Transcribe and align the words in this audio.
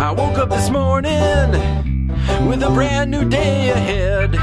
I 0.00 0.14
woke 0.16 0.38
up 0.38 0.50
this 0.50 0.70
morning 0.70 1.50
with 2.48 2.62
a 2.62 2.70
brand 2.72 3.10
new 3.10 3.28
day 3.28 3.70
ahead. 3.70 4.36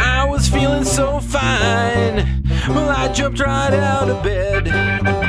I 0.00 0.26
was 0.28 0.48
feeling 0.48 0.84
so 0.84 1.20
fine. 1.20 2.42
Well, 2.68 2.90
I 2.90 3.12
jumped 3.12 3.38
right 3.38 3.72
out 3.72 4.08
of 4.08 4.22
bed. 4.24 5.23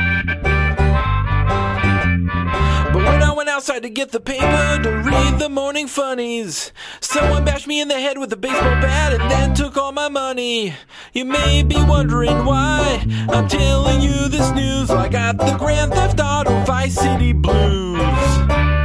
Outside 3.56 3.82
to 3.82 3.88
get 3.88 4.12
the 4.12 4.20
paper 4.20 4.82
to 4.82 4.90
read 4.98 5.38
the 5.38 5.48
morning 5.48 5.86
funnies, 5.86 6.72
someone 7.00 7.42
bashed 7.42 7.66
me 7.66 7.80
in 7.80 7.88
the 7.88 7.98
head 7.98 8.18
with 8.18 8.30
a 8.30 8.36
baseball 8.36 8.82
bat 8.82 9.14
and 9.14 9.30
then 9.30 9.54
took 9.54 9.78
all 9.78 9.92
my 9.92 10.10
money. 10.10 10.74
You 11.14 11.24
may 11.24 11.62
be 11.62 11.76
wondering 11.76 12.44
why 12.44 13.02
I'm 13.30 13.48
telling 13.48 14.02
you 14.02 14.28
this 14.28 14.50
news. 14.50 14.90
I 14.90 15.08
got 15.08 15.38
the 15.38 15.56
Grand 15.56 15.94
Theft 15.94 16.20
Auto 16.20 16.64
Vice 16.64 16.96
City 16.96 17.32
Blues. 17.32 18.75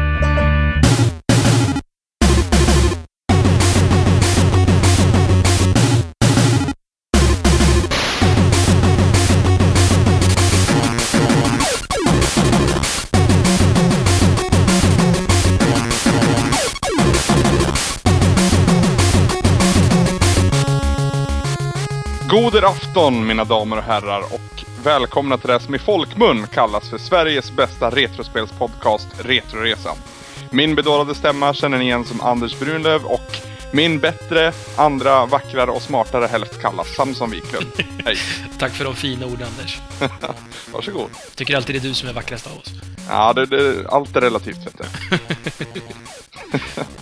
Goder 22.32 22.64
afton 22.64 23.28
mina 23.28 23.44
damer 23.44 23.78
och 23.78 23.84
herrar 23.84 24.22
och 24.22 24.64
välkomna 24.84 25.38
till 25.38 25.50
det 25.50 25.60
som 25.60 25.76
i 25.76 25.80
folkmun 25.80 26.48
kallas 26.48 26.90
för 26.90 26.98
Sveriges 26.98 27.52
bästa 27.52 27.90
retrospelspodcast 27.90 29.08
Retroresan. 29.20 29.96
Min 30.52 30.76
bedårade 30.76 31.16
stämma 31.16 31.54
känner 31.54 31.78
ni 31.78 31.84
igen 31.84 32.06
som 32.06 32.22
Anders 32.22 32.60
Brunlöv 32.60 33.06
och 33.06 33.38
min 33.74 34.00
bättre, 34.00 34.54
andra, 34.76 35.26
vackrare 35.26 35.72
och 35.72 35.82
smartare 35.82 36.26
hälft 36.26 36.62
kallas 36.62 36.96
Samson 36.96 37.32
Wiklund. 37.32 37.68
Hej! 38.06 38.18
Tack 38.60 38.72
för 38.72 38.86
de 38.86 38.96
fina 38.96 39.26
orden, 39.26 39.48
Anders. 39.58 39.80
Varsågod. 40.74 41.10
Tycker 41.36 41.56
alltid 41.56 41.76
det 41.76 41.80
är 41.80 41.90
du 41.90 41.94
som 41.94 42.10
är 42.10 42.14
vackrast 42.14 42.48
av 42.48 42.58
oss. 42.58 42.72
Ja, 43.10 43.34
det, 43.34 43.46
det, 43.46 43.88
allt 43.90 44.16
är 44.16 44.22
relativt 44.22 44.66
vet 44.66 44.78
du. 44.78 45.18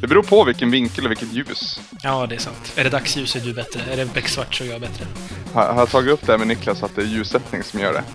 det 0.00 0.06
beror 0.06 0.22
på 0.22 0.44
vilken 0.44 0.70
vinkel 0.70 1.04
och 1.04 1.10
vilket 1.10 1.32
ljus. 1.32 1.80
Ja, 2.02 2.26
det 2.26 2.34
är 2.34 2.38
sant. 2.38 2.72
Är 2.76 2.84
det 2.84 2.90
dagsljus 2.90 3.36
är 3.36 3.40
du 3.40 3.54
bättre. 3.54 3.80
Är 3.92 3.96
det 3.96 4.14
becksvart 4.14 4.54
så 4.54 4.64
är 4.64 4.68
jag 4.68 4.80
bättre. 4.80 5.06
Har, 5.52 5.66
har 5.66 5.78
jag 5.78 5.90
tagit 5.90 6.12
upp 6.12 6.26
det 6.26 6.32
här 6.32 6.38
med 6.38 6.46
Niklas 6.46 6.82
att 6.82 6.96
det 6.96 7.02
är 7.02 7.06
ljussättning 7.06 7.62
som 7.62 7.80
gör 7.80 7.92
det? 7.92 8.04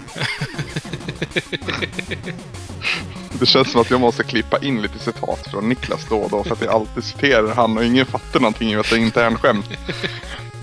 Det 3.40 3.46
känns 3.46 3.72
som 3.72 3.82
att 3.82 3.92
jag 3.92 4.00
måste 4.00 4.24
klippa 4.24 4.58
in 4.58 4.82
lite 4.82 5.00
citat 5.00 5.48
från 5.52 5.70
Niklas 5.70 6.06
då 6.10 6.18
och 6.18 6.30
då 6.30 6.44
för 6.44 6.54
att 6.54 6.62
jag 6.62 6.74
alltid 6.74 7.04
citerar 7.04 7.56
han 7.56 7.78
och 7.78 7.86
ingen 7.86 8.06
fattar 8.06 8.40
någonting 8.40 8.72
i 8.72 8.76
att 8.76 8.90
det 8.90 8.96
är 8.96 9.00
internskämt. 9.00 9.66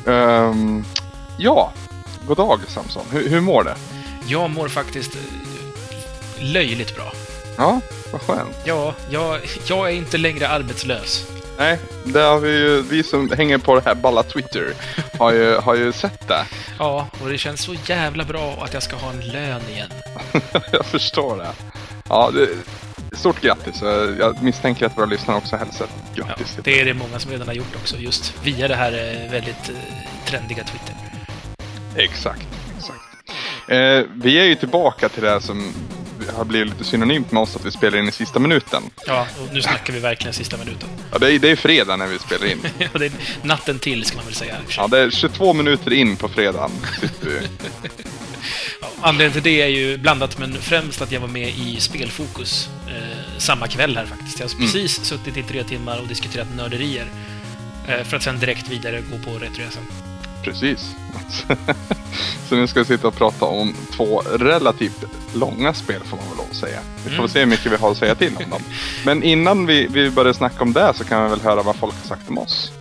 um, 0.05 0.85
ja, 1.39 1.73
god 2.27 2.37
dag 2.37 2.61
Samson. 2.69 3.07
Hur, 3.11 3.29
hur 3.29 3.41
mår 3.41 3.65
det? 3.65 3.77
Jag 4.27 4.51
mår 4.51 4.69
faktiskt 4.69 5.15
eh, 5.15 5.21
löjligt 6.53 6.97
bra. 6.97 7.13
Ja, 7.59 7.81
vad 8.13 8.21
skönt. 8.21 8.57
Ja, 8.65 8.95
jag, 9.11 9.41
jag 9.69 9.87
är 9.91 9.93
inte 9.95 10.19
längre 10.19 10.49
arbetslös. 10.49 11.27
Nej, 11.59 11.79
det 12.05 12.21
har 12.21 12.39
vi 12.39 12.51
ju, 12.59 12.83
vi 12.83 13.03
som 13.03 13.31
hänger 13.31 13.59
på 13.59 13.75
det 13.75 13.83
här 13.85 13.95
balla 13.95 14.23
Twitter 14.23 14.73
har 15.19 15.33
ju, 15.33 15.57
har 15.57 15.75
ju 15.75 15.93
sett 15.93 16.29
det. 16.29 16.47
Ja, 16.79 17.09
och 17.23 17.29
det 17.29 17.39
känns 17.39 17.61
så 17.61 17.75
jävla 17.87 18.25
bra 18.25 18.59
att 18.63 18.75
jag 18.75 18.83
ska 18.83 18.97
ha 18.97 19.11
en 19.11 19.21
lön 19.29 19.61
igen. 19.71 19.91
jag 20.73 20.87
förstår 20.87 21.37
det. 21.37 21.49
Ja, 22.09 22.31
det, 22.35 22.49
stort 23.17 23.41
grattis. 23.41 23.83
Jag 24.19 24.43
misstänker 24.43 24.87
att 24.87 24.97
våra 24.99 25.07
lyssnare 25.07 25.37
också 25.37 25.57
hälsar 25.57 25.87
Ja, 26.15 26.25
grattis. 26.27 26.55
till 26.55 26.63
det 26.65 26.81
är 26.81 26.85
det 26.85 26.95
många 26.95 27.19
som 27.19 27.31
redan 27.31 27.47
har 27.47 27.55
gjort 27.55 27.77
också, 27.83 27.97
just 27.97 28.35
via 28.45 28.69
det 28.69 28.75
här 28.77 28.93
eh, 28.93 29.31
väldigt 29.33 29.69
eh, 29.69 29.75
trendiga 30.27 30.65
Twitter. 30.65 30.95
Exakt, 31.97 32.47
exakt. 32.79 32.99
Eh, 33.69 34.03
vi 34.23 34.39
är 34.41 34.45
ju 34.45 34.55
tillbaka 34.55 35.09
till 35.09 35.23
det 35.23 35.41
som 35.41 35.73
har 36.33 36.45
blivit 36.45 36.69
lite 36.69 36.85
synonymt 36.85 37.33
med 37.33 37.43
oss 37.43 37.57
att 37.57 37.65
vi 37.65 37.71
spelar 37.71 37.99
in 37.99 38.09
i 38.09 38.13
sista 38.13 38.39
minuten. 38.39 38.83
Ja, 39.07 39.27
och 39.41 39.55
nu 39.55 39.63
snackar 39.63 39.93
vi 39.93 40.01
verkligen 40.01 40.35
sista 40.35 40.57
minuten. 40.57 40.89
Ja, 41.13 41.19
det, 41.19 41.35
är, 41.35 41.39
det 41.39 41.51
är 41.51 41.57
fredag 41.57 41.97
när 41.97 42.07
vi 42.07 42.19
spelar 42.19 42.47
in. 42.47 42.59
Ja, 42.79 42.99
det 42.99 43.07
är 43.07 43.13
natten 43.43 43.79
till, 43.79 44.05
ska 44.05 44.17
man 44.17 44.25
väl 44.25 44.35
säga. 44.35 44.57
Ja, 44.77 44.89
det 44.89 44.99
är 44.99 45.11
22 45.11 45.53
minuter 45.53 45.93
in 45.93 46.17
på 46.17 46.29
fredagen. 46.29 46.71
Ja, 48.81 48.89
anledningen 49.01 49.33
till 49.33 49.43
det 49.43 49.63
är 49.63 49.69
ju 49.69 49.99
blandat, 49.99 50.39
men 50.39 50.55
främst 50.55 51.03
att 51.03 51.13
jag 51.13 51.21
var 51.21 51.29
med 51.29 51.49
i 51.49 51.81
Spelfokus 51.81 52.69
eh, 52.89 53.39
samma 53.39 53.69
kväll 53.69 53.97
här 53.97 54.07
faktiskt. 54.07 54.41
Jag 54.41 54.49
har 54.49 54.59
precis 54.59 55.05
suttit 55.05 55.37
i 55.37 55.43
tre 55.43 55.65
timmar 55.65 56.01
och 56.01 56.09
diskuterat 56.09 56.49
nörderier. 56.57 57.07
Eh, 57.89 58.05
för 58.05 58.17
att 58.17 58.23
sen 58.23 58.39
direkt 58.39 58.69
vidare 58.69 59.03
gå 59.11 59.31
på 59.31 59.39
Retroresan. 59.39 59.83
Precis. 60.47 60.97
Så 62.49 62.57
nu 62.57 62.67
ska 62.67 62.81
vi 62.81 62.87
sitta 62.87 63.09
och 63.09 63.15
prata 63.15 63.45
om 63.45 63.75
två 63.97 64.21
relativt 64.21 65.05
långa 65.35 65.75
spel 65.75 66.01
får 66.05 66.17
man 66.17 66.27
väl 66.29 66.37
lov 66.37 66.47
att 66.51 66.57
säga. 66.57 66.79
Vi 67.05 67.11
får 67.11 67.23
väl 67.23 67.31
se 67.31 67.39
hur 67.39 67.47
mycket 67.47 67.73
vi 67.73 67.77
har 67.77 67.91
att 67.91 67.97
säga 67.97 68.15
till 68.15 68.37
om 68.45 68.51
dem. 68.51 68.63
Men 69.05 69.23
innan 69.23 69.67
vi, 69.67 69.87
vi 69.87 70.11
börjar 70.11 70.33
snacka 70.33 70.63
om 70.63 70.73
det 70.73 70.93
så 70.95 71.05
kan 71.05 71.23
vi 71.23 71.31
väl 71.31 71.41
höra 71.41 71.63
vad 71.63 71.77
folk 71.77 71.95
har 71.95 72.09
sagt 72.09 72.29
om 72.29 72.39
oss. 72.39 72.73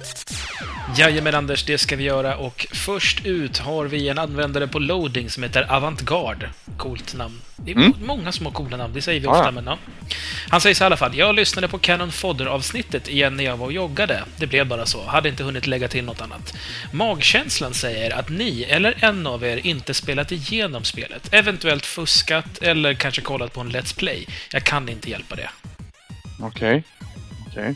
Jajamän 0.94 1.35
Anders, 1.35 1.63
det 1.63 1.78
ska 1.78 1.96
vi 1.96 2.03
göra 2.03 2.35
och 2.35 2.68
först 2.72 3.25
ut 3.25 3.57
har 3.57 3.85
vi 3.85 4.09
en 4.09 4.19
användare 4.19 4.68
på 4.68 4.79
loading 4.79 5.29
som 5.29 5.44
heter 5.44 5.72
Avantgarde. 5.72 6.50
Coolt 6.78 7.13
namn. 7.13 7.41
Det 7.56 7.72
är 7.72 7.75
Mm. 7.75 7.94
många 8.01 8.31
som 8.31 8.46
har 8.46 8.53
coola 8.53 8.78
namn, 8.78 8.94
det 8.94 9.01
säger 9.01 9.19
vi 9.19 9.28
ofta, 9.28 9.44
ja. 9.45 9.51
men 9.51 9.66
ja. 9.66 9.78
Han 10.50 10.62
säger 10.62 10.75
så 10.75 10.84
här 10.84 10.85
i 10.85 10.90
alla 10.90 10.97
fall. 10.97 11.16
Jag 11.18 11.35
lyssnade 11.35 11.68
på 11.68 11.78
Canon 11.78 12.12
Fodder-avsnittet 12.12 13.09
igen 13.09 13.35
när 13.38 13.44
jag 13.44 13.57
var 13.57 13.66
och 13.66 13.74
joggade. 13.74 14.24
Det 14.38 14.47
blev 14.47 14.68
bara 14.68 14.85
så. 14.85 15.06
Hade 15.06 15.29
inte 15.29 15.44
hunnit 15.44 15.68
lägga 15.68 15.88
till 15.88 16.03
något 16.06 16.22
annat. 16.22 16.53
Magkänslan 16.91 17.74
säger 17.74 18.12
att 18.19 18.29
ni, 18.29 18.63
eller 18.63 19.03
en 19.03 19.28
av 19.28 19.44
er, 19.44 19.68
inte 19.68 19.94
spelat 19.94 20.31
igenom 20.31 20.84
spelet. 20.84 21.34
Eventuellt 21.34 21.85
fuskat 21.85 22.57
eller 22.62 22.94
kanske 22.94 23.22
kollat 23.22 23.53
på 23.53 23.62
en 23.62 23.72
Let's 23.72 23.97
Play. 23.97 24.28
Jag 24.51 24.63
kan 24.63 24.90
inte 24.90 25.09
hjälpa 25.09 25.35
det. 25.35 25.50
Okej. 26.41 26.84
Okej. 27.55 27.75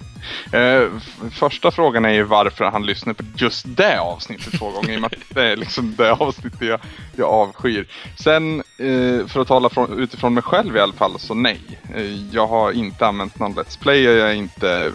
Eh, 0.61 0.87
första 1.31 1.71
frågan 1.71 2.05
är 2.05 2.09
ju 2.09 2.23
varför 2.23 2.65
han 2.65 2.85
lyssnar 2.85 3.13
på 3.13 3.23
just 3.35 3.65
det 3.67 3.99
avsnittet 3.99 4.53
två 4.59 4.71
gånger. 4.71 4.93
I 4.93 4.97
och 4.97 5.01
med 5.01 5.13
att 5.13 5.35
det 5.35 5.43
är 5.43 5.55
liksom 5.55 5.95
det 5.95 6.11
avsnittet 6.11 6.61
jag, 6.61 6.79
jag 7.15 7.29
avskyr. 7.29 7.87
Sen, 8.15 8.63
eh, 8.77 9.27
för 9.27 9.39
att 9.41 9.47
tala 9.47 9.69
från, 9.69 9.99
utifrån 9.99 10.33
mig 10.33 10.43
själv 10.43 10.75
i 10.75 10.79
alla 10.79 10.93
fall, 10.93 11.19
så 11.19 11.33
nej. 11.33 11.61
Eh, 11.95 12.05
jag 12.31 12.47
har 12.47 12.71
inte 12.71 13.07
använt 13.07 13.39
någon 13.39 13.55
Let's 13.55 13.79
Play 13.79 14.09
och 14.09 14.15
jag 14.15 14.25
har 14.25 14.33
inte 14.33 14.91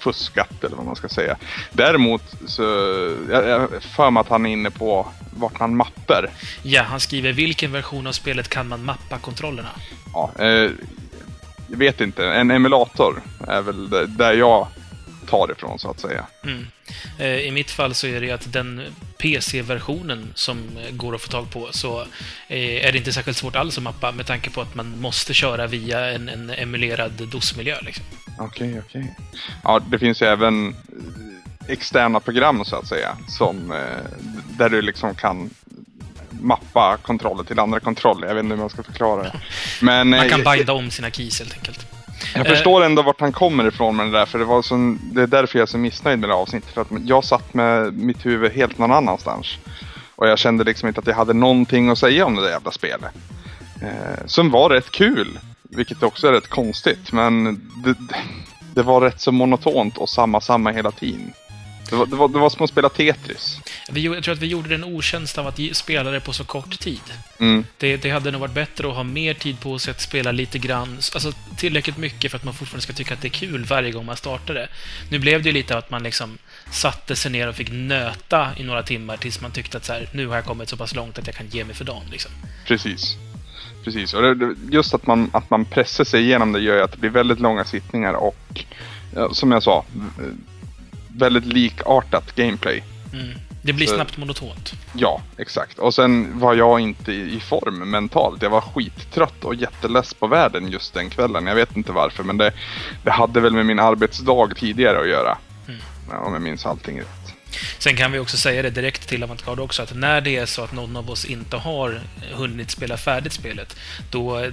fuskat 0.00 0.64
eller 0.64 0.76
vad 0.76 0.86
man 0.86 0.96
ska 0.96 1.08
säga. 1.08 1.36
Däremot 1.72 2.22
så, 2.46 2.62
jag, 3.30 3.48
jag 3.48 3.82
för 3.82 4.10
mig 4.10 4.20
att 4.20 4.28
han 4.28 4.46
är 4.46 4.50
inne 4.50 4.70
på 4.70 5.06
vart 5.36 5.58
han 5.58 5.76
mappar. 5.76 6.30
Ja, 6.62 6.82
han 6.82 7.00
skriver 7.00 7.32
vilken 7.32 7.72
version 7.72 8.06
av 8.06 8.12
spelet 8.12 8.48
kan 8.48 8.68
man 8.68 8.84
mappa 8.84 9.18
kontrollerna? 9.18 9.68
Ja, 10.12 10.32
eh, 10.38 10.70
jag 11.70 11.78
vet 11.78 12.00
inte, 12.00 12.26
en 12.26 12.50
emulator 12.50 13.22
är 13.48 13.62
väl 13.62 13.90
där 14.16 14.32
jag 14.32 14.68
tar 15.26 15.52
ifrån 15.52 15.78
så 15.78 15.90
att 15.90 16.00
säga. 16.00 16.26
Mm. 16.44 16.66
Eh, 17.18 17.38
I 17.38 17.50
mitt 17.50 17.70
fall 17.70 17.94
så 17.94 18.06
är 18.06 18.20
det 18.20 18.26
ju 18.26 18.32
att 18.32 18.52
den 18.52 18.82
PC-versionen 19.18 20.32
som 20.34 20.68
går 20.90 21.14
att 21.14 21.20
få 21.20 21.28
tag 21.28 21.50
på 21.50 21.68
så 21.70 22.00
eh, 22.48 22.86
är 22.86 22.92
det 22.92 22.98
inte 22.98 23.12
särskilt 23.12 23.36
svårt 23.36 23.56
alls 23.56 23.76
att 23.76 23.82
mappa 23.82 24.12
med 24.12 24.26
tanke 24.26 24.50
på 24.50 24.60
att 24.60 24.74
man 24.74 25.00
måste 25.00 25.34
köra 25.34 25.66
via 25.66 26.10
en, 26.10 26.28
en 26.28 26.50
emulerad 26.50 27.12
DOS-miljö. 27.12 27.76
Liksom. 27.82 28.04
Okej, 28.38 28.82
okej. 28.86 29.16
Ja, 29.64 29.80
det 29.90 29.98
finns 29.98 30.22
ju 30.22 30.26
även 30.26 30.76
externa 31.68 32.20
program 32.20 32.64
så 32.64 32.76
att 32.76 32.86
säga. 32.86 33.16
Som, 33.28 33.70
eh, 33.70 33.78
där 34.58 34.68
du 34.68 34.82
liksom 34.82 35.14
kan 35.14 35.50
mappa 36.40 36.96
kontroller 37.02 37.44
till 37.44 37.58
andra 37.58 37.80
kontroller. 37.80 38.26
Jag 38.26 38.34
vet 38.34 38.44
inte 38.44 38.54
hur 38.54 38.60
man 38.60 38.70
ska 38.70 38.82
förklara 38.82 39.22
det. 39.22 39.32
Men 39.80 40.08
Man 40.08 40.28
kan 40.28 40.46
eh, 40.46 40.52
binda 40.52 40.72
om 40.72 40.90
sina 40.90 41.10
keys 41.10 41.38
helt 41.38 41.54
enkelt. 41.54 41.86
jag 42.34 42.46
förstår 42.46 42.84
ändå 42.84 43.02
vart 43.02 43.20
han 43.20 43.32
kommer 43.32 43.68
ifrån 43.68 43.96
med 43.96 44.06
det 44.06 44.12
där. 44.12 44.26
För 44.26 44.38
det, 44.38 44.44
var 44.44 44.62
sån, 44.62 45.00
det 45.12 45.22
är 45.22 45.26
därför 45.26 45.58
jag 45.58 45.66
är 45.66 45.70
så 45.70 45.78
missnöjd 45.78 46.18
med 46.18 46.28
det 46.28 46.34
avsnittet. 46.34 46.70
För 46.70 46.80
att 46.80 46.88
jag 47.04 47.24
satt 47.24 47.54
med 47.54 47.94
mitt 47.94 48.26
huvud 48.26 48.52
helt 48.52 48.78
någon 48.78 48.92
annanstans. 48.92 49.58
Och 50.16 50.28
jag 50.28 50.38
kände 50.38 50.64
liksom 50.64 50.88
inte 50.88 51.00
att 51.00 51.06
jag 51.06 51.14
hade 51.14 51.32
någonting 51.32 51.88
att 51.88 51.98
säga 51.98 52.26
om 52.26 52.36
det 52.36 52.42
där 52.42 52.50
jävla 52.50 52.70
spelet. 52.70 53.12
Eh, 53.82 54.26
som 54.26 54.50
var 54.50 54.70
rätt 54.70 54.90
kul. 54.90 55.38
Vilket 55.62 56.02
också 56.02 56.28
är 56.28 56.32
rätt 56.32 56.48
konstigt. 56.48 57.12
Men 57.12 57.60
det, 57.84 57.94
det 58.74 58.82
var 58.82 59.00
rätt 59.00 59.20
så 59.20 59.32
monotont 59.32 59.98
och 59.98 60.08
samma, 60.08 60.40
samma 60.40 60.70
hela 60.70 60.90
tiden. 60.90 61.32
Det 61.90 61.96
var, 61.96 62.06
det 62.06 62.16
var, 62.16 62.28
det 62.28 62.38
var 62.38 62.50
som 62.50 62.64
att 62.64 62.70
spela 62.70 62.88
Tetris. 62.88 63.60
Vi, 63.90 64.04
jag 64.04 64.24
tror 64.24 64.34
att 64.34 64.40
vi 64.40 64.46
gjorde 64.46 64.68
den 64.68 64.84
otjänst 64.84 65.38
av 65.38 65.46
att 65.46 65.60
spela 65.72 66.10
det 66.10 66.20
på 66.20 66.32
så 66.32 66.44
kort 66.44 66.78
tid. 66.78 67.00
Mm. 67.38 67.64
Det, 67.78 67.96
det 67.96 68.10
hade 68.10 68.30
nog 68.30 68.40
varit 68.40 68.54
bättre 68.54 68.88
att 68.88 68.94
ha 68.94 69.02
mer 69.02 69.34
tid 69.34 69.60
på 69.60 69.78
sig 69.78 69.90
att 69.90 70.00
spela 70.00 70.32
lite 70.32 70.58
grann, 70.58 70.98
alltså 71.14 71.32
tillräckligt 71.56 71.96
mycket 71.96 72.30
för 72.30 72.38
att 72.38 72.44
man 72.44 72.54
fortfarande 72.54 72.82
ska 72.82 72.92
tycka 72.92 73.14
att 73.14 73.22
det 73.22 73.28
är 73.28 73.30
kul 73.30 73.64
varje 73.64 73.92
gång 73.92 74.06
man 74.06 74.16
startar 74.16 74.54
det. 74.54 74.68
Nu 75.10 75.18
blev 75.18 75.42
det 75.42 75.48
ju 75.48 75.52
lite 75.52 75.74
av 75.74 75.78
att 75.78 75.90
man 75.90 76.02
liksom 76.02 76.38
satte 76.70 77.16
sig 77.16 77.30
ner 77.30 77.48
och 77.48 77.54
fick 77.54 77.70
nöta 77.72 78.48
i 78.56 78.64
några 78.64 78.82
timmar 78.82 79.16
tills 79.16 79.40
man 79.40 79.50
tyckte 79.50 79.76
att 79.76 79.84
så 79.84 79.92
här, 79.92 80.08
nu 80.12 80.26
har 80.26 80.36
jag 80.36 80.44
kommit 80.44 80.68
så 80.68 80.76
pass 80.76 80.94
långt 80.94 81.18
att 81.18 81.26
jag 81.26 81.36
kan 81.36 81.48
ge 81.48 81.64
mig 81.64 81.74
för 81.74 81.84
dagen. 81.84 82.04
Liksom. 82.10 82.30
Precis. 82.66 83.16
Precis. 83.84 84.14
Och 84.14 84.22
det, 84.22 84.54
just 84.70 84.94
att 84.94 85.06
man, 85.06 85.30
att 85.32 85.50
man 85.50 85.64
pressar 85.64 86.04
sig 86.04 86.22
igenom 86.22 86.52
det 86.52 86.60
gör 86.60 86.76
ju 86.76 86.82
att 86.82 86.92
det 86.92 86.98
blir 86.98 87.10
väldigt 87.10 87.40
långa 87.40 87.64
sittningar 87.64 88.12
och 88.12 88.64
som 89.32 89.52
jag 89.52 89.62
sa, 89.62 89.84
väldigt 91.16 91.44
likartat 91.44 92.34
gameplay. 92.34 92.82
Mm. 93.12 93.28
Det 93.62 93.72
blir 93.72 93.86
Så- 93.86 93.94
snabbt 93.94 94.16
monotont. 94.16 94.72
Ja, 94.92 95.22
exakt. 95.38 95.78
Och 95.78 95.94
sen 95.94 96.38
var 96.38 96.54
jag 96.54 96.80
inte 96.80 97.12
i 97.12 97.36
i 97.36 97.40
form 97.40 97.90
mentalt. 97.90 98.42
Jag 98.42 98.50
var 98.50 98.60
skittrött 98.60 99.44
och 99.44 99.54
jätteless 99.54 100.14
på 100.14 100.26
världen 100.26 100.68
just 100.70 100.94
den 100.94 101.10
kvällen. 101.10 101.46
Jag 101.46 101.54
vet 101.54 101.76
inte 101.76 101.92
varför, 101.92 102.24
men 102.24 102.38
det, 102.38 102.52
det 103.04 103.10
hade 103.10 103.40
väl 103.40 103.52
med 103.52 103.66
min 103.66 103.78
arbetsdag 103.78 104.54
tidigare 104.56 105.00
att 105.00 105.08
göra. 105.08 105.38
Mm. 105.68 105.80
Ja, 106.10 106.18
om 106.18 106.32
jag 106.32 106.42
minns 106.42 106.66
allting 106.66 106.98
rätt. 107.00 107.32
Sen 107.78 107.96
kan 107.96 108.12
vi 108.12 108.18
också 108.18 108.36
säga 108.36 108.62
det 108.62 108.70
direkt 108.70 109.08
till 109.08 109.22
Avantgarde 109.22 109.62
också, 109.62 109.82
att 109.82 109.94
när 109.94 110.20
det 110.20 110.36
är 110.36 110.46
så 110.46 110.62
att 110.64 110.72
någon 110.72 110.96
av 110.96 111.10
oss 111.10 111.24
inte 111.24 111.56
har 111.56 112.00
hunnit 112.34 112.70
spela 112.70 112.96
färdigt 112.96 113.32
spelet, 113.32 113.76
då 114.10 114.50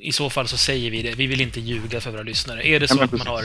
i 0.00 0.12
så 0.12 0.30
fall 0.30 0.48
så 0.48 0.56
säger 0.56 0.90
vi 0.90 1.02
det. 1.02 1.14
Vi 1.14 1.26
vill 1.26 1.40
inte 1.40 1.60
ljuga 1.60 2.00
för 2.00 2.10
våra 2.10 2.22
lyssnare. 2.22 2.66
Är 2.66 2.80
det 2.80 2.88
så 2.88 2.94
men 2.94 3.04
att 3.04 3.12
man 3.12 3.26
har... 3.26 3.44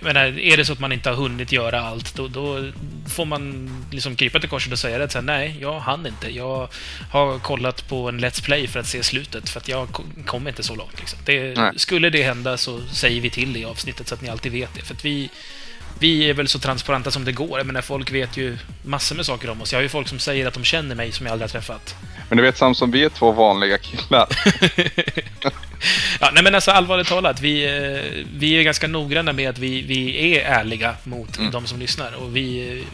Menar, 0.00 0.38
är 0.38 0.56
det 0.56 0.64
så 0.64 0.72
att 0.72 0.78
man 0.78 0.92
inte 0.92 1.08
har 1.08 1.16
hunnit 1.16 1.52
göra 1.52 1.80
allt, 1.80 2.14
då, 2.14 2.28
då 2.28 2.72
får 3.08 3.24
man 3.24 3.70
liksom 3.90 4.16
krypa 4.16 4.40
till 4.40 4.48
korset 4.48 4.72
och 4.72 4.78
säga 4.78 4.98
det. 4.98 5.04
att 5.04 5.12
Så 5.12 5.18
här, 5.18 5.22
Nej, 5.24 5.56
jag 5.60 5.80
hann 5.80 6.06
inte. 6.06 6.30
Jag 6.36 6.68
har 7.10 7.38
kollat 7.38 7.88
på 7.88 8.08
en 8.08 8.20
Let's 8.24 8.44
Play 8.44 8.66
för 8.66 8.80
att 8.80 8.86
se 8.86 9.02
slutet, 9.02 9.48
för 9.48 9.60
att 9.60 9.68
jag 9.68 9.88
ko- 9.92 10.02
kom 10.26 10.48
inte 10.48 10.62
så 10.62 10.74
långt. 10.74 10.98
Liksom. 11.00 11.18
Det, 11.24 11.54
skulle 11.76 12.10
det 12.10 12.22
hända 12.22 12.56
så 12.56 12.80
säger 12.92 13.20
vi 13.20 13.30
till 13.30 13.52
det 13.52 13.58
i 13.58 13.64
avsnittet 13.64 14.08
så 14.08 14.14
att 14.14 14.22
ni 14.22 14.28
alltid 14.28 14.52
vet 14.52 14.74
det. 14.74 14.82
För 14.82 14.94
att 14.94 15.04
vi, 15.04 15.30
vi 15.98 16.30
är 16.30 16.34
väl 16.34 16.48
så 16.48 16.58
transparenta 16.58 17.10
som 17.10 17.24
det 17.24 17.32
går. 17.32 17.58
Jag 17.58 17.66
menar, 17.66 17.82
folk 17.82 18.12
vet 18.12 18.36
ju 18.36 18.58
massor 18.84 19.16
med 19.16 19.26
saker 19.26 19.50
om 19.50 19.60
oss. 19.62 19.72
Jag 19.72 19.78
har 19.78 19.82
ju 19.82 19.88
folk 19.88 20.08
som 20.08 20.18
säger 20.18 20.46
att 20.46 20.54
de 20.54 20.64
känner 20.64 20.94
mig 20.94 21.12
som 21.12 21.26
jag 21.26 21.32
aldrig 21.32 21.50
har 21.50 21.52
träffat. 21.60 21.94
Men 22.28 22.36
du 22.36 22.42
vet 22.42 22.58
Samson, 22.58 22.90
vi 22.90 23.04
är 23.04 23.08
två 23.08 23.32
vanliga 23.32 23.78
killar. 23.78 24.28
Ja, 26.20 26.30
nej 26.34 26.42
men 26.42 26.54
alltså 26.54 26.70
allvarligt 26.70 27.06
talat, 27.08 27.40
vi, 27.40 27.64
eh, 27.64 28.24
vi 28.36 28.58
är 28.58 28.62
ganska 28.62 28.88
noggranna 28.88 29.32
med 29.32 29.50
att 29.50 29.58
vi, 29.58 29.82
vi 29.82 30.36
är 30.36 30.44
ärliga 30.44 30.96
mot 31.04 31.38
de 31.52 31.66
som 31.66 31.78
lyssnar. 31.78 32.12
Och 32.12 32.36
vi, 32.36 32.78
eh, 32.78 32.86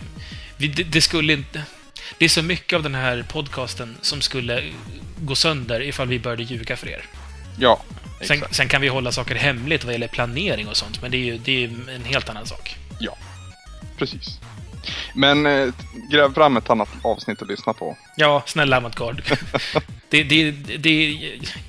vi, 0.57 0.69
det, 0.69 1.01
skulle 1.01 1.33
inte... 1.33 1.63
Det 2.19 2.25
är 2.25 2.29
så 2.29 2.43
mycket 2.43 2.77
av 2.77 2.83
den 2.83 2.95
här 2.95 3.25
podcasten 3.29 3.97
som 4.01 4.21
skulle 4.21 4.63
gå 5.21 5.35
sönder 5.35 5.83
ifall 5.83 6.09
vi 6.09 6.19
började 6.19 6.43
ljuga 6.43 6.77
för 6.77 6.89
er. 6.89 7.05
Ja, 7.59 7.83
Sen, 8.21 8.45
sen 8.51 8.69
kan 8.69 8.81
vi 8.81 8.89
hålla 8.89 9.13
saker 9.13 9.35
hemligt 9.35 9.85
vad 9.85 9.93
gäller 9.93 10.09
planering 10.09 10.69
och 10.69 10.77
sånt, 10.77 11.03
men 11.03 11.11
det 11.11 11.17
är 11.17 11.25
ju 11.25 11.39
det 11.39 11.65
är 11.65 11.71
en 11.95 12.05
helt 12.05 12.29
annan 12.29 12.47
sak. 12.47 12.77
Ja, 12.99 13.17
precis. 13.99 14.39
Men 15.15 15.47
eh, 15.47 15.69
gräv 16.11 16.35
fram 16.35 16.57
ett 16.57 16.71
annat 16.71 16.89
avsnitt 17.03 17.43
att 17.43 17.49
lyssna 17.49 17.73
på. 17.73 17.97
Ja, 18.17 18.43
snälla 18.47 18.77
Avantgarde. 18.77 19.23
det, 20.09 20.23
det, 20.23 20.51
det, 20.79 21.19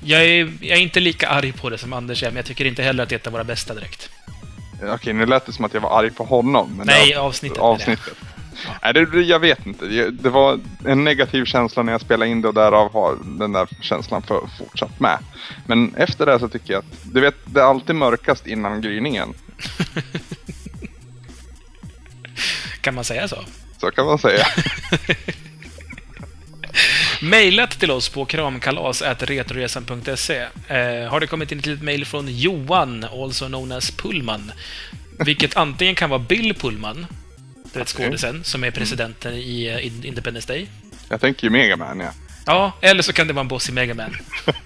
jag, 0.04 0.24
är, 0.24 0.52
jag 0.60 0.78
är 0.78 0.82
inte 0.82 1.00
lika 1.00 1.28
arg 1.28 1.52
på 1.52 1.70
det 1.70 1.78
som 1.78 1.92
Anders 1.92 2.22
är, 2.22 2.26
men 2.26 2.36
jag 2.36 2.46
tycker 2.46 2.64
inte 2.64 2.82
heller 2.82 3.02
att 3.02 3.08
det 3.08 3.14
är 3.14 3.18
ett 3.18 3.26
av 3.26 3.32
våra 3.32 3.44
bästa 3.44 3.74
direkt. 3.74 4.10
Eh, 4.82 4.94
Okej, 4.94 5.12
nu 5.12 5.26
lät 5.26 5.46
det 5.46 5.52
som 5.52 5.64
att 5.64 5.74
jag 5.74 5.80
var 5.80 5.98
arg 5.98 6.10
på 6.10 6.24
honom. 6.24 6.74
Men 6.76 6.86
Nej, 6.86 7.08
det, 7.08 7.16
avsnittet 7.16 7.58
avsnittet. 7.58 8.14
Nej, 8.82 8.92
det, 8.92 9.20
jag 9.20 9.38
vet 9.38 9.66
inte. 9.66 9.86
Det, 9.86 10.10
det 10.10 10.30
var 10.30 10.60
en 10.84 11.04
negativ 11.04 11.44
känsla 11.44 11.82
när 11.82 11.92
jag 11.92 12.00
spelade 12.00 12.30
in 12.30 12.42
det 12.42 12.48
och 12.48 12.54
därav 12.54 12.92
har 12.92 13.16
den 13.38 13.52
där 13.52 13.68
känslan 13.80 14.22
för, 14.22 14.40
fortsatt 14.58 15.00
med. 15.00 15.18
Men 15.66 15.94
efter 15.94 16.26
det 16.26 16.38
så 16.38 16.48
tycker 16.48 16.72
jag 16.72 16.78
att, 16.78 16.98
du 17.12 17.20
vet, 17.20 17.34
det 17.44 17.60
är 17.60 17.64
alltid 17.64 17.96
mörkast 17.96 18.46
innan 18.46 18.80
gryningen. 18.80 19.34
Kan 22.82 22.94
man 22.94 23.04
säga 23.04 23.28
så? 23.28 23.44
Så 23.80 23.90
kan 23.90 24.06
man 24.06 24.18
säga. 24.18 24.46
Mailat 27.22 27.70
till 27.80 27.90
oss 27.90 28.08
på 28.08 28.24
kramkalas.retroresan.se. 28.24 30.36
Eh, 30.68 31.08
har 31.10 31.20
det 31.20 31.26
kommit 31.26 31.52
in 31.52 31.58
ett 31.58 31.66
litet 31.66 31.82
mejl 31.84 32.04
från 32.04 32.26
Johan, 32.38 33.04
also 33.12 33.46
known 33.46 33.72
as 33.72 33.90
Pullman. 33.90 34.52
Vilket 35.18 35.56
antingen 35.56 35.94
kan 35.94 36.10
vara 36.10 36.20
Bill 36.20 36.54
Pullman, 36.54 37.06
du 37.72 37.78
vet 37.78 37.88
skådisen, 37.88 38.44
som 38.44 38.64
är 38.64 38.70
presidenten 38.70 39.34
i 39.34 39.66
eh, 39.66 39.86
In- 39.86 40.04
Independence 40.04 40.52
Day. 40.52 40.66
Jag 41.08 41.20
tänker 41.20 41.44
ju 41.44 41.50
Megaman, 41.50 42.00
ja. 42.00 42.10
Ja, 42.46 42.72
eller 42.80 43.02
så 43.02 43.12
kan 43.12 43.26
det 43.26 43.32
vara 43.32 43.40
en 43.40 43.48
boss 43.48 43.68
i 43.68 43.72
Mega 43.72 43.94
Man. 43.94 44.16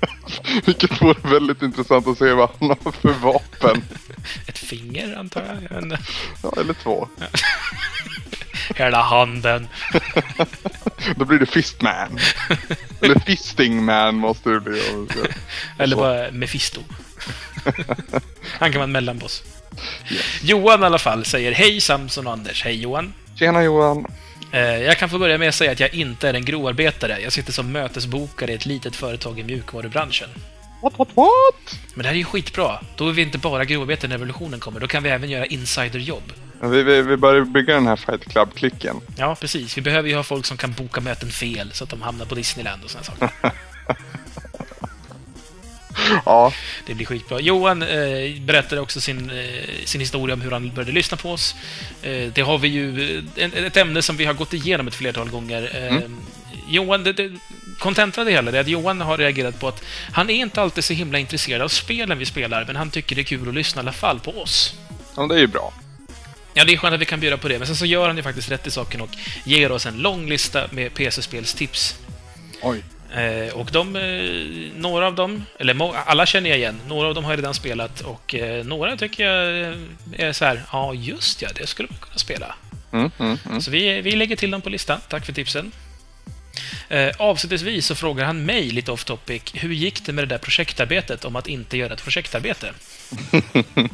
Vilket 0.67 1.02
vore 1.02 1.31
väldigt 1.31 1.62
intressant 1.62 2.06
att 2.06 2.19
se 2.19 2.32
vad 2.32 2.50
han 2.61 2.69
har 2.69 2.93
för 2.93 3.08
vapen. 3.12 3.84
Ett 4.46 4.58
finger, 4.58 5.17
antar 5.19 5.61
jag. 5.70 5.82
inte. 5.82 5.99
Ja, 6.43 6.52
eller 6.61 6.75
två. 6.75 7.08
Hela 8.76 9.02
handen. 9.02 9.69
Då 11.17 11.25
blir 11.25 11.38
det 11.38 11.46
Fistman. 11.46 12.19
Eller 13.00 13.20
Fisting 13.20 13.84
Man 13.84 14.14
måste 14.14 14.50
det 14.50 14.61
bli. 14.61 15.06
Eller 15.78 15.96
bara 15.96 16.31
Mephisto. 16.32 16.81
Han 18.58 18.73
kan 18.73 18.78
vara 18.78 18.84
en 18.84 18.93
mellanboss. 18.93 19.43
Johan 20.43 20.82
i 20.82 20.87
alla 20.87 20.99
fall 20.99 21.25
säger 21.25 21.52
Hej 21.52 21.81
Samson 21.81 22.26
och 22.26 22.32
Anders. 22.32 22.64
Hej 22.64 22.81
Johan. 22.82 23.12
Tjena 23.38 23.62
Johan. 23.62 24.06
Eh, 24.53 24.61
Jag 24.83 24.99
kan 24.99 25.09
få 25.09 25.19
börja 25.19 25.39
med 25.39 25.49
att 25.49 25.55
säga 25.55 25.73
att 25.73 25.81
jag 25.81 25.95
inte 25.95 26.29
är 26.29 26.35
en 26.35 26.45
grovarbetare. 26.45 27.19
Jag 27.21 27.33
sitter 27.33 27.53
som 27.53 27.73
mötesbokare 27.73 28.53
i 28.53 28.55
ett 28.55 28.67
litet 28.67 28.97
företag 28.97 29.39
i 29.39 29.45
mjukvarubranschen. 29.45 30.29
What, 30.83 30.93
what, 30.99 31.09
what? 31.15 31.79
Men 31.95 32.03
det 32.03 32.09
här 32.09 32.15
är 32.15 32.19
ju 32.19 32.25
skitbra. 32.25 32.81
Då 32.97 33.09
är 33.09 33.13
vi 33.13 33.23
inte 33.23 33.39
bara 33.39 33.65
grovarbetare 33.65 34.09
när 34.09 34.15
revolutionen 34.15 34.61
kommer. 34.61 34.81
Då 34.81 34.87
kan 34.87 35.03
vi 35.03 35.09
även 35.11 35.31
göra 35.31 35.47
insiderjobb. 35.47 36.33
Vi, 36.63 36.83
vi, 36.83 37.03
vi 37.03 37.17
börjar 37.17 37.41
bygga 37.45 37.75
den 37.75 37.87
här 37.87 37.97
Fight 37.97 38.25
Club-klicken. 38.33 38.97
Ja, 39.17 39.35
precis. 39.41 39.79
Vi 39.79 39.83
behöver 39.83 40.09
ju 40.09 40.15
ha 40.17 40.23
folk 40.23 40.47
som 40.47 40.57
kan 40.57 40.73
boka 40.73 41.01
möten 41.01 41.31
fel 41.31 41.71
så 41.73 41.85
att 41.85 41.91
de 41.91 42.03
hamnar 42.03 42.25
på 42.27 42.35
Disneyland 42.35 42.85
och 42.85 42.91
såna 42.91 43.05
saker. 43.05 43.31
Ja, 46.25 46.53
Det 46.87 46.95
blir 46.95 47.07
skitbra. 47.07 47.41
Johan 47.41 47.83
eh, 47.83 48.41
berättade 48.41 48.81
också 48.81 49.01
sin, 49.01 49.31
eh, 49.31 49.85
sin 49.85 50.01
historia 50.01 50.35
om 50.35 50.41
hur 50.41 50.51
han 50.51 50.71
började 50.75 50.93
lyssna 50.93 51.17
på 51.17 51.33
oss. 51.33 51.55
Eh, 52.03 52.29
det 52.33 52.41
har 52.41 52.59
vi 52.59 52.69
ju... 52.69 53.19
eh, 53.37 53.45
En, 53.45 53.53
ett 53.67 53.77
ämne 53.77 54.03
som 54.03 54.17
vi 54.17 54.25
har 54.25 54.35
gått 54.35 54.55
igenom 54.55 54.89
ett 54.89 54.95
flertal 54.95 55.29
gånger. 55.31 55.71
Eh, 55.75 56.01
Johan, 56.69 57.05
det, 57.05 57.13
det, 57.13 57.33
kontentan 57.79 58.23
av 58.23 58.27
det 58.27 58.33
hela 58.33 58.51
är 58.51 58.61
att 58.61 58.69
Johan 58.69 59.01
har 59.01 59.19
reagerat 59.19 59.61
på 59.61 59.69
att 59.69 59.83
han 60.13 60.31
är 60.31 60.35
inte 60.35 60.63
alltid 60.63 60.85
så 60.85 60.93
himla 60.93 61.19
intresserad 61.19 61.63
av 61.63 61.69
spelen 61.69 62.19
vi 62.19 62.27
spelar, 62.27 62.65
men 62.67 62.77
han 62.77 62.91
tycker 62.91 63.17
det 63.17 63.23
är 63.23 63.25
kul 63.25 63.49
att 63.49 63.55
lyssna 63.55 63.81
i 63.81 63.83
alla 63.83 63.93
fall 63.93 64.21
på 64.21 64.31
oss. 64.43 64.75
ja 65.17 65.27
det 65.27 65.35
är 65.35 65.39
ju 65.39 65.47
bra. 65.47 65.73
Ja, 66.55 66.65
det 66.65 66.73
är 66.73 66.77
skönt 66.77 66.95
att 66.95 67.01
vi 67.01 67.05
kan 67.05 67.21
bjuda 67.21 67.37
på 67.37 67.49
det, 67.49 67.59
men 67.59 67.67
sen 67.67 67.77
så 67.77 67.87
gör 67.87 68.07
han 68.07 68.17
ju 68.17 68.23
faktiskt 68.23 68.51
rätt 68.51 68.67
i 68.67 68.71
saken 68.71 69.01
och 69.01 69.09
ger 69.45 69.73
oss 69.73 69.87
en 69.87 69.99
lång 69.99 70.29
lista 70.29 70.65
med 70.71 70.95
PC-spelstips. 70.95 71.95
Oj. 72.62 72.83
Eh, 73.16 73.54
och 73.54 73.68
de, 73.73 73.96
eh, 73.96 74.80
några 74.80 75.06
av 75.06 75.14
dem, 75.14 75.44
eller 75.58 75.96
alla 76.06 76.26
känner 76.26 76.50
jag 76.50 76.58
igen, 76.58 76.80
några 76.88 77.08
av 77.08 77.14
dem 77.14 77.25
har 77.25 77.32
jag 77.32 77.38
redan 77.38 77.54
spelat 77.54 78.00
och 78.00 78.35
eh, 78.35 78.64
några 78.64 78.96
tycker 78.96 79.25
jag 79.25 79.61
eh, 79.61 79.76
är 80.16 80.32
så 80.32 80.44
här, 80.44 80.62
ja 80.73 80.94
just 80.94 81.42
ja, 81.42 81.49
det 81.54 81.66
skulle 81.66 81.88
man 81.90 81.99
kunna 81.99 82.18
spela. 82.18 82.54
Mm, 82.92 83.11
mm, 83.18 83.38
mm. 83.46 83.61
Så 83.61 83.70
vi, 83.70 84.00
vi 84.00 84.16
lägger 84.16 84.37
till 84.37 84.50
dem 84.50 84.61
på 84.61 84.70
listan, 84.70 85.00
tack 85.08 85.26
för 85.26 85.32
tipsen. 85.32 85.73
Eh, 86.88 87.11
avslutningsvis 87.18 87.87
så 87.87 87.94
frågar 87.94 88.25
han 88.25 88.44
mig 88.44 88.70
lite 88.70 88.92
off 88.92 89.04
topic, 89.04 89.42
hur 89.54 89.73
gick 89.73 90.06
det 90.06 90.12
med 90.12 90.25
det 90.25 90.35
där 90.35 90.38
projektarbetet 90.38 91.25
om 91.25 91.37
att 91.37 91.49
inte 91.49 91.76
göra 91.76 91.94
ett 91.94 92.02
projektarbete? 92.02 92.73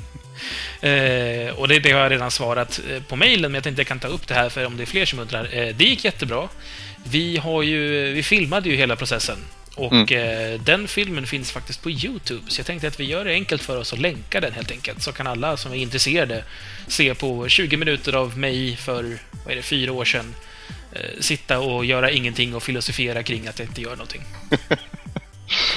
Eh, 0.80 1.54
och 1.54 1.68
det, 1.68 1.78
det 1.78 1.92
har 1.92 2.00
jag 2.00 2.12
redan 2.12 2.30
svarat 2.30 2.80
eh, 2.90 3.02
på 3.02 3.16
mejlen, 3.16 3.52
men 3.52 3.54
jag 3.54 3.64
tänkte 3.64 3.80
jag 3.80 3.86
kan 3.86 3.98
ta 3.98 4.08
upp 4.08 4.28
det 4.28 4.34
här 4.34 4.48
för 4.48 4.66
om 4.66 4.76
det 4.76 4.82
är 4.82 4.86
fler 4.86 5.04
som 5.04 5.18
undrar. 5.18 5.48
Eh, 5.54 5.74
det 5.74 5.84
gick 5.84 6.04
jättebra. 6.04 6.48
Vi, 7.04 7.36
har 7.36 7.62
ju, 7.62 8.12
vi 8.12 8.22
filmade 8.22 8.68
ju 8.68 8.76
hela 8.76 8.96
processen. 8.96 9.38
Och 9.74 10.12
eh, 10.12 10.60
den 10.60 10.88
filmen 10.88 11.26
finns 11.26 11.52
faktiskt 11.52 11.82
på 11.82 11.90
YouTube, 11.90 12.42
så 12.48 12.60
jag 12.60 12.66
tänkte 12.66 12.88
att 12.88 13.00
vi 13.00 13.04
gör 13.04 13.24
det 13.24 13.32
enkelt 13.32 13.62
för 13.62 13.76
oss 13.76 13.92
att 13.92 13.98
länka 13.98 14.40
den 14.40 14.52
helt 14.52 14.70
enkelt. 14.70 15.02
Så 15.02 15.12
kan 15.12 15.26
alla 15.26 15.56
som 15.56 15.72
är 15.72 15.76
intresserade 15.76 16.44
se 16.86 17.14
på 17.14 17.48
20 17.48 17.76
minuter 17.76 18.12
av 18.12 18.38
mig 18.38 18.76
för, 18.76 19.18
vad 19.44 19.52
är 19.52 19.56
det, 19.56 19.62
fyra 19.62 19.92
år 19.92 20.04
sedan. 20.04 20.34
Eh, 20.92 21.20
sitta 21.20 21.58
och 21.58 21.84
göra 21.84 22.10
ingenting 22.10 22.54
och 22.54 22.62
filosofera 22.62 23.22
kring 23.22 23.46
att 23.46 23.58
jag 23.58 23.68
inte 23.68 23.80
gör 23.80 23.90
någonting. 23.90 24.22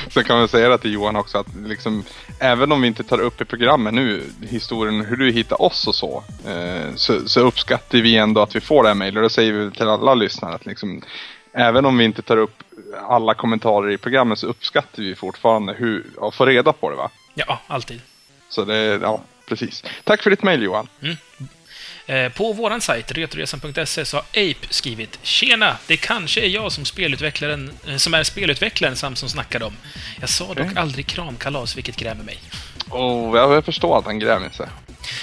Sen 0.09 0.23
kan 0.23 0.37
man 0.37 0.47
säga 0.47 0.69
det 0.69 0.77
till 0.77 0.93
Johan 0.93 1.15
också 1.15 1.37
att 1.37 1.47
liksom, 1.65 2.03
även 2.39 2.71
om 2.71 2.81
vi 2.81 2.87
inte 2.87 3.03
tar 3.03 3.19
upp 3.19 3.41
i 3.41 3.45
programmet 3.45 3.93
nu 3.93 4.23
historien 4.49 5.05
hur 5.05 5.17
du 5.17 5.31
hittar 5.31 5.61
oss 5.61 5.87
och 5.87 5.95
så, 5.95 6.23
eh, 6.47 6.95
så, 6.95 7.29
så 7.29 7.39
uppskattar 7.39 7.97
vi 7.97 8.17
ändå 8.17 8.41
att 8.41 8.55
vi 8.55 8.59
får 8.59 8.83
det 8.83 8.89
här 8.89 8.95
mejlet. 8.95 9.17
Och 9.17 9.23
det 9.23 9.29
säger 9.29 9.53
vi 9.53 9.71
till 9.71 9.87
alla 9.87 10.13
lyssnare 10.13 10.55
att 10.55 10.65
liksom, 10.65 11.01
även 11.53 11.85
om 11.85 11.97
vi 11.97 12.05
inte 12.05 12.21
tar 12.21 12.37
upp 12.37 12.63
alla 13.09 13.33
kommentarer 13.33 13.91
i 13.91 13.97
programmet 13.97 14.39
så 14.39 14.47
uppskattar 14.47 15.03
vi 15.03 15.15
fortfarande 15.15 15.73
hur, 15.73 16.05
att 16.21 16.35
få 16.35 16.45
reda 16.45 16.73
på 16.73 16.89
det 16.89 16.95
va. 16.95 17.09
Ja, 17.33 17.59
alltid. 17.67 18.01
Så 18.49 18.65
det, 18.65 18.75
ja 19.01 19.21
precis. 19.45 19.83
Tack 20.03 20.23
för 20.23 20.29
ditt 20.29 20.43
mejl 20.43 20.63
Johan. 20.63 20.87
Eh, 21.01 21.09
På 22.33 22.53
våran 22.53 22.81
sajt, 22.81 23.11
retroresan.se, 23.11 24.05
så 24.05 24.17
har 24.17 24.23
Ape 24.23 24.67
skrivit 24.69 25.19
“Tjena! 25.21 25.77
Det 25.87 25.97
kanske 25.97 26.41
är 26.41 26.47
jag 26.47 26.71
som, 26.71 26.85
spelutvecklaren, 26.85 27.71
eh, 27.87 27.95
som 27.95 28.13
är 28.13 28.23
spelutvecklaren 28.23 28.95
Samson 28.95 29.29
snackade 29.29 29.65
om. 29.65 29.73
Jag 30.19 30.29
sa 30.29 30.47
dock 30.47 30.57
Okej. 30.59 30.71
aldrig 30.75 31.07
kramkalas, 31.07 31.77
vilket 31.77 31.95
grämer 31.95 32.23
mig. 32.23 32.39
Oh, 32.89 33.37
jag, 33.37 33.65
förstår 33.65 33.99
att 33.99 34.05
han 34.05 34.19
grämer 34.19 34.49
sig. 34.49 34.67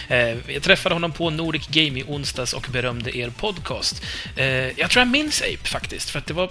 Eh, 0.08 0.52
jag 0.54 0.62
träffade 0.62 0.94
honom 0.94 1.12
på 1.12 1.30
Nordic 1.30 1.66
Game 1.66 2.00
i 2.00 2.04
onsdags 2.08 2.52
och 2.52 2.66
berömde 2.72 3.16
er 3.18 3.30
podcast. 3.30 4.02
Eh, 4.36 4.46
jag 4.80 4.90
tror 4.90 5.00
jag 5.00 5.08
minns 5.08 5.42
Ape 5.42 5.68
faktiskt, 5.68 6.10
för 6.10 6.18
att 6.18 6.26
det 6.26 6.34
var 6.34 6.50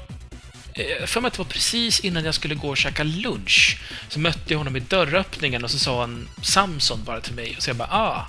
eh, 0.73 1.05
för 1.05 1.21
mig 1.21 1.27
att 1.27 1.33
det 1.33 1.39
var 1.39 1.45
precis 1.45 1.99
innan 1.99 2.25
jag 2.25 2.35
skulle 2.35 2.55
gå 2.55 2.69
och 2.69 2.77
käka 2.77 3.03
lunch. 3.03 3.81
Så 4.09 4.19
mötte 4.19 4.53
jag 4.53 4.57
honom 4.57 4.75
i 4.75 4.79
dörröppningen 4.79 5.63
och 5.63 5.71
så 5.71 5.79
sa 5.79 5.99
han 5.99 6.29
Samson 6.41 7.03
bara 7.03 7.21
till 7.21 7.33
mig. 7.33 7.53
Och 7.57 7.63
så 7.63 7.69
jag 7.69 7.77
bara 7.77 7.89
ah. 7.91 8.25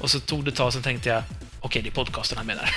Och 0.00 0.10
så 0.10 0.20
tog 0.20 0.44
det 0.44 0.50
ett 0.50 0.56
tag, 0.56 0.72
sen 0.72 0.82
tänkte 0.82 1.08
jag 1.08 1.22
okej, 1.64 1.82
det 1.82 1.88
är 1.88 1.92
podcasten 1.92 2.38
han 2.38 2.46
menar. 2.46 2.70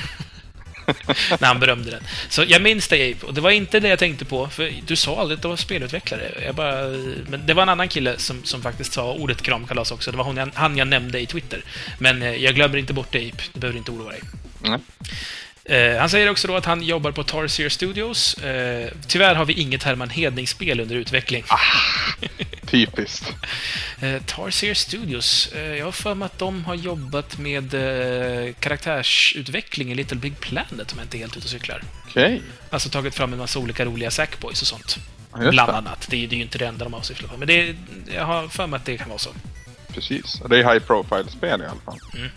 när 1.39 1.47
han 1.47 1.59
berömde 1.59 1.91
den. 1.91 2.03
Så 2.29 2.43
jag 2.47 2.61
minns 2.61 2.87
Ape, 2.87 3.15
och 3.21 3.33
det 3.33 3.41
var 3.41 3.51
inte 3.51 3.79
det 3.79 3.87
jag 3.87 3.99
tänkte 3.99 4.25
på, 4.25 4.47
för 4.47 4.73
du 4.87 4.95
sa 4.95 5.21
aldrig 5.21 5.35
att 5.37 5.41
du 5.41 5.47
var 5.47 5.55
spelutvecklare. 5.55 6.31
Jag 6.45 6.55
bara, 6.55 6.87
men 7.29 7.45
det 7.45 7.53
var 7.53 7.63
en 7.63 7.69
annan 7.69 7.87
kille 7.87 8.17
som, 8.17 8.43
som 8.43 8.61
faktiskt 8.61 8.93
sa 8.93 9.13
ordet 9.13 9.41
kramkalas 9.41 9.91
också. 9.91 10.11
Det 10.11 10.17
var 10.17 10.23
hon, 10.23 10.51
han 10.53 10.77
jag 10.77 10.87
nämnde 10.87 11.19
i 11.19 11.25
Twitter. 11.25 11.63
Men 11.99 12.21
eh, 12.21 12.35
jag 12.35 12.55
glömmer 12.55 12.77
inte 12.77 12.93
bort 12.93 13.11
dig, 13.11 13.31
Ape. 13.33 13.43
Du 13.53 13.59
behöver 13.59 13.77
inte 13.77 13.91
oroa 13.91 14.11
dig. 14.11 14.21
Eh, 15.65 15.99
han 15.99 16.09
säger 16.09 16.29
också 16.29 16.47
då 16.47 16.55
att 16.55 16.65
han 16.65 16.83
jobbar 16.83 17.11
på 17.11 17.23
Tarsier 17.23 17.69
Studios. 17.69 18.33
Eh, 18.33 18.89
tyvärr 19.07 19.35
har 19.35 19.45
vi 19.45 19.53
inget 19.53 19.83
Herman 19.83 20.09
Hedning-spel 20.09 20.79
under 20.79 20.95
utveckling. 20.95 21.43
Ah, 21.47 21.59
typiskt. 22.67 23.33
Eh, 23.99 24.21
Tarsier 24.21 24.73
Studios. 24.73 25.51
Eh, 25.55 25.75
jag 25.75 25.85
har 25.85 25.91
för 25.91 26.15
mig 26.15 26.25
att 26.25 26.39
de 26.39 26.65
har 26.65 26.75
jobbat 26.75 27.37
med 27.37 27.73
eh, 27.73 28.53
karaktärsutveckling 28.59 29.91
i 29.91 29.95
Little 29.95 30.17
Big 30.17 30.39
Planet, 30.39 30.91
om 30.91 30.97
jag 30.97 31.05
inte 31.05 31.17
är 31.17 31.19
helt 31.19 31.37
ute 31.37 31.45
och 31.45 31.49
cyklar. 31.49 31.83
Okej. 32.07 32.25
Okay. 32.25 32.41
Alltså 32.69 32.89
tagit 32.89 33.15
fram 33.15 33.33
en 33.33 33.39
massa 33.39 33.59
olika 33.59 33.85
roliga 33.85 34.11
Sackboys 34.11 34.61
och 34.61 34.67
sånt. 34.67 34.97
Ja, 35.31 35.51
Bland 35.51 35.71
annat. 35.71 36.07
Det 36.09 36.23
är, 36.23 36.27
det 36.27 36.35
är 36.35 36.37
ju 36.37 36.43
inte 36.43 36.57
det 36.57 36.65
enda 36.67 36.83
de 36.83 36.93
har 36.93 37.01
sysslat 37.01 37.31
på. 37.31 37.37
Men 37.37 37.47
det 37.47 37.75
jag 38.13 38.25
har 38.25 38.47
för 38.47 38.67
mig 38.67 38.77
att 38.77 38.85
det 38.85 38.97
kan 38.97 39.09
vara 39.09 39.19
så. 39.19 39.29
Precis. 39.93 40.41
Det 40.49 40.59
är 40.59 40.73
high 40.73 40.85
profile-spel 40.85 41.61
i 41.61 41.65
alla 41.65 41.81
fall. 41.85 41.99
Mm. 42.15 42.29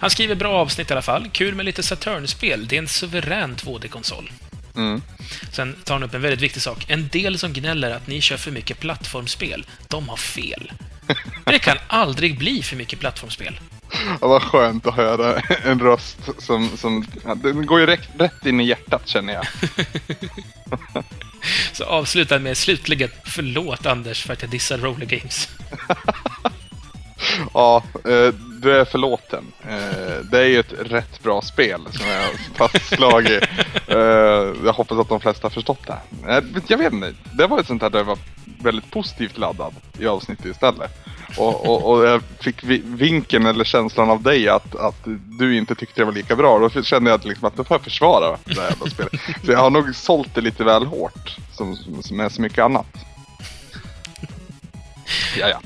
Han 0.00 0.10
skriver 0.10 0.34
bra 0.34 0.52
avsnitt 0.52 0.90
i 0.90 0.92
alla 0.92 1.02
fall. 1.02 1.28
Kul 1.32 1.54
med 1.54 1.66
lite 1.66 1.82
Saturn-spel. 1.82 2.68
Det 2.68 2.76
är 2.76 2.78
en 2.78 2.88
suverän 2.88 3.56
2D-konsol. 3.56 4.30
Mm. 4.78 5.02
Sen 5.52 5.76
tar 5.84 5.94
han 5.94 6.02
upp 6.02 6.14
en 6.14 6.22
väldigt 6.22 6.40
viktig 6.40 6.62
sak. 6.62 6.84
En 6.88 7.08
del 7.08 7.38
som 7.38 7.52
gnäller 7.52 7.90
att 7.90 8.06
ni 8.06 8.20
kör 8.20 8.36
för 8.36 8.50
mycket 8.50 8.80
plattformsspel, 8.80 9.66
de 9.88 10.08
har 10.08 10.16
fel. 10.16 10.72
Det 11.44 11.58
kan 11.58 11.76
aldrig 11.86 12.38
bli 12.38 12.62
för 12.62 12.76
mycket 12.76 12.98
plattformsspel. 12.98 13.60
Ja, 14.20 14.28
vad 14.28 14.42
skönt 14.42 14.86
att 14.86 14.94
höra 14.94 15.40
en 15.64 15.80
röst 15.80 16.18
som... 16.38 16.68
som 16.76 17.06
den 17.36 17.66
går 17.66 17.80
ju 17.80 17.86
rätt, 17.86 18.08
rätt 18.18 18.46
in 18.46 18.60
i 18.60 18.64
hjärtat, 18.64 19.08
känner 19.08 19.32
jag. 19.32 19.46
Så 21.72 21.84
avslutar 21.84 22.38
med 22.38 22.56
slutligen, 22.56 23.10
förlåt 23.24 23.86
Anders 23.86 24.22
för 24.22 24.32
att 24.32 24.42
jag 24.42 24.50
dissar 24.50 24.78
Roller 24.78 25.06
Games. 25.06 25.48
ja, 27.54 27.82
eh, 28.04 28.34
du 28.60 28.80
är 28.80 28.84
förlåten. 28.84 29.44
Eh, 29.68 30.24
det 30.30 30.38
är 30.38 30.46
ju 30.46 30.60
ett 30.60 30.72
rätt 30.78 31.22
bra 31.22 31.42
spel 31.42 31.80
som 31.90 32.06
jag 32.06 32.30
fastslagit. 32.56 33.42
eh, 33.86 33.96
jag 34.64 34.72
hoppas 34.72 34.98
att 34.98 35.08
de 35.08 35.20
flesta 35.20 35.44
har 35.44 35.50
förstått 35.50 35.86
det. 35.86 36.32
Eh, 36.32 36.44
jag 36.66 36.78
vet 36.78 36.92
inte, 36.92 37.14
det 37.32 37.46
var 37.46 37.60
ett 37.60 37.66
sånt 37.66 37.82
här 37.82 37.90
där 37.90 37.98
jag 37.98 38.04
var 38.04 38.18
väldigt 38.62 38.90
positivt 38.90 39.38
laddad 39.38 39.74
i 39.98 40.06
avsnittet 40.06 40.46
istället. 40.46 40.90
Och, 41.36 41.66
och, 41.66 41.92
och 41.92 42.06
jag 42.06 42.22
fick 42.40 42.64
vinken 42.84 43.46
eller 43.46 43.64
känslan 43.64 44.10
av 44.10 44.22
dig 44.22 44.48
att, 44.48 44.76
att 44.76 45.06
du 45.38 45.56
inte 45.56 45.74
tyckte 45.74 46.00
det 46.00 46.04
var 46.04 46.12
lika 46.12 46.36
bra. 46.36 46.58
Då 46.58 46.82
kände 46.82 47.10
jag 47.10 47.24
liksom 47.24 47.48
att 47.48 47.56
då 47.56 47.64
får 47.64 47.74
jag 47.74 47.84
försvara 47.84 48.38
det 48.44 48.60
här 48.60 48.68
jävla 48.70 48.86
spelet. 48.86 49.12
Så 49.44 49.52
jag 49.52 49.58
har 49.58 49.70
nog 49.70 49.94
sålt 49.94 50.34
det 50.34 50.40
lite 50.40 50.64
väl 50.64 50.86
hårt, 50.86 51.36
som, 51.52 51.76
som 51.76 52.16
med 52.16 52.32
så 52.32 52.42
mycket 52.42 52.58
annat. 52.58 52.86
Ja, 55.38 55.48
ja. 55.48 55.60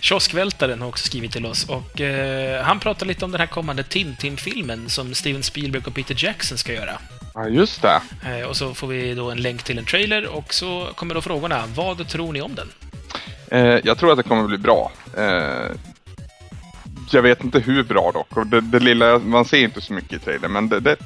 Kioskvältaren 0.00 0.80
har 0.80 0.88
också 0.88 1.06
skrivit 1.06 1.32
till 1.32 1.46
oss 1.46 1.68
och 1.68 2.00
eh, 2.00 2.62
han 2.62 2.80
pratar 2.80 3.06
lite 3.06 3.24
om 3.24 3.32
den 3.32 3.40
här 3.40 3.46
kommande 3.46 3.82
Tintin-filmen 3.82 4.90
som 4.90 5.14
Steven 5.14 5.42
Spielberg 5.42 5.82
och 5.86 5.94
Peter 5.94 6.14
Jackson 6.18 6.58
ska 6.58 6.72
göra. 6.72 6.98
Ja, 7.34 7.48
just 7.48 7.82
det. 7.82 8.00
Eh, 8.24 8.46
och 8.46 8.56
så 8.56 8.74
får 8.74 8.86
vi 8.86 9.14
då 9.14 9.30
en 9.30 9.42
länk 9.42 9.62
till 9.62 9.78
en 9.78 9.84
trailer 9.84 10.26
och 10.26 10.54
så 10.54 10.88
kommer 10.94 11.14
då 11.14 11.20
frågorna. 11.20 11.64
Vad 11.74 12.08
tror 12.08 12.32
ni 12.32 12.40
om 12.40 12.54
den? 12.54 12.68
Eh, 13.50 13.80
jag 13.84 13.98
tror 13.98 14.12
att 14.12 14.16
det 14.16 14.22
kommer 14.22 14.48
bli 14.48 14.58
bra. 14.58 14.92
Eh, 15.16 15.70
jag 17.10 17.22
vet 17.22 17.44
inte 17.44 17.58
hur 17.58 17.82
bra 17.82 18.10
dock. 18.14 18.36
Och 18.36 18.46
det, 18.46 18.60
det 18.60 18.78
lilla, 18.80 19.18
man 19.18 19.44
ser 19.44 19.58
inte 19.58 19.80
så 19.80 19.92
mycket 19.92 20.12
i 20.12 20.18
trailern, 20.18 20.52
men 20.52 20.68
det, 20.68 20.80
det, 20.80 20.96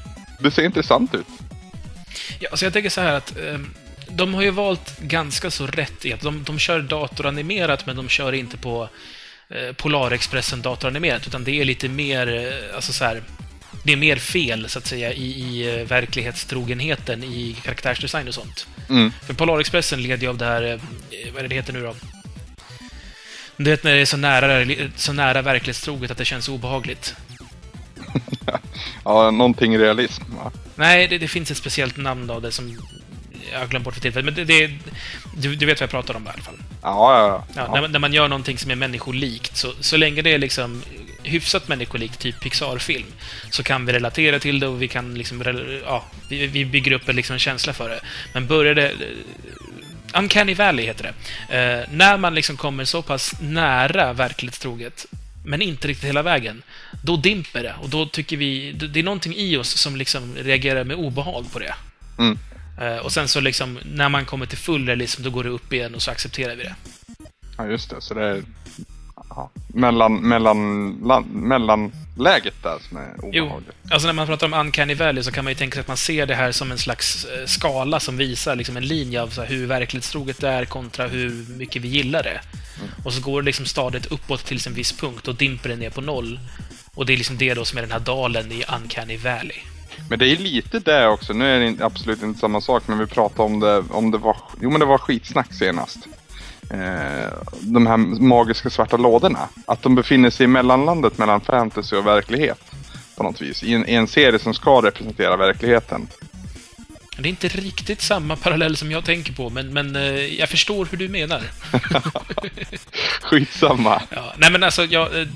det 0.41 0.51
ser 0.51 0.65
intressant 0.65 1.15
ut. 1.15 1.27
Ja, 2.41 2.49
alltså 2.51 2.67
jag 2.67 2.73
tänker 2.73 2.91
så 2.91 3.01
här 3.01 3.13
att 3.13 3.37
eh, 3.39 3.59
de 4.09 4.35
har 4.35 4.43
ju 4.43 4.51
valt 4.51 4.99
ganska 4.99 5.51
så 5.51 5.67
rätt 5.67 6.05
i 6.05 6.13
att 6.13 6.21
de, 6.21 6.45
de 6.45 6.59
kör 6.59 6.81
datoranimerat, 6.83 7.87
men 7.87 7.97
de 7.97 8.09
kör 8.09 8.33
inte 8.33 8.57
på 8.57 8.89
eh, 9.49 9.73
Polarexpressen 9.73 10.63
datoranimerat, 10.63 11.27
utan 11.27 11.45
det 11.45 11.61
är 11.61 11.65
lite 11.65 11.89
mer, 11.89 12.35
eh, 12.35 12.77
alltså 12.77 12.93
så 12.93 13.05
här, 13.05 13.23
det 13.85 13.93
är 13.93 13.97
mer 13.97 14.17
fel, 14.17 14.69
så 14.69 14.79
att 14.79 14.87
säga, 14.87 15.13
i, 15.13 15.25
i 15.25 15.81
uh, 15.81 15.87
verklighetstrogenheten 15.87 17.25
i 17.25 17.57
karaktärsdesign 17.65 18.29
och 18.29 18.35
sånt. 18.35 18.67
Mm. 18.91 19.13
För 19.27 19.35
Polarexpressen 19.35 20.03
leder 20.03 20.23
ju 20.23 20.29
av 20.29 20.39
det 20.39 20.45
här, 20.45 20.81
vad 21.33 21.39
är 21.39 21.43
det 21.43 21.49
det 21.49 21.55
heter 21.55 21.73
nu 21.73 21.83
då? 21.83 21.95
Du 23.57 23.71
vet 23.71 23.85
när 23.85 23.95
det 23.95 24.01
är 24.01 24.07
så 24.07 24.17
nära, 24.17 24.67
så 24.97 25.13
nära 25.13 25.43
verklighetstroget 25.43 26.11
att 26.11 26.19
det 26.19 26.25
känns 26.25 26.49
obehagligt. 26.49 27.15
ja, 29.05 29.31
någonting 29.31 29.79
realism, 29.79 30.23
va? 30.37 30.53
Nej, 30.75 31.09
det, 31.09 31.19
det, 31.19 31.29
finns 31.29 31.51
ett 31.51 31.57
speciellt 31.57 31.97
namn 31.97 32.31
av 32.31 32.43
det 32.43 32.53
som 32.53 32.79
jag 33.53 33.59
har 33.59 33.67
glömt 33.67 33.85
bort 33.85 33.95
för 33.95 34.01
tillfället. 34.01 34.25
Men 34.25 34.35
det, 34.35 34.45
det 34.45 34.71
du, 35.37 35.57
du, 35.57 35.67
vet 35.67 35.81
vad 35.81 35.83
jag 35.83 35.91
pratar 35.91 36.15
om 36.15 36.27
i 36.27 36.29
alla 36.29 36.43
fall. 36.43 36.59
Ja, 36.83 37.19
ja, 37.19 37.45
ja. 37.55 37.63
ja 37.73 37.81
när, 37.81 37.89
när, 37.89 37.99
man 37.99 38.13
gör 38.13 38.29
någonting 38.29 38.59
som 38.59 38.71
är 38.71 38.75
människolikt, 38.75 39.57
så, 39.57 39.73
så 39.81 39.97
länge 39.97 40.23
det 40.23 40.33
är 40.33 40.39
liksom 40.39 40.83
hyfsat 41.23 41.69
människolikt, 41.69 42.19
typ 42.19 42.41
Pixar-film, 42.41 43.07
så 43.51 43.63
kan 43.63 43.87
vi 43.87 43.93
relatera 43.93 44.39
till 44.39 44.61
det 44.61 44.67
och 44.67 44.83
vi 44.83 44.89
kan 44.89 45.15
liksom, 45.15 45.43
ja, 45.85 46.05
vi, 46.29 46.47
vi 46.47 46.65
bygger 46.65 46.93
upp 46.93 47.09
en 47.09 47.17
liksom 47.17 47.39
känsla 47.39 47.73
för 47.73 47.89
det. 47.89 48.01
Men 48.33 48.47
börjar 48.47 48.75
det... 48.75 48.93
Uncanny 50.15 50.55
Valley 50.55 50.87
heter 50.87 51.13
det. 51.49 51.59
Eh, 51.59 51.89
när 51.91 52.17
man 52.17 52.35
liksom 52.35 52.57
kommer 52.57 52.85
så 52.85 53.03
pass 53.03 53.35
nära 53.41 54.13
verklighetstroget, 54.13 55.07
men 55.45 55.63
inte 55.63 55.89
riktigt 55.89 56.09
hela 56.09 56.23
vägen, 56.23 56.63
då 57.03 57.17
dimper 57.17 57.63
det. 57.63 57.75
Och 57.81 57.89
då 57.89 58.07
tycker 58.07 58.37
vi... 58.37 58.73
Det 58.73 59.01
är 59.01 59.05
någonting 59.05 59.35
i 59.37 59.57
oss 59.57 59.79
som 59.79 59.97
liksom 59.97 60.37
reagerar 60.37 60.85
med 60.85 60.97
obehag 60.97 61.53
på 61.53 61.59
det. 61.59 61.75
Mm. 62.19 62.39
Eh, 62.81 62.97
och 62.97 63.13
sen 63.13 63.29
så 63.29 63.41
liksom, 63.41 63.79
när 63.85 64.09
man 64.09 64.25
kommer 64.25 64.47
till 64.47 64.59
full 64.59 64.87
realism, 64.87 65.23
då 65.23 65.31
går 65.31 65.45
det 65.45 65.51
upp 65.51 65.73
igen 65.73 65.95
och 65.95 66.03
så 66.03 66.11
accepterar 66.11 66.57
vi 66.57 66.63
det. 66.63 66.75
Ja, 67.59 67.67
just 67.67 67.91
det. 67.91 68.01
Så 68.01 68.15
det 68.15 68.25
är 68.25 68.43
ja, 69.29 69.51
mellan, 69.67 70.17
mellan, 70.17 70.91
la, 71.05 71.21
mellanläget 71.21 72.55
där 72.63 72.79
som 72.89 72.97
är 72.97 73.25
obehagligt. 73.25 73.77
Jo, 73.83 73.91
alltså 73.91 74.07
när 74.07 74.13
man 74.13 74.27
pratar 74.27 74.47
om 74.47 74.55
uncanny 74.55 74.95
valley 74.95 75.23
så 75.23 75.33
kan 75.33 75.45
man 75.45 75.51
ju 75.51 75.55
tänka 75.55 75.75
sig 75.75 75.81
att 75.81 75.89
man 75.89 75.97
ser 75.97 76.27
det 76.27 76.35
här 76.35 76.53
som 76.53 76.73
en 76.73 76.79
slags 76.79 77.25
eh, 77.25 77.47
skala 77.47 78.01
som 78.01 78.17
visar 78.17 78.57
liksom 78.57 78.77
en 78.77 78.87
linje 78.87 79.23
av 79.23 79.41
hur 79.41 79.67
verklighetstroget 79.67 80.41
det 80.41 80.49
är 80.49 80.65
kontra 80.65 81.07
hur 81.07 81.47
mycket 81.49 81.83
vi 81.83 81.89
gillar 81.89 82.23
det. 82.23 82.41
Mm. 82.79 82.91
Och 83.05 83.13
så 83.13 83.21
går 83.21 83.43
det 83.43 83.47
liksom 83.47 83.67
stadigt 83.67 84.07
uppåt 84.07 84.45
till 84.45 84.61
en 84.67 84.75
viss 84.75 84.93
punkt 84.93 85.29
och 85.29 85.35
dimper 85.35 85.69
det 85.69 85.77
ner 85.77 85.91
på 85.91 86.01
noll. 86.01 86.41
Och 86.95 87.07
det 87.07 87.13
är 87.13 87.17
liksom 87.17 87.39
det 87.39 87.55
då 87.55 87.65
som 87.65 87.79
är 87.79 87.83
den 87.83 87.93
här 87.93 88.01
dalen 88.01 88.53
i 88.53 88.65
uncanny 88.77 89.17
valley. 89.17 89.57
Men 90.11 90.19
det 90.19 90.29
är 90.29 90.37
lite 90.37 90.79
det 90.79 91.09
också. 91.09 91.33
Nu 91.33 91.57
är 91.57 91.71
det 91.71 91.85
absolut 91.85 92.23
inte 92.23 92.41
samma 92.41 92.61
sak, 92.61 92.83
men 92.87 92.99
vi 92.99 93.07
pratade 93.07 93.43
om 93.43 93.61
det, 93.61 93.85
om 93.91 94.11
det 94.11 94.19
var, 94.19 94.37
jo 94.61 94.71
men 94.71 94.81
det 94.81 94.87
var 94.87 94.99
skitsnack 94.99 95.55
senast. 95.55 95.99
Eh, 96.71 97.33
de 97.61 97.87
här 97.87 97.97
magiska 98.23 98.71
svarta 98.71 98.97
lådorna. 98.97 99.49
Att 99.67 99.83
de 99.83 99.95
befinner 99.95 100.31
sig 100.31 100.45
i 100.45 100.47
mellanlandet 100.47 101.19
mellan 101.19 101.41
fantasy 101.41 101.97
och 101.97 102.07
verklighet. 102.07 102.61
På 103.17 103.23
något 103.23 103.41
vis. 103.41 103.63
I 103.63 103.75
en, 103.75 103.89
i 103.89 103.95
en 103.95 104.07
serie 104.07 104.39
som 104.39 104.55
ska 104.55 104.83
representera 104.83 105.37
verkligheten. 105.37 106.09
Det 107.17 107.29
är 107.29 107.31
inte 107.31 107.49
riktigt 107.49 108.01
samma 108.01 108.37
parallell 108.37 108.77
som 108.77 108.91
jag 108.91 109.05
tänker 109.05 109.33
på, 109.33 109.51
men, 109.51 109.73
men 109.73 109.97
eh, 109.97 110.39
jag 110.39 110.49
förstår 110.49 110.89
hur 110.91 110.99
du 110.99 111.09
menar. 111.09 111.43
Skitsamma. 113.23 114.03
Ja, 114.11 114.35
nej, 114.37 114.51
men 114.51 114.63
alltså, 114.63 114.85
jag, 114.85 115.21
eh, 115.21 115.29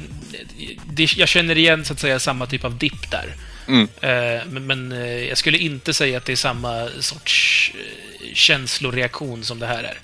det, 0.86 1.16
jag 1.16 1.28
känner 1.28 1.58
igen 1.58 1.84
så 1.84 1.92
att 1.92 2.00
säga 2.00 2.18
samma 2.18 2.46
typ 2.46 2.64
av 2.64 2.78
dipp 2.78 3.10
där. 3.10 3.34
Mm. 3.68 3.88
Eh, 4.00 4.46
men, 4.46 4.66
men 4.66 4.92
eh, 4.92 5.24
jag 5.24 5.38
skulle 5.38 5.58
inte 5.58 5.94
säga 5.94 6.18
att 6.18 6.24
det 6.24 6.32
är 6.32 6.36
samma 6.36 6.88
sorts 7.00 7.72
eh, 7.74 8.34
känsloreaktion 8.34 9.44
som 9.44 9.58
det 9.58 9.66
här 9.66 9.84
är. 9.84 9.98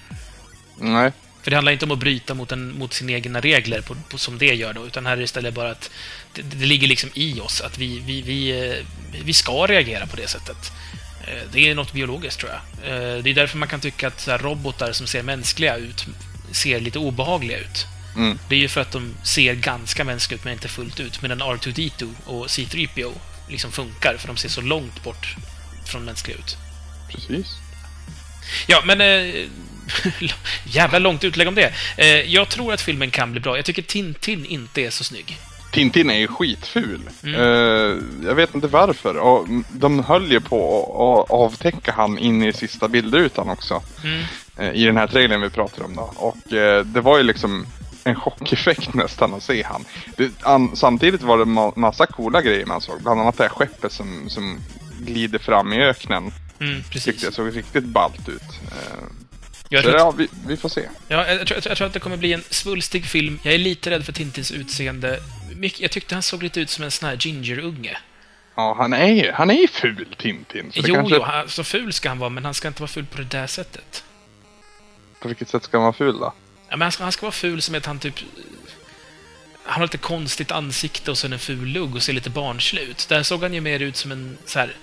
Nej. 0.79 1.13
För 1.43 1.51
det 1.51 1.57
handlar 1.57 1.73
inte 1.73 1.85
om 1.85 1.91
att 1.91 1.99
bryta 1.99 2.35
mot, 2.35 2.53
en, 2.53 2.79
mot 2.79 2.93
sina 2.93 3.13
egna 3.13 3.41
regler 3.41 3.81
på, 3.81 3.97
på, 4.09 4.19
som 4.19 4.39
det 4.39 4.55
gör 4.55 4.73
då, 4.73 4.87
utan 4.87 5.07
här 5.07 5.13
är 5.13 5.17
det 5.17 5.23
istället 5.23 5.55
bara 5.55 5.71
att 5.71 5.91
det, 6.33 6.43
det 6.43 6.67
ligger 6.67 6.89
liksom 6.89 7.11
i 7.15 7.41
oss 7.41 7.61
att 7.61 7.79
vi, 7.79 7.99
vi, 7.99 8.23
vi, 8.23 8.83
vi 9.25 9.33
ska 9.33 9.67
reagera 9.67 10.07
på 10.07 10.17
det 10.17 10.29
sättet. 10.29 10.73
Det 11.53 11.71
är 11.71 11.75
något 11.75 11.93
biologiskt, 11.93 12.41
tror 12.41 12.53
jag. 12.53 12.61
Det 13.25 13.31
är 13.31 13.35
därför 13.35 13.59
man 13.59 13.69
kan 13.69 13.81
tycka 13.81 14.07
att 14.07 14.29
robotar 14.29 14.93
som 14.93 15.07
ser 15.07 15.23
mänskliga 15.23 15.77
ut 15.77 16.07
ser 16.53 16.81
lite 16.81 16.99
obehagliga 16.99 17.59
ut. 17.59 17.87
Mm. 18.17 18.39
Det 18.49 18.55
är 18.55 18.61
ju 18.61 18.69
för 18.69 18.81
att 18.81 18.93
de 18.93 19.15
ser 19.25 19.55
ganska 19.55 20.05
mänskliga 20.05 20.39
ut, 20.39 20.45
men 20.45 20.53
inte 20.53 20.69
fullt 20.69 21.01
ut. 21.01 21.23
Medan 21.23 21.43
R2D2 21.43 22.13
och 22.27 22.47
C3PO 22.47 23.13
liksom 23.49 23.73
funkar, 23.73 24.17
för 24.17 24.29
de 24.29 24.37
ser 24.37 24.49
så 24.49 24.61
långt 24.61 25.03
bort 25.03 25.37
från 25.85 26.05
mänskliga 26.05 26.37
ut. 26.37 26.57
Precis. 27.11 27.47
Ja, 28.67 28.83
men... 28.87 29.01
Eh, 29.01 29.49
jävla 30.65 30.99
långt 30.99 31.25
utlägg 31.25 31.49
om 31.49 31.55
det. 31.55 31.73
Eh, 31.97 32.07
jag 32.07 32.49
tror 32.49 32.73
att 32.73 32.81
filmen 32.81 33.11
kan 33.11 33.33
bli 33.33 33.41
bra. 33.41 33.57
Jag 33.57 33.65
tycker 33.65 33.83
Tintin 33.83 34.45
inte 34.45 34.83
är 34.83 34.91
så 34.91 35.05
snygg. 35.05 35.39
Tintin 35.75 36.11
är 36.11 36.19
ju 36.19 36.27
skitful. 36.27 37.01
Mm. 37.23 37.41
Eh, 37.41 37.99
jag 38.27 38.35
vet 38.35 38.55
inte 38.55 38.67
varför. 38.67 39.45
De 39.79 40.05
höll 40.05 40.33
ju 40.33 40.41
på 40.41 40.83
att 41.25 41.31
avtäcka 41.31 41.93
han 41.93 42.19
in 42.19 42.43
i 42.43 42.53
sista 42.53 42.89
bildrutan 42.89 43.49
också. 43.49 43.83
Mm. 44.05 44.23
Eh, 44.57 44.83
I 44.83 44.85
den 44.85 44.97
här 44.97 45.07
trailern 45.07 45.41
vi 45.41 45.51
pratar 45.51 45.85
om 45.85 45.97
då. 45.97 46.13
Och 46.17 46.53
eh, 46.53 46.85
det 46.85 47.01
var 47.01 47.17
ju 47.17 47.23
liksom 47.23 47.67
en 48.05 48.15
chockeffekt 48.15 48.95
nästan 48.95 49.35
att 49.35 49.43
se 49.43 49.63
han. 49.63 49.85
Det, 50.17 50.33
an, 50.43 50.77
samtidigt 50.77 51.23
var 51.23 51.39
det 51.39 51.45
ma 51.45 51.73
massa 51.77 52.07
coola 52.07 52.43
grejer 52.43 52.67
man 52.67 52.81
såg. 52.81 53.03
Bland 53.03 53.21
annat 53.21 53.37
det 53.37 53.43
här 53.45 53.51
skeppet 53.51 53.93
som, 53.93 54.29
som 54.29 54.61
glider 55.01 55.39
fram 55.39 55.73
i 55.73 55.83
öknen. 55.83 56.33
Mm, 56.61 56.77
Tyckte 56.77 56.91
precis. 56.93 57.23
jag 57.23 57.33
såg 57.33 57.57
riktigt 57.57 57.85
ballt 57.85 58.29
ut. 58.29 58.43
Eh, 58.43 59.05
Jag 59.69 59.83
tror, 59.83 59.95
att, 59.95 60.01
ja, 60.01 60.11
vi, 60.11 60.29
vi 60.47 60.57
får 60.57 60.69
se. 60.69 60.89
ja, 61.09 61.27
jag, 61.29 61.47
tror, 61.47 61.61
jag 61.65 61.77
tror 61.77 61.87
att 61.87 61.93
det 61.93 62.01
kommer 62.01 62.17
bli 62.17 62.33
en 62.33 62.43
svulstig 62.51 63.05
film. 63.07 63.39
Jag 63.43 63.55
är 63.55 63.59
lite 63.59 63.91
rädd 63.91 64.05
för 64.05 64.13
Tintins 64.13 64.51
utseende. 64.53 65.21
Mycket, 65.57 65.81
jag 65.81 65.91
tyckte 65.91 66.15
han 66.15 66.23
såg 66.23 66.43
lite 66.43 66.61
ut 66.61 66.71
som 66.71 66.85
en 66.85 66.91
sån 66.91 67.09
här 67.09 67.17
ginger-unge. 67.17 67.99
Ja, 68.57 68.75
han 68.79 68.93
är 68.93 69.07
ju 69.13 69.33
han 69.33 69.51
är 69.51 69.55
ju 69.55 69.69
ful 69.69 70.07
Tintin. 70.19 70.73
Så 70.73 70.81
Jo, 70.85 70.95
kanske, 70.95 71.15
jo, 71.17 71.23
han, 71.23 71.49
så 71.49 71.65
ful 71.65 71.93
ska 71.93 72.09
han 72.09 72.19
vara, 72.19 72.31
men 72.31 72.45
han 72.45 72.55
ska 72.55 72.69
inte 72.69 72.83
vara 72.83 72.89
ful 72.89 73.07
på 73.07 73.19
det 73.19 73.25
där 73.25 73.47
sättet. 73.47 74.05
På 75.21 75.29
vilket 75.29 75.49
sätt 75.49 75.63
ska 75.65 75.77
han 75.77 75.83
vara 75.83 75.93
ful 75.93 76.19
då? 76.19 76.33
Ja, 76.75 76.79
men 76.79 76.83
han, 76.83 76.93
ska, 76.93 77.03
han 77.03 77.13
ska 77.13 77.27
vara 77.27 77.33
ful 77.33 77.63
som 77.63 77.75
att 77.75 77.87
han 77.87 77.99
typ... 77.99 78.15
Han 79.65 79.75
har 79.75 79.83
lite 79.83 79.99
konstigt 79.99 80.53
ansikte 80.53 81.11
och 81.11 81.19
så 81.19 81.27
en 81.27 81.39
ful 81.39 81.69
lugg 81.69 81.95
och 81.95 82.03
ser 82.03 82.13
lite 82.13 82.31
barnslig 82.31 82.83
ut. 82.83 83.07
Där 83.09 83.23
såg 83.23 83.43
han 83.43 83.55
ju 83.55 83.61
mer 83.61 83.81
ut 83.81 83.97
som 83.97 84.13
en 84.13 84.39
så 84.45 84.59
här... 84.59 84.77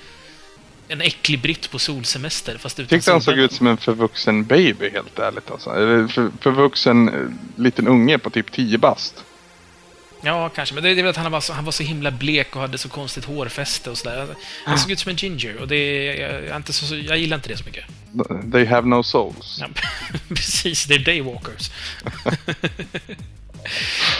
En 0.88 1.02
äcklig 1.02 1.42
britt 1.42 1.72
på 1.72 1.80
solsemester, 1.80 2.58
fast 2.58 2.80
utan 2.80 2.90
Tyckte 2.90 3.12
han 3.12 3.22
såg 3.22 3.38
ut 3.38 3.54
som 3.54 3.68
en 3.68 3.78
förvuxen 3.78 4.46
baby 4.46 4.90
helt 4.90 5.20
ärligt 5.20 5.52
alltså. 5.52 5.70
Eller 5.70 6.08
för, 6.08 6.32
förvuxen 6.42 7.10
eh, 7.10 7.62
liten 7.64 7.88
unge 7.88 8.18
på 8.18 8.30
typ 8.30 8.52
10 8.52 8.78
bast. 8.78 9.24
Ja, 10.24 10.50
kanske. 10.50 10.76
Men 10.76 10.84
det, 10.84 10.94
det 10.94 11.02
är 11.02 11.04
väl 11.04 11.10
att 11.10 11.18
han 11.18 11.32
var, 11.32 11.42
så, 11.42 11.54
han 11.54 11.66
var 11.66 11.72
så 11.72 11.84
himla 11.84 12.12
blek 12.12 12.56
och 12.56 12.62
hade 12.62 12.78
så 12.78 12.90
konstigt 12.90 13.26
hårfäste 13.26 13.90
och 13.90 13.98
sådär. 13.98 14.28
Han 14.66 14.80
såg 14.80 14.92
ut 14.92 15.00
som 15.00 15.10
en 15.10 15.16
ginger 15.16 15.58
och 15.58 15.68
det... 15.68 16.06
Jag, 16.06 16.32
jag, 16.32 16.48
är 16.48 16.56
inte 16.56 16.74
så, 16.74 16.96
jag 16.96 17.18
gillar 17.18 17.38
inte 17.38 17.50
det 17.50 17.58
så 17.58 17.66
mycket. 17.66 17.86
They 18.52 18.66
have 18.66 18.88
no 18.88 19.04
souls. 19.04 19.58
Ja, 19.62 19.68
precis, 20.28 20.86
det 20.86 20.96
är 20.96 21.00
daywalkers. 21.00 21.72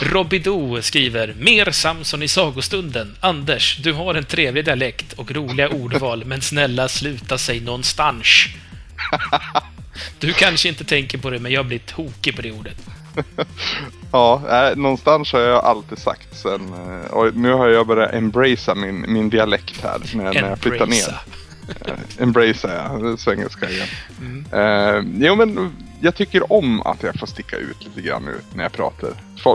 Robidoo 0.00 0.82
skriver 0.82 1.34
Mer 1.38 1.70
Samson 1.70 2.22
i 2.22 2.28
sagostunden. 2.28 3.16
Anders, 3.20 3.78
du 3.82 3.92
har 3.92 4.14
en 4.14 4.24
trevlig 4.24 4.64
dialekt 4.64 5.12
och 5.12 5.30
roliga 5.30 5.68
ordval, 5.68 6.24
men 6.24 6.40
snälla 6.40 6.88
sluta 6.88 7.38
säg 7.38 7.60
någonstans. 7.60 8.26
Du 10.18 10.32
kanske 10.32 10.68
inte 10.68 10.84
tänker 10.84 11.18
på 11.18 11.30
det, 11.30 11.38
men 11.38 11.52
jag 11.52 11.66
blir 11.66 11.78
tokig 11.78 12.36
på 12.36 12.42
det 12.42 12.52
ordet. 12.52 12.76
Ja, 14.12 14.42
äh, 14.70 14.76
någonstans 14.76 15.32
har 15.32 15.40
jag 15.40 15.64
alltid 15.64 15.98
sagt 15.98 16.38
sen. 16.38 16.60
eh, 17.04 17.10
Och 17.12 17.36
nu 17.36 17.52
har 17.52 17.68
jag 17.68 17.86
börjat 17.86 18.14
embracea 18.14 18.74
min, 18.74 19.04
min 19.12 19.30
dialekt 19.30 19.82
här 19.82 19.98
när, 20.14 20.24
när 20.24 20.48
jag 20.48 20.58
flyttar 20.58 20.86
ner. 20.86 20.96
Embracea. 20.96 21.20
Eh, 21.86 22.22
Embracea, 22.22 22.98
ja. 23.02 23.16
Svengelska 23.16 23.70
igen. 23.70 23.86
Mm. 24.20 24.44
Eh, 24.52 25.26
jo 25.28 25.34
men 25.36 25.72
jag 26.00 26.14
tycker 26.14 26.52
om 26.52 26.80
att 26.82 27.02
jag 27.02 27.18
får 27.20 27.26
sticka 27.26 27.56
ut 27.56 27.84
lite 27.84 28.00
grann 28.08 28.24
nu 28.24 28.34
när 28.54 28.62
jag 28.62 28.72
pratar. 28.72 29.10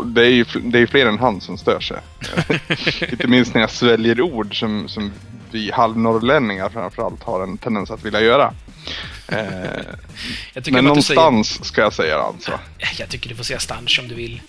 Det 0.05 0.21
är 0.21 0.29
ju 0.29 0.45
det 0.63 0.79
är 0.79 0.85
fler 0.87 1.05
än 1.05 1.19
han 1.19 1.41
som 1.41 1.57
stör 1.57 1.79
sig. 1.79 1.97
Eh, 2.35 2.55
Inte 3.11 3.27
minst 3.27 3.53
när 3.53 3.61
jag 3.61 3.69
sväljer 3.71 4.21
ord 4.21 4.59
som, 4.59 4.87
som 4.87 5.11
vi 5.51 5.71
halvnorrlänningar 5.71 6.69
framförallt 6.69 7.23
har 7.23 7.43
en 7.43 7.57
tendens 7.57 7.91
att 7.91 8.05
vilja 8.05 8.21
göra. 8.21 8.53
Eh, 9.27 9.37
men 10.53 10.63
du 10.63 10.63
säger, 10.63 10.81
någonstans 10.81 11.65
ska 11.65 11.81
jag 11.81 11.93
säga 11.93 12.17
det 12.17 12.23
alltså. 12.23 12.59
jag 12.97 13.09
tycker 13.09 13.29
du 13.29 13.35
får 13.35 13.43
säga 13.43 13.59
stans 13.59 13.99
om 13.99 14.07
du 14.07 14.15
vill. 14.15 14.41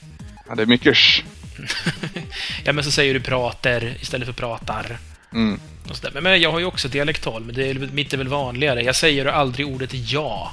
Ja, 0.48 0.54
det 0.54 0.62
är 0.62 0.66
mycket 0.66 0.96
sh. 0.96 1.22
Ja, 2.64 2.72
men 2.72 2.84
så 2.84 2.90
säger 2.90 3.14
du 3.14 3.20
prater 3.20 3.96
istället 4.00 4.26
för 4.26 4.32
pratar. 4.32 4.98
Mm. 5.32 5.60
Men, 6.12 6.22
men 6.22 6.40
jag 6.40 6.52
har 6.52 6.58
ju 6.58 6.64
också 6.64 6.88
dialektal, 6.88 7.44
men 7.44 7.54
det 7.54 7.70
är, 7.70 7.74
mitt 7.74 8.12
är 8.12 8.18
väl 8.18 8.28
vanligare. 8.28 8.82
Jag 8.82 8.96
säger 8.96 9.26
aldrig 9.26 9.66
ordet 9.66 9.90
ja. 9.94 10.52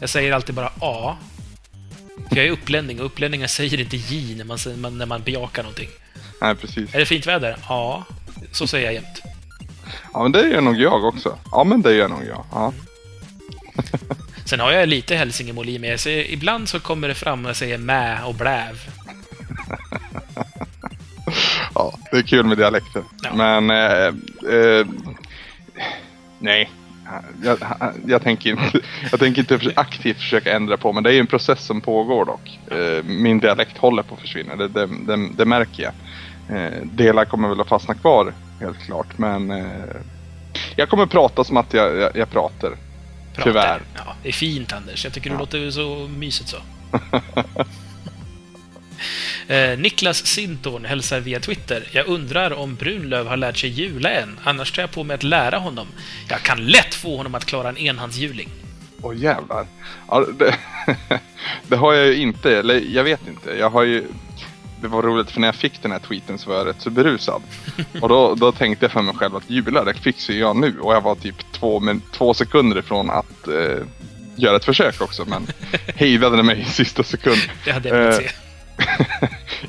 Jag 0.00 0.10
säger 0.10 0.32
alltid 0.32 0.54
bara 0.54 0.72
a. 0.80 1.16
För 2.28 2.36
jag 2.36 2.46
är 2.46 2.50
upplänning 2.50 3.00
och 3.00 3.06
upplänningar 3.06 3.46
säger 3.46 3.80
inte 3.80 3.96
j 3.96 4.34
när 4.34 4.76
man, 4.76 4.98
när 4.98 5.06
man 5.06 5.22
bejakar 5.22 5.62
någonting. 5.62 5.88
Nej, 6.40 6.54
precis. 6.54 6.94
Är 6.94 6.98
det 6.98 7.06
fint 7.06 7.26
väder? 7.26 7.56
Ja. 7.68 8.04
Så 8.52 8.66
säger 8.66 8.84
jag 8.84 8.94
jämt. 8.94 9.22
Ja, 10.12 10.22
men 10.22 10.32
det 10.32 10.48
gör 10.48 10.60
nog 10.60 10.80
jag 10.80 11.04
också. 11.04 11.38
Ja, 11.50 11.64
men 11.64 11.82
det 11.82 11.94
gör 11.94 12.08
nog 12.08 12.24
jag. 12.28 12.44
Ja. 12.52 12.72
Sen 14.44 14.60
har 14.60 14.72
jag 14.72 14.88
lite 14.88 15.16
hälsingemål 15.16 15.68
i 15.68 15.78
mig. 15.78 15.90
Jag 15.90 16.00
säger, 16.00 16.30
ibland 16.30 16.68
så 16.68 16.80
kommer 16.80 17.08
det 17.08 17.14
fram 17.14 17.44
och 17.44 17.48
jag 17.48 17.56
säger 17.56 17.78
mä 17.78 18.24
och 18.24 18.34
bläv. 18.34 18.80
ja, 21.74 21.98
det 22.10 22.16
är 22.16 22.22
kul 22.22 22.46
med 22.46 22.58
dialekter. 22.58 23.02
Ja. 23.22 23.34
Men... 23.34 23.70
Eh, 23.70 24.06
eh, 24.54 24.86
nej. 26.38 26.70
Jag, 27.42 27.58
jag, 28.06 28.22
tänker 28.22 28.50
inte, 28.50 28.80
jag 29.10 29.20
tänker 29.20 29.40
inte 29.40 29.72
aktivt 29.74 30.16
försöka 30.16 30.52
ändra 30.52 30.76
på 30.76 30.92
men 30.92 31.02
det 31.02 31.10
är 31.10 31.14
ju 31.14 31.20
en 31.20 31.26
process 31.26 31.64
som 31.64 31.80
pågår 31.80 32.24
dock. 32.24 32.58
Eh, 32.78 33.04
min 33.04 33.38
dialekt 33.40 33.78
håller 33.78 34.02
på 34.02 34.14
att 34.14 34.20
försvinna, 34.20 34.56
det, 34.56 34.68
det, 34.68 34.86
det, 34.86 35.28
det 35.36 35.44
märker 35.44 35.82
jag. 35.82 35.92
Eh, 36.56 36.82
delar 36.82 37.24
kommer 37.24 37.48
väl 37.48 37.60
att 37.60 37.68
fastna 37.68 37.94
kvar, 37.94 38.34
helt 38.60 38.78
klart. 38.78 39.18
Men 39.18 39.50
eh, 39.50 39.96
jag 40.76 40.88
kommer 40.88 41.06
prata 41.06 41.44
som 41.44 41.56
att 41.56 41.74
jag, 41.74 41.96
jag, 41.96 42.16
jag 42.16 42.30
pratar. 42.30 42.72
Pratar. 43.34 43.50
Tyvärr. 43.50 43.80
Ja, 43.94 44.16
det 44.22 44.28
är 44.28 44.32
fint, 44.32 44.72
Anders. 44.72 45.04
Jag 45.04 45.12
tycker 45.14 45.30
du 45.30 45.36
Ja. 45.36 45.40
låter 45.40 45.70
så 45.70 46.08
mysigt 46.16 46.48
så. 46.48 46.56
eh, 49.52 49.78
Niklas 49.78 50.26
Sintorn 50.26 50.84
hälsar 50.84 51.20
via 51.20 51.40
Twitter. 51.40 51.88
Jag 51.92 52.06
undrar 52.06 52.50
om 52.52 52.74
Brunlöv 52.74 53.26
har 53.26 53.36
lärt 53.36 53.56
sig 53.56 53.70
jula 53.70 54.10
än. 54.10 54.38
Annars 54.44 54.72
tar 54.72 54.82
jag 54.82 54.90
på 54.90 55.04
mig 55.04 55.14
att 55.14 55.22
lära 55.22 55.58
honom. 55.58 55.86
Jag 56.28 56.40
kan 56.42 56.66
lätt 56.66 56.94
få 56.94 57.16
honom 57.16 57.34
att 57.34 57.44
klara 57.44 57.68
en 57.68 57.76
enhandshjuling. 57.78 58.48
Åh 59.02 59.16
jävlar. 59.16 59.66
Ja, 60.08 60.26
det, 60.38 60.54
det 61.68 61.76
har 61.76 61.92
jag 61.92 62.06
ju 62.06 62.16
inte, 62.16 62.58
eller 62.58 62.74
jag 62.80 63.04
vet 63.04 63.28
inte. 63.28 63.50
Jag 63.50 63.70
har 63.70 63.82
ju... 63.82 64.04
Det 64.82 64.88
var 64.88 65.02
roligt 65.02 65.30
för 65.30 65.40
när 65.40 65.48
jag 65.48 65.54
fick 65.54 65.82
den 65.82 65.92
här 65.92 65.98
tweeten 65.98 66.38
så 66.38 66.50
var 66.50 66.56
jag 66.56 66.66
rätt 66.66 66.80
så 66.82 66.90
berusad. 66.90 67.42
Och 68.00 68.08
då, 68.08 68.34
då 68.34 68.52
tänkte 68.52 68.84
jag 68.84 68.92
för 68.92 69.02
mig 69.02 69.14
själv 69.14 69.36
att 69.36 69.50
jula, 69.50 69.84
det 69.84 69.94
fixar 69.94 70.34
jag 70.34 70.56
nu. 70.56 70.80
Och 70.80 70.94
jag 70.94 71.00
var 71.00 71.14
typ 71.14 71.52
två, 71.52 71.80
men, 71.80 72.00
två 72.12 72.34
sekunder 72.34 72.78
ifrån 72.78 73.10
att 73.10 73.48
eh, 73.48 73.86
göra 74.36 74.56
ett 74.56 74.64
försök 74.64 75.00
också. 75.00 75.24
Men 75.24 75.46
hejdade 75.96 76.42
mig 76.42 76.60
i 76.60 76.64
sista 76.64 77.02
sekund. 77.02 77.40
Det 77.64 77.72
hade 77.72 77.88
jag 77.88 77.96
velat 77.96 78.20
Eh, 78.20 78.26
se. 78.26 78.30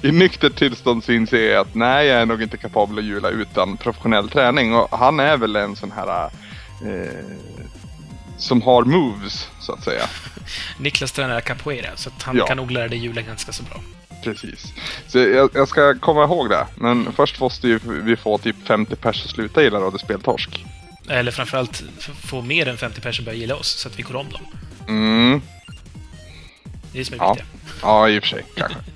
I 0.08 0.12
nyktert 0.12 0.56
tillstånd 0.56 1.04
så 1.04 1.12
inser 1.12 1.52
jag 1.52 1.62
att 1.62 1.76
nej, 1.76 2.08
jag 2.08 2.22
är 2.22 2.26
nog 2.26 2.42
inte 2.42 2.58
kapabel 2.58 2.98
att 2.98 3.04
jula 3.04 3.30
utan 3.30 3.78
professionell 3.78 4.30
träning. 4.30 4.76
Och 4.76 4.98
han 4.98 5.20
är 5.20 5.38
väl 5.38 5.56
en 5.56 5.76
sån 5.76 5.92
här... 5.92 6.24
Eh, 6.86 7.08
som 8.38 8.62
har 8.62 8.84
moves, 8.84 9.48
så 9.60 9.74
att 9.74 9.84
säga. 9.84 10.04
Niklas 10.80 11.12
tränar 11.12 11.42
capoeira, 11.42 11.90
så 11.96 12.10
att 12.10 12.24
han 12.24 12.38
Ja. 12.38 12.46
kan 12.48 12.58
nog 12.58 12.72
lära 12.72 12.88
dig 12.88 12.98
julen 13.00 13.26
ganska 13.26 13.52
så 13.52 13.64
bra. 13.64 13.82
Precis. 14.24 14.74
Så 15.08 15.18
jag, 15.20 15.50
jag 15.54 15.68
ska 15.68 16.00
komma 16.00 16.24
ihåg 16.24 16.50
det. 16.50 16.68
Men 16.76 17.12
först 17.14 17.40
måste 17.40 17.68
ju 17.68 17.80
vi 17.86 18.16
få 18.16 18.38
typ 18.38 18.56
50 18.68 18.96
pers 18.96 19.26
att 19.26 19.32
sluta 19.32 19.64
gilla 19.64 19.80
Radio 19.80 19.98
Speltorsk. 19.98 20.66
Eller 21.10 21.32
framförallt 21.32 21.84
få 22.24 22.42
mer 22.42 22.68
än 22.68 22.78
50 22.78 23.02
personer 23.02 23.26
börja 23.26 23.38
gilla 23.38 23.56
oss, 23.56 23.68
så 23.68 23.88
att 23.88 24.00
vi 24.00 24.04
går 24.04 24.16
om 24.16 24.30
dem. 24.30 24.42
Mm. 24.88 25.42
Det 26.92 26.98
är 26.98 27.00
det 27.00 27.06
som 27.06 27.14
är 27.14 27.18
Ja. 27.18 27.34
viktigt. 27.34 27.52
Ja, 27.82 28.10
i 28.10 28.20
och 28.20 28.24
för 28.24 28.30
sig. 28.30 28.46
Kanske. 28.56 28.78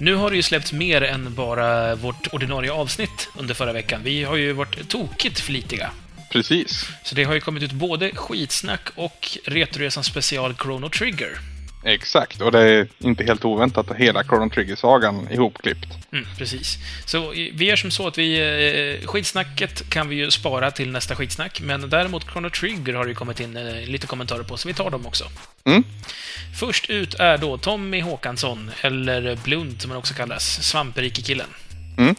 Nu 0.00 0.14
har 0.14 0.30
det 0.30 0.36
ju 0.36 0.42
släppts 0.42 0.72
mer 0.72 1.02
än 1.02 1.34
bara 1.34 1.94
vårt 1.94 2.26
ordinarie 2.32 2.72
avsnitt 2.72 3.28
under 3.38 3.54
förra 3.54 3.72
veckan. 3.72 4.00
Vi 4.04 4.24
har 4.24 4.36
ju 4.36 4.52
varit 4.52 4.88
tokigt 4.88 5.40
flitiga. 5.40 5.90
Precis. 6.32 6.88
Så 7.04 7.14
det 7.14 7.24
har 7.24 7.34
ju 7.34 7.40
kommit 7.40 7.62
ut 7.62 7.72
både 7.72 8.10
skitsnack 8.14 8.88
och 8.94 9.28
Retroresan 9.44 10.04
special 10.04 10.54
Chrono 10.54 10.88
Trigger. 10.88 11.38
Exakt. 11.84 12.40
Och 12.40 12.52
det 12.52 12.62
är 12.62 12.88
inte 12.98 13.24
helt 13.24 13.44
oväntat 13.44 13.90
att 13.90 13.96
hela 13.96 14.24
Chrono 14.24 14.50
Trigger-sagan 14.50 15.28
ihopklippt. 15.32 15.86
Mm, 16.12 16.26
precis. 16.38 16.78
Så 17.06 17.30
vi 17.30 17.64
gör 17.64 17.76
som 17.76 17.90
så 17.90 18.06
att 18.06 18.18
vi... 18.18 18.38
Eh, 19.00 19.06
skitsnacket 19.08 19.90
kan 19.90 20.08
vi 20.08 20.16
ju 20.16 20.30
spara 20.30 20.70
till 20.70 20.90
nästa 20.90 21.16
skitsnack, 21.16 21.60
men 21.60 21.90
däremot 21.90 22.30
Chrono 22.32 22.50
Trigger 22.50 22.94
har 22.94 23.04
det 23.04 23.08
ju 23.08 23.14
kommit 23.14 23.40
in 23.40 23.56
eh, 23.56 23.86
lite 23.86 24.06
kommentarer 24.06 24.42
på, 24.42 24.56
så 24.56 24.68
vi 24.68 24.74
tar 24.74 24.90
dem 24.90 25.06
också. 25.06 25.24
Mm. 25.64 25.84
Först 26.60 26.90
ut 26.90 27.14
är 27.14 27.38
då 27.38 27.58
Tommy 27.58 28.00
Håkansson, 28.00 28.70
eller 28.80 29.36
Blund 29.44 29.82
som 29.82 29.90
han 29.90 29.98
också 29.98 30.14
kallas, 30.14 30.62
Svamperike-killen. 30.62 31.48
Mm. 31.98 32.14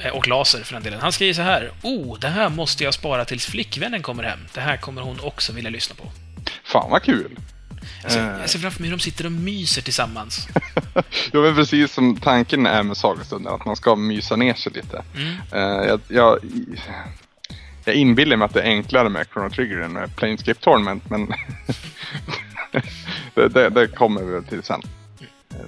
Eh, 0.00 0.10
Och 0.10 0.28
Laser 0.28 0.62
för 0.62 0.74
den 0.74 0.82
delen. 0.82 1.00
Han 1.00 1.12
skriver 1.12 1.34
så 1.34 1.42
här. 1.42 1.70
Oh, 1.82 2.18
det 2.18 2.28
här 2.28 2.48
måste 2.48 2.84
jag 2.84 2.94
spara 2.94 3.24
tills 3.24 3.46
flickvännen 3.46 4.02
kommer 4.02 4.22
hem. 4.22 4.40
Det 4.54 4.60
här 4.60 4.76
kommer 4.76 5.02
hon 5.02 5.20
också 5.20 5.52
vilja 5.52 5.70
lyssna 5.70 5.96
på. 5.96 6.10
Fan 6.64 6.90
vad 6.90 7.02
kul! 7.02 7.36
Alltså, 8.04 8.18
Eh. 8.18 8.40
jag 8.40 8.50
ser 8.50 8.58
framför 8.58 8.80
mig 8.80 8.90
hur 8.90 8.96
de 8.96 9.02
sitter 9.02 9.26
och 9.26 9.32
myser 9.32 9.82
tillsammans. 9.82 10.48
Jo 11.32 11.42
men 11.42 11.54
precis 11.54 11.92
som 11.92 12.16
tanken 12.16 12.66
är 12.66 12.82
med 12.82 12.96
Sagastunden, 12.96 13.54
att 13.54 13.64
man 13.64 13.76
ska 13.76 13.96
mysa 13.96 14.36
ner 14.36 14.54
sig 14.54 14.72
lite. 14.72 15.02
Mm. 15.16 15.34
Eh, 15.52 15.88
jag, 15.88 16.00
jag, 16.08 16.38
jag 17.84 17.94
inbillar 17.94 18.36
mig 18.36 18.46
att 18.46 18.54
det 18.54 18.62
är 18.62 18.66
enklare 18.66 19.08
med 19.08 19.26
Chrono 19.32 19.50
Trigger 19.50 19.78
än 19.78 19.92
med 19.92 20.16
Planescape 20.16 20.60
Tournament, 20.60 21.10
men 21.10 21.26
det, 23.34 23.48
det, 23.48 23.68
det 23.70 23.86
kommer 23.86 24.22
vi 24.22 24.46
till 24.46 24.62
sen. 24.62 24.82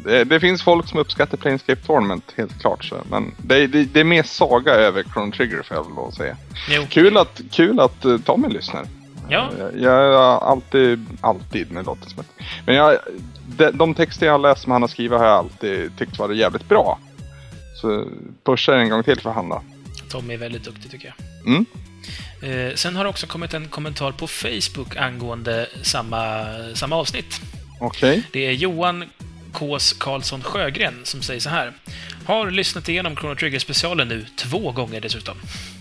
Det, 0.05 0.25
det 0.25 0.41
finns 0.41 0.63
folk 0.63 0.89
som 0.89 0.99
uppskattar 0.99 1.37
Planescape 1.37 1.83
Tournament, 1.87 2.25
helt 2.37 2.61
klart. 2.61 2.85
Så. 2.85 2.97
Men 3.11 3.35
det, 3.39 3.67
det, 3.67 3.85
det 3.85 4.01
är 4.01 4.05
mer 4.05 4.23
saga 4.23 4.73
över 4.73 5.03
Chrono 5.03 5.33
Trigger, 5.33 5.63
får 5.63 5.77
jag 5.77 5.85
väl 5.85 6.09
att 6.09 6.15
säga. 6.15 6.37
Jo. 6.71 6.87
Kul 6.91 7.17
att, 7.17 7.41
kul 7.51 7.81
att 7.81 8.05
uh, 8.05 8.21
Tommy 8.21 8.49
lyssnar. 8.49 8.87
Ja. 9.31 9.51
Jag, 9.59 9.81
jag 9.81 10.12
har 10.12 10.40
alltid, 10.40 11.07
alltid 11.21 11.71
med 11.71 11.87
låter 11.87 12.11
som 12.11 12.21
ett... 12.21 12.27
Men 12.66 12.75
jag, 12.75 12.99
de, 13.47 13.71
de 13.71 13.95
texter 13.95 14.27
jag 14.27 14.33
har 14.33 14.38
läst 14.38 14.62
som 14.62 14.73
han 14.73 14.83
har 14.83 14.88
skrivit 14.88 15.19
har 15.19 15.27
jag 15.27 15.37
alltid 15.37 15.99
tyckt 15.99 16.19
varit 16.19 16.37
jävligt 16.37 16.69
bra. 16.69 16.99
Så 17.81 18.07
pusha 18.45 18.75
en 18.75 18.88
gång 18.88 19.03
till 19.03 19.21
för 19.21 19.31
han 19.31 19.49
då. 19.49 19.62
Tommy 20.11 20.35
är 20.35 20.38
väldigt 20.38 20.64
duktig 20.64 20.90
tycker 20.90 21.14
jag. 21.16 21.47
Mm. 21.47 21.66
Eh, 22.43 22.75
sen 22.75 22.97
har 22.97 23.05
det 23.05 23.11
också 23.11 23.27
kommit 23.27 23.55
en 23.55 23.69
kommentar 23.69 24.12
på 24.12 24.27
Facebook 24.27 24.97
angående 24.97 25.66
samma, 25.83 26.47
samma 26.75 26.97
avsnitt. 26.97 27.40
Okej. 27.81 28.23
Det 28.33 28.47
är 28.47 28.53
Johan 28.53 29.05
Kås 29.53 29.93
Karlsson 29.93 30.43
Sjögren 30.43 30.95
som 31.03 31.23
säger 31.23 31.40
så 31.40 31.49
här. 31.51 31.73
Har 32.25 32.51
lyssnat 32.51 32.88
igenom 32.88 33.16
Chrono 33.16 33.35
Trigger-specialen 33.35 34.09
nu, 34.09 34.27
två 34.37 34.73
gånger 34.73 35.01
dessutom. 35.01 35.37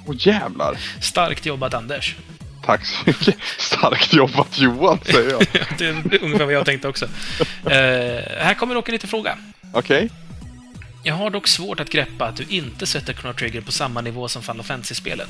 Åh 0.08 0.16
jävlar. 0.18 0.78
Starkt 1.02 1.46
jobbat 1.46 1.74
Anders. 1.74 2.16
Tack 2.70 2.86
så 2.86 3.04
mycket. 3.06 3.36
Starkt 3.58 4.14
jobbat 4.14 4.60
Johan, 4.60 5.00
säger 5.04 5.32
jag. 5.32 5.42
det 5.78 5.86
är 5.86 6.24
ungefär 6.24 6.46
vad 6.46 6.54
jag 6.54 6.66
tänkte 6.66 6.88
också. 6.88 7.06
Eh, 7.66 7.72
här 8.40 8.54
kommer 8.54 8.76
dock 8.76 8.88
en 8.88 8.92
liten 8.92 9.10
fråga. 9.10 9.38
Okej. 9.74 10.10
Jag 11.04 11.16
har 11.16 11.30
dock 11.30 11.48
svårt 11.48 11.80
att 11.80 11.90
greppa 11.90 12.26
att 12.26 12.36
du 12.36 12.46
inte 12.50 12.86
sätter 12.86 13.14
Chrono 13.14 13.34
Trigger 13.34 13.62
på 13.62 13.72
samma 13.72 14.02
nivå 14.02 14.28
som 14.28 14.44
Final 14.44 14.64
Fantasy-spelen. 14.64 15.28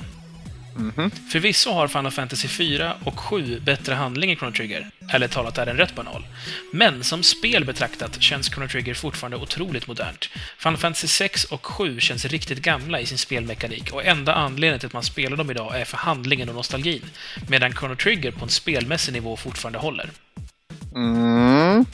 Mhm. 0.79 1.11
Förvisso 1.31 1.71
har 1.71 1.87
Final 1.87 2.11
Fantasy 2.11 2.47
4 2.47 2.95
och 3.03 3.19
7 3.19 3.59
bättre 3.59 3.93
handling 3.93 4.31
i 4.31 4.35
Chrono 4.35 4.53
Trigger, 4.53 4.89
eller 5.13 5.27
talat 5.27 5.57
är 5.57 5.65
den 5.65 5.77
rätt 5.77 5.95
banal. 5.95 6.27
Men 6.73 7.03
som 7.03 7.23
spel 7.23 7.65
betraktat 7.65 8.21
känns 8.21 8.49
Chrono 8.49 8.67
Trigger 8.67 8.93
fortfarande 8.93 9.37
otroligt 9.37 9.87
modernt. 9.87 10.29
Final 10.57 10.77
Fantasy 10.77 11.07
6 11.07 11.43
och 11.43 11.65
7 11.65 11.99
känns 11.99 12.25
riktigt 12.25 12.61
gamla 12.61 12.99
i 12.99 13.05
sin 13.05 13.17
spelmekanik 13.17 13.93
och 13.93 14.05
enda 14.05 14.33
anledningen 14.33 14.79
till 14.79 14.87
att 14.87 14.93
man 14.93 15.03
spelar 15.03 15.37
dem 15.37 15.51
idag 15.51 15.81
är 15.81 15.85
för 15.85 15.97
handlingen 15.97 16.49
och 16.49 16.55
nostalgin, 16.55 17.05
medan 17.47 17.73
Chrono 17.73 17.95
Trigger 17.95 18.31
på 18.31 18.43
en 18.43 18.49
spelmässig 18.49 19.13
nivå 19.13 19.37
fortfarande 19.37 19.79
håller. 19.79 20.09
Mm. 20.95 21.85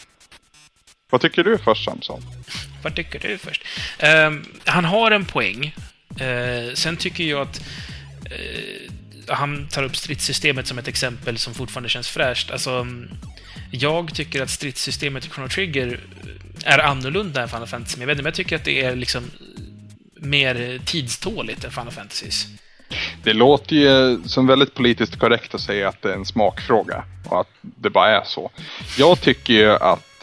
Vad 1.09 1.21
tycker 1.21 1.43
du 1.43 1.57
först 1.57 1.85
Samson? 1.85 2.21
Vad 2.83 2.95
tycker 2.95 3.19
du 3.19 3.37
först? 3.37 3.63
Ehm, 3.99 4.45
han 4.65 4.85
har 4.85 5.11
en 5.11 5.25
poäng. 5.25 5.75
Eh, 6.19 6.73
sen 6.73 6.97
tycker 6.97 7.23
jag 7.23 7.41
att 7.41 7.61
Eh, 8.31 8.91
han 9.27 9.67
tar 9.67 9.83
upp 9.83 9.95
stridssystemet 9.95 10.67
som 10.67 10.77
ett 10.77 10.87
exempel 10.87 11.37
som 11.37 11.53
fortfarande 11.53 11.89
känns 11.89 12.09
fräscht. 12.09 12.51
Alltså, 12.51 12.71
mm, 12.71 13.09
jag 13.71 14.13
tycker 14.13 14.41
att 14.41 14.49
stridssystemet 14.49 15.25
i 15.25 15.29
Chrono 15.29 15.49
Trigger 15.49 15.99
eh, 16.65 16.73
är 16.73 16.79
annorlunda 16.79 17.41
än 17.41 17.49
Final 17.49 17.67
Fantasy, 17.67 17.97
men 17.97 18.01
jag 18.01 18.07
vet 18.07 18.13
inte, 18.13 18.23
men 18.23 18.29
jag 18.29 18.35
tycker 18.35 18.55
att 18.55 18.65
det 18.65 18.83
är 18.83 18.95
liksom 18.95 19.23
eh, 19.23 20.25
mer 20.25 20.79
tidståligt 20.85 21.63
än 21.63 21.71
Final 21.71 21.91
Fantasies. 21.91 22.47
Det 23.23 23.33
låter 23.33 23.75
ju 23.75 24.19
som 24.25 24.47
väldigt 24.47 24.73
politiskt 24.73 25.19
korrekt 25.19 25.55
att 25.55 25.61
säga 25.61 25.89
att 25.89 26.01
det 26.01 26.09
är 26.09 26.13
en 26.13 26.25
smakfråga 26.25 27.03
och 27.25 27.41
att 27.41 27.49
det 27.61 27.89
bara 27.89 28.09
är 28.09 28.23
så. 28.25 28.51
Jag 28.97 29.21
tycker 29.21 29.53
ju 29.53 29.71
att 29.71 30.14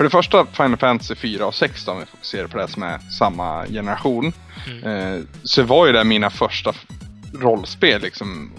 för 0.00 0.04
det 0.04 0.10
första 0.10 0.46
Final 0.46 0.76
Fantasy 0.76 1.14
4 1.14 1.46
och 1.46 1.54
6 1.54 1.88
om 1.88 1.98
vi 1.98 2.06
fokuserar 2.06 2.46
på 2.46 2.58
det 2.58 2.68
som 2.68 2.82
är 2.82 2.98
samma 2.98 3.66
generation. 3.66 4.32
Eh, 4.84 5.20
så 5.42 5.62
var 5.62 5.86
ju 5.86 5.92
det 5.92 6.04
mina 6.04 6.30
första 6.30 6.72
rollspel, 7.40 8.02
liksom 8.02 8.50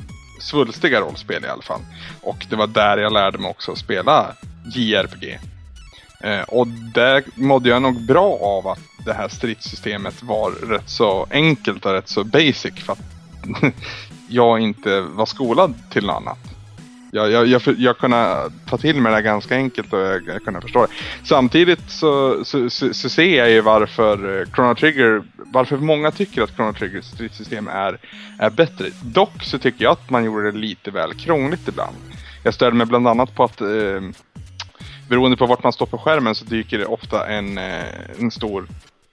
svulstiga 0.41 1.01
rollspel 1.01 1.45
i 1.45 1.47
alla 1.47 1.61
fall. 1.61 1.81
Och 2.21 2.45
det 2.49 2.55
var 2.55 2.67
där 2.67 2.97
jag 2.97 3.13
lärde 3.13 3.37
mig 3.37 3.49
också 3.51 3.71
att 3.71 3.77
spela 3.77 4.35
JRPG. 4.75 5.39
Eh, 6.23 6.41
och 6.41 6.67
där 6.67 7.23
mådde 7.35 7.69
jag 7.69 7.81
nog 7.81 8.05
bra 8.05 8.37
av 8.41 8.67
att 8.67 8.81
det 9.05 9.13
här 9.13 9.27
stridssystemet 9.27 10.23
var 10.23 10.51
rätt 10.51 10.89
så 10.89 11.27
enkelt 11.31 11.85
och 11.85 11.93
rätt 11.93 12.09
så 12.09 12.23
basic 12.23 12.73
för 12.85 12.93
att 12.93 13.03
jag 14.27 14.59
inte 14.59 15.01
var 15.01 15.25
skolad 15.25 15.73
till 15.91 16.05
något 16.05 16.15
annat. 16.15 16.50
Jag, 17.11 17.31
jag, 17.31 17.47
jag, 17.47 17.61
jag 17.77 17.97
kunde 17.97 18.51
ta 18.65 18.77
till 18.77 19.01
mig 19.01 19.13
det 19.13 19.21
ganska 19.21 19.55
enkelt 19.55 19.93
och 19.93 19.99
jag, 19.99 20.27
jag 20.27 20.43
kunde 20.43 20.61
förstå 20.61 20.85
det. 20.85 20.93
Samtidigt 21.27 21.89
så, 21.89 22.45
så, 22.45 22.69
så, 22.69 22.93
så 22.93 23.09
ser 23.09 23.37
jag 23.37 23.51
ju 23.51 23.61
varför 23.61 24.39
eh, 24.39 24.45
Chrono 24.55 24.75
Trigger, 24.75 25.23
varför 25.37 25.77
många 25.77 26.11
tycker 26.11 26.41
att 26.41 26.55
Chrono 26.55 26.73
Triggers 26.73 27.05
stridssystem 27.05 27.67
är, 27.67 27.97
är 28.39 28.49
bättre. 28.49 28.85
Dock 29.03 29.43
så 29.43 29.57
tycker 29.57 29.83
jag 29.83 29.91
att 29.91 30.09
man 30.09 30.25
gjorde 30.25 30.51
det 30.51 30.57
lite 30.57 30.91
väl 30.91 31.13
krångligt 31.13 31.67
ibland. 31.67 31.95
Jag 32.43 32.53
störde 32.53 32.75
mig 32.75 32.87
bland 32.87 33.07
annat 33.07 33.35
på 33.35 33.43
att 33.43 33.61
eh, 33.61 34.01
beroende 35.09 35.37
på 35.37 35.45
vart 35.45 35.63
man 35.63 35.73
står 35.73 35.85
på 35.85 35.97
skärmen 35.97 36.35
så 36.35 36.45
dyker 36.45 36.77
det 36.77 36.85
ofta 36.85 37.27
en, 37.27 37.57
eh, 37.57 38.19
en 38.19 38.31
stor 38.31 38.67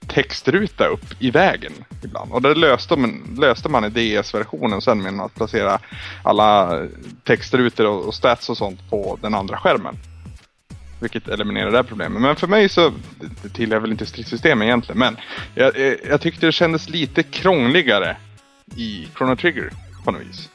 textruta 0.09 0.87
upp 0.87 1.05
i 1.19 1.31
vägen 1.31 1.73
ibland. 2.03 2.31
Och 2.31 2.41
det 2.41 2.55
löste 2.55 2.95
man, 2.95 3.37
löste 3.39 3.69
man 3.69 3.85
i 3.85 3.89
DS-versionen 3.89 4.81
sen 4.81 5.01
med 5.01 5.25
att 5.25 5.35
placera 5.35 5.79
alla 6.23 6.81
textrutor 7.23 7.85
och, 7.85 8.05
och 8.07 8.15
stats 8.15 8.49
och 8.49 8.57
sånt 8.57 8.89
på 8.89 9.17
den 9.21 9.33
andra 9.33 9.57
skärmen. 9.57 9.95
Vilket 10.99 11.27
eliminerar 11.27 11.71
det 11.71 11.77
här 11.77 11.83
problemet. 11.83 12.21
Men 12.21 12.35
för 12.35 12.47
mig 12.47 12.69
så, 12.69 12.91
det, 13.41 13.49
tillhör 13.49 13.79
väl 13.79 13.91
inte 13.91 14.05
stridssystemet 14.05 14.65
egentligen, 14.65 14.99
men 14.99 15.17
jag, 15.55 15.97
jag 16.09 16.21
tyckte 16.21 16.45
det 16.45 16.51
kändes 16.51 16.89
lite 16.89 17.23
krångligare 17.23 18.17
i 18.75 19.07
Chrono 19.17 19.35
Trigger 19.35 19.71
på 20.05 20.11
något 20.11 20.21
vis. 20.21 20.49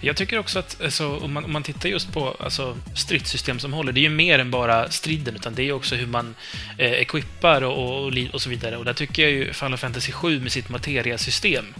Jag 0.00 0.16
tycker 0.16 0.38
också 0.38 0.58
att 0.58 0.80
alltså, 0.80 1.16
om, 1.16 1.32
man, 1.32 1.44
om 1.44 1.52
man 1.52 1.62
tittar 1.62 1.88
just 1.88 2.12
på 2.12 2.36
alltså, 2.40 2.76
stridssystem 2.94 3.58
som 3.58 3.72
håller, 3.72 3.92
det 3.92 4.00
är 4.00 4.02
ju 4.02 4.10
mer 4.10 4.38
än 4.38 4.50
bara 4.50 4.90
striden, 4.90 5.34
utan 5.34 5.54
det 5.54 5.62
är 5.62 5.64
ju 5.64 5.72
också 5.72 5.94
hur 5.94 6.06
man 6.06 6.34
eh, 6.78 6.92
equippar 6.92 7.62
och, 7.62 8.06
och, 8.06 8.12
och 8.32 8.42
så 8.42 8.50
vidare. 8.50 8.76
Och 8.76 8.84
där 8.84 8.94
tycker 8.94 9.22
jag 9.22 9.30
ju 9.32 9.52
Final 9.52 9.78
Fantasy 9.78 10.12
7 10.12 10.40
med 10.40 10.52
sitt 10.52 10.68
materiasystem 10.68 11.74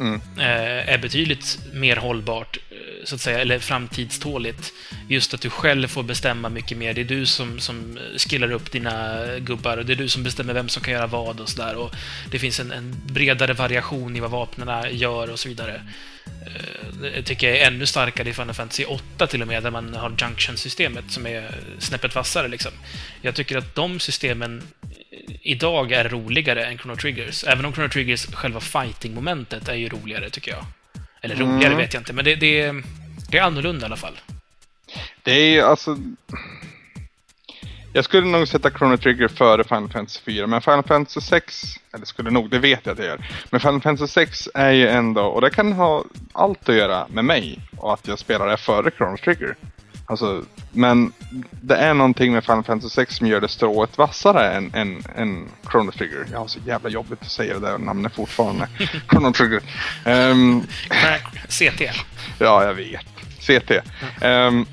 Mm. 0.00 0.20
är 0.86 0.98
betydligt 0.98 1.58
mer 1.72 1.96
hållbart, 1.96 2.58
eh, 2.70 3.04
så 3.04 3.14
att 3.14 3.20
säga, 3.20 3.38
eller 3.38 3.58
framtidståligt. 3.58 4.72
Just 5.08 5.34
att 5.34 5.40
du 5.40 5.50
själv 5.50 5.88
får 5.88 6.02
bestämma 6.02 6.48
mycket 6.48 6.78
mer. 6.78 6.94
Det 6.94 7.00
är 7.00 7.04
du 7.04 7.26
som, 7.26 7.60
som 7.60 7.98
skillar 8.16 8.52
upp 8.52 8.72
dina 8.72 9.26
gubbar 9.38 9.76
och 9.76 9.86
det 9.86 9.92
är 9.92 9.96
du 9.96 10.08
som 10.08 10.22
bestämmer 10.22 10.54
vem 10.54 10.68
som 10.68 10.82
kan 10.82 10.94
göra 10.94 11.06
vad 11.06 11.40
och 11.40 11.48
sådär. 11.48 11.90
Det 12.30 12.38
finns 12.38 12.60
en, 12.60 12.72
en 12.72 12.96
bredare 13.06 13.52
variation 13.52 14.16
i 14.16 14.20
vad 14.20 14.30
vapnen 14.30 14.96
gör 14.96 15.30
och 15.30 15.38
så 15.38 15.48
vidare. 15.48 15.82
Eh, 16.26 16.94
det 17.00 17.22
tycker 17.22 17.48
jag 17.48 17.58
är 17.58 17.66
ännu 17.66 17.86
starkare 17.86 18.28
i 18.28 18.32
Final 18.32 18.54
Fantasy 18.54 18.84
8 18.84 19.26
till 19.26 19.42
och 19.42 19.48
med, 19.48 19.62
där 19.62 19.70
man 19.70 19.94
har 19.94 20.10
Junction-systemet 20.10 21.04
som 21.10 21.26
är 21.26 21.54
snäppet 21.78 22.14
vassare. 22.14 22.48
Liksom. 22.48 22.72
Jag 23.22 23.34
tycker 23.34 23.58
att 23.58 23.74
de 23.74 24.00
systemen 24.00 24.62
idag 25.42 25.92
är 25.92 26.08
roligare 26.08 26.64
än 26.64 26.78
Chrono 26.78 26.96
Triggers. 26.96 27.44
Även 27.44 27.64
om 27.64 27.72
Chrono 27.72 27.88
Triggers 27.88 28.26
själva 28.34 28.60
fighting-momentet 28.60 29.68
är 29.68 29.74
ju 29.74 29.88
roligare, 29.88 30.30
tycker 30.30 30.50
jag. 30.50 30.64
Eller 31.22 31.36
roligare 31.36 31.66
Mm. 31.66 31.78
vet 31.78 31.94
jag 31.94 32.00
inte, 32.00 32.12
men 32.12 32.24
det, 32.24 32.34
det, 32.34 32.60
är- 32.60 32.82
det 33.30 33.38
är 33.38 33.42
annorlunda 33.42 33.82
i 33.82 33.86
alla 33.86 33.96
fall. 33.96 34.20
Det 35.22 35.32
är 35.32 35.52
ju 35.54 35.60
alltså... 35.60 35.96
Jag 37.92 38.04
skulle 38.04 38.26
nog 38.26 38.48
sätta 38.48 38.70
Chrono 38.70 38.96
Trigger 38.96 39.28
före 39.28 39.64
Final 39.64 39.88
Fantasy 39.90 40.20
4, 40.24 40.46
men 40.46 40.62
Final 40.62 40.82
Fantasy 40.82 41.20
6, 41.20 41.62
eller 41.94 42.04
skulle 42.06 42.30
nog, 42.30 42.50
det 42.50 42.58
vet 42.58 42.80
jag 42.86 42.92
att 42.92 42.98
det 42.98 43.06
gör. 43.06 43.26
Men 43.50 43.60
Final 43.60 43.80
Fantasy 43.80 44.12
6 44.12 44.48
är 44.54 44.70
ju 44.70 44.88
ändå, 44.88 45.22
och 45.22 45.40
det 45.40 45.50
kan 45.50 45.72
ha 45.72 46.04
allt 46.32 46.68
att 46.68 46.74
göra 46.74 47.06
med 47.08 47.24
mig 47.24 47.58
och 47.76 47.92
att 47.94 48.08
jag 48.08 48.18
spelar 48.18 48.46
det 48.46 48.56
före 48.56 48.90
Chrono 48.90 49.16
Trigger. 49.16 49.56
Alltså, 50.10 50.44
men 50.72 51.12
det 51.50 51.76
är 51.76 51.94
någonting 51.94 52.32
med 52.32 52.44
Final 52.44 52.62
Fantasy 52.62 52.94
6 52.94 53.16
som 53.16 53.26
gör 53.26 53.40
det 53.40 53.48
strået 53.48 53.98
vassare 53.98 54.52
än, 54.52 54.74
än, 54.74 55.02
än 55.16 55.48
Chrono 55.70 55.92
Trigger. 55.92 56.26
Jag 56.32 56.38
har 56.38 56.46
så 56.46 56.58
jävla 56.66 56.88
jobbigt 56.88 57.22
att 57.22 57.30
säga 57.30 57.58
det 57.58 57.66
där 57.66 57.78
namnet 57.78 58.14
fortfarande. 58.14 58.68
Chrono 59.10 59.32
Trigger. 59.32 59.62
Ehm, 60.04 60.62
CT. 61.48 61.82
Ja, 62.38 62.64
jag 62.64 62.74
vet. 62.74 63.06
CT. 63.40 63.70
Ehm, 64.20 64.66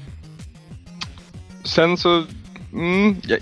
sen 1.64 1.98
så... 1.98 2.26
Mm, 2.74 3.16
jag, 3.24 3.40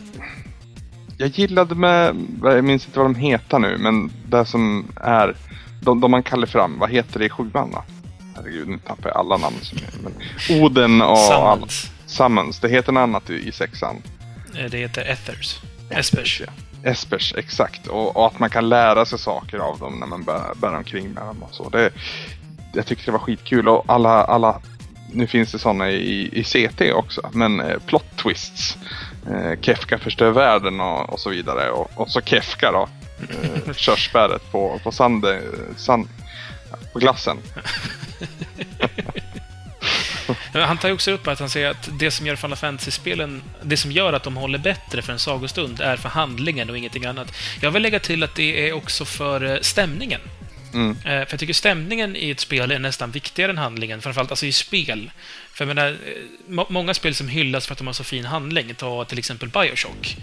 jag 1.17 1.29
gillade 1.29 1.75
med... 1.75 2.15
Jag 2.43 2.63
minns 2.63 2.85
inte 2.85 2.99
vad 2.99 3.05
de 3.05 3.15
heter 3.15 3.59
nu, 3.59 3.77
men 3.77 4.11
det 4.27 4.45
som 4.45 4.91
är... 5.01 5.35
De, 5.81 6.01
de 6.01 6.11
man 6.11 6.23
kallar 6.23 6.47
fram, 6.47 6.79
vad 6.79 6.89
heter 6.89 7.19
det 7.19 7.25
i 7.25 7.29
sjuan 7.29 7.71
då? 7.71 7.83
Herregud, 8.35 8.67
nu 8.67 8.77
tappar 8.77 9.09
jag 9.09 9.17
alla 9.17 9.37
namn. 9.37 9.55
Som 9.61 9.77
är, 9.77 9.83
men 10.03 10.61
Oden 10.61 11.01
och... 11.01 11.17
Summons. 11.17 11.91
Summons. 12.05 12.59
Det 12.59 12.69
heter 12.69 12.91
något 12.91 13.01
annat 13.01 13.29
i, 13.29 13.47
i 13.47 13.51
sexan. 13.51 14.01
Eh, 14.57 14.65
Det 14.71 14.77
heter 14.77 15.05
Ethers. 15.05 15.59
Espers. 15.89 16.41
Ja. 16.45 16.51
Espers, 16.91 17.33
exakt. 17.37 17.87
Och, 17.87 18.15
och 18.15 18.27
att 18.27 18.39
man 18.39 18.49
kan 18.49 18.69
lära 18.69 19.05
sig 19.05 19.19
saker 19.19 19.57
av 19.57 19.79
dem 19.79 19.99
när 19.99 20.07
man 20.07 20.23
bär, 20.23 20.41
bär 20.55 20.75
omkring 20.75 21.09
med 21.11 21.23
dem 21.25 21.43
och 21.43 21.53
så. 21.55 21.69
Det, 21.69 21.91
jag 22.73 22.85
tyckte 22.85 23.05
det 23.05 23.11
var 23.11 23.19
skitkul 23.19 23.67
och 23.67 23.83
alla, 23.87 24.23
alla 24.23 24.61
nu 25.11 25.27
finns 25.27 25.51
det 25.51 25.59
sådana 25.59 25.91
i, 25.91 26.39
i 26.39 26.43
CT 26.43 26.81
också, 26.93 27.29
men 27.33 27.59
eh, 27.59 27.79
plot 27.85 28.17
twists. 28.17 28.77
Eh, 29.31 29.59
Kefka 29.61 29.97
förstör 29.97 30.31
världen 30.31 30.79
och, 30.79 31.09
och 31.13 31.19
så 31.19 31.29
vidare. 31.29 31.69
Och, 31.71 31.91
och 31.95 32.09
så 32.09 32.21
Kefka 32.21 32.71
då. 32.71 32.87
Eh, 33.29 33.73
körsbäret 33.75 34.51
på, 34.51 34.79
på, 34.83 34.91
sand, 34.91 35.25
sand, 35.77 36.07
på 36.93 36.99
glassen. 36.99 37.37
Han 40.61 40.77
tar 40.77 40.87
ju 40.89 40.93
också 40.93 41.11
upp 41.11 41.27
att 41.27 41.39
han 41.39 41.49
säger 41.49 41.69
att 41.69 41.89
det 41.99 42.11
som 42.11 42.27
gör 42.27 42.35
Final 42.35 42.57
Fantasy-spelen, 42.57 43.41
det 43.63 43.77
som 43.77 43.91
gör 43.91 44.13
att 44.13 44.23
de 44.23 44.35
håller 44.35 44.57
bättre 44.57 45.01
för 45.01 45.13
en 45.13 45.19
sagostund, 45.19 45.79
är 45.81 45.97
för 45.97 46.09
handlingen 46.09 46.69
och 46.69 46.77
ingenting 46.77 47.05
annat. 47.05 47.33
Jag 47.61 47.71
vill 47.71 47.81
lägga 47.81 47.99
till 47.99 48.23
att 48.23 48.35
det 48.35 48.69
är 48.69 48.73
också 48.73 49.05
för 49.05 49.43
eh, 49.53 49.59
stämningen. 49.61 50.21
Mm. 50.73 50.91
Eh, 50.91 51.03
För 51.03 51.27
jag 51.29 51.39
tycker 51.39 51.53
stämningen 51.53 52.15
i 52.15 52.29
ett 52.29 52.39
spel 52.39 52.71
är 52.71 52.79
nästan 52.79 53.11
viktigare 53.11 53.51
än 53.51 53.57
handlingen, 53.57 54.01
framförallt 54.01 54.31
alltså 54.31 54.45
i 54.45 54.51
spel. 54.51 55.11
För 55.53 55.65
jag 55.65 55.75
menar, 55.75 55.87
eh, 55.89 55.95
må- 56.47 56.67
många 56.69 56.93
spel 56.93 57.15
som 57.15 57.27
hyllas 57.27 57.65
för 57.67 57.73
att 57.73 57.77
de 57.77 57.87
har 57.87 57.93
så 57.93 58.03
fin 58.03 58.25
handling, 58.25 58.75
ta 58.75 59.05
till 59.05 59.19
exempel 59.19 59.49
Bioshock. 59.49 60.15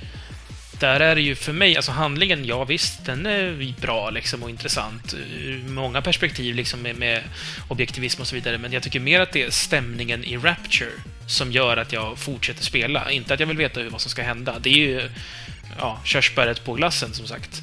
Där 0.81 1.01
är 1.01 1.15
det 1.15 1.21
ju 1.21 1.35
för 1.35 1.53
mig, 1.53 1.77
alltså 1.77 1.93
handlingen, 1.93 2.45
ja 2.45 2.65
visst, 2.65 3.05
den 3.05 3.27
är 3.27 3.75
bra 3.81 4.11
liksom 4.11 4.43
och 4.43 4.51
intressant 4.51 5.15
ur 5.15 5.69
många 5.69 6.03
perspektiv 6.03 6.55
liksom 6.55 6.83
med, 6.83 6.97
med 6.97 7.23
objektivism 7.69 8.21
och 8.21 8.27
så 8.27 8.35
vidare, 8.35 8.59
men 8.59 8.73
jag 8.73 8.83
tycker 8.83 9.01
mer 9.01 9.21
att 9.21 9.33
det 9.33 9.43
är 9.43 9.51
stämningen 9.51 10.25
i 10.25 10.37
Rapture 10.37 10.93
som 11.27 11.53
gör 11.53 11.77
att 11.77 11.93
jag 11.93 12.19
fortsätter 12.19 12.65
spela. 12.65 13.11
Inte 13.11 13.35
att 13.35 13.41
jag 13.41 13.47
vill 13.47 13.57
veta 13.57 13.81
hur, 13.81 13.91
vad 13.91 14.01
som 14.01 14.11
ska 14.11 14.23
hända. 14.23 14.59
Det 14.59 14.71
är 14.71 14.79
ju 14.79 15.11
ja, 15.79 16.01
körsbäret 16.05 16.65
på 16.65 16.75
glassen, 16.75 17.15
som 17.15 17.27
sagt. 17.27 17.63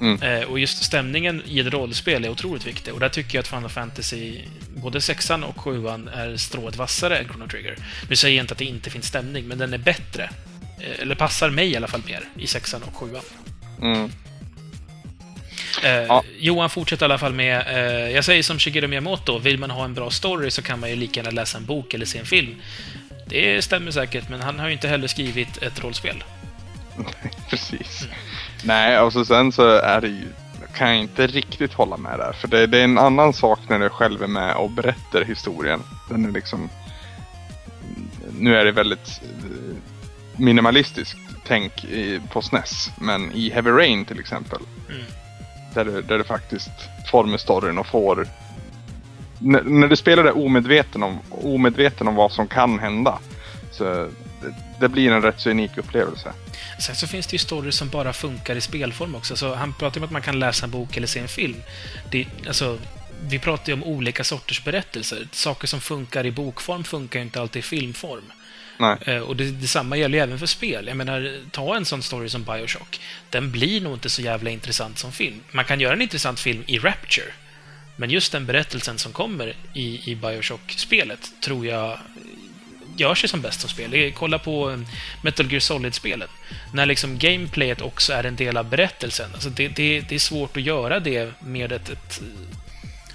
Mm. 0.00 0.22
Eh, 0.22 0.48
och 0.48 0.58
just 0.58 0.84
stämningen 0.84 1.42
i 1.46 1.60
ett 1.60 1.72
rollspel 1.72 2.24
är 2.24 2.28
otroligt 2.28 2.66
viktig. 2.66 2.94
Och 2.94 3.00
där 3.00 3.08
tycker 3.08 3.38
jag 3.38 3.42
att 3.42 3.48
Final 3.48 3.68
Fantasy, 3.68 4.40
både 4.76 5.00
sexan 5.00 5.44
och 5.44 5.60
sjuan, 5.60 6.08
är 6.08 6.36
strået 6.36 6.76
vassare 6.76 7.18
än 7.18 7.24
Chrono 7.24 7.48
Trigger. 7.48 7.76
Nu 8.08 8.16
säger 8.16 8.36
jag 8.36 8.42
inte 8.42 8.52
att 8.52 8.58
det 8.58 8.64
inte 8.64 8.90
finns 8.90 9.06
stämning, 9.06 9.48
men 9.48 9.58
den 9.58 9.74
är 9.74 9.78
bättre. 9.78 10.30
Eh, 10.80 11.00
eller 11.02 11.14
passar 11.14 11.50
mig 11.50 11.70
i 11.70 11.76
alla 11.76 11.88
fall 11.88 12.02
mer 12.06 12.24
i 12.38 12.46
sexan 12.46 12.82
och 12.82 12.96
sjuan. 12.96 13.22
Mm. 13.82 14.10
Eh, 15.84 15.90
Ja. 15.90 16.22
Johan 16.38 16.70
fortsätter 16.70 17.04
i 17.04 17.08
alla 17.08 17.18
fall 17.18 17.32
med, 17.34 17.66
eh, 17.68 18.10
jag 18.14 18.24
säger 18.24 18.42
som 18.42 18.58
Shigeru 18.58 18.86
Miyamoto, 18.88 19.38
vill 19.38 19.58
man 19.58 19.70
ha 19.70 19.84
en 19.84 19.94
bra 19.94 20.10
story 20.10 20.50
så 20.50 20.62
kan 20.62 20.80
man 20.80 20.90
ju 20.90 20.96
lika 20.96 21.20
gärna 21.20 21.30
läsa 21.30 21.58
en 21.58 21.64
bok 21.64 21.94
eller 21.94 22.06
se 22.06 22.18
en 22.18 22.26
film. 22.26 22.54
Det 23.26 23.62
stämmer 23.64 23.90
säkert, 23.90 24.28
men 24.28 24.40
han 24.40 24.58
har 24.58 24.66
ju 24.66 24.72
inte 24.72 24.88
heller 24.88 25.08
skrivit 25.08 25.62
ett 25.62 25.82
rollspel. 25.82 26.24
Precis. 27.50 28.06
Nej, 28.64 29.00
och 29.00 29.12
så 29.12 29.24
sen 29.24 29.52
så 29.52 29.68
är 29.68 30.00
det 30.00 30.08
ju, 30.08 30.24
kan 30.76 30.88
jag 30.88 30.98
inte 30.98 31.26
riktigt 31.26 31.72
hålla 31.72 31.96
med 31.96 32.18
där. 32.18 32.32
För 32.32 32.48
det, 32.48 32.66
det 32.66 32.78
är 32.78 32.84
en 32.84 32.98
annan 32.98 33.32
sak 33.32 33.58
när 33.68 33.78
du 33.78 33.88
själv 33.88 34.22
är 34.22 34.26
med 34.26 34.54
och 34.54 34.70
berättar 34.70 35.24
historien. 35.24 35.82
Den 36.08 36.24
är 36.24 36.32
liksom... 36.32 36.68
Nu 38.38 38.56
är 38.56 38.64
det 38.64 38.72
väldigt 38.72 39.20
minimalistiskt 40.38 41.18
tänk 41.46 41.84
i, 41.84 42.20
på 42.32 42.42
SNES. 42.42 42.90
Men 43.00 43.32
i 43.32 43.50
Heavy 43.50 43.70
Rain 43.70 44.04
till 44.04 44.20
exempel. 44.20 44.58
Mm. 44.88 45.02
Där 45.74 45.84
du, 45.84 46.02
där 46.02 46.18
du 46.18 46.24
faktiskt 46.24 46.70
formar 47.10 47.38
storyn 47.38 47.78
och 47.78 47.86
får... 47.86 48.28
När, 49.38 49.62
när 49.62 49.88
du 49.88 49.96
spelar 49.96 50.24
det 50.24 50.32
omedveten 50.32 51.02
om, 51.02 51.18
omedveten 51.30 52.08
om 52.08 52.14
vad 52.14 52.32
som 52.32 52.48
kan 52.48 52.78
hända. 52.78 53.18
Så 53.72 53.84
det, 53.84 54.10
det 54.80 54.88
blir 54.88 55.10
en 55.10 55.22
rätt 55.22 55.40
så 55.40 55.50
unik 55.50 55.78
upplevelse. 55.78 56.32
Sen 56.80 56.96
så 56.96 57.06
finns 57.06 57.26
det 57.26 57.34
ju 57.34 57.38
stories 57.38 57.76
som 57.76 57.88
bara 57.88 58.12
funkar 58.12 58.56
i 58.56 58.60
spelform 58.60 59.14
också. 59.14 59.36
Så 59.36 59.54
han 59.54 59.72
pratar 59.72 60.00
om 60.00 60.04
att 60.04 60.10
man 60.10 60.22
kan 60.22 60.38
läsa 60.38 60.64
en 60.64 60.70
bok 60.70 60.96
eller 60.96 61.06
se 61.06 61.20
en 61.20 61.28
film. 61.28 61.62
Det, 62.10 62.26
alltså, 62.46 62.78
vi 63.28 63.38
pratar 63.38 63.66
ju 63.66 63.72
om 63.72 63.84
olika 63.84 64.24
sorters 64.24 64.64
berättelser. 64.64 65.28
Saker 65.32 65.66
som 65.66 65.80
funkar 65.80 66.26
i 66.26 66.30
bokform 66.30 66.84
funkar 66.84 67.18
ju 67.18 67.24
inte 67.24 67.40
alltid 67.40 67.60
i 67.60 67.62
filmform. 67.62 68.32
Nej. 68.78 68.96
Eh, 69.00 69.18
och 69.18 69.36
det, 69.36 69.50
detsamma 69.50 69.96
gäller 69.96 70.18
ju 70.18 70.24
även 70.24 70.38
för 70.38 70.46
spel. 70.46 70.86
Jag 70.86 70.96
menar, 70.96 71.40
ta 71.50 71.76
en 71.76 71.84
sån 71.84 72.02
story 72.02 72.28
som 72.28 72.44
Bioshock. 72.44 73.00
Den 73.30 73.50
blir 73.50 73.80
nog 73.80 73.94
inte 73.94 74.10
så 74.10 74.22
jävla 74.22 74.50
intressant 74.50 74.98
som 74.98 75.12
film. 75.12 75.40
Man 75.50 75.64
kan 75.64 75.80
göra 75.80 75.92
en 75.92 76.02
intressant 76.02 76.40
film 76.40 76.62
i 76.66 76.78
Rapture. 76.78 77.32
Men 77.96 78.10
just 78.10 78.32
den 78.32 78.46
berättelsen 78.46 78.98
som 78.98 79.12
kommer 79.12 79.54
i, 79.74 80.10
i 80.10 80.14
Bioshock-spelet 80.14 81.30
tror 81.40 81.66
jag 81.66 81.98
gör 82.96 83.14
sig 83.14 83.28
som 83.28 83.40
bäst 83.40 83.60
som 83.60 83.70
spel. 83.70 84.12
Kolla 84.14 84.38
på 84.38 84.70
eh, 84.70 84.78
Metal 85.22 85.52
Gear 85.52 85.60
Solid-spelen. 85.60 86.28
När 86.72 86.86
liksom 86.86 87.18
gameplayet 87.18 87.80
också 87.80 88.12
är 88.12 88.24
en 88.24 88.36
del 88.36 88.56
av 88.56 88.68
berättelsen. 88.68 89.30
Alltså 89.34 89.50
det, 89.50 89.68
det, 89.68 90.00
det 90.00 90.14
är 90.14 90.18
svårt 90.18 90.56
att 90.56 90.62
göra 90.62 91.00
det 91.00 91.32
med 91.40 91.72
ett, 91.72 91.90
ett 91.90 92.22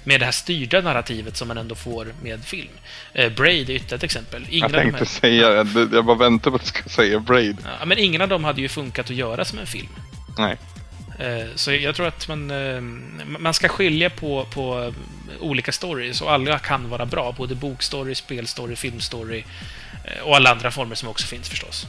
med 0.04 0.20
det 0.20 0.24
här 0.24 0.32
styrda 0.32 0.80
narrativet 0.80 1.36
som 1.36 1.48
man 1.48 1.58
ändå 1.58 1.74
får 1.74 2.12
med 2.22 2.44
film. 2.44 2.68
Eh, 3.14 3.32
Braid 3.32 3.70
är 3.70 3.74
ytterligare 3.74 3.96
ett 3.96 4.02
exempel. 4.02 4.46
Ingen 4.50 4.60
Jag 4.72 4.80
tänkte 4.80 4.98
här- 4.98 5.04
säga. 5.04 5.66
Jag 5.92 6.04
bara 6.04 6.16
väntar 6.18 6.50
på 6.50 6.56
att 6.56 6.62
du 6.62 6.68
ska 6.68 6.88
säga 6.88 7.18
Braid. 7.20 7.56
Ja, 7.80 7.84
men 7.86 7.98
ingen 7.98 8.20
av 8.20 8.28
dem 8.28 8.44
hade 8.44 8.60
ju 8.60 8.68
funkat 8.68 9.10
att 9.10 9.16
göra 9.16 9.44
som 9.44 9.58
en 9.58 9.66
film. 9.66 9.88
Nej. 10.38 10.56
Eh, 11.18 11.46
Så 11.54 11.72
jag 11.72 11.94
tror 11.94 12.06
att 12.06 12.28
man, 12.28 12.50
eh, 12.50 12.80
man 13.38 13.54
ska 13.54 13.68
skilja 13.68 14.10
på, 14.10 14.44
på 14.50 14.94
olika 15.40 15.72
stories 15.72 16.20
och 16.20 16.32
alla 16.32 16.58
kan 16.58 16.88
vara 16.88 17.06
bra. 17.06 17.32
Både 17.32 17.54
bokstory, 17.54 18.14
spelstory, 18.14 18.76
filmstory 18.76 19.44
eh, 20.04 20.22
och 20.22 20.36
alla 20.36 20.50
andra 20.50 20.70
former 20.70 20.94
som 20.94 21.08
också 21.08 21.26
finns 21.26 21.48
förstås. 21.48 21.86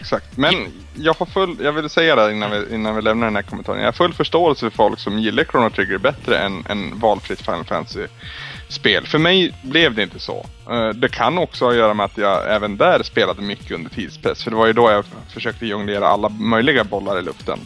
Exakt. 0.00 0.36
Men 0.36 0.54
jag 0.94 1.14
har 1.18 1.26
full, 1.26 1.56
jag 1.60 1.72
vill 1.72 1.88
säga 1.88 2.16
det 2.16 2.32
innan 2.32 2.50
vi, 2.50 2.74
innan 2.74 2.96
vi 2.96 3.02
lämnar 3.02 3.26
den 3.26 3.36
här 3.36 3.42
kommentaren. 3.42 3.78
Jag 3.78 3.86
har 3.86 3.92
full 3.92 4.14
förståelse 4.14 4.70
för 4.70 4.76
folk 4.76 4.98
som 4.98 5.18
gillar 5.18 5.44
Chrono 5.44 5.70
Trigger 5.70 5.98
bättre 5.98 6.38
än, 6.38 6.64
än 6.68 6.98
valfritt 6.98 7.40
Final 7.40 7.64
Fantasy-spel. 7.64 9.06
För 9.06 9.18
mig 9.18 9.54
blev 9.62 9.94
det 9.94 10.02
inte 10.02 10.18
så. 10.18 10.46
Eh, 10.70 10.88
Det 10.88 11.08
kan 11.08 11.38
också 11.38 11.64
ha 11.64 11.70
att 11.72 11.76
göra 11.78 11.94
med 11.94 12.04
att 12.06 12.18
jag 12.18 12.54
även 12.54 12.76
där 12.76 13.02
spelade 13.02 13.42
mycket 13.42 13.70
under 13.72 13.90
tidspress. 13.90 14.42
För 14.44 14.50
det 14.50 14.56
var 14.56 14.66
ju 14.66 14.72
då 14.72 14.90
jag 14.90 15.04
försökte 15.28 15.66
jonglera 15.66 16.08
alla 16.08 16.28
möjliga 16.28 16.84
bollar 16.84 17.18
i 17.18 17.22
luften. 17.22 17.58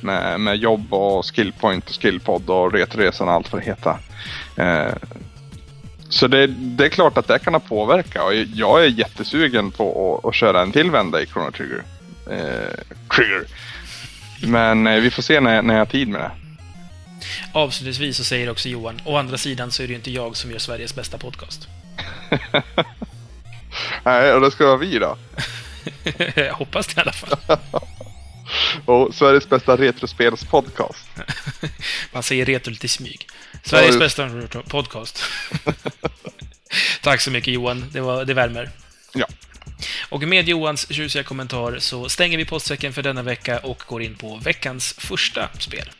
Med, 0.00 0.40
med 0.40 0.56
jobb 0.56 0.94
och 0.94 1.26
skillpoint 1.26 1.88
och 1.90 2.02
skillpod 2.02 2.50
och 2.50 2.72
Retroresan 2.72 3.28
och 3.28 3.34
allt 3.34 3.52
vad 3.52 3.62
det 3.62 3.66
heter. 3.66 3.96
Så 6.12 6.26
det, 6.26 6.46
det 6.46 6.84
är 6.84 6.88
klart 6.88 7.18
att 7.18 7.28
det 7.28 7.38
kan 7.38 7.54
ha 7.54 7.60
påverkat 7.60 8.24
och 8.24 8.34
jag 8.34 8.84
är 8.84 8.88
jättesugen 8.88 9.70
på 9.70 10.18
att, 10.18 10.28
att 10.28 10.34
köra 10.34 10.62
en 10.62 10.72
till 10.72 10.90
vända 10.90 11.22
i 11.22 11.26
Chrono 11.26 11.50
Trigger. 11.50 11.82
Eh, 12.30 12.96
Trigger. 13.16 13.44
Men 14.42 14.86
eh, 14.86 15.00
vi 15.00 15.10
får 15.10 15.22
se 15.22 15.40
när, 15.40 15.62
när 15.62 15.74
jag 15.74 15.80
har 15.80 15.86
tid 15.86 16.08
med 16.08 16.20
det. 16.20 16.30
Avslutningsvis 17.52 18.16
så 18.16 18.24
säger 18.24 18.50
också 18.50 18.68
Johan, 18.68 19.00
å 19.04 19.16
andra 19.16 19.38
sidan 19.38 19.70
så 19.70 19.82
är 19.82 19.86
det 19.86 19.90
ju 19.90 19.96
inte 19.96 20.10
jag 20.10 20.36
som 20.36 20.50
gör 20.50 20.58
Sveriges 20.58 20.94
bästa 20.94 21.18
podcast. 21.18 21.68
Nej, 24.04 24.32
och 24.32 24.40
det 24.40 24.50
ska 24.50 24.66
vara 24.66 24.76
vi 24.76 24.98
då. 24.98 25.16
jag 26.36 26.54
hoppas 26.54 26.86
det 26.86 26.98
i 26.98 27.02
alla 27.02 27.12
fall. 27.12 27.58
Och 28.86 29.14
Sveriges 29.14 29.48
bästa 29.48 29.76
retrospelspodcast. 29.76 31.08
Man 32.12 32.22
säger 32.22 32.44
retro 32.44 32.70
lite 32.70 32.88
smyg. 32.88 33.28
Sveriges 33.62 33.94
Ja, 33.94 33.98
bästa 33.98 34.30
podcast. 34.68 35.24
Tack 37.02 37.20
så 37.20 37.30
mycket 37.30 37.54
Johan, 37.54 37.84
det, 37.92 38.00
var, 38.00 38.24
det 38.24 38.34
värmer. 38.34 38.70
Ja. 39.14 39.26
Och 40.08 40.22
med 40.22 40.48
Johans 40.48 40.92
tjusiga 40.92 41.22
kommentar 41.22 41.76
så 41.78 42.08
stänger 42.08 42.38
vi 42.38 42.44
postsäcken 42.44 42.92
för 42.92 43.02
denna 43.02 43.22
vecka 43.22 43.58
och 43.58 43.82
går 43.86 44.02
in 44.02 44.14
på 44.14 44.36
veckans 44.36 44.92
första 44.98 45.48
spel. 45.58 45.90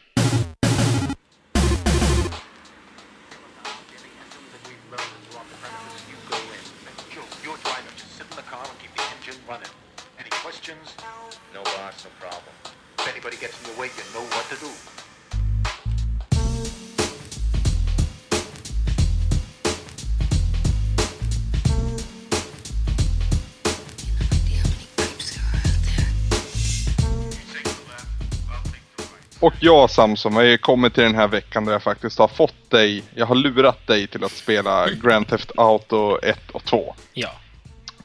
Och 29.42 29.54
jag 29.60 29.90
Samson, 29.90 30.34
jag 30.34 30.50
har 30.50 30.56
kommit 30.56 30.94
till 30.94 31.02
den 31.02 31.14
här 31.14 31.28
veckan 31.28 31.64
där 31.64 31.72
jag 31.72 31.82
faktiskt 31.82 32.18
har 32.18 32.28
fått 32.28 32.70
dig, 32.70 33.02
jag 33.14 33.26
har 33.26 33.34
lurat 33.34 33.86
dig 33.86 34.06
till 34.06 34.24
att 34.24 34.32
spela 34.32 34.90
Grand 34.90 35.28
Theft 35.28 35.52
Auto 35.56 36.18
1 36.22 36.50
och 36.50 36.64
2. 36.64 36.94
Ja. 37.12 37.28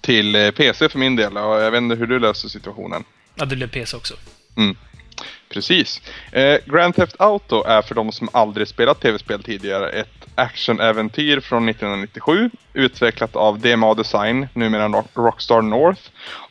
Till 0.01 0.35
eh, 0.35 0.51
PC 0.51 0.89
för 0.89 0.99
min 0.99 1.15
del 1.15 1.37
och 1.37 1.61
jag 1.61 1.71
vet 1.71 1.77
inte 1.77 1.95
hur 1.95 2.07
du 2.07 2.19
löser 2.19 2.49
situationen. 2.49 3.03
Ja, 3.35 3.45
det 3.45 3.55
blev 3.55 3.67
PC 3.67 3.97
också. 3.97 4.13
Precis. 5.49 6.01
Eh, 6.31 6.57
Grand 6.65 6.95
Theft 6.95 7.15
Auto 7.19 7.63
är 7.63 7.81
för 7.81 7.95
de 7.95 8.11
som 8.11 8.29
aldrig 8.31 8.67
spelat 8.67 8.99
tv-spel 9.01 9.43
tidigare 9.43 9.89
ett 9.89 10.17
actionäventyr 10.35 11.39
från 11.39 11.69
1997 11.69 12.49
utvecklat 12.73 13.35
av 13.35 13.59
DMA 13.59 13.93
Design, 13.93 14.47
numera 14.53 15.03
Rockstar 15.13 15.61
North. 15.61 16.01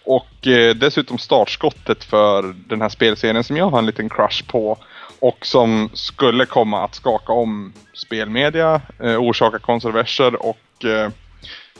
Och 0.04 0.46
eh, 0.46 0.74
dessutom 0.74 1.18
startskottet 1.18 2.04
för 2.04 2.54
den 2.68 2.82
här 2.82 2.88
spelserien 2.88 3.44
som 3.44 3.56
jag 3.56 3.70
har 3.70 3.78
en 3.78 3.86
liten 3.86 4.08
crush 4.08 4.46
på 4.46 4.78
och 5.18 5.46
som 5.46 5.90
skulle 5.92 6.46
komma 6.46 6.84
att 6.84 6.94
skaka 6.94 7.32
om 7.32 7.72
spelmedia, 7.94 8.80
eh, 9.02 9.16
orsaka 9.16 9.58
kontroverser 9.58 10.46
och 10.46 10.84
eh, 10.84 11.10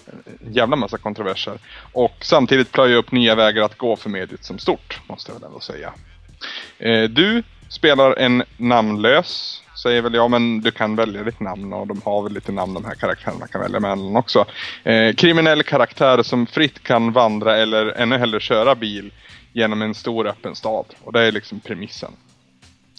en 0.07 0.53
jävla 0.53 0.77
massa 0.77 0.99
kontroverser. 0.99 1.59
Och 1.93 2.17
samtidigt 2.21 2.73
plöja 2.73 2.97
upp 2.97 3.13
nya 3.13 3.35
vägar 3.35 3.63
att 3.63 3.79
gå 3.79 3.97
för 3.97 4.11
mediet 4.11 4.45
som 4.45 4.59
stort, 4.59 5.01
måste 5.09 5.33
jag 5.33 5.41
väl 5.41 5.47
ändå 5.47 5.61
säga. 5.61 5.93
Eh, 6.79 7.03
du 7.03 7.43
spelar 7.69 8.19
en 8.19 8.43
namnlös 8.57 9.63
säger 9.83 10.03
väl 10.03 10.15
ja 10.15 10.29
men 10.29 10.61
du 10.61 10.71
kan 10.71 10.97
välja 10.97 11.23
ditt 11.23 11.41
namn 11.41 11.73
och 11.73 11.87
de 11.87 12.03
har 12.05 12.23
väl 12.23 12.33
lite 12.33 12.53
namn 12.53 12.75
de 12.75 12.85
här 12.85 12.95
karaktärerna 12.95 13.47
kan 13.47 13.61
välja 13.61 13.81
mellan 13.81 14.17
också. 14.17 14.47
Eh, 14.85 15.15
kriminell 15.15 15.63
karaktär 15.63 16.23
som 16.23 16.47
fritt 16.47 16.83
kan 16.83 17.13
vandra 17.13 17.57
eller 17.57 17.87
ännu 17.87 18.19
hellre 18.19 18.41
köra 18.41 18.75
bil 18.75 19.13
genom 19.53 19.83
en 19.83 19.95
stor 19.95 20.27
öppen 20.27 20.55
stad. 20.55 20.87
Och 21.03 21.13
det 21.13 21.21
är 21.21 21.33
liksom 21.33 21.61
premissen. 21.61 22.13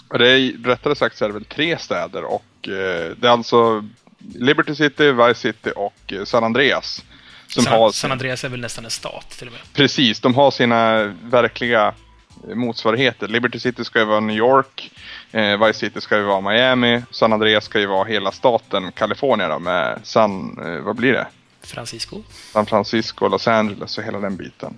Och 0.10 0.20
det 0.20 0.30
är 0.30 0.64
rättare 0.64 0.96
sagt 0.96 1.18
så 1.18 1.26
är 1.26 1.30
det 1.30 1.34
väl 1.34 1.46
tre 1.46 1.78
städer 1.78 2.24
och 2.24 2.68
eh, 2.68 3.16
det 3.18 3.28
är 3.28 3.32
alltså 3.32 3.90
Liberty 4.36 4.76
City, 4.76 5.12
Vice 5.12 5.42
City 5.42 5.72
och 5.76 6.14
San 6.28 6.44
Andreas. 6.44 7.04
Som 7.48 7.64
San, 7.64 7.74
har 7.74 7.92
San 7.92 8.12
Andreas 8.12 8.44
är 8.44 8.50
väl 8.50 8.60
nästan 8.60 8.86
en 8.86 8.92
stat 8.92 9.30
till 9.30 9.48
och 9.48 9.54
med. 9.54 9.62
Precis, 9.74 10.20
de 10.20 10.36
har 10.36 10.52
sina 10.52 11.04
verkliga 11.24 11.94
motsvarigheter. 12.56 13.28
Liberty 13.28 13.60
City 13.60 13.84
ska 13.84 14.00
ju 14.00 14.06
vara 14.06 14.20
New 14.20 14.36
York, 14.36 14.92
eh, 15.32 15.66
Vice 15.66 15.80
City 15.80 16.02
ska 16.02 16.18
ju 16.18 16.24
vara 16.24 16.42
Miami, 16.42 17.02
San 17.12 17.34
Andreas 17.34 17.64
ska 17.66 17.80
ju 17.80 17.86
vara 17.86 18.04
hela 18.04 18.32
staten 18.32 18.92
Kalifornien 18.92 19.50
då 19.50 19.60
med 19.60 20.00
San, 20.04 20.60
eh, 20.66 20.82
vad 20.82 20.96
blir 20.96 21.14
det? 21.14 21.28
Francisco. 21.62 22.24
San 22.54 22.66
Francisco, 22.66 23.28
Los 23.28 23.48
Angeles 23.48 23.98
och 23.98 24.04
hela 24.04 24.20
den 24.20 24.36
biten. 24.36 24.78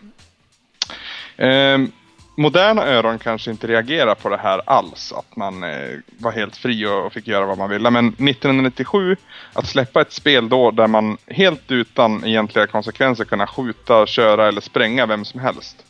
Ehm, 1.37 1.91
moderna 2.35 2.85
öron 2.85 3.19
kanske 3.19 3.51
inte 3.51 3.67
reagerar 3.67 4.15
på 4.15 4.29
det 4.29 4.37
här 4.37 4.61
alls, 4.65 5.13
att 5.13 5.35
man 5.35 5.63
eh, 5.63 5.99
var 6.17 6.31
helt 6.31 6.57
fri 6.57 6.85
och, 6.85 7.05
och 7.05 7.13
fick 7.13 7.27
göra 7.27 7.45
vad 7.45 7.57
man 7.57 7.69
ville. 7.69 7.89
Men 7.89 8.07
1997, 8.07 9.15
att 9.53 9.67
släppa 9.67 10.01
ett 10.01 10.11
spel 10.11 10.49
då 10.49 10.71
där 10.71 10.87
man 10.87 11.17
helt 11.27 11.71
utan 11.71 12.25
egentliga 12.25 12.67
konsekvenser 12.67 13.25
kunna 13.25 13.47
skjuta, 13.47 14.05
köra 14.05 14.47
eller 14.47 14.61
spränga 14.61 15.05
vem 15.05 15.25
som 15.25 15.39
helst. 15.39 15.85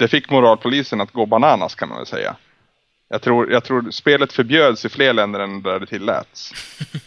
Eh, 0.00 0.04
det 0.04 0.08
fick 0.08 0.30
moralpolisen 0.30 1.00
att 1.00 1.12
gå 1.12 1.26
bananas 1.26 1.74
kan 1.74 1.88
man 1.88 1.98
väl 1.98 2.06
säga. 2.06 2.36
Jag 3.08 3.22
tror, 3.22 3.52
jag 3.52 3.64
tror 3.64 3.90
spelet 3.90 4.32
förbjöds 4.32 4.84
i 4.84 4.88
fler 4.88 5.12
länder 5.12 5.40
än 5.40 5.62
där 5.62 5.80
det 5.80 5.86
tilläts. 5.86 6.52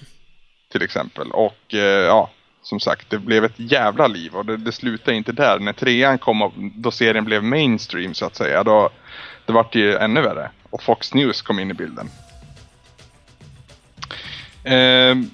till 0.71 0.81
exempel. 0.81 1.31
Och 1.31 1.73
eh, 1.73 2.05
ja, 2.05 2.29
som 2.63 2.79
sagt, 2.79 3.09
det 3.09 3.19
blev 3.19 3.45
ett 3.45 3.59
jävla 3.59 4.07
liv 4.07 4.35
och 4.35 4.45
det, 4.45 4.57
det 4.57 4.71
slutade 4.71 5.17
inte 5.17 5.31
där. 5.31 5.59
När 5.59 5.73
trean 5.73 6.17
kom 6.17 6.41
och 6.41 6.53
då 6.57 6.91
serien 6.91 7.25
blev 7.25 7.43
mainstream 7.43 8.13
så 8.13 8.25
att 8.25 8.35
säga, 8.35 8.63
då 8.63 8.89
det 9.45 9.53
vart 9.53 9.75
ju 9.75 9.95
ännu 9.95 10.21
värre. 10.21 10.51
Och 10.69 10.83
Fox 10.83 11.13
News 11.13 11.41
kom 11.41 11.59
in 11.59 11.71
i 11.71 11.73
bilden. 11.73 12.09
Ehm, 14.63 15.31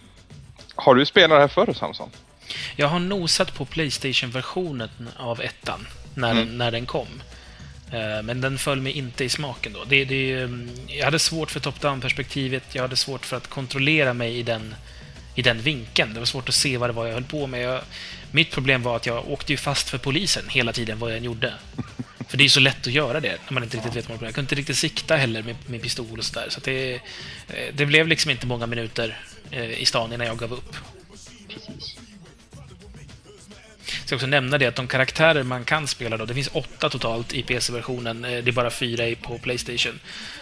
har 0.76 0.95
du 0.95 1.06
spelat 1.06 1.38
det 1.38 1.41
här 1.41 1.48
förr 1.48 1.74
Samson? 1.74 2.10
Jag 2.76 2.88
har 2.88 3.00
nosat 3.00 3.56
på 3.58 3.65
Playstation-versionen 3.65 4.89
av 5.17 5.41
ettan 5.41 5.88
när, 6.15 6.36
den, 6.36 6.58
när 6.58 6.72
den 6.72 6.86
kom. 6.86 7.08
Eh, 7.93 8.23
Men 8.23 8.41
den 8.41 8.58
föll 8.58 8.82
mig 8.82 8.91
inte 8.91 9.23
i 9.23 9.30
smaken 9.30 9.73
då. 9.73 9.84
Det, 9.84 10.06
det, 10.06 10.34
mm, 10.34 10.69
jag 10.88 11.06
hade 11.06 11.19
svårt 11.19 11.52
för 11.52 11.60
top-down-perspektivet. 11.60 12.63
Jag 12.75 12.82
hade 12.82 12.95
svårt 12.95 13.25
för 13.25 13.38
att 13.38 13.47
kontrollera 13.47 14.13
mig 14.13 14.38
i 14.38 14.43
den, 14.43 14.75
i 15.36 15.41
den 15.41 15.62
vinkeln. 15.62 16.13
Det 16.13 16.19
var 16.19 16.25
svårt 16.25 16.49
att 16.49 16.56
se 16.56 16.78
vad 16.78 16.89
det 16.89 16.93
var 16.93 17.06
jag 17.06 17.13
höll 17.13 17.23
på 17.23 17.47
med. 17.47 17.62
Jag, 17.62 17.82
mitt 18.32 18.52
problem 18.52 18.84
var 18.84 18.95
att 18.95 19.06
jag 19.06 19.30
åkte 19.30 19.54
ju 19.54 19.58
fast 19.58 19.89
för 19.89 19.97
polisen 19.97 20.43
hela 20.49 20.73
tiden 20.73 20.99
vad 20.99 21.12
jag 21.12 21.17
än 21.17 21.23
gjorde. 21.23 21.54
För 22.28 22.38
det 22.38 22.43
är 22.43 22.49
så 22.49 22.60
lätt 22.60 22.88
att 22.88 22.93
göra 22.93 23.19
det 23.19 23.38
när 23.47 23.54
man 23.54 23.63
inte 23.63 23.78
riktigt 23.78 23.95
vet 23.95 24.10
vad 24.10 24.17
man 24.21 24.25
Jag 24.25 24.36
kunde 24.36 24.45
inte 24.45 24.56
riktigt 24.56 24.78
sikta 24.78 25.15
heller 25.15 25.43
med, 25.43 25.56
med 25.67 25.82
pistol 25.82 26.19
och 26.19 26.25
sådär. 26.25 26.47
Så 26.49 26.60
det, 26.60 26.93
eh, 26.93 26.99
det 27.73 27.86
blev 27.86 28.08
liksom 28.08 28.32
inte 28.32 28.47
många 28.47 28.67
minuter 28.67 29.23
eh, 29.52 29.82
i 29.82 29.86
stan 29.86 30.13
innan 30.13 30.28
jag 30.28 30.38
gav 30.38 30.54
upp. 30.54 30.75
Ska 34.10 34.15
också 34.15 34.28
nämna 34.28 34.58
det 34.58 34.65
att 34.65 34.76
de 34.76 34.88
karaktärer 34.88 35.43
man 35.43 35.65
kan 35.65 35.88
spela 35.88 36.17
då, 36.17 36.26
det 36.26 36.34
finns 36.34 36.50
åtta 36.54 36.89
totalt 36.89 37.34
i 37.34 37.43
PC-versionen. 37.43 38.26
eh, 38.26 38.32
Det 38.32 38.50
är 38.50 38.52
bara 38.52 38.69
fyra 38.69 39.15
på 39.22 39.38
Playstation. 39.38 40.00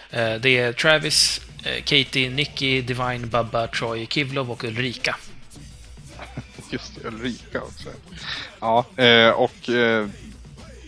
Eh, 0.10 0.34
Det 0.36 0.58
är 0.58 0.74
Travis, 0.74 1.42
eh, 1.64 1.84
Katie, 1.84 2.30
Nicky, 2.30 2.82
Divine, 2.82 3.28
Bubba, 3.28 3.68
Troy, 3.68 4.08
Kivlov 4.10 4.52
och 4.52 4.64
Ulrika. 4.64 5.16
Just 6.72 6.96
det, 6.96 7.08
Ulrika 7.08 7.62
också. 7.62 7.90
Ja, 8.60 8.86
och 9.36 9.70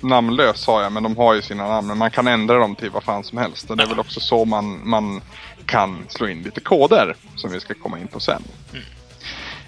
namnlös 0.02 0.60
sa 0.62 0.84
jag, 0.84 0.92
men 0.92 1.04
de 1.04 1.18
har 1.18 1.34
ju 1.34 1.42
sina 1.42 1.68
namn. 1.68 1.88
Men 1.88 1.98
man 1.98 2.12
kan 2.12 2.28
ändra 2.28 2.58
dem 2.58 2.76
till 2.76 2.90
vad 2.90 3.04
fan 3.04 3.24
som 3.24 3.38
helst. 3.38 3.70
Och 3.70 3.78
det 3.78 3.84
är 3.84 3.88
väl 3.88 4.00
också 4.00 4.20
så 4.20 4.46
man, 4.46 4.90
man 4.90 5.22
kan 5.66 6.06
slå 6.10 6.28
in 6.28 6.44
lite 6.44 6.60
koder, 6.62 7.16
som 7.36 7.52
vi 7.52 7.60
ska 7.60 7.74
komma 7.74 8.00
in 8.00 8.08
på 8.08 8.20
sen. 8.20 8.44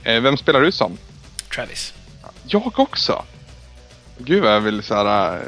Eh, 0.04 0.22
vem 0.22 0.38
spelar 0.38 0.62
du 0.62 0.72
som? 0.72 0.98
Travis. 1.56 1.94
Jag 2.48 2.80
också! 2.80 3.26
Gud 4.18 4.44
vad 4.44 4.54
jag 4.54 4.62
vill 4.62 4.84
så 4.84 4.96
här 4.96 5.38
äh, 5.38 5.42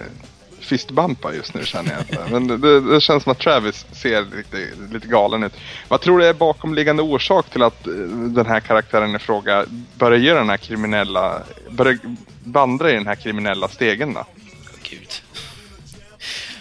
fistbumpa 0.60 1.34
just 1.34 1.54
nu 1.54 1.66
känner 1.66 2.06
jag. 2.10 2.32
Men 2.32 2.48
det, 2.48 2.82
det, 2.82 3.02
känns 3.02 3.24
som 3.24 3.32
att 3.32 3.40
Travis 3.40 3.86
ser 3.92 4.22
lite, 4.22 4.70
lite 4.94 5.08
galen 5.08 5.44
ut. 5.44 5.54
Vad 5.88 6.02
tror 6.02 6.20
du 6.20 6.26
är 6.26 6.34
bakomliggande 6.34 7.04
orsak 7.04 7.50
till 7.50 7.64
att 7.64 7.88
eh, 7.88 7.94
den 7.94 8.46
här 8.46 8.60
karaktären 8.60 9.16
i 9.16 9.20
fråga 9.20 9.66
börjar 9.96 10.20
göra 10.20 10.40
den 10.40 10.50
här 10.50 10.58
kriminella, 10.58 11.44
börjar 11.70 12.00
vandra 12.44 12.92
i 12.92 12.94
den 12.94 13.08
här 13.08 13.16
kriminella 13.16 13.68
stegen 13.68 14.14
då? 14.14 14.26
Gud. 14.90 15.10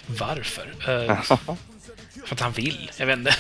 Varför? 0.07 0.75
Eh, 0.88 1.23
för 2.25 2.35
att 2.35 2.40
han 2.40 2.53
vill. 2.53 2.90
Jag 2.97 3.07
vet 3.07 3.18
inte. 3.18 3.35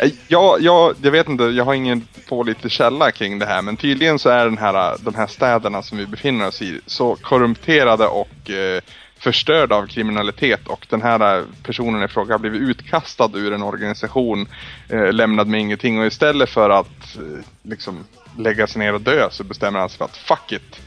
Eh, 0.00 0.10
jag, 0.28 0.60
jag, 0.60 0.94
jag 1.02 1.10
vet 1.10 1.28
inte, 1.28 1.44
jag 1.44 1.64
har 1.64 1.74
ingen 1.74 2.06
pålitlig 2.28 2.72
källa 2.72 3.10
kring 3.10 3.38
det 3.38 3.46
här 3.46 3.62
men 3.62 3.76
tydligen 3.76 4.18
så 4.18 4.28
är 4.28 4.44
den 4.44 4.58
här, 4.58 4.92
eh, 4.92 4.98
de 5.00 5.14
här 5.14 5.26
städerna 5.26 5.82
som 5.82 5.98
vi 5.98 6.06
befinner 6.06 6.48
oss 6.48 6.62
i 6.62 6.80
så 6.86 7.16
korrumperade 7.16 8.06
och 8.06 8.50
eh, 8.50 8.80
förstörda 9.20 9.76
av 9.76 9.86
kriminalitet 9.86 10.68
och 10.68 10.86
den 10.90 11.02
här 11.02 11.38
eh, 11.38 11.44
personen 11.62 12.02
i 12.02 12.08
fråga 12.08 12.34
har 12.34 12.38
blivit 12.38 12.60
utkastad 12.60 13.30
ur 13.34 13.52
en 13.52 13.62
organisation, 13.62 14.48
eh, 14.88 15.12
lämnad 15.12 15.48
med 15.48 15.60
ingenting 15.60 16.00
och 16.00 16.06
istället 16.06 16.50
för 16.50 16.70
att 16.70 17.16
eh, 17.16 17.44
liksom 17.62 18.04
lägga 18.38 18.66
sig 18.66 18.78
ner 18.78 18.94
och 18.94 19.00
dö 19.00 19.28
så 19.30 19.44
bestämmer 19.44 19.78
han 19.78 19.88
sig 19.88 19.98
för 19.98 20.04
att 20.04 20.16
fuck 20.16 20.52
it. 20.52 20.80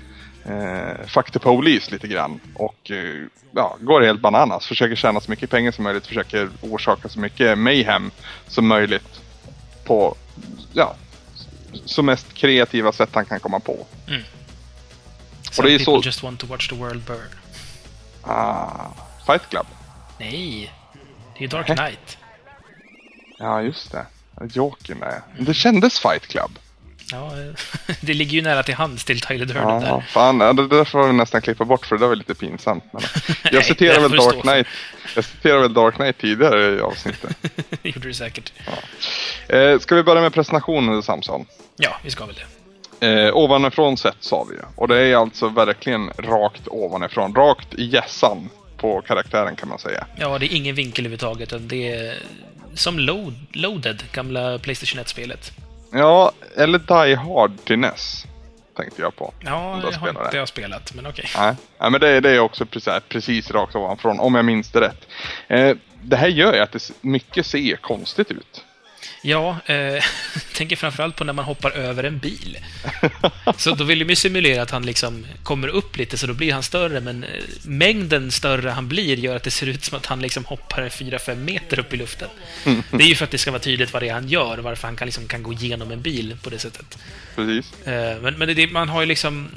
Eh, 0.45 1.07
fuck 1.07 1.31
the 1.31 1.39
police 1.39 1.91
lite 1.91 2.07
grann 2.07 2.39
och 2.55 2.91
eh, 2.91 3.25
ja, 3.51 3.77
går 3.81 4.01
helt 4.01 4.21
bananas. 4.21 4.65
Försöker 4.67 4.95
tjäna 4.95 5.21
så 5.21 5.31
mycket 5.31 5.49
pengar 5.49 5.71
som 5.71 5.83
möjligt, 5.83 6.07
försöker 6.07 6.49
orsaka 6.61 7.09
så 7.09 7.19
mycket 7.19 7.57
mayhem 7.57 8.11
som 8.47 8.67
möjligt 8.67 9.21
på 9.85 10.15
ja, 10.73 10.95
så 11.85 12.03
mest 12.03 12.33
kreativa 12.33 12.91
sätt 12.91 13.09
han 13.13 13.25
kan 13.25 13.39
komma 13.39 13.59
på. 13.59 13.85
Some 15.51 15.67
det 15.69 15.73
är 15.73 15.77
people 15.77 15.85
så- 15.85 16.01
just 16.05 16.23
want 16.23 16.39
to 16.39 16.47
watch 16.47 16.69
the 16.69 16.75
world 16.75 17.01
burn. 17.03 17.29
Ah, 18.21 18.87
Fight 19.25 19.49
Club. 19.49 19.67
Nej. 20.19 20.73
Det 21.37 21.43
är 21.43 21.47
Dark. 21.47 21.65
Knight. 21.65 22.17
Ja, 23.39 23.61
just 23.61 23.91
det. 23.91 24.05
Jokern 24.53 24.99
där. 24.99 25.21
Men 25.35 25.45
Det 25.45 25.53
kändes 25.53 25.99
Fight 25.99 26.27
Club. 26.27 26.59
Ja, 27.11 27.27
eh, 27.27 27.95
det 28.01 28.13
ligger 28.13 28.31
ju 28.33 28.41
nära 28.41 28.63
till 28.63 28.75
hands 28.75 29.03
till 29.03 29.19
Tyler 29.21 29.45
Durden 29.45 29.63
Ja, 29.69 29.79
där. 29.79 30.01
fan. 30.07 30.39
Ja, 30.39 30.53
det 30.53 30.67
där 30.67 30.85
får 30.85 31.07
vi 31.07 31.13
nästan 31.13 31.41
klippa 31.41 31.65
bort 31.65 31.85
för 31.85 31.97
det 31.97 32.07
var 32.07 32.15
lite 32.15 32.35
pinsamt. 32.35 32.83
Men 32.93 33.01
jag 33.43 33.53
Nej, 33.53 33.63
citerar 33.63 33.99
väl 34.01 34.11
Dark. 34.11 34.41
Knight. 34.41 34.67
Jag 35.15 35.25
citerar 35.25 35.59
väl 35.59 35.73
Dark 35.73 35.95
Knight 35.95 36.17
tidigare 36.17 36.75
i 36.75 36.79
avsnittet. 36.79 37.37
det 37.81 37.89
gjorde 37.95 38.07
du 38.07 38.13
säkert. 38.13 38.53
Eh, 39.47 39.79
ska 39.79 39.95
vi 39.95 40.03
börja 40.03 40.21
med 40.21 40.33
presentationen 40.33 41.03
Samson? 41.03 41.45
Ja, 41.77 41.97
vi 42.03 42.11
ska 42.11 42.25
väl 42.25 42.35
det. 42.35 43.27
Eh, 43.27 43.35
ovanifrån 43.35 43.97
sett 43.97 44.17
sa 44.19 44.47
vi. 44.51 44.55
Och 44.75 44.87
det 44.87 44.99
är 44.99 45.15
alltså 45.15 45.47
verkligen 45.49 46.09
rakt 46.17 46.67
ovanifrån. 46.67 47.35
Rakt 47.35 47.73
i 47.73 47.83
hjässan 47.85 48.49
på 48.77 49.01
karaktären 49.01 49.55
kan 49.55 49.69
man 49.69 49.79
säga. 49.79 50.05
Ja, 50.15 50.39
det 50.39 50.45
är 50.53 50.55
ingen 50.55 50.75
vinkel 50.75 51.05
överhuvudtaget. 51.05 51.53
Det 51.69 51.91
är 51.93 52.17
som 52.75 52.99
Load, 52.99 53.33
Loaded, 53.51 54.03
gamla 54.11 54.59
Playstation 54.59 55.03
1-spelet. 55.03 55.51
Ja, 55.93 56.31
eller 56.55 56.79
Die 56.79 57.15
Hard 57.15 57.51
till 57.65 57.79
NES. 57.79 58.25
Tänkte 58.77 59.01
jag 59.01 59.15
på. 59.15 59.33
Ja, 59.39 59.81
jag 59.83 59.91
har 59.99 60.09
inte 60.09 60.29
det. 60.31 60.37
jag 60.37 60.47
spelat, 60.47 60.93
men 60.93 61.07
okej. 61.07 61.25
Nej, 61.37 61.55
Nej 61.79 61.91
men 61.91 62.01
det, 62.01 62.19
det 62.19 62.29
är 62.29 62.39
också 62.39 62.65
precis, 62.65 62.93
precis 63.09 63.51
rakt 63.51 63.75
ovanifrån, 63.75 64.19
om 64.19 64.35
jag 64.35 64.45
minns 64.45 64.71
det 64.71 64.81
rätt. 64.81 65.07
Eh, 65.47 65.77
det 66.01 66.15
här 66.15 66.27
gör 66.27 66.53
ju 66.53 66.59
att 66.59 66.71
det 66.71 66.91
mycket 67.01 67.45
ser 67.45 67.75
konstigt 67.75 68.31
ut. 68.31 68.62
Ja, 69.25 69.57
eh, 69.65 70.03
tänker 70.53 70.75
framförallt 70.75 71.15
på 71.15 71.23
när 71.23 71.33
man 71.33 71.45
hoppar 71.45 71.71
över 71.71 72.03
en 72.03 72.17
bil. 72.19 72.57
Så 73.57 73.75
då 73.75 73.83
vill 73.83 73.99
de 73.99 74.09
ju 74.09 74.15
simulera 74.15 74.61
att 74.61 74.71
han 74.71 74.85
liksom 74.85 75.25
kommer 75.43 75.67
upp 75.67 75.97
lite, 75.97 76.17
så 76.17 76.27
då 76.27 76.33
blir 76.33 76.53
han 76.53 76.63
större, 76.63 76.99
men 76.99 77.23
eh, 77.23 77.29
mängden 77.63 78.31
större 78.31 78.69
han 78.69 78.87
blir 78.87 79.17
gör 79.17 79.35
att 79.35 79.43
det 79.43 79.51
ser 79.51 79.67
ut 79.67 79.83
som 79.83 79.97
att 79.97 80.05
han 80.05 80.21
liksom 80.21 80.45
hoppar 80.45 80.89
4-5 80.89 81.35
meter 81.35 81.79
upp 81.79 81.93
i 81.93 81.97
luften. 81.97 82.29
Det 82.91 83.03
är 83.03 83.07
ju 83.07 83.15
för 83.15 83.25
att 83.25 83.31
det 83.31 83.37
ska 83.37 83.51
vara 83.51 83.61
tydligt 83.61 83.93
vad 83.93 84.01
det 84.01 84.09
är 84.09 84.13
han 84.13 84.27
gör, 84.27 84.57
och 84.57 84.63
varför 84.63 84.87
han 84.87 84.95
kan, 84.95 85.05
liksom, 85.05 85.27
kan 85.27 85.43
gå 85.43 85.53
igenom 85.53 85.91
en 85.91 86.01
bil 86.01 86.37
på 86.43 86.49
det 86.49 86.59
sättet. 86.59 86.97
Precis. 87.35 87.87
Eh, 87.87 88.21
Men, 88.21 88.37
men 88.37 88.47
det, 88.47 88.53
det, 88.53 88.67
man 88.67 88.89
har 88.89 89.01
ju 89.01 89.07
liksom... 89.07 89.49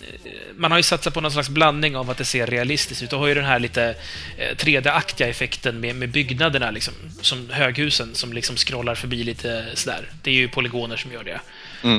eh, 0.57 0.61
Man 0.61 0.71
har 0.71 0.79
ju 0.79 0.83
satsat 0.83 1.15
på 1.15 1.21
någon 1.21 1.33
slags 1.33 1.49
blandning 1.49 1.97
av 1.97 2.11
att 2.11 2.17
det 2.19 2.25
ser 2.25 2.47
realistiskt 2.47 3.03
ut. 3.03 3.11
Du 3.11 3.17
har 3.17 3.27
ju 3.27 3.35
den 3.35 3.45
här 3.45 3.59
lite 3.59 3.95
eh, 4.39 4.57
3D-aktiga 4.57 5.27
effekten 5.29 5.81
med, 5.81 5.97
med 5.97 6.09
byggnaderna, 6.11 6.71
liksom, 6.71 6.95
som 7.23 7.51
höghusen, 7.51 8.15
som 8.15 8.33
liksom 8.33 8.57
scrollar 8.57 8.95
förbi 8.95 9.25
lite 9.25 9.67
sådär. 9.75 10.11
Det 10.23 10.31
är 10.31 10.35
ju 10.35 10.49
polygoner 10.49 10.97
som 10.97 11.13
gör 11.13 11.25
det. 11.25 11.41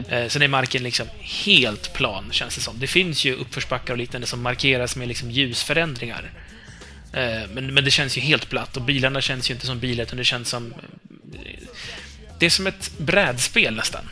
Eh, 0.10 0.28
Sen 0.28 0.41
är 0.41 0.47
marken 0.47 0.84
liksom 0.84 1.08
helt 1.20 1.93
plan, 1.93 2.26
känns 2.32 2.55
det 2.55 2.62
som. 2.62 2.80
Det 2.80 2.88
finns 2.88 3.26
ju 3.26 3.34
uppförsbackar 3.36 3.93
och 3.93 3.97
liknande 3.97 4.28
som 4.28 4.41
markeras 4.41 4.95
med 4.95 5.08
liksom 5.08 5.32
ljusförändringar. 5.32 6.32
Eh, 7.14 7.49
Men, 7.53 7.74
men 7.74 7.84
det 7.84 7.91
känns 7.91 8.18
ju 8.18 8.22
helt 8.22 8.49
platt 8.49 8.78
och 8.78 8.84
bilarna 8.84 9.22
känns 9.22 9.49
ju 9.49 9.53
inte 9.53 9.66
som 9.66 9.80
bilar, 9.80 10.03
utan 10.03 10.18
det 10.18 10.24
känns 10.24 10.49
som... 10.49 10.74
eh, 11.34 11.39
Det 12.39 12.45
är 12.45 12.49
som 12.49 12.68
ett 12.68 12.91
brädspel 12.97 13.76
nästan. 13.76 14.10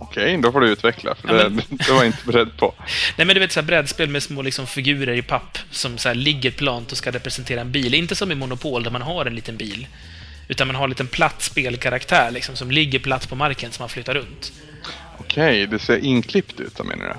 Okej, 0.00 0.36
då 0.42 0.52
får 0.52 0.60
du 0.60 0.68
utveckla, 0.68 1.14
för 1.14 1.28
Ja, 1.28 1.34
det, 1.34 1.50
men- 1.50 1.64
det 1.70 1.88
var 1.88 1.96
jag 1.96 2.06
inte 2.06 2.26
beredd 2.26 2.56
på. 2.56 2.74
Nej, 3.16 3.26
men 3.26 3.34
du 3.34 3.40
vet 3.40 3.52
så 3.52 3.60
här 3.60 3.66
brädspel 3.66 4.08
med 4.08 4.22
små 4.22 4.42
liksom, 4.42 4.66
figurer 4.66 5.14
i 5.14 5.22
papp 5.22 5.58
som 5.70 5.98
så 5.98 6.08
här, 6.08 6.14
ligger 6.14 6.50
plant 6.50 6.92
och 6.92 6.98
ska 6.98 7.10
representera 7.10 7.60
en 7.60 7.72
bil. 7.72 7.94
Inte 7.94 8.14
som 8.16 8.32
i 8.32 8.34
Monopol 8.34 8.82
där 8.82 8.90
man 8.90 9.02
har 9.02 9.26
en 9.26 9.34
liten 9.34 9.56
bil. 9.56 9.86
Utan 10.48 10.66
man 10.66 10.76
har 10.76 10.84
en 10.84 10.90
liten 10.90 11.06
platt 11.06 11.42
spelkaraktär 11.42 12.30
liksom, 12.30 12.56
som 12.56 12.70
ligger 12.70 12.98
platt 12.98 13.28
på 13.28 13.34
marken 13.36 13.72
som 13.72 13.82
man 13.82 13.88
flyttar 13.88 14.14
runt. 14.14 14.52
Okej, 15.18 15.66
det 15.66 15.78
ser 15.78 16.04
inklippt 16.04 16.60
ut, 16.60 16.76
då 16.76 16.84
menar 16.84 17.04
du? 17.06 17.14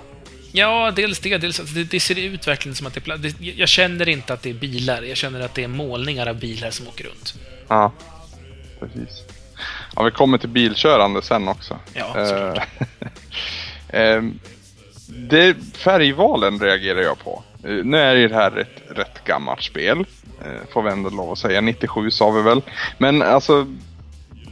Ja, 0.51 0.91
dels 0.95 1.19
det. 1.19 1.37
Dels, 1.37 1.59
alltså, 1.59 1.75
det, 1.75 1.83
det 1.83 1.99
ser 1.99 2.19
ut 2.19 2.47
verkligen 2.47 2.75
som 2.75 2.87
att 2.87 2.93
det 2.93 2.97
är 2.99 3.01
platt. 3.01 3.21
Det, 3.23 3.35
jag 3.39 3.69
känner 3.69 4.09
inte 4.09 4.33
att 4.33 4.41
det 4.43 4.49
är 4.49 4.53
bilar. 4.53 5.01
Jag 5.01 5.17
känner 5.17 5.39
att 5.39 5.53
det 5.55 5.63
är 5.63 5.67
målningar 5.67 6.27
av 6.27 6.39
bilar 6.39 6.71
som 6.71 6.87
åker 6.87 7.03
runt. 7.03 7.33
Ja, 7.67 7.93
precis. 8.79 9.23
Ja, 9.95 10.03
vi 10.03 10.11
kommer 10.11 10.37
till 10.37 10.49
bilkörande 10.49 11.21
sen 11.21 11.47
också. 11.47 11.79
Ja, 11.93 12.17
Eh, 12.17 12.63
ehm, 14.01 14.39
det, 15.07 15.55
färgvalen 15.77 16.59
reagerar 16.59 17.01
jag 17.01 17.19
på. 17.23 17.43
Eh, 17.63 17.69
nu 17.83 17.97
är 17.97 18.15
ju 18.15 18.27
det 18.27 18.35
här 18.35 18.57
ett 18.57 18.97
rätt 18.97 19.23
gammalt 19.25 19.63
spel. 19.63 20.05
eh, 20.45 20.67
får 20.73 20.81
vi 20.81 20.89
ändå 20.91 21.09
lov 21.09 21.31
att 21.31 21.37
säga. 21.39 21.61
97 21.61 22.11
sa 22.11 22.31
vi 22.31 22.41
väl. 22.41 22.61
Men 22.97 23.21
alltså, 23.21 23.67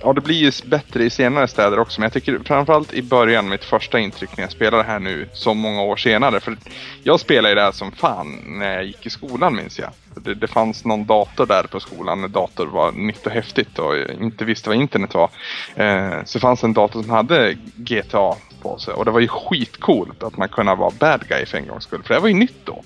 ja 0.01 0.13
det 0.13 0.21
blir 0.21 0.35
ju 0.35 0.51
bättre 0.65 1.03
i 1.03 1.09
senare 1.09 1.47
städer 1.47 1.79
också. 1.79 2.01
Men 2.01 2.05
jag 2.05 2.13
tycker 2.13 2.39
framförallt 2.45 2.93
i 2.93 3.01
början, 3.01 3.49
mitt 3.49 3.63
första 3.63 3.99
intryck 3.99 4.37
när 4.37 4.43
jag 4.43 4.51
spelar 4.51 4.77
det 4.77 4.83
här 4.83 4.99
nu 4.99 5.29
så 5.33 5.53
många 5.53 5.81
år 5.81 5.95
senare. 5.95 6.39
För 6.39 6.57
jag 7.03 7.19
spelade 7.19 7.49
ju 7.49 7.55
det 7.55 7.61
här 7.61 7.71
som 7.71 7.91
fan 7.91 8.39
när 8.45 8.73
jag 8.73 8.85
gick 8.85 9.05
i 9.05 9.09
skolan 9.09 9.55
minns 9.55 9.79
jag. 9.79 9.89
Det, 10.15 10.33
det 10.33 10.47
fanns 10.47 10.85
någon 10.85 11.05
dator 11.05 11.45
där 11.45 11.63
på 11.63 11.79
skolan 11.79 12.21
när 12.21 12.27
dator 12.27 12.67
var 12.67 12.91
nytt 12.91 13.25
och 13.25 13.31
häftigt 13.31 13.79
och 13.79 13.97
jag 13.97 14.09
inte 14.09 14.45
visste 14.45 14.69
vad 14.69 14.77
internet 14.77 15.13
var. 15.13 15.29
Eh, 15.75 16.23
så 16.25 16.39
fanns 16.39 16.63
en 16.63 16.73
dator 16.73 17.01
som 17.01 17.11
hade 17.11 17.57
GTA 17.75 18.35
på 18.61 18.77
sig 18.77 18.93
och 18.93 19.05
det 19.05 19.11
var 19.11 19.19
ju 19.19 19.27
skitcoolt 19.27 20.23
att 20.23 20.37
man 20.37 20.49
kunde 20.49 20.75
vara 20.75 20.91
bad 20.99 21.27
guy 21.27 21.45
för 21.45 21.57
en 21.57 21.67
gångs 21.67 21.83
skull. 21.83 22.03
För 22.03 22.13
det 22.13 22.19
var 22.19 22.27
ju 22.27 22.33
nytt 22.33 22.65
då. 22.65 22.83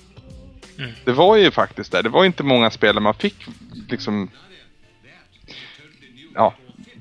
Mm. 0.78 0.90
Det 1.04 1.12
var 1.12 1.36
ju 1.36 1.50
faktiskt 1.50 1.92
det. 1.92 2.02
Det 2.02 2.08
var 2.08 2.24
inte 2.24 2.42
många 2.42 2.70
spel 2.70 2.94
där 2.94 3.02
man 3.02 3.14
fick 3.14 3.46
liksom... 3.88 4.30
Ja, 6.34 6.54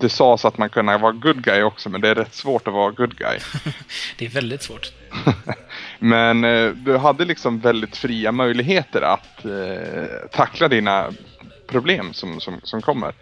det 0.04 0.10
sades 0.10 0.46
att 0.46 0.58
man 0.58 0.70
kunde 0.70 0.98
vara 0.98 1.12
good 1.12 1.44
guy 1.44 1.64
också 1.64 1.90
men 1.90 2.02
det 2.02 2.10
är 2.10 2.16
rätt 2.16 2.34
svårt 2.34 2.68
att 2.68 2.74
vara 2.74 2.92
good 2.92 3.16
guy. 3.18 3.38
Det 4.18 4.26
är 4.26 4.30
väldigt 4.30 4.64
svårt. 4.64 4.92
Men 6.00 6.44
eh, 6.44 6.70
du 6.70 6.98
hade 6.98 7.26
liksom 7.26 7.60
väldigt 7.60 7.98
fria 7.98 8.32
möjligheter 8.32 9.02
att 9.02 9.46
eh, 9.46 10.30
tackla 10.32 10.68
dina 10.68 11.12
problem 11.68 12.14
som, 12.14 12.40
som, 12.40 12.60
som 12.64 12.82
kommer. 12.82 13.14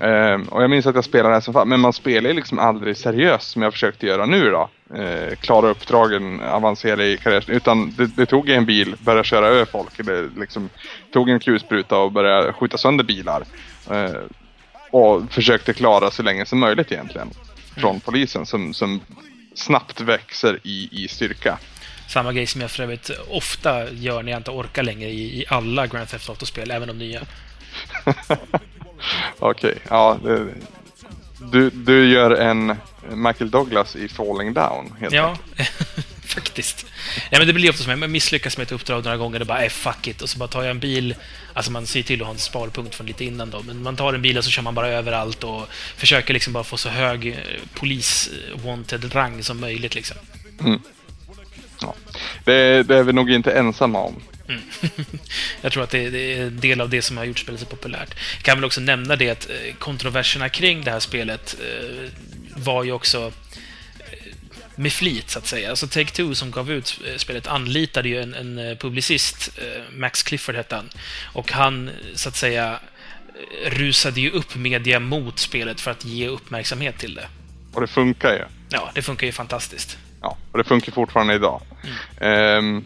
Eh, 0.00 0.40
och 0.50 0.62
jag 0.62 0.70
minns 0.70 0.86
att 0.86 0.94
jag 0.94 1.04
spelade 1.04 1.28
det 1.28 1.34
här 1.34 1.40
som 1.40 1.54
fan, 1.54 1.68
men 1.68 1.80
man 1.80 1.92
spelar 1.92 2.30
ju 2.30 2.36
liksom 2.36 2.58
aldrig 2.58 2.96
seriöst 2.96 3.50
som 3.50 3.62
jag 3.62 3.72
försökte 3.72 4.06
göra 4.06 4.26
nu 4.26 4.50
då. 4.50 4.68
Eh, 4.96 5.34
klara 5.36 5.68
uppdragen, 5.68 6.40
avancera 6.40 7.04
i 7.04 7.16
karriären. 7.16 7.56
Utan 7.56 7.94
det, 7.96 8.06
det 8.16 8.26
tog 8.26 8.48
en 8.48 8.66
bil, 8.66 8.94
börja 8.98 9.24
köra 9.24 9.46
över 9.46 9.64
folk. 9.64 9.98
Eller 9.98 10.30
liksom 10.36 10.68
tog 11.12 11.30
en 11.30 11.40
kulspruta 11.40 11.98
och 11.98 12.12
började 12.12 12.52
skjuta 12.52 12.78
sönder 12.78 13.04
bilar. 13.04 13.44
Eh, 13.90 14.20
och 14.90 15.32
försökte 15.32 15.72
klara 15.72 16.10
så 16.10 16.22
länge 16.22 16.46
som 16.46 16.58
möjligt 16.58 16.92
egentligen. 16.92 17.30
Från 17.76 18.00
polisen 18.00 18.46
som, 18.46 18.74
som 18.74 19.00
snabbt 19.54 20.00
växer 20.00 20.60
i, 20.62 20.88
i 21.04 21.08
styrka. 21.08 21.58
Samma 22.08 22.32
grej 22.32 22.46
som 22.46 22.60
jag 22.60 22.70
för 22.70 22.82
övrigt 22.82 23.10
ofta 23.28 23.90
gör 23.90 24.22
när 24.22 24.32
jag 24.32 24.38
inte 24.38 24.50
orkar 24.50 24.82
längre 24.82 25.08
i, 25.08 25.40
i 25.40 25.44
alla 25.48 25.86
Grand 25.86 26.08
Theft 26.08 26.28
Auto-spel, 26.28 26.70
även 26.70 26.88
de 26.88 26.98
nya. 26.98 27.20
Okej, 29.38 29.78
ja. 29.88 30.18
Det, 30.24 30.46
du, 31.52 31.70
du 31.70 32.10
gör 32.10 32.30
en 32.30 32.76
Michael 33.12 33.50
Douglas 33.50 33.96
i 33.96 34.08
Falling 34.08 34.54
Down, 34.54 34.94
helt 35.00 35.14
Ja, 35.14 35.36
faktiskt. 36.26 36.86
Ja, 37.30 37.38
men 37.38 37.46
det 37.46 37.52
blir 37.52 37.70
ofta 37.70 37.82
som 37.82 38.02
jag 38.02 38.10
misslyckas 38.10 38.56
med 38.56 38.64
ett 38.64 38.72
uppdrag 38.72 39.04
några 39.04 39.16
gånger 39.16 39.40
och 39.40 39.46
bara 39.46 39.64
äh, 39.64 39.70
fuck 39.70 40.06
it. 40.06 40.22
Och 40.22 40.30
så 40.30 40.38
bara 40.38 40.48
tar 40.48 40.62
jag 40.62 40.70
en 40.70 40.78
bil. 40.78 41.14
Alltså 41.52 41.72
man 41.72 41.86
ser 41.86 42.02
till 42.02 42.20
att 42.20 42.26
ha 42.26 42.34
en 42.34 42.38
sparpunkt 42.38 42.94
från 42.94 43.06
lite 43.06 43.24
innan 43.24 43.50
då. 43.50 43.62
Men 43.62 43.82
man 43.82 43.96
tar 43.96 44.14
en 44.14 44.22
bil 44.22 44.38
och 44.38 44.44
så 44.44 44.50
kör 44.50 44.62
man 44.62 44.74
bara 44.74 44.88
överallt 44.88 45.44
och 45.44 45.68
försöker 45.96 46.34
liksom 46.34 46.52
bara 46.52 46.64
få 46.64 46.76
så 46.76 46.88
hög 46.88 47.26
eh, 47.26 47.34
polis-wanted-rang 47.74 49.42
som 49.42 49.60
möjligt 49.60 49.94
liksom. 49.94 50.16
Ja. 51.80 51.94
Det, 52.44 52.82
det 52.82 52.96
är 52.96 53.02
vi 53.02 53.12
nog 53.12 53.30
inte 53.30 53.52
ensamma 53.52 53.98
om. 53.98 54.22
Jag 55.60 55.72
tror 55.72 55.82
att 55.82 55.90
det, 55.90 56.34
är 56.34 56.46
en 56.46 56.60
del 56.60 56.80
av 56.80 56.90
det 56.90 57.02
som 57.02 57.16
har 57.16 57.24
gjort 57.24 57.38
spelet 57.38 57.60
så 57.60 57.66
populärt. 57.66 58.14
Jag 58.34 58.42
kan 58.42 58.56
väl 58.56 58.64
också 58.64 58.80
nämna 58.80 59.16
det 59.16 59.30
att 59.30 59.50
eh, 59.50 59.74
kontroverserna 59.78 60.48
kring 60.48 60.84
det 60.84 60.90
här 60.90 61.00
spelet 61.00 61.56
eh, 61.60 62.10
var 62.56 62.84
ju 62.84 62.92
också 62.92 63.18
eh, 63.18 63.32
med 64.78 64.92
flit, 64.92 65.30
så 65.30 65.38
att 65.38 65.46
säga. 65.46 65.70
Alltså 65.70 65.86
Take-Two 65.86 66.34
som 66.34 66.50
gav 66.50 66.70
ut 66.70 67.00
eh, 67.06 67.16
spelet 67.16 67.46
anlitade 67.46 68.08
ju 68.08 68.22
en, 68.22 68.34
en 68.34 68.58
eh, 68.58 68.76
publicist, 68.76 69.58
eh, 69.58 69.82
Max 69.92 70.22
Clifford 70.22 70.54
hette 70.54 70.76
han, 70.76 70.88
och 71.32 71.52
han, 71.52 71.90
så 72.14 72.28
att 72.28 72.36
säga, 72.36 72.80
rusade 73.66 74.20
ju 74.20 74.30
upp 74.30 74.56
media 74.56 75.00
mot 75.00 75.38
spelet 75.38 75.80
för 75.80 75.90
att 75.90 76.04
ge 76.04 76.28
uppmärksamhet 76.28 76.98
till 76.98 77.14
det. 77.14 77.28
Och 77.72 77.80
det 77.80 77.86
funkar 77.86 78.32
ju. 78.32 78.44
Ja, 78.68 78.90
det 78.94 79.02
funkar 79.02 79.26
ju 79.26 79.32
fantastiskt. 79.32 79.98
Ja, 80.20 80.36
och 80.52 80.58
det 80.58 80.64
funkar 80.64 80.92
fortfarande 80.92 81.34
idag. 81.34 81.62
Ehm, 82.20 82.84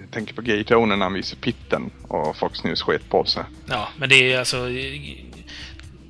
jag 0.00 0.10
tänker 0.10 0.34
på 0.34 0.74
Owner 0.74 0.96
när 0.96 1.04
han 1.04 1.14
visade 1.14 1.40
pitten 1.40 1.90
och 2.08 2.36
Fox 2.36 2.64
News 2.64 2.82
sket 2.82 3.10
på 3.10 3.24
sig. 3.24 3.44
Ja, 3.66 3.88
men 3.96 4.08
det 4.08 4.32
är 4.32 4.38
alltså... 4.38 4.68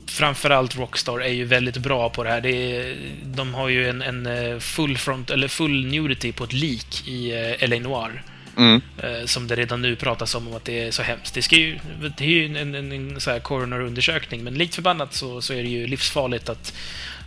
Framförallt 0.08 0.76
Rockstar 0.76 1.20
är 1.20 1.32
ju 1.32 1.44
väldigt 1.44 1.76
bra 1.76 2.08
på 2.10 2.24
det 2.24 2.30
här. 2.30 2.40
Det 2.40 2.76
är, 2.76 2.96
de 3.24 3.54
har 3.54 3.68
ju 3.68 3.88
en, 3.88 4.02
en 4.02 4.26
eh, 4.26 4.58
full 4.58 4.98
front, 4.98 5.30
eller 5.30 5.48
full 5.48 5.86
nudity 5.86 6.32
på 6.32 6.44
ett 6.44 6.52
lik 6.52 7.08
i 7.08 7.32
eh, 7.60 7.68
LA 7.68 7.78
Noir. 7.78 8.22
Mm. 8.56 8.80
Eh, 9.02 9.24
Som 9.26 9.46
det 9.46 9.56
redan 9.56 9.82
nu 9.82 9.96
pratas 9.96 10.34
om, 10.34 10.48
om 10.48 10.56
att 10.56 10.64
det 10.64 10.84
är 10.84 10.90
så 10.90 11.02
hemskt. 11.02 11.34
Det, 11.34 11.42
ska 11.42 11.56
ju, 11.56 11.78
det 12.16 12.24
är 12.24 12.28
ju 12.28 12.46
en, 12.46 12.56
en, 12.56 12.74
en, 12.74 12.92
en 12.92 13.20
så 13.20 13.30
här 13.30 13.40
coroner-undersökning, 13.40 14.44
men 14.44 14.54
likt 14.54 14.74
förbannat 14.74 15.14
så, 15.14 15.40
så 15.40 15.52
är 15.52 15.62
det 15.62 15.68
ju 15.68 15.86
livsfarligt 15.86 16.48
att 16.48 16.74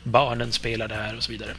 barnen 0.04 0.52
spelar 0.52 0.88
det 0.88 0.96
här 0.96 1.18
och 1.18 1.24
så 1.24 1.32
vidare. 1.32 1.52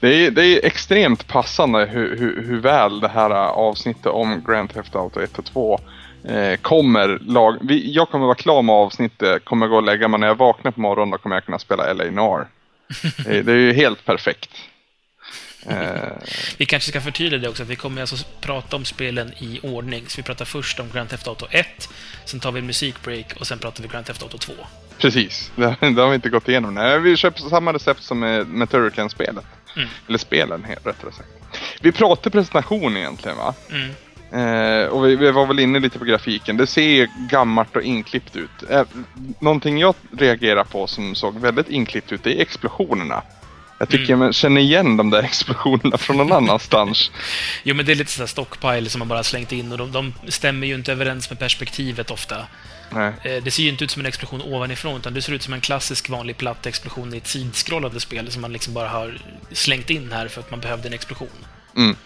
Det 0.00 0.26
är, 0.26 0.30
det 0.30 0.44
är 0.44 0.66
extremt 0.66 1.26
passande 1.26 1.86
hur, 1.86 2.18
hur, 2.18 2.42
hur 2.46 2.60
väl 2.60 3.00
det 3.00 3.08
här 3.08 3.30
avsnittet 3.30 4.06
om 4.06 4.44
Grand 4.46 4.74
Theft 4.74 4.94
Auto 4.94 5.20
1 5.20 5.38
och 5.38 5.44
2 5.44 5.80
eh, 6.28 6.56
kommer 6.56 7.18
lag... 7.26 7.58
Vi, 7.60 7.92
jag 7.92 8.08
kommer 8.10 8.26
vara 8.26 8.34
klar 8.34 8.62
med 8.62 8.74
avsnittet, 8.74 9.44
kommer 9.44 9.66
gå 9.66 9.76
och 9.76 9.82
lägga 9.82 10.08
mig 10.08 10.20
när 10.20 10.26
jag 10.26 10.34
vaknar 10.34 10.70
på 10.70 10.80
morgonen 10.80 11.10
då 11.10 11.18
kommer 11.18 11.36
jag 11.36 11.44
kunna 11.44 11.58
spela 11.58 11.92
LA 11.92 12.04
Noir. 12.04 12.46
det, 13.24 13.42
det 13.42 13.52
är 13.52 13.56
ju 13.56 13.72
helt 13.72 14.04
perfekt. 14.04 14.50
Eh, 15.66 16.12
Vi 16.56 16.66
kanske 16.66 16.90
ska 16.90 17.00
förtydliga 17.00 17.40
det 17.40 17.48
också, 17.48 17.62
att 17.62 17.68
vi 17.68 17.76
kommer 17.76 18.00
alltså 18.00 18.26
prata 18.40 18.76
om 18.76 18.84
spelen 18.84 19.32
i 19.38 19.60
ordning. 19.62 20.04
Så 20.08 20.16
vi 20.16 20.22
pratar 20.22 20.44
först 20.44 20.80
om 20.80 20.90
Grand 20.92 21.08
Theft 21.10 21.28
Auto 21.28 21.46
1, 21.50 21.66
sen 22.24 22.40
tar 22.40 22.52
vi 22.52 22.58
en 22.60 22.66
musikbreak 22.66 23.26
och 23.40 23.46
sen 23.46 23.58
pratar 23.58 23.82
vi 23.82 23.88
Grand 23.88 24.06
Theft 24.06 24.22
Auto 24.22 24.38
2. 24.38 24.52
precis, 24.98 25.52
det, 25.56 25.76
det 25.80 26.02
har 26.02 26.08
vi 26.08 26.14
inte 26.14 26.28
gått 26.28 26.48
igenom. 26.48 26.74
Nej, 26.74 26.98
vi 27.00 27.16
kör 27.16 27.30
på 27.30 27.38
samma 27.38 27.72
recept 27.72 28.02
som 28.02 28.18
med, 28.20 28.46
med 28.46 28.70
Turrican-spelet. 28.70 29.44
Mm. 29.76 29.88
Eller 30.08 30.18
spelen, 30.18 30.66
rättare 30.84 31.12
sagt. 31.12 31.28
Vi 31.80 31.92
pratar 31.92 32.30
presentation 32.30 32.96
egentligen 32.96 33.36
va? 33.36 33.54
Mm. 33.70 33.90
Eh, 34.34 34.86
och 34.86 35.04
vi, 35.06 35.16
vi 35.16 35.30
var 35.30 35.46
väl 35.46 35.58
inne 35.60 35.78
lite 35.80 35.98
på 35.98 36.04
grafiken. 36.04 36.56
Det 36.56 36.66
ser 36.66 36.82
ju 36.88 37.08
gammalt 37.30 37.76
och 37.76 37.82
inklippt 37.82 38.36
ut. 38.36 38.70
Eh, 38.70 38.82
någonting 39.40 39.78
jag 39.78 39.94
reagerar 40.18 40.64
på 40.64 40.86
som 40.86 41.14
såg 41.14 41.38
väldigt 41.40 41.68
inklippt 41.68 42.12
ut, 42.12 42.22
det 42.24 42.36
är 42.38 42.42
explosionerna. 42.42 43.22
Jag 43.78 43.88
tycker 43.88 44.12
Mm. 44.12 44.24
jag 44.24 44.34
känner 44.34 44.60
igen 44.60 44.96
de 44.96 45.10
där 45.10 45.22
explosionerna 45.24 45.98
från 45.98 46.16
någon 46.16 46.32
annanstans. 46.32 47.10
Jo, 47.62 47.74
men 47.74 47.86
det 47.86 47.92
är 47.92 47.96
lite 47.96 48.10
sådär 48.10 48.26
stockpile 48.26 48.90
som 48.90 48.98
man 48.98 49.08
bara 49.08 49.22
slängt 49.22 49.52
in 49.52 49.72
och 49.72 49.78
de, 49.78 49.92
de 49.92 50.14
stämmer 50.28 50.66
ju 50.66 50.74
inte 50.74 50.92
överens 50.92 51.30
med 51.30 51.38
perspektivet 51.38 52.10
ofta. 52.10 52.36
Nej. 52.90 53.12
Eh, 53.22 53.42
Det 53.42 53.50
ser 53.50 53.62
ju 53.62 53.68
inte 53.68 53.84
ut 53.84 53.90
som 53.90 54.00
en 54.00 54.06
explosion 54.06 54.42
ovanifrån, 54.42 54.96
utan 54.96 55.14
det 55.14 55.22
ser 55.22 55.32
ut 55.32 55.42
som 55.42 55.54
en 55.54 55.60
klassisk 55.60 56.08
vanlig 56.08 56.36
platt 56.36 56.66
explosion 56.66 57.14
i 57.14 57.16
ett 57.16 57.26
sidskrollande 57.26 58.00
spel 58.00 58.30
som 58.30 58.42
man 58.42 58.52
liksom 58.52 58.74
bara 58.74 58.88
har 58.88 59.18
slängt 59.52 59.90
in 59.90 60.12
här 60.12 60.28
för 60.28 60.40
att 60.40 60.50
man 60.50 60.60
behövde 60.60 60.88
en 60.88 60.94
explosion. 60.94 61.28
Mm. 61.76 61.96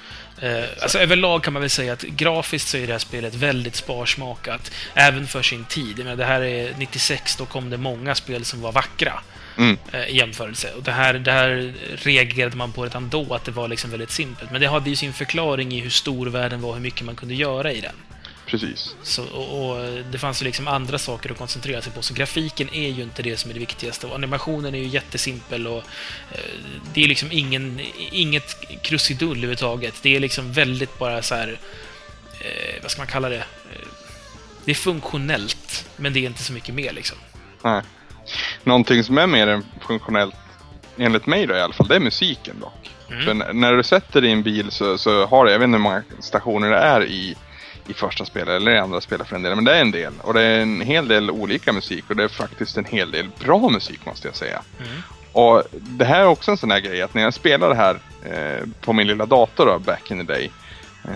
Eh, 0.40 0.64
alltså 0.82 0.98
överlag 0.98 1.42
kan 1.42 1.52
man 1.52 1.62
väl 1.62 1.70
säga 1.70 1.92
att 1.92 2.02
grafiskt 2.02 2.68
så 2.68 2.76
är 2.76 2.86
det 2.86 2.92
här 2.92 2.98
spelet 2.98 3.34
väldigt 3.34 3.76
sparsmakat, 3.76 4.70
även 4.94 5.26
för 5.26 5.42
sin 5.42 5.64
tid. 5.64 5.98
Menar, 5.98 6.16
det 6.16 6.24
här 6.24 6.40
är 6.40 6.74
96, 6.78 7.36
då 7.36 7.46
kom 7.46 7.70
det 7.70 7.76
många 7.76 8.14
spel 8.14 8.44
som 8.44 8.60
var 8.60 8.72
vackra 8.72 9.20
Mm. 9.58 9.76
eh, 9.92 10.06
i 10.06 10.16
jämförelse. 10.16 10.72
Och 10.76 10.82
det 10.82 10.92
här, 10.92 11.14
det 11.14 11.32
här 11.32 11.74
reagerade 11.96 12.56
man 12.56 12.72
på 12.72 12.84
redan 12.84 13.08
då, 13.08 13.34
att 13.34 13.44
det 13.44 13.50
var 13.50 13.68
liksom 13.68 13.90
väldigt 13.90 14.10
simpelt. 14.10 14.50
Men 14.50 14.60
det 14.60 14.66
hade 14.68 14.90
ju 14.90 14.96
sin 14.96 15.12
förklaring 15.12 15.72
i 15.72 15.80
hur 15.80 15.90
stor 15.90 16.26
världen 16.26 16.60
var 16.60 16.68
och 16.68 16.74
hur 16.74 16.82
mycket 16.82 17.02
man 17.06 17.16
kunde 17.16 17.34
göra 17.34 17.72
i 17.72 17.80
den. 17.80 17.94
Precis. 18.48 18.96
Så, 19.02 19.24
och, 19.24 19.70
och 19.70 20.04
det 20.12 20.18
fanns 20.18 20.42
ju 20.42 20.46
liksom 20.46 20.68
andra 20.68 20.98
saker 20.98 21.30
att 21.30 21.38
koncentrera 21.38 21.82
sig 21.82 21.92
på, 21.92 22.02
så 22.02 22.14
grafiken 22.14 22.68
är 22.74 22.88
ju 22.88 23.02
inte 23.02 23.22
det 23.22 23.36
som 23.36 23.50
är 23.50 23.54
det 23.54 23.60
viktigaste. 23.60 24.06
Och 24.06 24.14
animationen 24.14 24.74
är 24.74 24.78
ju 24.78 24.86
jättesimpel 24.86 25.66
och 25.66 25.82
eh, 26.32 26.38
det 26.94 27.04
är 27.04 27.08
liksom 27.08 27.28
ingen, 27.32 27.80
inget 28.10 28.56
krusidull 28.82 29.30
överhuvudtaget. 29.30 29.94
Det 30.02 30.16
är 30.16 30.20
liksom 30.20 30.52
väldigt 30.52 30.98
bara 30.98 31.22
så 31.22 31.34
här, 31.34 31.58
eh, 32.40 32.82
vad 32.82 32.90
ska 32.90 33.00
man 33.00 33.06
kalla 33.06 33.28
det? 33.28 33.36
Eh, 33.36 33.88
det 34.64 34.70
är 34.70 34.74
funktionellt, 34.74 35.86
men 35.96 36.12
det 36.12 36.20
är 36.20 36.26
inte 36.26 36.42
så 36.42 36.52
mycket 36.52 36.74
mer 36.74 36.92
liksom. 36.92 37.18
Nej. 37.64 37.82
Någonting 38.64 39.04
som 39.04 39.18
är 39.18 39.26
mer 39.26 39.62
funktionellt, 39.86 40.34
enligt 40.98 41.26
mig 41.26 41.46
då 41.46 41.54
i 41.54 41.60
alla 41.60 41.72
fall, 41.72 41.88
det 41.88 41.96
är 41.96 42.00
musiken 42.00 42.60
dock. 42.60 42.90
För 43.24 43.30
n- 43.30 43.44
när 43.52 43.72
du 43.72 43.82
sätter 43.82 44.20
dig 44.20 44.30
i 44.30 44.32
en 44.32 44.42
bil 44.42 44.70
så, 44.70 44.98
så 44.98 45.26
har 45.26 45.44
det, 45.44 45.52
jag 45.52 45.58
vet 45.58 45.64
inte 45.66 45.76
hur 45.76 45.82
många 45.82 46.02
stationer 46.20 46.70
det 46.70 46.76
är 46.76 47.04
i, 47.04 47.36
i 47.88 47.94
första 47.94 48.24
spelet 48.24 48.48
eller 48.48 48.72
i 48.72 48.78
andra 48.78 49.00
spel 49.00 49.24
för 49.24 49.36
en 49.36 49.42
del, 49.42 49.54
men 49.54 49.64
det 49.64 49.76
är 49.76 49.80
en 49.80 49.90
del. 49.90 50.12
Och 50.22 50.34
det 50.34 50.42
är 50.42 50.60
en 50.60 50.80
hel 50.80 51.08
del 51.08 51.30
olika 51.30 51.72
musik 51.72 52.04
och 52.08 52.16
det 52.16 52.24
är 52.24 52.28
faktiskt 52.28 52.76
en 52.76 52.84
hel 52.84 53.10
del 53.10 53.28
bra 53.38 53.68
musik 53.68 54.06
måste 54.06 54.28
jag 54.28 54.36
säga. 54.36 54.62
Och 55.32 55.62
det 55.72 56.04
här 56.04 56.20
är 56.20 56.26
också 56.26 56.50
en 56.50 56.56
sån 56.56 56.70
här 56.70 56.80
grej 56.80 57.02
att 57.02 57.14
när 57.14 57.22
jag 57.22 57.34
spelade 57.34 57.74
det 57.74 57.80
här 57.80 57.98
eh, 58.24 58.66
på 58.80 58.92
min 58.92 59.06
lilla 59.06 59.26
dator 59.26 59.66
då, 59.66 59.78
back 59.78 60.10
in 60.10 60.26
the 60.26 60.32
day. 60.32 60.50
Eh, 61.04 61.10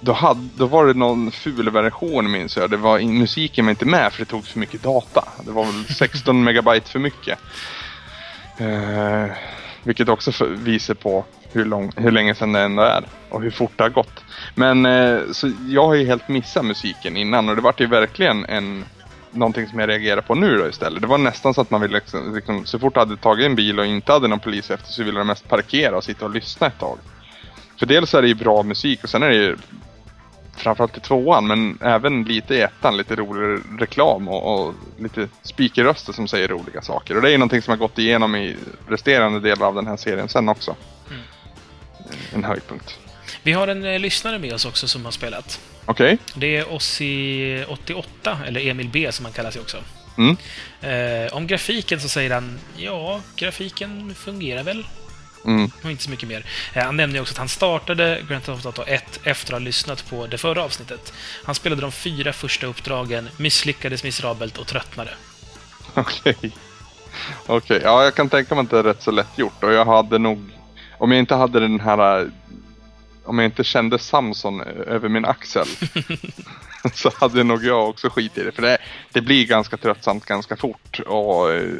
då, 0.00 0.12
hade, 0.12 0.48
då 0.56 0.66
var 0.66 0.86
det 0.86 0.94
någon 0.94 1.30
ful 1.30 1.70
version 1.70 2.30
minns 2.30 2.56
jag. 2.56 2.70
Det 2.70 2.76
var, 2.76 2.98
in- 2.98 3.18
musiken 3.18 3.64
var 3.64 3.70
inte 3.70 3.84
med 3.84 4.12
för 4.12 4.18
det 4.24 4.30
tog 4.30 4.44
för 4.46 4.58
mycket 4.58 4.82
data. 4.82 5.28
Det 5.44 5.50
var 5.50 5.64
väl 5.64 5.84
16 5.94 6.44
megabyte 6.44 6.90
för 6.90 6.98
mycket. 6.98 7.38
Eh, 8.58 9.26
vilket 9.82 10.08
också 10.08 10.32
för, 10.32 10.46
visar 10.46 10.94
på 10.94 11.24
hur, 11.52 11.64
lång, 11.64 11.92
hur 11.96 12.10
länge 12.10 12.34
sedan 12.34 12.52
det 12.52 12.60
ändå 12.60 12.82
är 12.82 13.04
och 13.28 13.42
hur 13.42 13.50
fort 13.50 13.72
det 13.76 13.82
har 13.82 13.90
gått. 13.90 14.24
Men 14.54 14.86
eh, 14.86 15.18
så 15.32 15.52
jag 15.68 15.86
har 15.86 15.94
ju 15.94 16.06
helt 16.06 16.28
missat 16.28 16.64
musiken 16.64 17.16
innan 17.16 17.48
och 17.48 17.56
det 17.56 17.62
vart 17.62 17.80
ju 17.80 17.86
verkligen 17.86 18.44
en 18.44 18.84
någonting 19.32 19.68
som 19.68 19.78
jag 19.78 19.88
reagerar 19.88 20.20
på 20.20 20.34
nu 20.34 20.56
då 20.56 20.68
istället. 20.68 21.00
Det 21.02 21.06
var 21.06 21.18
nästan 21.18 21.54
så 21.54 21.60
att 21.60 21.70
man 21.70 21.80
ville 21.80 21.94
liksom, 21.94 22.34
liksom, 22.34 22.66
så 22.66 22.78
fort 22.78 22.94
du 22.94 23.00
hade 23.00 23.16
tagit 23.16 23.46
en 23.46 23.54
bil 23.54 23.78
och 23.78 23.86
inte 23.86 24.12
hade 24.12 24.28
någon 24.28 24.40
polis 24.40 24.70
efter 24.70 24.88
så 24.88 25.02
ville 25.02 25.18
de 25.18 25.26
mest 25.26 25.48
parkera 25.48 25.96
och 25.96 26.04
sitta 26.04 26.24
och 26.24 26.34
lyssna 26.34 26.66
ett 26.66 26.78
tag. 26.78 26.98
För 27.78 27.86
dels 27.86 28.14
är 28.14 28.22
det 28.22 28.28
ju 28.28 28.34
bra 28.34 28.62
musik 28.62 29.04
och 29.04 29.10
sen 29.10 29.22
är 29.22 29.28
det 29.28 29.36
ju 29.36 29.56
framförallt 30.56 30.96
i 30.96 31.00
tvåan 31.00 31.46
men 31.46 31.78
även 31.80 32.24
lite 32.24 32.54
i 32.54 32.60
ettan 32.60 32.96
lite 32.96 33.16
rolig 33.16 33.62
reklam 33.78 34.28
och, 34.28 34.66
och 34.66 34.74
lite 34.98 35.28
speakerröster 35.42 36.12
som 36.12 36.28
säger 36.28 36.48
roliga 36.48 36.82
saker. 36.82 37.16
Och 37.16 37.22
det 37.22 37.28
är 37.28 37.32
ju 37.32 37.38
någonting 37.38 37.62
som 37.62 37.70
har 37.70 37.78
gått 37.78 37.98
igenom 37.98 38.36
i 38.36 38.56
resterande 38.88 39.40
delar 39.40 39.66
av 39.66 39.74
den 39.74 39.86
här 39.86 39.96
serien 39.96 40.28
sen 40.28 40.48
också. 40.48 40.76
En 42.34 42.44
höjdpunkt. 42.44 42.98
Vi 43.42 43.52
har 43.52 43.68
en 43.68 43.84
eh, 43.84 43.98
lyssnare 43.98 44.38
med 44.38 44.52
oss 44.52 44.64
också 44.64 44.88
som 44.88 45.04
har 45.04 45.12
spelat. 45.12 45.60
Okej? 45.84 46.18
Det 46.34 46.56
är 46.56 46.64
Ossi88, 46.64 48.46
eller 48.46 48.66
Emil 48.66 48.88
B 48.88 49.12
som 49.12 49.24
han 49.24 49.34
kallar 49.34 49.50
sig 49.50 49.60
också. 49.60 49.76
Mm. 50.18 50.36
Eh, 50.80 51.32
om 51.32 51.46
grafiken 51.46 52.00
så 52.00 52.08
säger 52.08 52.30
han 52.30 52.58
ja, 52.76 53.20
grafiken 53.36 54.14
fungerar 54.14 54.62
väl. 54.62 54.86
Mm. 55.44 55.70
Och 55.84 55.90
inte 55.90 56.02
så 56.02 56.10
mycket 56.10 56.28
mer. 56.28 56.44
Eh, 56.74 56.84
han 56.84 56.96
nämner 56.96 57.20
också 57.20 57.32
att 57.32 57.38
han 57.38 57.48
startade 57.48 58.22
Grand 58.28 58.44
Theft 58.44 58.66
Auto 58.66 58.82
1 58.86 59.20
efter 59.24 59.52
att 59.52 59.60
ha 59.60 59.64
lyssnat 59.64 60.10
på 60.10 60.26
det 60.26 60.38
förra 60.38 60.62
avsnittet. 60.62 61.12
Han 61.44 61.54
spelade 61.54 61.82
de 61.82 61.92
fyra 61.92 62.32
första 62.32 62.66
uppdragen, 62.66 63.28
misslyckades 63.36 64.04
miserabelt 64.04 64.58
och 64.58 64.66
tröttnade. 64.66 65.10
Okej. 65.94 66.52
Okej, 67.46 67.80
ja 67.84 68.04
jag 68.04 68.14
kan 68.14 68.28
tänka 68.28 68.54
mig 68.54 68.62
att 68.62 68.70
det 68.70 68.78
är 68.78 68.82
rätt 68.82 69.02
så 69.02 69.10
lätt 69.10 69.38
gjort 69.38 69.64
och 69.64 69.72
jag 69.72 69.84
hade 69.84 70.18
nog, 70.18 70.50
om 71.00 71.10
jag 71.10 71.18
inte 71.18 71.34
hade 71.34 71.60
den 71.60 71.80
här, 71.80 72.30
om 73.24 73.38
jag 73.38 73.44
inte 73.44 73.64
kände 73.64 73.98
Samson 73.98 74.60
över 74.60 75.08
min 75.08 75.24
axel 75.24 75.66
så 76.94 77.12
hade 77.16 77.44
nog 77.44 77.64
jag 77.64 77.88
också 77.88 78.10
skit 78.10 78.38
i 78.38 78.42
det. 78.42 78.52
För 78.52 78.62
det, 78.62 78.78
det 79.12 79.20
blir 79.20 79.46
ganska 79.46 79.76
tröttsamt 79.76 80.24
ganska 80.24 80.56
fort 80.56 81.00
och 81.06 81.52
eh, 81.52 81.72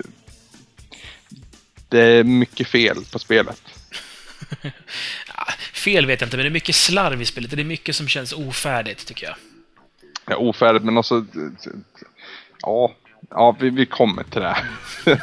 det 1.89 2.01
är 2.01 2.25
mycket 2.25 2.69
fel 2.69 3.05
på 3.13 3.19
spelet. 3.19 3.63
Fel 5.73 6.07
vet 6.07 6.21
jag 6.21 6.27
inte, 6.27 6.37
men 6.37 6.45
det 6.45 6.49
är 6.49 6.53
mycket 6.53 6.75
slarv 6.75 7.23
i 7.23 7.25
spelet. 7.25 7.51
Det 7.51 7.63
är 7.63 7.65
mycket 7.65 7.97
som 7.97 8.09
känns 8.09 8.33
ofärdigt, 8.33 9.07
tycker 9.07 9.27
jag. 9.27 9.37
Ja, 10.27 10.37
ofärdigt 10.37 10.85
men 10.85 10.99
också, 10.99 11.27
ja, 12.63 12.95
ja 13.31 13.57
vi, 13.61 13.71
vi 13.71 13.87
kommer 13.87 14.23
till 14.23 14.41
det. 14.41 14.57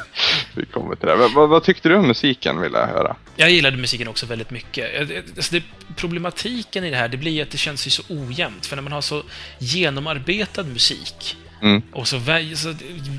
vi 0.56 0.66
kommer 0.66 0.96
till 0.96 1.08
det. 1.08 1.16
Vad, 1.16 1.50
vad, 1.50 1.64
tyckte 1.64 1.90
du 1.90 1.96
om 1.96 2.08
musiken 2.08 2.62
vill 2.62 2.74
jag 2.74 2.88
höra? 2.88 3.16
Jag 3.36 3.50
gillade 3.50 3.78
musiken 3.78 4.08
också 4.08 4.26
väldigt 4.26 4.52
mycket. 4.52 5.00
Alltså 5.36 5.56
det, 5.56 5.64
problematiken 5.96 6.84
i 6.84 6.90
det 6.90 6.98
här, 6.98 7.08
det 7.08 7.18
blir 7.18 7.42
att 7.42 7.52
det 7.52 7.58
känns 7.58 7.88
ju 7.88 7.92
så 7.92 8.04
ojämnt. 8.10 8.66
För 8.66 8.76
när 8.76 8.84
man 8.84 8.92
har 8.92 9.02
så 9.02 9.24
genomarbetad 9.60 10.64
musik 10.64 11.38
Mm. 11.62 11.82
och 11.92 12.08
så, 12.08 12.20
så 12.56 12.74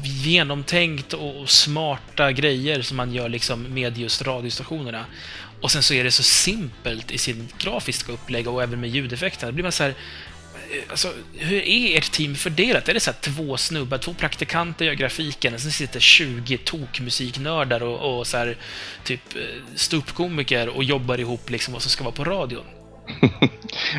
genomtänkt 0.04 1.12
och, 1.12 1.40
och 1.40 1.50
smarta 1.50 2.32
grejer 2.32 2.82
som 2.82 2.96
man 2.96 3.14
gör 3.14 3.28
liksom 3.28 3.62
med 3.74 3.98
just 3.98 4.22
radiostationerna. 4.22 5.04
Och 5.60 5.70
sen 5.70 5.82
så 5.82 5.94
är 5.94 6.04
det 6.04 6.10
så 6.10 6.22
simpelt 6.22 7.10
i 7.10 7.18
sin 7.18 7.48
grafiska 7.58 8.12
upplägg 8.12 8.48
och 8.48 8.62
även 8.62 8.80
med 8.80 8.90
ljudeffekterna. 8.90 9.50
Då 9.50 9.54
blir 9.54 9.62
man 9.62 9.72
så 9.72 9.82
här... 9.82 9.94
Eh, 10.70 10.82
alltså, 10.90 11.08
hur 11.34 11.62
är 11.62 11.98
ert 11.98 12.12
team 12.12 12.34
fördelat? 12.34 12.88
Är 12.88 12.94
det 12.94 13.00
så 13.00 13.10
här 13.10 13.18
två 13.20 13.56
snubbar, 13.56 13.98
två 13.98 14.14
praktikanter 14.14 14.84
gör 14.84 14.94
grafiken 14.94 15.54
och 15.54 15.60
sen 15.60 15.70
sitter 15.70 16.00
20 16.00 16.58
tokmusiknördar 16.58 17.82
och, 17.82 18.18
och 18.18 18.26
så 18.26 18.36
här, 18.36 18.56
typ 19.04 19.36
eh, 19.36 19.42
ståuppkomiker 19.74 20.68
och 20.68 20.84
jobbar 20.84 21.20
ihop 21.20 21.50
liksom 21.50 21.72
vad 21.72 21.82
som 21.82 21.90
ska 21.90 22.04
vara 22.04 22.14
på 22.14 22.24
radion? 22.24 22.64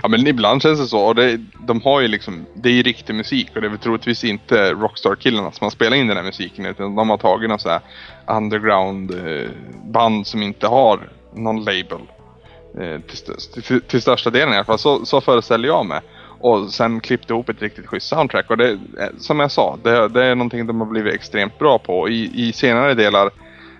Ja 0.03 0.09
men 0.09 0.27
ibland 0.27 0.61
känns 0.61 0.79
det 0.79 0.85
så. 0.85 0.99
Och 0.99 1.15
det, 1.15 1.37
de 1.67 1.81
har 1.81 2.01
ju 2.01 2.07
liksom, 2.07 2.45
det 2.53 2.69
är 2.69 2.73
ju 2.73 2.83
riktig 2.83 3.15
musik 3.15 3.47
och 3.55 3.61
det 3.61 3.67
är 3.67 3.69
väl 3.69 3.79
troligtvis 3.79 4.23
inte 4.23 4.73
Rockstar-killarna 4.73 5.51
som 5.51 5.65
har 5.65 5.71
spelat 5.71 5.97
in 5.97 6.07
den 6.07 6.17
här 6.17 6.23
musiken. 6.23 6.65
Utan 6.65 6.95
de 6.95 7.09
har 7.09 7.17
tagit 7.17 7.49
någon 7.49 7.59
så 7.59 7.69
här 7.69 7.81
underground-band 8.27 10.17
eh, 10.17 10.23
som 10.23 10.43
inte 10.43 10.67
har 10.67 11.09
någon 11.35 11.63
label. 11.63 11.99
Till, 13.07 13.61
till, 13.63 13.81
till 13.81 14.01
största 14.01 14.29
delen 14.29 14.53
i 14.53 14.55
alla 14.55 14.65
fall. 14.65 14.79
Så, 14.79 15.05
så 15.05 15.21
föreställer 15.21 15.67
jag 15.67 15.85
mig. 15.85 16.01
Och 16.39 16.69
sen 16.69 16.99
klippte 16.99 17.33
ihop 17.33 17.49
ett 17.49 17.61
riktigt 17.61 17.87
schysst 17.87 18.07
soundtrack. 18.07 18.49
Och 18.49 18.57
det, 18.57 18.71
eh, 18.71 19.09
som 19.17 19.39
jag 19.39 19.51
sa, 19.51 19.77
det, 19.83 20.07
det 20.07 20.25
är 20.25 20.35
någonting 20.35 20.67
de 20.67 20.81
har 20.81 20.87
blivit 20.87 21.13
extremt 21.13 21.59
bra 21.59 21.79
på. 21.79 22.09
I, 22.09 22.31
i 22.47 22.53
senare 22.53 22.93
delar, 22.93 23.29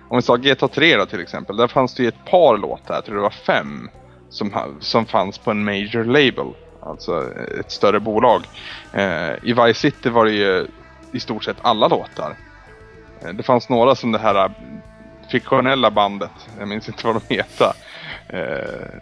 om 0.08 0.16
vi 0.16 0.22
sa 0.22 0.36
GTA 0.36 0.68
3 0.68 0.96
då 0.96 1.06
till 1.06 1.20
exempel. 1.20 1.56
Där 1.56 1.68
fanns 1.68 1.94
det 1.94 2.02
ju 2.02 2.08
ett 2.08 2.24
par 2.24 2.58
låtar, 2.58 2.94
jag 2.94 3.04
tror 3.04 3.16
det 3.16 3.22
var 3.22 3.30
fem 3.30 3.88
som, 4.30 4.76
som 4.80 5.06
fanns 5.06 5.38
på 5.38 5.50
en 5.50 5.64
major 5.64 6.04
label. 6.04 6.46
Alltså 6.82 7.24
ett 7.60 7.70
större 7.70 8.00
bolag. 8.00 8.42
Eh, 8.92 9.30
I 9.42 9.52
Vice 9.52 9.74
City 9.74 10.08
var 10.08 10.24
det 10.24 10.32
ju 10.32 10.66
i 11.12 11.20
stort 11.20 11.44
sett 11.44 11.56
alla 11.62 11.88
låtar. 11.88 12.36
Eh, 13.22 13.28
det 13.28 13.42
fanns 13.42 13.68
några 13.68 13.94
som 13.94 14.12
det 14.12 14.18
här 14.18 14.44
eh, 14.44 14.50
fiktionella 15.30 15.90
bandet, 15.90 16.30
jag 16.58 16.68
minns 16.68 16.88
inte 16.88 17.06
vad 17.06 17.14
de 17.14 17.34
heter. 17.34 17.72
Eh, 18.28 19.00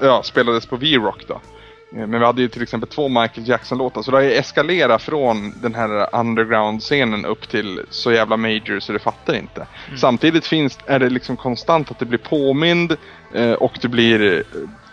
ja, 0.00 0.22
spelades 0.22 0.66
på 0.66 0.76
V-Rock 0.76 1.24
då. 1.28 1.40
Eh, 1.96 2.06
Men 2.06 2.20
vi 2.20 2.26
hade 2.26 2.42
ju 2.42 2.48
till 2.48 2.62
exempel 2.62 2.88
två 2.88 3.08
Michael 3.08 3.48
Jackson-låtar 3.48 4.02
så 4.02 4.10
det 4.10 4.16
har 4.16 4.24
ju 4.24 4.32
eskalerat 4.32 5.02
från 5.02 5.60
den 5.62 5.74
här 5.74 6.08
underground-scenen 6.12 7.24
upp 7.24 7.48
till 7.48 7.80
så 7.90 8.12
jävla 8.12 8.36
major 8.36 8.80
så 8.80 8.92
det 8.92 8.98
fattar 8.98 9.34
inte. 9.34 9.66
Samtidigt 9.96 10.46
finns, 10.46 10.78
är 10.86 10.98
det 10.98 11.10
liksom 11.10 11.36
konstant 11.36 11.90
att 11.90 11.98
du 11.98 12.04
blir 12.04 12.18
påmind 12.18 12.96
eh, 13.34 13.52
och 13.52 13.78
du 13.80 13.88
blir 13.88 14.44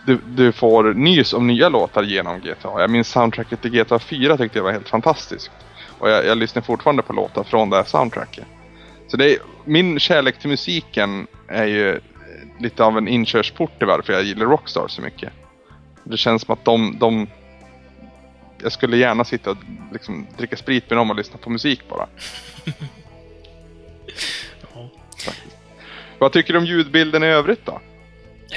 du, 0.06 0.18
du 0.26 0.52
får 0.52 0.94
nys 0.94 1.34
om 1.34 1.46
nya 1.46 1.68
låtar 1.68 2.02
genom 2.02 2.40
GTA. 2.40 2.80
Jag 2.80 2.90
minns 2.90 3.08
soundtracket 3.08 3.62
till 3.62 3.70
GTA 3.70 3.98
4 3.98 4.36
tyckte 4.36 4.58
jag 4.58 4.64
var 4.64 4.72
helt 4.72 4.88
fantastiskt. 4.88 5.50
Och 5.98 6.10
jag, 6.10 6.26
jag 6.26 6.38
lyssnar 6.38 6.62
fortfarande 6.62 7.02
på 7.02 7.12
låtar 7.12 7.44
från 7.44 7.70
det 7.70 7.76
här 7.76 7.84
soundtracket. 7.84 8.44
Så 9.08 9.16
det 9.16 9.30
är, 9.30 9.38
min 9.64 9.98
kärlek 9.98 10.38
till 10.38 10.50
musiken 10.50 11.26
är 11.48 11.66
ju 11.66 11.90
eh, 11.90 12.00
lite 12.58 12.84
av 12.84 12.98
en 12.98 13.08
inkörsport 13.08 13.78
till 13.78 13.86
varför 13.86 14.12
jag 14.12 14.22
gillar 14.22 14.46
Rockstar 14.46 14.88
så 14.88 15.02
mycket. 15.02 15.32
Det 16.10 16.16
känns 16.16 16.42
som 16.42 16.52
att 16.52 16.64
de, 16.64 16.98
de 16.98 17.26
jag 18.62 18.72
skulle 18.72 18.96
gärna 18.96 19.24
sitta 19.24 19.50
och 19.50 19.56
liksom 19.92 20.26
dricka 20.38 20.56
sprit 20.56 20.90
med 20.90 20.96
dem 20.98 21.10
och 21.10 21.16
lyssna 21.16 21.38
på 21.38 21.50
musik 21.50 21.80
bara. 21.88 22.08
Ja. 24.74 24.90
Vad 26.18 26.32
tycker 26.32 26.52
du 26.52 26.58
om 26.58 26.66
ljudbilden 26.66 27.22
i 27.22 27.26
övrigt 27.26 27.66
då? 27.66 27.80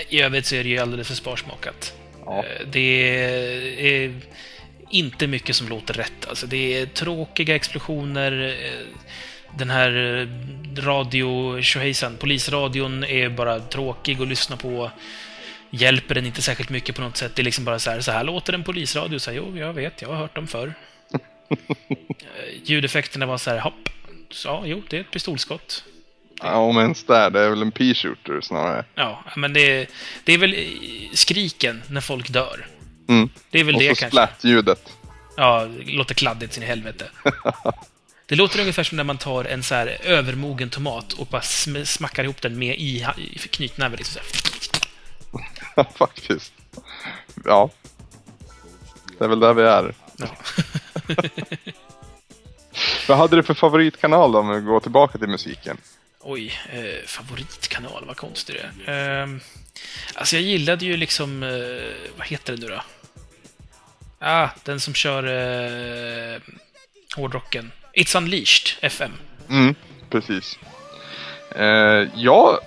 I 0.10 0.22
övrigt 0.22 0.46
så 0.46 0.56
är 0.56 0.64
det 0.64 0.70
ju 0.70 0.78
alldeles 0.78 1.08
för 1.08 1.16
sparsmakat. 1.16 1.94
Ja. 2.26 2.38
Eh, 2.44 2.68
Det 2.68 3.16
är 3.80 4.14
inte 4.90 5.28
mycket 5.28 5.56
som 5.56 5.68
låter 5.70 5.94
rätt. 5.94 6.28
Alltså, 6.30 6.48
det 6.48 6.82
är 6.82 6.86
tråkiga 6.86 7.56
explosioner. 7.56 8.58
eh, 8.66 8.88
Den 9.58 9.70
här 9.70 9.92
radio... 10.78 11.62
polisradion 12.20 13.04
är 13.04 13.30
bara 13.30 13.60
tråkig 13.60 14.22
att 14.22 14.28
lyssna 14.28 14.58
på. 14.58 14.92
Hjälper 15.74 16.16
den 16.16 16.26
inte 16.26 16.42
särskilt 16.42 16.70
mycket 16.70 16.96
på 16.96 17.02
något 17.02 17.18
sätt. 17.18 17.36
Det 17.36 17.42
är 17.42 17.44
liksom 17.44 17.66
bara 17.66 17.80
så 17.80 17.92
här, 17.92 18.02
så 18.02 18.12
här 18.12 18.24
låter 18.24 18.54
en 18.54 18.64
polisradio. 18.64 19.20
Så 19.20 19.32
här, 19.32 19.38
jo, 19.38 19.58
jag 19.58 19.74
vet, 19.74 20.02
jag 20.02 20.10
har 20.10 20.16
hört 20.16 20.36
dem 20.36 20.48
förr. 20.48 20.74
Ljudeffekterna 22.66 23.26
var 23.26 23.38
så 23.38 23.50
här, 23.50 23.60
hopp. 23.60 23.90
Så, 24.30 24.48
ja, 24.48 24.64
jo, 24.66 24.82
det 24.90 24.98
är 24.98 25.02
ett 25.02 25.12
pistolskott. 25.12 25.84
Ja, 26.44 26.56
om 26.56 26.78
ens 26.78 27.04
där, 27.04 27.30
det 27.30 27.40
är 27.42 27.50
väl 27.50 27.62
en 27.62 27.72
p-shooter 27.72 28.42
snarare. 28.42 28.86
Ja, 28.96 29.24
men 29.36 29.54
det, 29.54 29.90
det 30.24 30.34
är 30.34 30.38
väl 30.38 30.56
skriken 31.14 31.84
när 31.90 32.02
folk 32.02 32.30
dör. 32.30 32.68
Mm. 33.10 33.30
Det 33.50 33.60
är 33.60 33.64
väl 33.64 33.76
Och 33.76 33.82
det 33.82 33.88
så 33.88 34.00
kanske. 34.00 34.08
splatt-ljudet. 34.08 34.90
Ja, 35.38 35.68
det 35.86 35.92
låter 35.92 36.16
kladdigt 36.16 36.54
sin 36.54 36.64
helvete. 36.64 37.10
Det 38.26 38.36
låter 38.36 38.60
ungefär 38.60 38.84
som 38.84 38.96
när 38.98 39.04
man 39.04 39.18
tar 39.18 39.44
en 39.46 39.64
så 39.64 39.76
här 39.76 39.98
övermogen 40.04 40.70
tomat 40.70 41.14
och 41.14 41.28
bara 41.28 41.42
sm- 41.42 41.86
smackar 41.86 42.24
ihop 42.24 42.42
den 42.42 42.60
med 42.60 42.76
i 42.80 43.06
knytnäven. 43.52 43.98
Liksom 43.98 44.14
så 44.14 44.20
här. 44.20 44.60
Faktiskt. 45.96 46.54
Ja. 47.46 47.70
Det 49.18 49.26
är 49.26 49.30
väl 49.30 49.40
där 49.40 49.54
vi 49.54 49.64
är. 49.64 49.94
Ja. 50.18 50.28
Vad 53.08 53.18
hade 53.18 53.36
du 53.36 53.44
för 53.44 53.54
favoritkanal 53.54 54.32
då, 54.32 54.40
om 54.40 54.50
vi 54.50 54.62
går 54.62 54.80
tillbaka 54.80 55.18
till 55.18 55.28
musiken? 55.28 55.78
Oj, 56.20 56.54
eh, 56.72 57.06
favoritkanal, 57.08 58.04
vad 58.08 58.18
konstigt 58.18 58.56
det 58.86 58.92
är. 58.92 59.24
Eh, 59.24 59.30
alltså 60.16 60.36
jag 60.36 60.44
gillade 60.44 60.86
ju 60.86 60.98
liksom, 60.98 61.44
eh, 61.44 62.12
vad 62.18 62.28
heter 62.28 62.56
det 62.56 62.62
nu 62.62 62.68
då? 62.68 62.82
Ah, 64.20 64.50
den 64.64 64.80
som 64.80 64.94
kör 64.94 65.24
eh, 65.24 66.42
hårdrocken. 67.16 67.72
It's 67.94 68.18
Unleashed, 68.18 68.78
FM. 68.82 69.12
Mm, 69.50 69.76
precis. 70.10 70.60
Eh, 71.56 72.08
jag 72.16 72.60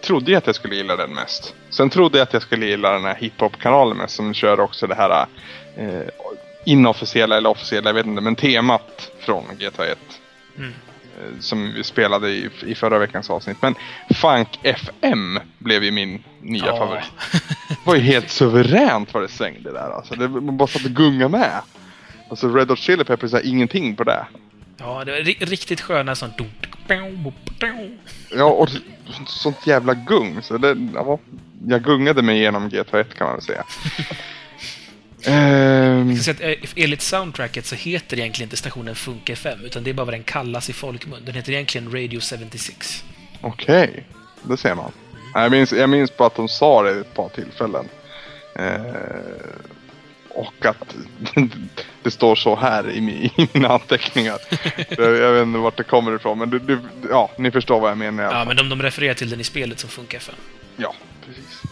trodde 0.00 0.30
ju 0.30 0.36
att 0.36 0.46
jag 0.46 0.56
skulle 0.56 0.74
gilla 0.74 0.96
den 0.96 1.14
mest. 1.14 1.54
Sen 1.70 1.90
trodde 1.90 2.18
jag 2.18 2.22
att 2.26 2.32
jag 2.32 2.42
skulle 2.42 2.66
gilla 2.66 2.92
den 2.92 3.04
här 3.04 3.14
hiphop-kanalen 3.14 3.96
mest 3.96 4.14
som 4.16 4.34
kör 4.34 4.60
också 4.60 4.86
det 4.86 4.94
här 4.94 5.26
eh, 5.76 6.00
inofficiella 6.64 7.36
eller 7.36 7.50
officiella, 7.50 7.88
jag 7.88 7.94
vet 7.94 8.06
inte, 8.06 8.22
men 8.22 8.36
temat 8.36 9.10
från 9.20 9.44
GTA 9.58 9.86
1. 9.86 9.98
Mm. 10.58 10.70
Eh, 11.18 11.40
som 11.40 11.72
vi 11.72 11.84
spelade 11.84 12.28
i, 12.30 12.48
i 12.66 12.74
förra 12.74 12.98
veckans 12.98 13.30
avsnitt. 13.30 13.56
Men 13.62 13.74
Funk 14.14 14.48
FM 14.62 15.40
blev 15.58 15.84
ju 15.84 15.90
min 15.90 16.24
nya 16.40 16.66
Ja. 16.66 16.76
favorit. 16.76 17.04
Det 17.68 17.76
var 17.84 17.94
ju 17.94 18.00
helt 18.00 18.30
suveränt 18.30 19.14
vad 19.14 19.22
det 19.22 19.28
svängde 19.28 19.72
där 19.72 19.90
alltså. 19.96 20.14
Det, 20.14 20.28
man 20.28 20.56
bara 20.56 20.68
satt 20.68 20.84
och 20.84 20.90
gunga 20.90 21.28
med. 21.28 21.60
Alltså 22.30 22.48
Red 22.48 22.68
Hot 22.70 22.78
Chili 22.78 23.04
Peppers 23.04 23.34
är 23.34 23.46
ingenting 23.46 23.96
på 23.96 24.04
det. 24.04 24.26
Ja, 24.76 25.04
det 25.04 25.12
var 25.12 25.18
ri- 25.18 25.44
riktigt 25.46 25.80
sköna 25.80 26.14
sånt... 26.14 26.34
Ja, 28.30 28.44
och 28.44 28.68
sånt 29.26 29.66
jävla 29.66 29.94
gung. 29.94 30.42
Så 30.42 30.58
det, 30.58 30.76
ja, 30.94 31.18
jag 31.66 31.82
gungade 31.82 32.22
mig 32.22 32.36
igenom 32.38 32.68
GTA 32.68 33.00
1 33.00 33.14
kan 33.14 33.26
man 33.26 33.36
väl 33.36 33.44
säga. 33.44 33.64
Ehm, 35.24 36.10
Jag 36.10 36.18
säga 36.24 36.34
att, 36.34 36.64
eh, 36.64 36.70
enligt 36.84 37.02
soundtracket 37.02 37.66
så 37.66 37.74
heter 37.74 38.18
egentligen 38.18 38.46
inte 38.46 38.56
stationen 38.56 38.94
Funk 38.94 39.30
FM, 39.30 39.58
utan 39.64 39.84
det 39.84 39.90
är 39.90 39.94
bara 39.94 40.04
vad 40.04 40.14
den 40.14 40.22
kallas 40.22 40.70
i 40.70 40.72
folkmun. 40.72 41.18
Den 41.24 41.34
heter 41.34 41.52
egentligen 41.52 41.92
Radio 41.92 42.20
76. 42.20 43.04
Okej, 43.40 44.04
det 44.42 44.56
ser 44.56 44.74
man. 44.74 44.92
Jag 45.34 45.50
minns, 45.50 45.72
jag 45.72 45.90
minns 45.90 46.10
på 46.10 46.24
att 46.24 46.34
de 46.34 46.48
sa 46.48 46.82
det 46.82 46.90
ett 47.00 47.14
par 47.14 47.28
tillfällen. 47.28 47.88
Eh, 48.56 48.80
och 50.30 50.66
att 50.66 50.94
det 52.02 52.10
står 52.10 52.34
så 52.36 52.56
här 52.56 52.90
i, 52.90 53.00
mi- 53.00 53.30
i 53.42 53.48
mina 53.52 53.68
anteckningar. 53.68 54.38
jag, 54.98 55.32
vet 55.32 55.42
inte 55.42 55.58
vart 55.58 55.76
det 55.76 55.84
kommer 55.84 56.16
ifrån, 56.16 56.38
men 56.38 56.50
du, 56.50 56.58
du, 56.58 56.78
ja, 57.10 57.30
ni 57.38 57.50
förstår 57.50 57.80
vad 57.80 57.90
jag 57.90 57.98
menar 57.98 58.24
Ja, 58.24 58.44
men 58.44 58.56
de, 58.56 58.68
de 58.68 58.82
refererar 58.82 59.14
till 59.14 59.30
den 59.30 59.40
i 59.40 59.44
spelet 59.44 59.78
som 59.78 59.90
Funk 59.90 60.14
FM. 60.14 60.34
Ja, 60.76 60.94
precis. 61.28 61.62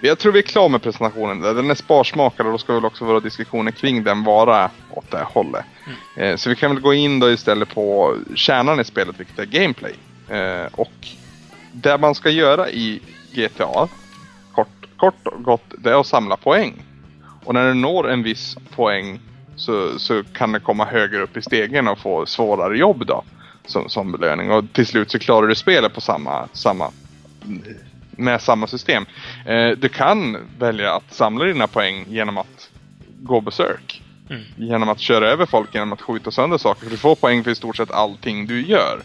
Jag 0.00 0.18
tror 0.18 0.32
vi 0.32 0.38
är 0.38 0.42
klara 0.42 0.68
med 0.68 0.82
presentationen. 0.82 1.40
Den 1.40 1.70
är 1.70 1.74
sparsmakad 1.74 2.46
och 2.46 2.52
då 2.52 2.58
ska 2.58 2.74
väl 2.74 2.84
också 2.84 3.04
våra 3.04 3.20
diskussioner 3.20 3.70
kring 3.70 4.04
den 4.04 4.24
vara 4.24 4.70
åt 4.90 5.10
det 5.10 5.16
här 5.16 5.24
hållet. 5.24 5.64
Eh, 6.16 6.36
så 6.36 6.50
vi 6.50 6.56
kan 6.56 6.70
väl 6.70 6.80
gå 6.80 6.94
in 6.94 7.20
då 7.20 7.30
istället 7.30 7.74
på 7.74 8.16
kärnan 8.34 8.80
i 8.80 8.84
spelet, 8.84 9.20
vilket 9.20 9.38
är 9.38 9.44
gameplay. 9.44 9.94
Eh, 10.28 10.66
och 10.72 11.08
det 11.72 11.98
man 11.98 12.14
ska 12.14 12.30
göra 12.30 12.70
i 12.70 13.00
GTA, 13.32 13.88
kort, 14.52 14.86
kort 14.96 15.26
och 15.26 15.42
gott, 15.42 15.74
det 15.78 15.90
är 15.90 16.00
att 16.00 16.06
samla 16.06 16.36
poäng. 16.36 16.82
Och 17.44 17.54
när 17.54 17.68
du 17.68 17.74
når 17.74 18.10
en 18.10 18.22
viss 18.22 18.56
poäng 18.74 19.20
så, 19.56 19.98
så 19.98 20.24
kan 20.24 20.52
det 20.52 20.60
komma 20.60 20.84
högre 20.84 21.22
upp 21.22 21.36
i 21.36 21.42
stegen 21.42 21.88
och 21.88 21.98
få 21.98 22.26
svårare 22.26 22.78
jobb 22.78 23.06
då. 23.06 23.22
Som, 23.66 23.88
som 23.88 24.12
belöning. 24.12 24.50
Och 24.50 24.64
till 24.72 24.86
slut 24.86 25.10
så 25.10 25.18
klarar 25.18 25.46
du 25.46 25.54
spelet 25.54 25.94
på 25.94 26.00
samma, 26.00 26.48
samma 26.52 26.90
med 28.16 28.40
samma 28.42 28.66
system. 28.66 29.06
Eh, 29.46 29.70
du 29.70 29.88
kan 29.88 30.48
välja 30.58 30.94
att 30.94 31.14
samla 31.14 31.44
dina 31.44 31.66
poäng 31.66 32.04
genom 32.08 32.38
att 32.38 32.70
gå 33.20 33.40
besök. 33.40 34.02
Mm. 34.30 34.42
Genom 34.56 34.88
att 34.88 35.00
köra 35.00 35.28
över 35.28 35.46
folk, 35.46 35.74
genom 35.74 35.92
att 35.92 36.00
skjuta 36.00 36.30
sönder 36.30 36.58
saker. 36.58 36.84
För 36.84 36.90
du 36.90 36.96
får 36.96 37.14
poäng 37.14 37.44
för 37.44 37.50
i 37.50 37.54
stort 37.54 37.76
sett 37.76 37.90
allting 37.90 38.46
du 38.46 38.66
gör. 38.66 39.02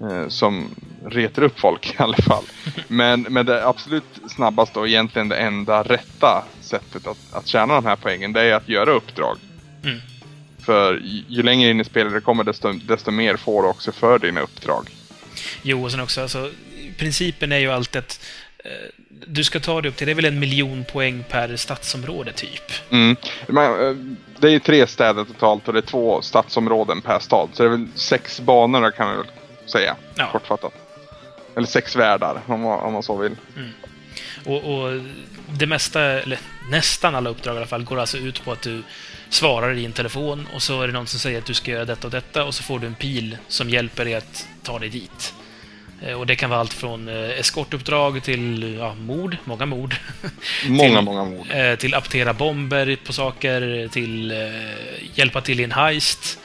Eh, 0.00 0.28
som 0.28 0.70
retar 1.06 1.42
upp 1.42 1.60
folk 1.60 1.94
i 1.94 2.02
alla 2.02 2.16
fall. 2.16 2.44
Men, 2.88 3.26
men 3.30 3.46
det 3.46 3.66
absolut 3.66 4.20
snabbaste 4.28 4.78
och 4.78 4.88
egentligen 4.88 5.28
det 5.28 5.36
enda 5.36 5.82
rätta 5.82 6.44
sättet 6.60 7.06
att, 7.06 7.34
att 7.34 7.46
tjäna 7.46 7.74
de 7.74 7.84
här 7.84 7.96
poängen, 7.96 8.32
det 8.32 8.42
är 8.42 8.54
att 8.54 8.68
göra 8.68 8.90
uppdrag. 8.90 9.36
Mm. 9.84 9.98
För 10.58 10.94
ju, 10.94 11.24
ju 11.28 11.42
längre 11.42 11.70
in 11.70 11.80
i 11.80 11.84
spelet 11.84 12.12
det 12.12 12.20
kommer, 12.20 12.44
desto, 12.44 12.72
desto 12.72 13.10
mer 13.10 13.36
får 13.36 13.62
du 13.62 13.68
också 13.68 13.92
för 13.92 14.18
dina 14.18 14.40
uppdrag. 14.40 14.90
Jo, 15.62 15.84
och 15.84 15.90
sen 15.90 16.00
också, 16.00 16.22
alltså, 16.22 16.50
principen 16.96 17.52
är 17.52 17.58
ju 17.58 17.70
alltid 17.70 17.98
att 17.98 18.20
eh, 18.58 18.70
du 19.26 19.44
ska 19.44 19.60
ta 19.60 19.80
dig 19.80 19.88
upp 19.88 19.96
till, 19.96 20.06
det 20.06 20.12
är 20.12 20.14
väl 20.14 20.24
en 20.24 20.38
miljon 20.38 20.84
poäng 20.84 21.24
per 21.28 21.56
stadsområde, 21.56 22.32
typ. 22.32 22.72
Mm. 22.90 23.16
Eh, 23.48 23.96
det 24.38 24.46
är 24.46 24.52
ju 24.52 24.58
tre 24.58 24.86
städer 24.86 25.24
totalt 25.24 25.68
och 25.68 25.74
det 25.74 25.80
är 25.80 25.82
två 25.82 26.22
stadsområden 26.22 27.00
per 27.00 27.18
stad. 27.18 27.48
Så 27.52 27.62
det 27.62 27.68
är 27.68 27.70
väl 27.70 27.86
sex 27.94 28.40
banor 28.40 28.90
kan 28.90 29.10
vi 29.10 29.16
väl 29.16 29.26
säga. 29.66 29.96
Ja. 30.14 30.28
Kortfattat. 30.32 30.72
Eller 31.56 31.66
sex 31.66 31.96
världar 31.96 32.40
om 32.46 32.60
man, 32.60 32.80
om 32.80 32.92
man 32.92 33.02
så 33.02 33.16
vill. 33.16 33.36
Och, 34.44 34.56
och 34.56 35.00
det 35.48 35.66
mesta, 35.66 36.02
eller 36.02 36.38
nästan 36.70 37.14
alla 37.14 37.30
uppdrag 37.30 37.54
i 37.54 37.58
alla 37.58 37.66
fall, 37.66 37.84
går 37.84 37.98
alltså 37.98 38.18
ut 38.18 38.44
på 38.44 38.52
att 38.52 38.62
du 38.62 38.82
svarar 39.28 39.74
i 39.74 39.84
en 39.84 39.92
telefon 39.92 40.48
och 40.54 40.62
så 40.62 40.82
är 40.82 40.86
det 40.86 40.92
någon 40.92 41.06
som 41.06 41.20
säger 41.20 41.38
att 41.38 41.46
du 41.46 41.54
ska 41.54 41.70
göra 41.70 41.84
detta 41.84 42.06
och 42.06 42.10
detta 42.10 42.44
och 42.44 42.54
så 42.54 42.62
får 42.62 42.78
du 42.78 42.86
en 42.86 42.94
pil 42.94 43.38
som 43.48 43.70
hjälper 43.70 44.04
dig 44.04 44.14
att 44.14 44.48
ta 44.62 44.78
dig 44.78 44.88
dit. 44.88 45.34
Eh, 46.02 46.12
Och 46.12 46.26
det 46.26 46.36
kan 46.36 46.50
vara 46.50 46.60
allt 46.60 46.72
från 46.72 47.08
eh, 47.08 47.14
eskortuppdrag 47.40 48.22
till 48.22 48.76
ja, 48.78 48.94
mord, 48.94 49.36
många 49.44 49.66
mord. 49.66 49.94
Många, 50.68 50.88
Till- 50.96 51.04
många 51.04 51.24
mord. 51.24 51.46
Eh, 51.50 51.74
till 51.76 51.94
aptera 51.94 52.32
bomber 52.32 52.96
på 53.06 53.12
saker, 53.12 53.88
till 53.88 54.34
hjälpa 55.14 55.40
till 55.40 55.60
i 55.60 55.64
en 55.64 55.72
heist. 55.72 56.38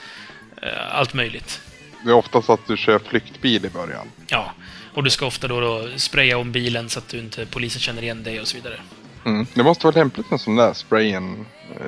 Allt 0.91 1.13
möjligt. 1.13 1.61
Det 2.03 2.09
är 2.09 2.13
oftast 2.15 2.49
att 2.49 2.67
du 2.67 2.77
kör 2.77 2.99
flyktbil 2.99 3.65
i 3.65 3.69
början. 3.69 4.07
Ja, 4.27 4.51
och 4.93 5.03
du 5.03 5.09
ska 5.09 5.25
ofta 5.25 5.47
då, 5.47 5.59
då 5.59 5.87
spraya 5.95 6.37
om 6.37 6.51
bilen 6.51 6.89
så 6.89 6.99
att 6.99 7.07
du 7.09 7.17
inte 7.19 7.45
polisen 7.45 7.81
känner 7.81 8.01
igen 8.01 8.23
dig 8.23 8.39
och 8.41 8.47
så 8.47 8.57
vidare. 8.57 8.79
Mm. 9.25 9.47
Det 9.53 9.63
måste 9.63 9.85
vara 9.87 9.95
lämpligt 9.95 10.31
med 10.31 10.41
sån 10.41 10.55
där 10.55 10.73
sprayen. 10.73 11.45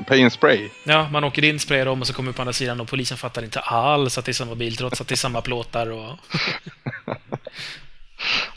Pay 0.07 0.21
and 0.23 0.33
spray. 0.33 0.69
Ja, 0.83 1.09
man 1.09 1.23
åker 1.23 1.43
in, 1.43 1.59
sprayar 1.59 1.85
om 1.85 2.01
och 2.01 2.07
så 2.07 2.13
kommer 2.13 2.31
vi 2.31 2.35
på 2.35 2.41
andra 2.41 2.53
sidan 2.53 2.81
och 2.81 2.87
polisen 2.87 3.17
fattar 3.17 3.43
inte 3.43 3.59
alls 3.59 4.17
att 4.17 4.25
det 4.25 4.31
är 4.31 4.33
samma 4.33 4.55
bil 4.55 4.77
trots 4.77 5.01
att 5.01 5.07
det 5.07 5.13
är 5.13 5.17
samma 5.17 5.41
plåtar 5.41 5.91
och... 5.91 6.15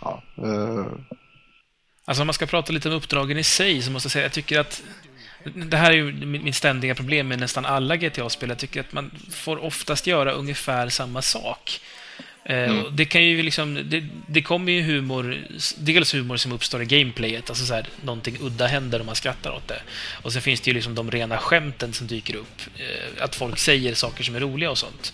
Ja. 0.01 0.23
eh, 0.39 0.87
Alltså 2.09 2.23
om 2.23 2.27
man 2.27 2.35
ska 2.35 2.47
prata 2.47 2.73
lite 2.73 2.89
om 2.89 2.95
uppdragen 2.95 3.39
i 3.39 3.43
sig 3.45 3.83
så 3.83 3.91
måste 3.91 4.07
jag 4.07 4.13
säga 4.13 4.25
jag 4.25 4.33
tycker 4.33 4.61
att 4.61 4.83
det 5.55 5.77
här 5.77 5.91
är 5.91 5.97
ju 5.97 6.13
min 6.13 6.45
min 6.45 6.53
ständiga 6.53 6.95
problem 6.95 7.29
med 7.29 7.39
nästan 7.39 7.65
alla 7.67 7.97
GTA-spel. 7.97 8.49
Jag 8.49 8.59
tycker 8.59 8.81
att 8.81 8.93
man 8.93 9.11
får 9.31 9.57
oftast 9.65 10.07
göra 10.07 10.33
ungefär 10.33 10.89
samma 10.89 11.23
sak. 11.23 11.81
Eh, 12.45 12.79
och 12.79 12.93
Det 12.93 13.05
kan 13.05 13.25
ju 13.25 13.43
liksom, 13.43 13.75
det, 13.91 14.05
det 14.29 14.43
kommer 14.43 14.73
ju 14.73 14.83
humor, 14.83 15.39
dels 15.79 16.15
humor 16.15 16.37
som 16.37 16.53
uppstår 16.53 16.83
i 16.83 16.85
gameplayet, 16.85 17.51
alltså 17.51 17.67
så 17.67 17.75
här, 17.75 17.87
någonting 18.05 18.37
udda 18.41 18.67
händer 18.67 19.01
och 19.01 19.07
man 19.07 19.15
skrattar 19.17 19.51
åt 19.51 19.69
det. 19.69 19.83
Och 20.23 20.33
sen 20.33 20.43
finns 20.43 20.61
det 20.61 20.71
ju 20.71 20.75
liksom 20.75 20.95
de 20.95 21.11
rena 21.11 21.39
skämten 21.39 21.93
som 21.93 22.07
dyker 22.07 22.37
upp, 22.37 22.61
eh, 22.79 23.25
att 23.25 23.35
folk 23.35 23.59
säger 23.59 23.95
saker 23.95 24.25
som 24.25 24.35
är 24.37 24.41
roliga 24.41 24.71
och 24.71 24.79
sånt. 24.79 25.13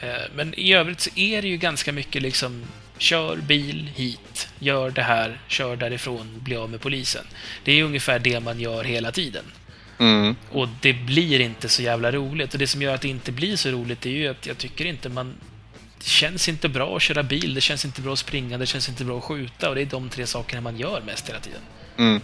Eh, 0.00 0.08
Men 0.34 0.54
i 0.54 0.72
övrigt 0.74 1.00
så 1.00 1.10
är 1.16 1.42
det 1.42 1.48
ju 1.48 1.56
ganska 1.56 1.92
mycket 1.92 2.22
liksom 2.22 2.62
Kör 3.00 3.36
bil 3.36 3.90
hit, 3.94 4.48
gör 4.58 4.90
det 4.90 5.02
här, 5.02 5.40
kör 5.48 5.76
därifrån, 5.76 6.40
bli 6.44 6.56
av 6.56 6.70
med 6.70 6.80
polisen. 6.80 7.24
Det 7.64 7.72
är 7.72 7.84
ungefär 7.84 8.18
det 8.18 8.40
man 8.40 8.60
gör 8.60 8.84
hela 8.84 9.12
tiden. 9.12 9.44
mm. 9.98 10.36
Och 10.50 10.68
det 10.80 10.92
blir 10.92 11.40
inte 11.40 11.68
så 11.68 11.82
jävla 11.82 12.12
roligt. 12.12 12.52
Och 12.52 12.58
det 12.58 12.66
som 12.66 12.82
gör 12.82 12.94
att 12.94 13.00
det 13.00 13.08
inte 13.08 13.32
blir 13.32 13.56
så 13.56 13.70
roligt 13.70 14.06
är 14.06 14.10
ju 14.10 14.28
att 14.28 14.46
jag 14.46 14.58
tycker 14.58 14.84
inte 14.84 15.08
man... 15.08 15.34
Det 15.98 16.06
känns 16.06 16.48
inte 16.48 16.68
bra 16.68 16.96
att 16.96 17.02
köra 17.02 17.22
bil, 17.22 17.54
det 17.54 17.60
känns 17.60 17.84
inte 17.84 18.00
bra 18.00 18.12
att 18.12 18.18
springa, 18.18 18.58
det 18.58 18.66
känns 18.66 18.88
inte 18.88 19.04
bra 19.04 19.18
att 19.18 19.24
skjuta. 19.24 19.68
Och 19.68 19.74
det 19.74 19.80
är 19.82 19.86
de 19.86 20.08
tre 20.08 20.26
sakerna 20.26 20.60
man 20.60 20.78
gör 20.78 21.02
mest 21.06 21.28
hela 21.28 21.40
tiden. 21.40 21.60
Mm. 22.00 22.20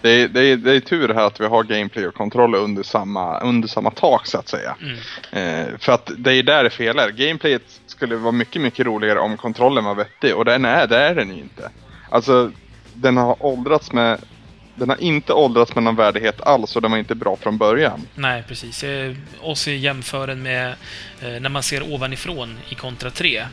Det, 0.00 0.10
är, 0.10 0.28
det, 0.28 0.40
är, 0.44 0.56
det 0.56 0.72
är 0.72 0.80
tur 0.80 1.08
här 1.14 1.26
att 1.26 1.40
vi 1.40 1.46
har 1.46 1.62
gameplay 1.64 2.06
och 2.06 2.14
kontroll 2.14 2.54
under 2.54 2.82
samma, 2.82 3.40
under 3.40 3.68
samma 3.68 3.90
tak 3.90 4.26
så 4.26 4.38
att 4.38 4.48
säga. 4.48 4.76
Mm. 4.82 4.96
Eh, 5.32 5.78
för 5.78 5.92
att 5.92 6.10
det 6.18 6.32
är 6.34 6.42
där 6.42 6.64
det 6.64 6.70
felar. 6.70 7.10
Gameplayet 7.10 7.80
skulle 7.86 8.16
vara 8.16 8.32
mycket, 8.32 8.62
mycket 8.62 8.86
roligare 8.86 9.18
om 9.18 9.36
kontrollen 9.36 9.84
var 9.84 9.94
vettig. 9.94 10.36
Och 10.36 10.44
den 10.44 10.64
är, 10.64 10.86
det 10.86 10.96
är 10.98 11.14
den 11.14 11.28
ju 11.36 11.42
inte. 11.42 11.70
Alltså, 12.10 12.50
den 12.94 13.16
har 13.16 13.36
åldrats 13.46 13.92
med... 13.92 14.18
Den 14.74 14.88
har 14.88 15.02
inte 15.02 15.32
åldrats 15.32 15.74
med 15.74 15.84
någon 15.84 15.96
värdighet 15.96 16.40
alls 16.40 16.76
och 16.76 16.82
den 16.82 16.90
var 16.90 16.98
inte 16.98 17.14
bra 17.14 17.36
från 17.36 17.58
början. 17.58 18.00
Nej, 18.14 18.44
precis. 18.48 18.84
Eh, 18.84 19.14
Och 19.40 19.58
så 19.58 19.70
jämför 19.70 20.26
den 20.26 20.42
med 20.42 20.74
eh, 21.20 21.28
när 21.40 21.48
man 21.48 21.62
ser 21.62 21.92
ovanifrån 21.94 22.58
i 22.68 22.74
Contra 22.74 23.10
3. 23.10 23.44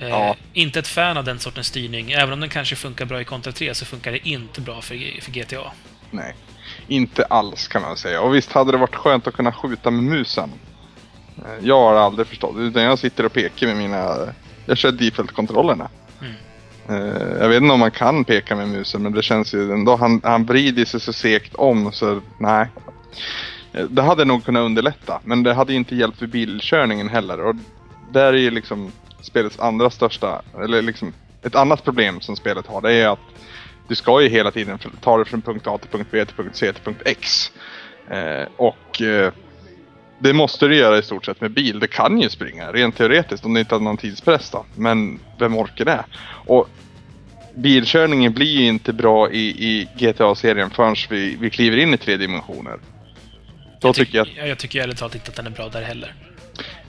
Eh, 0.00 0.08
Ja. 0.08 0.36
Inte 0.52 0.78
ett 0.78 0.86
fan 0.88 1.16
av 1.16 1.24
den 1.24 1.38
sortens 1.38 1.66
styrning. 1.66 2.10
Även 2.12 2.32
om 2.32 2.40
den 2.40 2.48
kanske 2.48 2.76
funkar 2.76 3.04
bra 3.04 3.20
i 3.20 3.24
Contra 3.24 3.52
3 3.52 3.74
så 3.74 3.84
funkar 3.84 4.12
det 4.12 4.28
inte 4.28 4.60
bra 4.60 4.80
för, 4.80 5.20
för 5.22 5.30
GTA. 5.32 5.72
Nej, 6.10 6.34
inte 6.88 7.24
alls 7.24 7.68
kan 7.68 7.82
man 7.82 7.96
säga. 7.96 8.20
Och 8.20 8.34
visst 8.34 8.52
hade 8.52 8.72
det 8.72 8.78
varit 8.78 8.94
skönt 8.94 9.26
att 9.26 9.34
kunna 9.34 9.52
skjuta 9.52 9.90
med 9.90 10.02
musen. 10.04 10.50
Eh, 11.38 11.66
Jag 11.66 11.80
har 11.80 11.94
aldrig 11.94 12.26
förstått 12.26 12.56
utan 12.58 12.82
jag 12.82 12.98
sitter 12.98 13.26
och 13.26 13.32
pekar 13.32 13.66
med 13.66 13.76
mina... 13.76 14.16
Jag 14.66 14.78
kör 14.78 14.92
default-kontrollerna. 14.92 15.88
Mm. 16.20 16.34
Eh, 16.88 17.40
Jag 17.40 17.48
vet 17.48 17.62
inte 17.62 17.72
om 17.74 17.80
man 17.80 17.90
kan 17.90 18.24
peka 18.24 18.56
med 18.56 18.68
musen, 18.68 19.02
men 19.02 19.12
det 19.12 19.22
känns 19.22 19.54
ju 19.54 19.72
ändå... 19.72 19.96
Han, 19.96 20.20
han 20.24 20.44
vrider 20.44 20.84
sig 20.84 21.00
så 21.00 21.12
segt 21.12 21.54
om, 21.54 21.92
så 21.92 22.20
nej. 22.38 22.66
Det 23.88 24.02
hade 24.02 24.24
nog 24.24 24.44
kunnat 24.44 24.60
underlätta, 24.60 25.20
men 25.24 25.42
det 25.42 25.54
hade 25.54 25.72
ju 25.72 25.78
inte 25.78 25.96
hjälpt 25.96 26.22
vid 26.22 26.28
bilkörningen 26.28 27.08
heller. 27.08 27.40
Och 27.40 27.54
där 28.12 28.32
är 28.32 28.36
ju 28.38 28.50
liksom 28.50 28.92
spelets 29.22 29.58
andra 29.58 29.90
största, 29.90 30.42
eller 30.62 30.82
liksom 30.82 31.12
ett 31.42 31.54
annat 31.54 31.84
problem 31.84 32.20
som 32.20 32.36
spelet 32.36 32.66
har, 32.66 32.80
det 32.80 32.92
är 32.92 33.08
att 33.08 33.18
du 33.88 33.94
ska 33.94 34.22
ju 34.22 34.28
hela 34.28 34.50
tiden 34.50 34.78
ta 35.00 35.16
dig 35.16 35.26
från 35.26 35.42
punkt 35.42 35.66
A 35.66 35.78
till 35.78 35.90
punkt 35.90 36.08
B 36.10 36.24
till 36.24 36.36
punkt 36.36 36.56
C 36.56 36.72
till 36.72 36.82
punkt 36.82 37.02
X. 37.04 37.52
Eh, 38.10 38.48
och 38.56 39.02
eh, 39.02 39.32
det 40.18 40.32
måste 40.32 40.68
du 40.68 40.76
göra 40.76 40.98
i 40.98 41.02
stort 41.02 41.24
sett 41.24 41.40
med 41.40 41.50
bil. 41.50 41.80
Det 41.80 41.86
kan 41.86 42.20
ju 42.20 42.28
springa, 42.28 42.72
rent 42.72 42.96
teoretiskt, 42.96 43.44
om 43.44 43.54
du 43.54 43.60
inte 43.60 43.74
har 43.74 43.80
någon 43.80 43.96
tidspress 43.96 44.50
då. 44.50 44.64
Men 44.74 45.18
vem 45.38 45.58
orkar 45.58 45.84
det? 45.84 46.04
Och 46.46 46.68
bilkörningen 47.54 48.32
blir 48.32 48.60
ju 48.60 48.66
inte 48.66 48.92
bra 48.92 49.30
i, 49.30 49.40
i 49.40 49.88
GTA-serien 49.98 50.70
förrän 50.70 50.96
vi, 51.10 51.36
vi 51.40 51.50
kliver 51.50 51.76
in 51.76 51.94
i 51.94 51.98
tre 51.98 52.16
dimensioner. 52.16 52.78
Då 53.80 53.88
jag, 53.88 53.94
tycker 53.94 54.18
jag 54.18 54.28
att 54.28 54.36
ja, 54.36 54.46
jag 54.46 54.58
tycker 54.58 54.82
ärligt 54.82 54.98
talat 54.98 55.14
inte 55.14 55.30
att 55.30 55.36
den 55.36 55.46
är 55.46 55.50
bra 55.50 55.68
där 55.68 55.82
heller. 55.82 56.14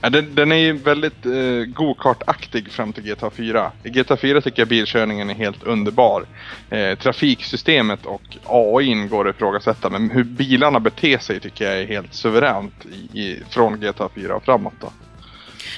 Ja, 0.00 0.10
den, 0.10 0.34
den 0.34 0.52
är 0.52 0.56
ju 0.56 0.72
väldigt 0.72 1.26
eh, 1.26 1.64
gokartaktig 1.66 2.72
fram 2.72 2.92
till 2.92 3.04
GTA 3.04 3.30
4. 3.30 3.72
I 3.84 3.90
GTA 3.90 4.16
4 4.16 4.40
tycker 4.40 4.62
jag 4.62 4.68
bilkörningen 4.68 5.30
är 5.30 5.34
helt 5.34 5.62
underbar. 5.62 6.24
Eh, 6.70 6.98
trafiksystemet 6.98 8.06
och 8.06 8.22
AI 8.46 8.94
går 8.94 9.28
att 9.28 9.36
ifrågasätta, 9.36 9.90
men 9.90 10.10
hur 10.10 10.24
bilarna 10.24 10.80
beter 10.80 11.18
sig 11.18 11.40
tycker 11.40 11.64
jag 11.64 11.80
är 11.80 11.86
helt 11.86 12.14
suveränt 12.14 12.86
i, 12.92 13.20
i, 13.20 13.42
från 13.50 13.80
GTA 13.80 14.08
4 14.14 14.34
och 14.34 14.44
framåt. 14.44 14.74
Då. 14.80 14.92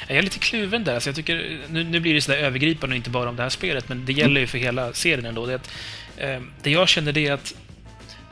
Jag 0.09 0.19
är 0.19 0.23
lite 0.23 0.39
kluven 0.39 0.85
där. 0.85 0.95
Alltså 0.95 1.09
jag 1.09 1.17
tycker, 1.17 1.59
nu, 1.69 1.85
nu 1.85 2.01
blir 2.01 2.15
det 2.15 2.21
sådär 2.21 2.39
övergripande 2.39 2.95
och 2.95 2.97
inte 2.97 3.11
bara 3.11 3.29
om 3.29 3.37
det 3.37 3.43
här 3.43 3.51
spelet, 3.51 3.89
men 3.89 4.05
det 4.05 4.13
gäller 4.13 4.41
ju 4.41 4.47
för 4.47 4.59
hela 4.59 4.93
serien 4.93 5.27
ändå. 5.27 5.47
Det, 5.47 5.55
att, 5.55 5.71
eh, 6.17 6.41
det 6.63 6.71
jag 6.71 6.89
känner 6.89 7.13
det 7.13 7.27
är 7.27 7.33
att 7.33 7.55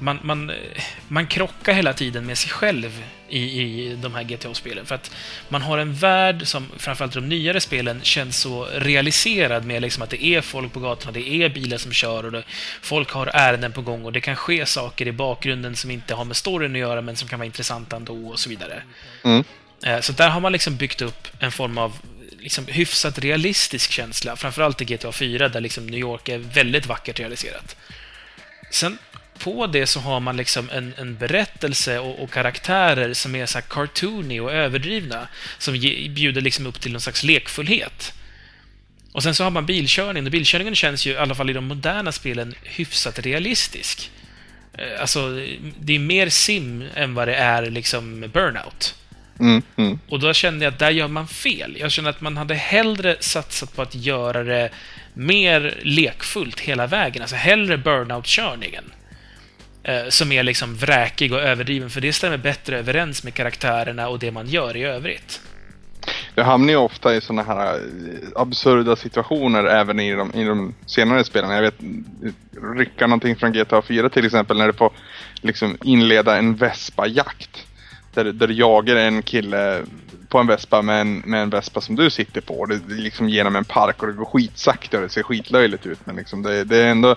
man, 0.02 0.18
man, 0.22 0.52
man 1.08 1.26
krockar 1.26 1.72
hela 1.72 1.92
tiden 1.92 2.26
med 2.26 2.38
sig 2.38 2.50
själv 2.50 3.02
i, 3.28 3.60
i 3.60 3.96
de 4.02 4.14
här 4.14 4.22
GTA-spelen. 4.22 4.86
För 4.86 4.94
att 4.94 5.10
man 5.48 5.62
har 5.62 5.78
en 5.78 5.94
värld 5.94 6.46
som, 6.46 6.68
framförallt 6.76 7.14
de 7.14 7.28
nyare 7.28 7.60
spelen, 7.60 8.00
känns 8.02 8.40
så 8.40 8.64
realiserad 8.64 9.64
med 9.64 9.82
liksom 9.82 10.02
att 10.02 10.10
det 10.10 10.24
är 10.24 10.40
folk 10.40 10.72
på 10.72 10.80
gatorna, 10.80 11.12
det 11.12 11.28
är 11.28 11.48
bilar 11.48 11.78
som 11.78 11.92
kör 11.92 12.24
och 12.24 12.32
det, 12.32 12.42
folk 12.82 13.10
har 13.10 13.26
ärenden 13.26 13.72
på 13.72 13.82
gång 13.82 14.04
och 14.04 14.12
det 14.12 14.20
kan 14.20 14.36
ske 14.36 14.66
saker 14.66 15.08
i 15.08 15.12
bakgrunden 15.12 15.76
som 15.76 15.90
inte 15.90 16.14
har 16.14 16.24
med 16.24 16.36
storyn 16.36 16.72
att 16.72 16.78
göra 16.78 17.02
men 17.02 17.16
som 17.16 17.28
kan 17.28 17.38
vara 17.38 17.46
intressanta 17.46 17.96
ändå 17.96 18.28
och 18.28 18.38
så 18.38 18.48
vidare. 18.48 18.82
Mm. 19.24 19.44
Eh, 19.84 20.00
Så 20.00 20.12
där 20.12 20.28
har 20.28 20.40
man 20.40 20.52
liksom 20.52 20.76
byggt 20.76 21.02
upp 21.02 21.28
en 21.38 21.52
form 21.52 21.78
av 21.78 21.92
liksom 22.40 22.66
hyfsat 22.66 23.18
realistisk 23.18 23.90
känsla, 23.90 24.36
framförallt 24.36 24.82
i 24.82 24.84
GTA 24.84 25.12
4 25.12 25.48
där 25.48 25.60
liksom 25.60 25.86
New 25.86 26.00
York 26.00 26.28
är 26.28 26.38
väldigt 26.38 26.86
vackert 26.86 27.20
realiserat. 27.20 27.76
Sen 28.70 28.98
på 29.44 29.66
det 29.66 29.86
så 29.86 30.00
har 30.00 30.20
man 30.20 30.36
liksom 30.36 30.70
en, 30.70 30.94
en 30.98 31.16
berättelse 31.16 31.98
och, 31.98 32.22
och 32.22 32.30
karaktärer 32.30 33.14
som 33.14 33.34
är 33.34 33.46
så 33.46 33.58
här 33.58 33.66
cartoony 33.68 34.40
och 34.40 34.52
överdrivna, 34.52 35.28
som 35.58 35.76
ge, 35.76 36.08
bjuder 36.08 36.40
liksom 36.40 36.66
upp 36.66 36.80
till 36.80 36.92
någon 36.92 37.00
slags 37.00 37.22
lekfullhet. 37.22 38.12
Och 39.12 39.22
sen 39.22 39.34
så 39.34 39.44
har 39.44 39.50
man 39.50 39.66
bilkörningen, 39.66 40.26
och 40.26 40.32
bilkörningen 40.32 40.74
känns 40.74 41.06
ju, 41.06 41.10
i 41.12 41.16
alla 41.16 41.34
fall 41.34 41.50
i 41.50 41.52
de 41.52 41.64
moderna 41.64 42.12
spelen, 42.12 42.54
hyfsat 42.62 43.18
realistisk. 43.18 44.10
Eh, 44.78 45.00
Alltså, 45.00 45.28
det 45.78 45.94
är 45.94 45.98
mer 45.98 46.28
sim 46.28 46.84
än 46.94 47.14
vad 47.14 47.28
det 47.28 47.34
är 47.34 47.70
liksom 47.70 48.20
burnout. 48.32 48.94
Mm, 49.40 49.62
mm. 49.76 49.98
Och 50.08 50.20
då 50.20 50.32
kände 50.32 50.64
jag 50.64 50.72
att 50.72 50.78
där 50.78 50.90
gör 50.90 51.08
man 51.08 51.28
fel. 51.28 51.76
Jag 51.80 51.92
känner 51.92 52.10
att 52.10 52.20
man 52.20 52.36
hade 52.36 52.54
hellre 52.54 53.16
satsat 53.20 53.76
på 53.76 53.82
att 53.82 53.94
göra 53.94 54.44
det 54.44 54.70
mer 55.14 55.80
lekfullt 55.82 56.60
hela 56.60 56.86
vägen. 56.86 57.22
Alltså 57.22 57.36
hellre 57.36 57.76
burnout-körningen. 57.76 58.84
Eh, 59.84 60.08
som 60.08 60.32
är 60.32 60.42
liksom 60.42 60.76
vräkig 60.76 61.32
och 61.32 61.40
överdriven, 61.40 61.90
för 61.90 62.00
det 62.00 62.12
stämmer 62.12 62.36
bättre 62.36 62.78
överens 62.78 63.24
med 63.24 63.34
karaktärerna 63.34 64.08
och 64.08 64.18
det 64.18 64.30
man 64.30 64.46
gör 64.46 64.76
i 64.76 64.84
övrigt. 64.84 65.40
Jag 66.34 66.44
hamnar 66.44 66.72
ju 66.72 66.76
ofta 66.76 67.14
i 67.14 67.20
sådana 67.20 67.42
här 67.42 67.74
eh, 67.74 67.80
absurda 68.36 68.96
situationer 68.96 69.64
även 69.64 70.00
i 70.00 70.12
de, 70.12 70.34
i 70.34 70.44
de 70.44 70.74
senare 70.86 71.24
spelen. 71.24 71.50
Jag 71.50 71.62
vet, 71.62 71.74
rycka 72.76 73.06
någonting 73.06 73.36
från 73.36 73.52
GTA 73.52 73.82
4 73.82 74.08
till 74.08 74.26
exempel 74.26 74.58
när 74.58 74.66
du 74.66 74.72
får 74.72 74.92
liksom 75.40 75.76
inleda 75.84 76.38
en 76.38 76.56
Vespa-jakt. 76.56 77.66
Där, 78.14 78.24
där 78.24 78.46
du 78.46 78.54
jagar 78.54 78.96
en 78.96 79.22
kille 79.22 79.82
på 80.28 80.38
en 80.38 80.46
Vespa 80.46 80.82
med 80.82 81.00
en, 81.00 81.18
med 81.18 81.42
en 81.42 81.50
Vespa 81.50 81.80
som 81.80 81.96
du 81.96 82.10
sitter 82.10 82.40
på. 82.40 82.66
Det, 82.66 82.78
det 82.88 82.94
är 82.94 82.98
liksom 82.98 83.28
genom 83.28 83.56
en 83.56 83.64
park 83.64 84.02
och 84.02 84.08
det 84.08 84.14
går 84.14 84.24
skitsakta 84.24 84.96
och 84.96 85.02
det 85.02 85.08
ser 85.08 85.22
skitlöjligt 85.22 85.86
ut. 85.86 85.98
Men 86.04 86.16
liksom 86.16 86.42
det, 86.42 86.64
det 86.64 86.76
är 86.76 86.90
ändå... 86.90 87.16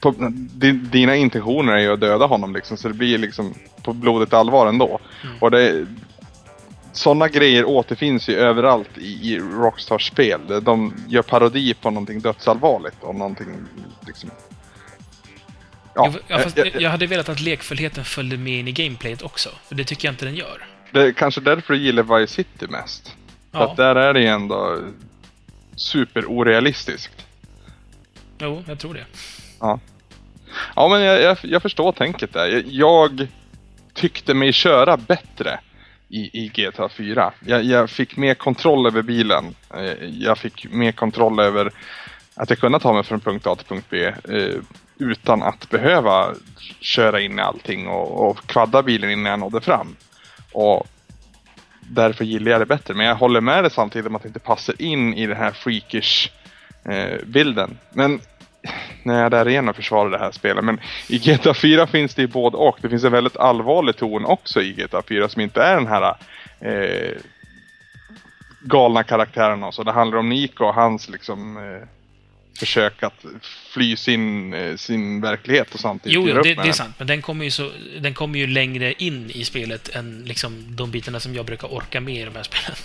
På, 0.00 0.14
di- 0.30 0.72
dina 0.72 1.16
intentioner 1.16 1.72
är 1.72 1.78
ju 1.78 1.92
att 1.92 2.00
döda 2.00 2.26
honom 2.26 2.54
liksom, 2.54 2.76
så 2.76 2.88
det 2.88 2.94
blir 2.94 3.18
liksom 3.18 3.54
på 3.82 3.92
blodet 3.92 4.32
allvar 4.32 4.66
ändå. 4.66 4.98
Och 5.40 5.50
det, 5.50 5.86
sådana 6.92 7.28
grejer 7.28 7.64
återfinns 7.64 8.28
ju 8.28 8.34
överallt 8.34 8.98
i, 8.98 9.32
i 9.34 9.38
Rockstars 9.38 10.06
spel. 10.08 10.40
De 10.62 10.94
gör 11.08 11.22
parodi 11.22 11.74
på 11.74 11.90
någonting 11.90 12.20
dödsallvarligt 12.20 12.96
och 13.00 13.14
någonting 13.14 13.48
liksom... 14.06 14.30
Ja, 15.94 16.12
ja, 16.28 16.38
fast 16.38 16.58
eh, 16.58 16.64
jag, 16.66 16.82
jag 16.82 16.90
hade 16.90 17.06
velat 17.06 17.28
att 17.28 17.40
lekfullheten 17.40 18.04
följde 18.04 18.36
med 18.36 18.58
in 18.58 18.68
i 18.68 18.72
gameplayet 18.72 19.22
också, 19.22 19.48
för 19.68 19.74
det 19.74 19.84
tycker 19.84 20.08
jag 20.08 20.12
inte 20.12 20.24
den 20.24 20.34
gör. 20.34 20.66
Det 20.92 21.02
är 21.02 21.12
kanske 21.12 21.40
därför 21.40 21.74
du 21.74 21.80
gillar 21.80 22.18
Vice 22.20 22.34
City 22.34 22.66
mest. 22.68 23.16
För 23.52 23.58
Ja. 23.58 23.70
att 23.70 23.76
där 23.76 23.94
är 23.96 24.14
det 24.14 24.20
ju 24.20 24.26
ändå 24.26 24.78
superorealistiskt. 25.76 27.26
Jo, 28.38 28.64
jag 28.66 28.78
tror 28.78 28.94
det. 28.94 29.04
Ja. 29.60 29.80
Ja 30.76 30.88
men 30.88 31.02
jag, 31.02 31.22
jag, 31.22 31.38
jag 31.42 31.62
förstår 31.62 31.92
tänket 31.92 32.32
där. 32.32 32.48
Jag, 32.48 32.64
jag 32.66 33.26
tyckte 33.94 34.34
mig 34.34 34.52
köra 34.52 34.96
bättre 34.96 35.60
i, 36.08 36.44
i 36.44 36.48
GTA 36.48 36.88
4. 36.88 37.32
Jag, 37.46 37.64
jag 37.64 37.90
fick 37.90 38.16
mer 38.16 38.34
kontroll 38.34 38.86
över 38.86 39.02
bilen. 39.02 39.54
Eh, 39.74 40.04
jag 40.04 40.38
fick 40.38 40.72
mer 40.72 40.92
kontroll 40.92 41.40
över 41.40 41.72
att 42.34 42.50
jag 42.50 42.58
kunde 42.58 42.80
ta 42.80 42.92
mig 42.92 43.04
från 43.04 43.20
punkt 43.20 43.46
A 43.46 43.54
till 43.54 43.66
punkt 43.66 43.86
B 43.90 44.04
eh, 44.06 44.60
utan 44.98 45.42
att 45.42 45.70
behöva 45.70 46.34
köra 46.80 47.20
in 47.20 47.38
i 47.38 47.42
allting 47.42 47.88
och, 47.88 48.30
och 48.30 48.46
kvadda 48.46 48.82
bilen 48.82 49.10
innan 49.10 49.30
jag 49.30 49.40
nådde 49.40 49.60
fram. 49.60 49.96
Och 50.52 50.86
därför 51.80 52.24
gillar 52.24 52.50
jag 52.50 52.60
det 52.60 52.66
bättre. 52.66 52.94
Men 52.94 53.06
jag 53.06 53.14
håller 53.14 53.40
med 53.40 53.64
dig 53.64 53.70
samtidigt 53.70 54.06
om 54.06 54.16
att 54.16 54.22
det 54.22 54.28
inte 54.28 54.40
passar 54.40 54.82
in 54.82 55.14
i 55.14 55.26
den 55.26 55.36
här 55.36 55.50
freakish 55.50 56.30
eh, 56.84 57.26
bilden. 57.26 57.78
Men 57.92 58.20
när 59.02 59.14
jag 59.14 59.26
är 59.26 59.30
där 59.30 59.48
igen 59.48 59.68
och 59.68 59.76
försvarar 59.76 60.10
det 60.10 60.18
här 60.18 60.32
spelet. 60.32 60.64
Men 60.64 60.80
i 61.08 61.18
GTA 61.18 61.54
4 61.54 61.86
finns 61.86 62.14
det 62.14 62.22
ju 62.22 62.28
både 62.28 62.56
och. 62.56 62.78
Det 62.82 62.88
finns 62.88 63.04
en 63.04 63.12
väldigt 63.12 63.36
allvarlig 63.36 63.96
ton 63.96 64.24
också 64.24 64.62
i 64.62 64.72
GTA 64.72 65.02
4 65.08 65.28
som 65.28 65.42
inte 65.42 65.62
är 65.62 65.76
den 65.76 65.86
här 65.86 66.14
eh, 66.60 67.16
galna 68.60 69.02
karaktären. 69.02 69.62
Och 69.62 69.74
så. 69.74 69.82
Det 69.82 69.92
handlar 69.92 70.18
om 70.18 70.28
Nico 70.28 70.64
och 70.64 70.74
hans 70.74 71.08
liksom 71.08 71.56
eh, 71.56 71.88
försök 72.58 73.02
att 73.02 73.24
fly 73.74 73.96
sin, 73.96 74.54
eh, 74.54 74.76
sin 74.76 75.20
verklighet 75.20 75.74
och 75.74 75.80
samtidigt 75.80 76.14
Jo, 76.14 76.42
det, 76.42 76.54
det 76.54 76.68
är 76.68 76.72
sant. 76.72 76.94
Men 76.98 77.06
den 77.06 77.22
kommer, 77.22 77.44
ju 77.44 77.50
så, 77.50 77.70
den 78.00 78.14
kommer 78.14 78.38
ju 78.38 78.46
längre 78.46 78.92
in 78.92 79.30
i 79.30 79.44
spelet 79.44 79.88
än 79.88 80.22
liksom 80.26 80.76
de 80.76 80.90
bitarna 80.90 81.20
som 81.20 81.34
jag 81.34 81.46
brukar 81.46 81.74
orka 81.74 82.00
med 82.00 82.14
i 82.14 82.24
de 82.24 82.36
här 82.36 82.42
spelen. 82.42 82.76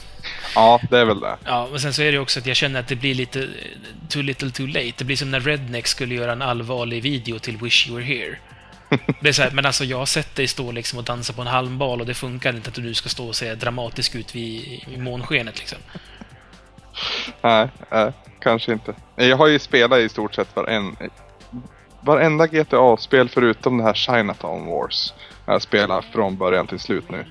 Ja, 0.55 0.81
det 0.89 0.97
är 0.97 1.05
väl 1.05 1.19
det. 1.19 1.37
Ja, 1.45 1.67
men 1.71 1.79
sen 1.79 1.93
så 1.93 2.01
är 2.01 2.11
det 2.11 2.19
också 2.19 2.39
att 2.39 2.45
jag 2.45 2.55
känner 2.55 2.79
att 2.79 2.87
det 2.87 2.95
blir 2.95 3.15
lite 3.15 3.47
too 4.09 4.21
little 4.21 4.51
too 4.51 4.67
late. 4.67 4.93
Det 4.97 5.03
blir 5.03 5.15
som 5.15 5.31
när 5.31 5.39
Redneck 5.39 5.87
skulle 5.87 6.15
göra 6.15 6.31
en 6.31 6.41
allvarlig 6.41 7.03
video 7.03 7.39
till 7.39 7.57
Wish 7.57 7.87
You 7.87 7.97
Were 7.97 8.05
Here. 8.05 8.37
Det 9.21 9.29
är 9.29 9.33
så 9.33 9.41
här, 9.41 9.51
men 9.51 9.65
alltså 9.65 9.83
jag 9.83 9.97
har 9.97 10.05
sett 10.05 10.35
dig 10.35 10.47
stå 10.47 10.71
liksom 10.71 10.99
och 10.99 11.05
dansa 11.05 11.33
på 11.33 11.41
en 11.41 11.47
halmbal 11.47 12.01
och 12.01 12.07
det 12.07 12.13
funkar 12.13 12.55
inte 12.55 12.69
att 12.69 12.75
du 12.75 12.93
ska 12.93 13.09
stå 13.09 13.27
och 13.27 13.35
se 13.35 13.55
dramatisk 13.55 14.15
ut 14.15 14.35
vid, 14.35 14.83
i 14.87 14.97
månskenet 14.97 15.59
liksom. 15.59 15.77
Nej, 17.41 17.69
nej, 17.91 18.11
kanske 18.39 18.71
inte. 18.71 18.95
Jag 19.15 19.37
har 19.37 19.47
ju 19.47 19.59
spelat 19.59 19.99
i 19.99 20.09
stort 20.09 20.35
sett 20.35 20.55
varen, 20.55 20.95
varenda 22.01 22.47
GTA-spel 22.47 23.29
förutom 23.29 23.77
det 23.77 23.83
här 23.83 23.93
Chinatown 23.93 24.65
Wars. 24.65 25.13
Jag 25.45 25.53
har 25.53 25.59
spelat 25.59 26.05
från 26.05 26.37
början 26.37 26.67
till 26.67 26.79
slut 26.79 27.09
nu. 27.09 27.25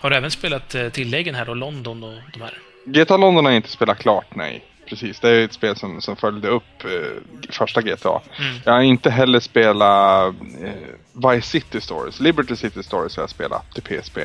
Har 0.00 0.10
du 0.10 0.16
även 0.16 0.30
spelat 0.30 0.74
eh, 0.74 0.88
tilläggen 0.88 1.34
här 1.34 1.48
och 1.48 1.56
London 1.56 2.04
och 2.04 2.14
de 2.32 2.40
här? 2.40 2.58
GTA 2.92 3.16
London 3.16 3.44
har 3.44 3.52
jag 3.52 3.56
inte 3.58 3.68
spelat 3.70 3.98
klart, 3.98 4.34
nej. 4.34 4.64
Precis, 4.88 5.20
det 5.20 5.28
är 5.28 5.44
ett 5.44 5.52
spel 5.52 5.76
som, 5.76 6.00
som 6.00 6.16
följde 6.16 6.48
upp 6.48 6.84
eh, 6.84 7.50
första 7.50 7.80
GTA. 7.82 8.20
Mm. 8.38 8.56
Jag 8.64 8.72
har 8.72 8.80
inte 8.80 9.10
heller 9.10 9.40
spelat 9.40 10.34
eh, 10.62 11.30
Vice 11.30 11.48
City 11.48 11.80
Stories. 11.80 12.20
Liberty 12.20 12.56
City 12.56 12.82
Stories 12.82 13.16
har 13.16 13.22
jag 13.22 13.30
spelat 13.30 13.74
till 13.74 13.82
PSP. 13.82 14.18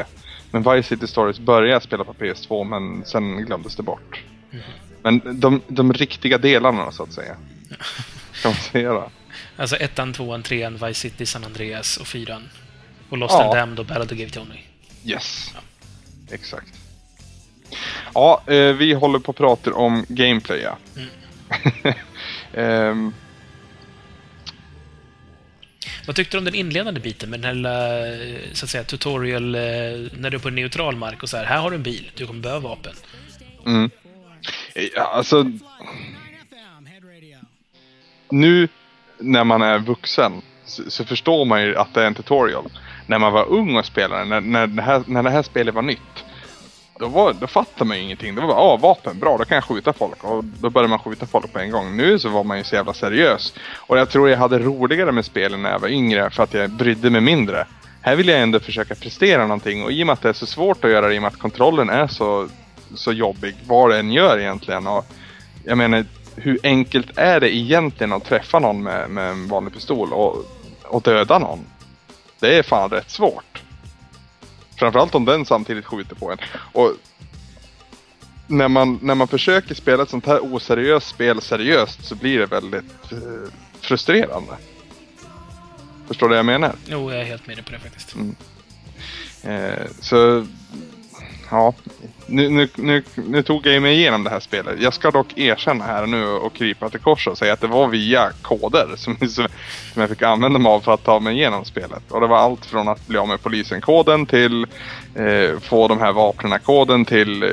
Men 0.52 0.64
Vice 0.64 0.84
City 0.90 1.08
Stories 1.08 1.40
började 1.40 1.74
jag 1.74 1.84
spela 1.84 2.04
på 2.04 2.14
PS2 2.14 2.64
men 2.64 3.06
sen 3.06 3.46
glömdes 3.46 3.76
det 3.76 3.84
bort. 3.84 4.22
Mhm. 4.52 4.62
Men 5.04 5.40
de, 5.40 5.62
de 5.68 5.94
riktiga 5.94 6.38
delarna 6.38 6.92
så 6.92 7.04
att 7.04 7.14
säga. 7.14 7.36
Kan 8.42 8.52
man 8.52 8.62
säga 8.62 8.94
det? 8.94 9.10
Alltså 9.58 9.76
ettan, 9.76 10.14
tvåan, 10.14 10.44
trean, 10.44 10.74
Vice 10.74 10.94
City, 10.94 11.26
San 11.26 11.44
Andreas 11.44 11.98
och 11.98 12.08
fyran. 12.08 12.50
Och 13.10 13.18
Lost 13.18 13.34
Ja. 13.34 13.44
and 13.44 13.56
Damned 13.56 13.80
och 13.80 13.86
Battle 13.86 14.04
of 14.04 14.10
the 14.10 14.16
Gave 14.16 14.30
Tony. 14.32 14.60
Yes. 15.04 15.54
Exakt. 16.32 16.68
Ja, 18.14 18.42
eh, 18.48 18.74
vi 18.74 18.94
håller 18.94 19.20
på 19.20 19.32
att 19.32 19.38
prata 19.38 19.74
om 19.74 20.06
gameplay 20.10 20.60
ja. 20.62 20.78
Ehm, 22.54 23.14
Vad 26.08 26.16
tyckte 26.16 26.38
du 26.38 26.40
om 26.40 26.46
den 26.46 26.56
inledande 26.56 27.00
biten 27.00 27.30
med 27.30 27.40
den 27.40 27.46
här 27.46 27.54
lilla, 27.54 28.08
eh, 28.08 28.54
så 28.54 28.66
att 28.66 28.70
säga, 28.70 28.84
tutorial, 28.84 29.56
eh, 29.56 29.62
när 30.18 30.30
du 30.30 30.38
är 30.38 30.42
på 30.42 30.50
neutral 30.50 30.96
mark 30.96 31.24
och 31.24 31.30
så 31.30 31.38
här, 31.38 31.46
här 31.46 31.58
har 31.58 31.70
du 31.70 31.76
en 31.76 31.84
bil, 31.84 32.12
du 32.16 32.28
kommer 32.28 32.40
behöva 32.42 32.70
vapen. 32.70 32.94
mm. 33.66 33.90
Ja, 34.96 35.04
alltså, 35.04 35.46
nu 38.30 38.68
när 39.20 39.44
man 39.44 39.62
är 39.62 39.80
vuxen 39.80 40.42
så, 40.66 40.92
så 40.92 41.06
förstår 41.06 41.46
man 41.46 41.64
ju 41.64 41.76
att 41.78 41.94
det 41.94 42.02
är 42.02 42.08
en 42.08 42.16
tutorial. 42.16 42.70
När 43.08 43.20
man 43.20 43.34
var 43.34 43.46
ung 43.50 43.76
och 43.76 43.86
spelade, 43.86 44.26
när, 44.26 44.42
när, 44.42 44.68
det, 44.68 44.82
här, 44.82 45.04
när 45.08 45.24
det 45.24 45.30
här 45.30 45.44
spelet 45.44 45.76
var 45.76 45.82
nytt. 45.82 46.26
Då, 47.00 47.08
var, 47.08 47.34
då 47.34 47.48
fattade 47.48 47.86
man 47.86 47.98
ju 47.98 48.04
ingenting. 48.04 48.36
Det 48.36 48.42
var 48.42 48.48
bara, 48.48 48.58
ah, 48.58 48.78
vapen, 48.78 49.20
bra, 49.20 49.38
då 49.38 49.46
kan 49.46 49.56
jag 49.56 49.64
skjuta 49.64 49.94
folk. 49.94 50.24
Och 50.24 50.44
då 50.44 50.70
började 50.70 50.90
man 50.90 51.00
skjuta 51.00 51.26
folk 51.26 51.54
på 51.54 51.60
en 51.60 51.72
gång. 51.72 51.98
Nu 51.98 52.20
så 52.20 52.30
var 52.30 52.44
man 52.44 52.58
ju 52.58 52.64
så 52.64 52.76
jävla 52.76 52.94
seriös. 52.94 53.54
Och 53.76 53.98
jag 53.98 54.10
tror 54.10 54.30
jag 54.30 54.38
hade 54.38 54.60
roligare 54.60 55.12
med 55.12 55.26
spelen 55.26 55.62
när 55.62 55.72
jag 55.72 55.80
var 55.80 55.90
yngre 55.90 56.30
för 56.30 56.44
att 56.44 56.54
jag 56.54 56.70
brydde 56.70 57.10
mig 57.10 57.22
mindre. 57.22 57.68
Här 58.02 58.16
vill 58.16 58.28
jag 58.28 58.42
ändå 58.42 58.60
försöka 58.60 58.96
prestera 58.96 59.42
någonting 59.42 59.84
och 59.84 59.92
i 59.92 60.04
och 60.04 60.08
med 60.08 60.14
att 60.14 60.22
det 60.22 60.30
är 60.30 60.34
så 60.34 60.46
svårt 60.46 60.86
att 60.86 60.92
göra 60.92 61.08
det, 61.08 61.16
i 61.16 61.18
och 61.18 61.22
med 61.22 61.32
att 61.32 61.40
kontrollen 61.40 61.90
är 61.90 62.08
så, 62.08 62.48
så 62.96 63.12
jobbig, 63.12 63.56
vad 63.68 63.90
du 63.90 63.98
än 63.98 64.12
gör 64.12 64.40
egentligen. 64.40 64.88
Och 64.88 65.06
jag 65.64 65.78
menar, 65.78 66.06
hur 66.36 66.60
enkelt 66.64 67.18
är 67.18 67.40
det 67.40 67.56
egentligen 67.56 68.14
att 68.14 68.26
träffa 68.26 68.60
någon 68.60 68.84
med, 68.84 69.10
med 69.10 69.30
en 69.30 69.48
vanlig 69.48 69.74
pistol 69.74 70.14
och, 70.14 70.46
och 70.84 71.02
döda 71.02 71.40
någon? 71.40 71.60
Det 72.40 72.58
är 72.58 72.64
fan 72.64 72.90
rätt 72.90 73.12
svårt. 73.12 73.65
Framförallt 74.80 75.16
om 75.16 75.26
den 75.26 75.46
samtidigt 75.46 75.86
skjuter 75.86 76.16
på 76.16 76.32
en. 76.32 76.38
Och 76.56 76.92
när 78.48 78.68
man, 78.68 79.00
när 79.02 79.16
man 79.16 79.28
försöker 79.28 79.76
spela 79.76 80.04
ett 80.04 80.10
sånt 80.10 80.26
här 80.26 80.54
oseriöst 80.54 81.08
spel 81.08 81.42
seriöst 81.42 82.06
så 82.06 82.16
blir 82.16 82.40
det 82.40 82.46
väldigt 82.46 83.12
eh, 83.12 83.52
frustrerande. 83.82 84.58
Förstår 86.08 86.28
du 86.28 86.30
vad 86.30 86.40
jag 86.40 86.46
menar? 86.46 86.76
Jo, 86.86 87.12
jag 87.12 87.22
är 87.22 87.26
helt 87.26 87.48
med 87.48 87.58
dig 87.58 87.64
på 87.64 87.72
det 87.72 87.80
faktiskt. 87.80 88.16
Eh, 89.44 89.86
så 90.02 90.48
ja, 91.50 91.74
nu, 92.26 92.50
nu, 92.50 92.70
nu, 92.76 93.04
nu 93.16 93.44
tog 93.44 93.68
jag 93.68 93.82
mig 93.82 93.94
igenom 93.96 94.24
det 94.24 94.30
här 94.30 94.40
spelet. 94.40 94.82
Jag 94.82 94.94
ska 94.94 95.12
dock 95.12 95.38
erkänna 95.38 95.86
här 95.86 96.06
nu 96.06 96.28
och 96.28 96.54
krypa 96.54 96.90
till 96.90 97.00
korset 97.00 97.32
och 97.32 97.38
säga 97.38 97.54
att 97.54 97.62
det 97.62 97.68
var 97.68 97.88
via 97.88 98.32
koder 98.42 98.88
som, 98.96 99.18
som 99.30 99.48
som 99.96 100.02
jag 100.02 100.10
fick 100.10 100.22
använda 100.22 100.60
mig 100.60 100.70
av 100.70 100.80
för 100.80 100.94
att 100.94 101.04
ta 101.04 101.20
mig 101.20 101.36
igenom 101.36 101.66
spelet. 101.66 102.12
Och 102.12 102.22
det 102.22 102.28
var 102.28 102.38
allt 102.38 102.66
från 102.66 102.88
att 102.88 103.08
bli 103.08 103.18
av 103.18 103.28
med 103.28 103.42
polisen-koden 103.42 104.26
till 104.26 104.68
eh, 105.16 105.60
få 105.60 105.88
de 105.88 106.00
här 106.00 106.12
vapnen-koden 106.12 107.06
till 107.06 107.44
eh, 107.44 107.50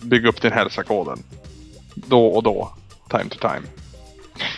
bygga 0.00 0.28
upp 0.28 0.42
din 0.42 0.52
hälsa-koden. 0.52 1.18
Då 1.94 2.26
och 2.26 2.42
då, 2.42 2.72
time 3.10 3.28
to 3.30 3.38
time. 3.48 3.83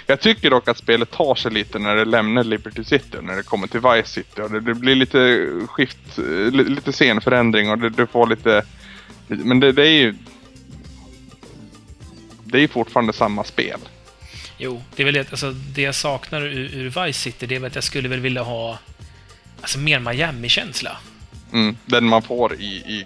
Jag 0.07 0.21
tycker 0.21 0.51
dock 0.51 0.69
att 0.69 0.79
spelet 0.79 1.11
tar 1.11 1.35
sig 1.35 1.51
lite 1.53 1.79
när 1.79 1.97
det 1.97 2.05
lämnar 2.05 2.45
Liberty 2.45 2.85
City, 2.85 3.17
när 3.23 3.37
det 3.37 3.43
kommer 3.43 3.67
till 3.67 3.81
Vice 3.81 4.09
City. 4.11 4.41
Och 4.41 4.51
det, 4.51 4.61
det 4.61 4.75
blir 4.75 4.95
lite 4.95 5.51
skift, 5.69 6.19
eh, 6.19 6.25
li- 6.53 6.65
lite 6.69 6.93
scenförändring 6.93 7.71
och 7.71 7.79
det, 7.79 7.89
du 7.91 8.07
får 8.07 8.27
lite... 8.27 8.63
lite- 9.29 9.45
Men 9.45 9.61
det, 9.61 9.73
det 9.73 9.83
är 9.89 9.91
ju... 9.93 10.15
Det 12.45 12.59
är 12.59 12.63
ju 12.63 12.69
fortfarande 12.69 13.13
samma 13.13 13.45
spel. 13.45 13.81
Jo, 14.59 14.83
det 14.97 15.03
är 15.03 15.05
väl 15.05 15.15
det, 15.15 15.31
alltså, 15.31 15.51
det 15.51 15.83
jag 15.83 15.95
saknar 15.95 16.43
ur, 16.43 16.75
ur 16.75 17.05
Vice 17.07 17.21
City, 17.21 17.47
det 17.47 17.55
är 17.57 17.61
väl 17.61 17.67
att 17.69 17.75
jag 17.75 17.85
skulle 17.85 18.09
väl 18.09 18.21
vilja 18.21 18.43
ha 18.43 18.79
alltså, 19.61 19.79
mer 19.79 20.01
Miami-känsla. 20.01 20.97
Mm, 21.53 21.77
den 21.87 22.05
man 22.05 22.23
får 22.23 22.55
i, 22.55 22.67
i 22.67 23.05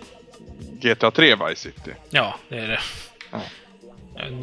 GTA 0.80 1.10
3 1.10 1.34
Vice 1.34 1.62
City. 1.62 1.90
Ja, 2.10 2.36
det 2.48 2.58
är 2.58 2.68
det. 2.68 2.80
Ja. 3.30 3.40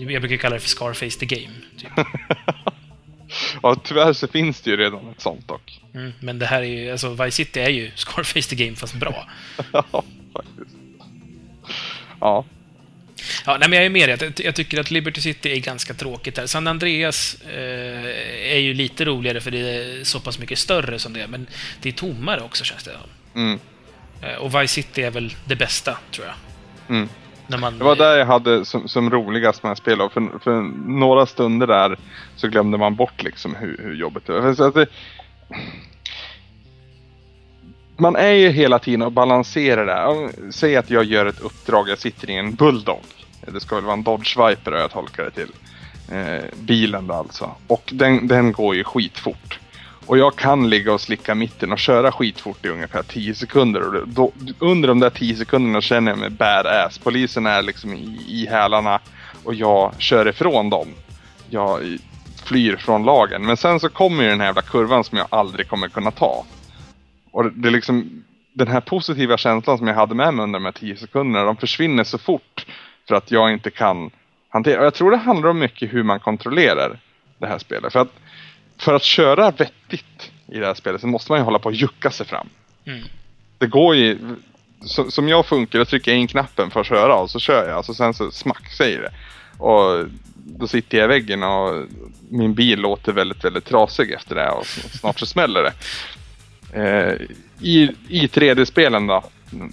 Jag 0.10 0.22
brukar 0.22 0.38
kalla 0.38 0.54
det 0.54 0.60
för 0.60 0.70
Scarface 0.70 1.20
the 1.20 1.26
Game. 1.26 1.54
Typ. 1.78 1.92
Och 3.62 3.84
tyvärr 3.84 4.14
så 4.14 4.28
finns 4.28 4.62
det 4.62 4.70
ju 4.70 4.78
redan 4.78 5.10
ett 5.10 5.22
sånt 5.22 5.48
dock. 5.48 5.82
Mm, 5.94 6.14
men 6.20 6.40
det 6.40 6.46
här 6.46 6.62
är 6.62 6.66
ju, 6.66 6.92
alltså 6.92 7.10
Vice 7.10 7.32
City 7.32 7.60
är 7.60 7.70
ju 7.70 7.92
Scarface 7.96 8.50
the 8.50 8.56
Game 8.56 8.76
fast 8.76 8.94
bra. 8.94 9.30
Ja, 9.72 10.04
faktiskt. 10.34 10.78
Ja, 12.20 12.46
Ja, 13.46 13.58
nej, 13.58 13.70
men 13.70 13.78
jag 13.78 13.86
är 13.86 13.90
med 13.90 14.10
dig. 14.10 14.18
Jag, 14.22 14.46
jag 14.46 14.56
tycker 14.56 14.80
att 14.80 14.92
Liberty 14.92 15.22
City 15.22 15.52
är 15.52 15.60
ganska 15.60 15.94
tråkigt 15.94 16.36
där. 16.36 16.46
San 16.46 16.68
Andreas 16.68 17.38
eh, 17.42 18.54
är 18.54 18.58
ju 18.58 18.74
lite 18.74 19.06
roligare 19.06 19.42
för 19.42 19.52
det 19.52 19.60
är 19.60 20.04
så 20.04 20.20
pass 20.20 20.40
mycket 20.40 20.60
större 20.60 21.00
som 21.00 21.14
det 21.14 21.22
är, 21.22 21.28
men 21.28 21.48
det 21.82 21.90
är 21.90 21.94
tommare 21.94 22.42
också 22.42 22.64
känns 22.64 22.84
det 22.84 22.92
mm, 23.36 23.60
eh, 24.22 24.36
Och 24.36 24.62
Vice 24.62 24.74
City 24.74 25.02
är 25.02 25.12
väl 25.12 25.36
det 25.46 25.56
bästa, 25.56 25.98
tror 26.12 26.28
jag. 26.28 26.36
mm. 26.96 27.10
Man, 27.62 27.78
Det 27.78 27.84
var 27.84 27.96
där 27.96 28.18
jag 28.18 28.26
hade 28.26 28.66
som, 28.66 28.88
som 28.88 29.10
roligast 29.10 29.64
med 29.64 29.78
spel 29.78 30.02
och 30.02 30.12
för, 30.14 30.40
för 30.44 30.62
några 30.90 31.26
stunder 31.26 31.68
där 31.68 31.98
så 32.36 32.48
glömde 32.48 32.78
man 32.78 32.96
bort 32.96 33.24
liksom 33.24 33.56
hur, 33.56 33.78
hur 33.84 33.96
jobbigt 33.96 34.26
det 34.28 34.34
var. 34.40 34.54
För 34.54 34.68
att 34.68 34.74
det, 34.74 34.88
man 37.98 38.16
är 38.16 38.32
ju 38.32 38.50
hela 38.50 38.80
tiden 38.80 39.02
och 39.02 39.12
balanserar. 39.12 40.06
Om- 40.08 40.32
Säg 40.52 40.76
att 40.76 40.90
jag 40.90 41.04
gör 41.04 41.26
ett 41.26 41.40
uppdrag, 41.42 41.90
jag 41.90 42.00
sitter 42.00 42.30
i 42.30 42.36
en 42.36 42.56
Bulldog. 42.56 43.02
Det 43.54 43.60
ska 43.60 43.76
väl 43.76 43.84
vara 43.84 43.94
en 43.94 44.04
Dodge 44.04 44.38
Viper 44.50 44.72
jag 44.72 44.92
tolkar 44.92 45.24
det 45.24 45.32
till. 45.32 45.52
Eh, 46.12 46.44
bilen 46.60 47.08
då 47.08 47.14
alltså. 47.14 47.52
Och 47.68 47.90
den, 47.94 48.28
den 48.28 48.52
går 48.52 48.76
ju 48.76 48.84
skitfort. 48.84 49.60
Och 50.08 50.18
jag 50.18 50.36
kan 50.36 50.70
ligga 50.70 50.94
och 50.94 51.02
slicka 51.02 51.36
mitten 51.36 51.72
och 51.72 51.80
köra 51.80 52.12
skitfort 52.12 52.66
i 52.66 52.70
ungefär 52.70 53.04
10 53.04 53.36
sekunder. 53.36 53.82
Och 53.82 54.08
då, 54.08 54.32
under 54.60 54.88
de 54.88 55.00
där 55.00 55.10
10 55.10 55.36
sekunderna 55.36 55.82
känner 55.82 56.12
jag 56.12 56.20
mig 56.20 56.30
badass. 56.30 56.98
Polisen 56.98 57.46
är 57.46 57.62
liksom 57.62 57.94
i, 57.94 58.26
i 58.28 58.48
hälarna 58.50 59.00
och 59.44 59.54
jag 59.54 59.94
kör 59.98 60.28
ifrån 60.28 60.70
dem. 60.70 60.88
Jag 61.50 61.98
flyr 62.44 62.76
från 62.76 63.04
lagen. 63.04 63.46
Men 63.46 63.58
sen 63.58 63.80
så 63.80 63.90
kommer 63.90 64.24
ju 64.24 64.30
den 64.30 64.40
här 64.40 64.48
jävla 64.48 64.62
kurvan 64.62 65.04
som 65.04 65.18
jag 65.18 65.28
aldrig 65.30 65.68
kommer 65.68 65.88
kunna 65.88 66.12
ta. 66.12 66.46
Och 67.32 67.52
det 67.52 67.68
är 67.68 67.72
liksom 67.72 68.24
den 68.54 68.68
här 68.68 68.82
positiva 68.82 69.38
känslan 69.38 69.78
som 69.78 69.88
jag 69.88 69.96
hade 69.96 70.16
med 70.16 70.34
mig 70.34 70.44
under 70.44 70.60
de 70.60 70.66
här 70.66 70.72
10 70.72 70.96
sekunderna. 70.98 71.46
De 71.46 71.58
försvinner 71.58 72.04
så 72.04 72.18
fort 72.18 72.66
för 73.08 73.16
att 73.16 73.32
jag 73.32 73.54
inte 73.54 73.70
kan 73.70 74.12
hantera. 74.50 74.80
Och 74.80 74.86
jag 74.86 74.94
tror 74.94 75.12
det 75.12 75.18
handlar 75.18 75.50
om 75.50 75.60
mycket 75.60 75.94
hur 75.94 76.04
man 76.04 76.20
kontrollerar 76.20 77.00
det 77.38 77.48
här 77.48 77.58
spelet. 77.58 77.94
För 77.94 78.00
att 78.00 78.14
för 78.80 78.94
att 78.94 79.04
köra 79.04 79.52
vettigt 79.52 80.32
i 80.48 80.60
det 80.60 80.66
här 80.66 80.74
spelet 80.74 81.02
så 81.02 81.08
måste 81.08 81.32
man 81.32 81.40
ju 81.40 81.46
hålla 81.46 81.60
på 81.60 81.70
och 81.70 81.76
jucka 81.76 82.12
sig 82.12 82.26
fram. 82.26 82.50
Mm. 82.86 83.04
Det 83.58 83.68
går 83.68 83.96
ju... 83.96 84.18
Som, 84.82 85.12
som 85.12 85.30
jag 85.30 85.46
funkar, 85.46 85.80
då 85.80 85.86
trycker 85.86 86.12
jag 86.12 86.20
in 86.20 86.28
knappen 86.28 86.72
för 86.72 86.80
att 86.80 86.88
köra 86.88 87.16
och 87.16 87.30
så 87.30 87.40
kör 87.40 87.68
jag. 87.68 87.78
Alltså 87.78 87.94
sen 87.94 88.14
så 88.14 88.32
smack 88.32 88.72
säger 88.72 89.02
det. 89.02 89.12
Och 89.64 90.06
då 90.34 90.68
sitter 90.68 90.98
jag 90.98 91.06
i 91.06 91.08
väggen 91.08 91.44
och 91.44 91.86
min 92.30 92.54
bil 92.54 92.80
låter 92.80 93.12
väldigt, 93.12 93.46
väldigt 93.46 93.66
trasig 93.66 94.12
efter 94.12 94.36
det 94.36 94.50
och 94.50 94.66
snart 94.66 95.20
så 95.20 95.26
smäller 95.26 95.64
det. 95.64 95.74
Eh, 96.74 97.14
I 97.62 97.96
i 98.08 98.28
3D-spelen 98.28 99.08
då, 99.08 99.16
eh, 99.16 99.68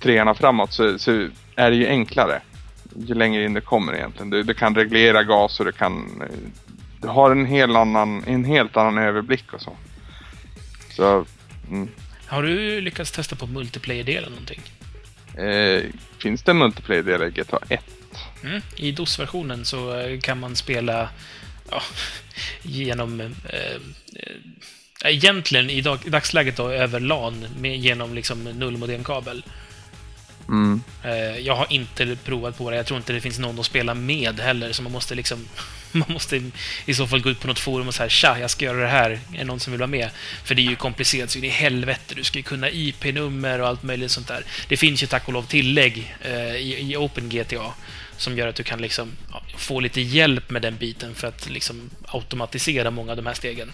treorna 0.00 0.34
framåt, 0.34 0.72
så, 0.72 0.98
så 0.98 1.28
är 1.56 1.70
det 1.70 1.76
ju 1.76 1.86
enklare. 1.86 2.40
Ju 2.96 3.14
längre 3.14 3.44
in 3.44 3.54
det 3.54 3.60
kommer 3.60 3.94
egentligen. 3.94 4.30
Du, 4.30 4.42
du 4.42 4.54
kan 4.54 4.74
reglera 4.74 5.22
gas 5.22 5.60
och 5.60 5.66
du 5.66 5.72
kan... 5.72 6.22
eh, 6.96 7.02
Du 7.02 7.08
har 7.08 7.30
en, 7.30 7.46
hel 7.46 7.76
annan, 7.76 8.24
en 8.26 8.44
helt 8.44 8.76
annan 8.76 8.98
överblick 8.98 9.52
och 9.52 9.60
så. 9.60 9.76
Så... 10.90 11.26
Mm. 11.70 11.88
Har 12.26 12.42
du 12.42 12.80
lyckats 12.80 13.12
testa 13.12 13.36
på 13.36 13.46
multiplayer-delen 13.46 14.30
någonting? 14.30 14.60
Eh, 15.36 15.82
finns 16.18 16.42
det 16.42 16.54
multiplayer-delar 16.54 17.26
i 17.26 17.30
GTA 17.30 17.58
1? 17.68 17.84
Mm. 18.44 18.62
I 18.76 18.92
DOS-versionen 18.92 19.64
så 19.64 19.98
eh, 19.98 20.20
kan 20.20 20.40
man 20.40 20.56
spela 20.56 21.08
ja, 21.70 21.82
genom... 22.62 23.20
Eh, 23.20 23.26
eh, 24.14 24.36
egentligen 25.04 25.70
i, 25.70 25.80
dag, 25.80 25.98
i 26.04 26.10
dagsläget 26.10 26.56
då 26.56 26.70
över 26.70 27.00
LAN 27.00 27.46
med, 27.58 27.78
genom 27.78 28.14
liksom 28.14 28.44
nullmodemkabel. 28.44 29.44
Mm. 30.48 30.82
Eh, 31.04 31.38
jag 31.38 31.56
har 31.56 31.66
inte 31.72 32.16
provat 32.24 32.58
på 32.58 32.70
det. 32.70 32.76
Jag 32.76 32.86
tror 32.86 32.96
inte 32.96 33.12
det 33.12 33.20
finns 33.20 33.38
någon 33.38 33.60
att 33.60 33.66
spela 33.66 33.94
med 33.94 34.40
heller, 34.40 34.72
så 34.72 34.82
man 34.82 34.92
måste 34.92 35.14
liksom... 35.14 35.48
Man 36.06 36.12
måste 36.12 36.50
i 36.86 36.94
så 36.94 37.06
fall 37.06 37.20
gå 37.20 37.30
ut 37.30 37.40
på 37.40 37.46
något 37.46 37.58
forum 37.58 37.88
och 37.88 37.94
säga 37.94 38.08
tja, 38.08 38.38
jag 38.40 38.50
ska 38.50 38.64
göra 38.64 38.78
det 38.78 38.88
här. 38.88 39.10
Är 39.10 39.38
det 39.38 39.44
någon 39.44 39.60
som 39.60 39.72
vill 39.72 39.80
vara 39.80 39.86
med? 39.86 40.10
För 40.44 40.54
det 40.54 40.62
är 40.62 40.70
ju 40.70 40.76
komplicerat 40.76 41.30
så 41.30 41.38
in 41.38 41.44
i 41.44 41.48
helvete. 41.48 42.14
Du 42.14 42.24
ska 42.24 42.38
ju 42.38 42.42
kunna 42.42 42.70
IP-nummer 42.70 43.60
och 43.60 43.68
allt 43.68 43.82
möjligt 43.82 44.10
sånt 44.10 44.28
där. 44.28 44.44
Det 44.68 44.76
finns 44.76 45.02
ju 45.02 45.06
tack 45.06 45.26
och 45.28 45.32
lov 45.32 45.42
tillägg 45.42 46.16
eh, 46.22 46.56
i, 46.56 46.92
i 46.92 46.96
OpenGTA 46.96 47.74
som 48.16 48.38
gör 48.38 48.48
att 48.48 48.56
du 48.56 48.62
kan 48.62 48.80
liksom 48.80 49.12
ja, 49.32 49.42
få 49.56 49.80
lite 49.80 50.00
hjälp 50.00 50.50
med 50.50 50.62
den 50.62 50.76
biten 50.76 51.14
för 51.14 51.28
att 51.28 51.50
liksom 51.50 51.90
automatisera 52.06 52.90
många 52.90 53.10
av 53.10 53.16
de 53.16 53.26
här 53.26 53.34
stegen. 53.34 53.72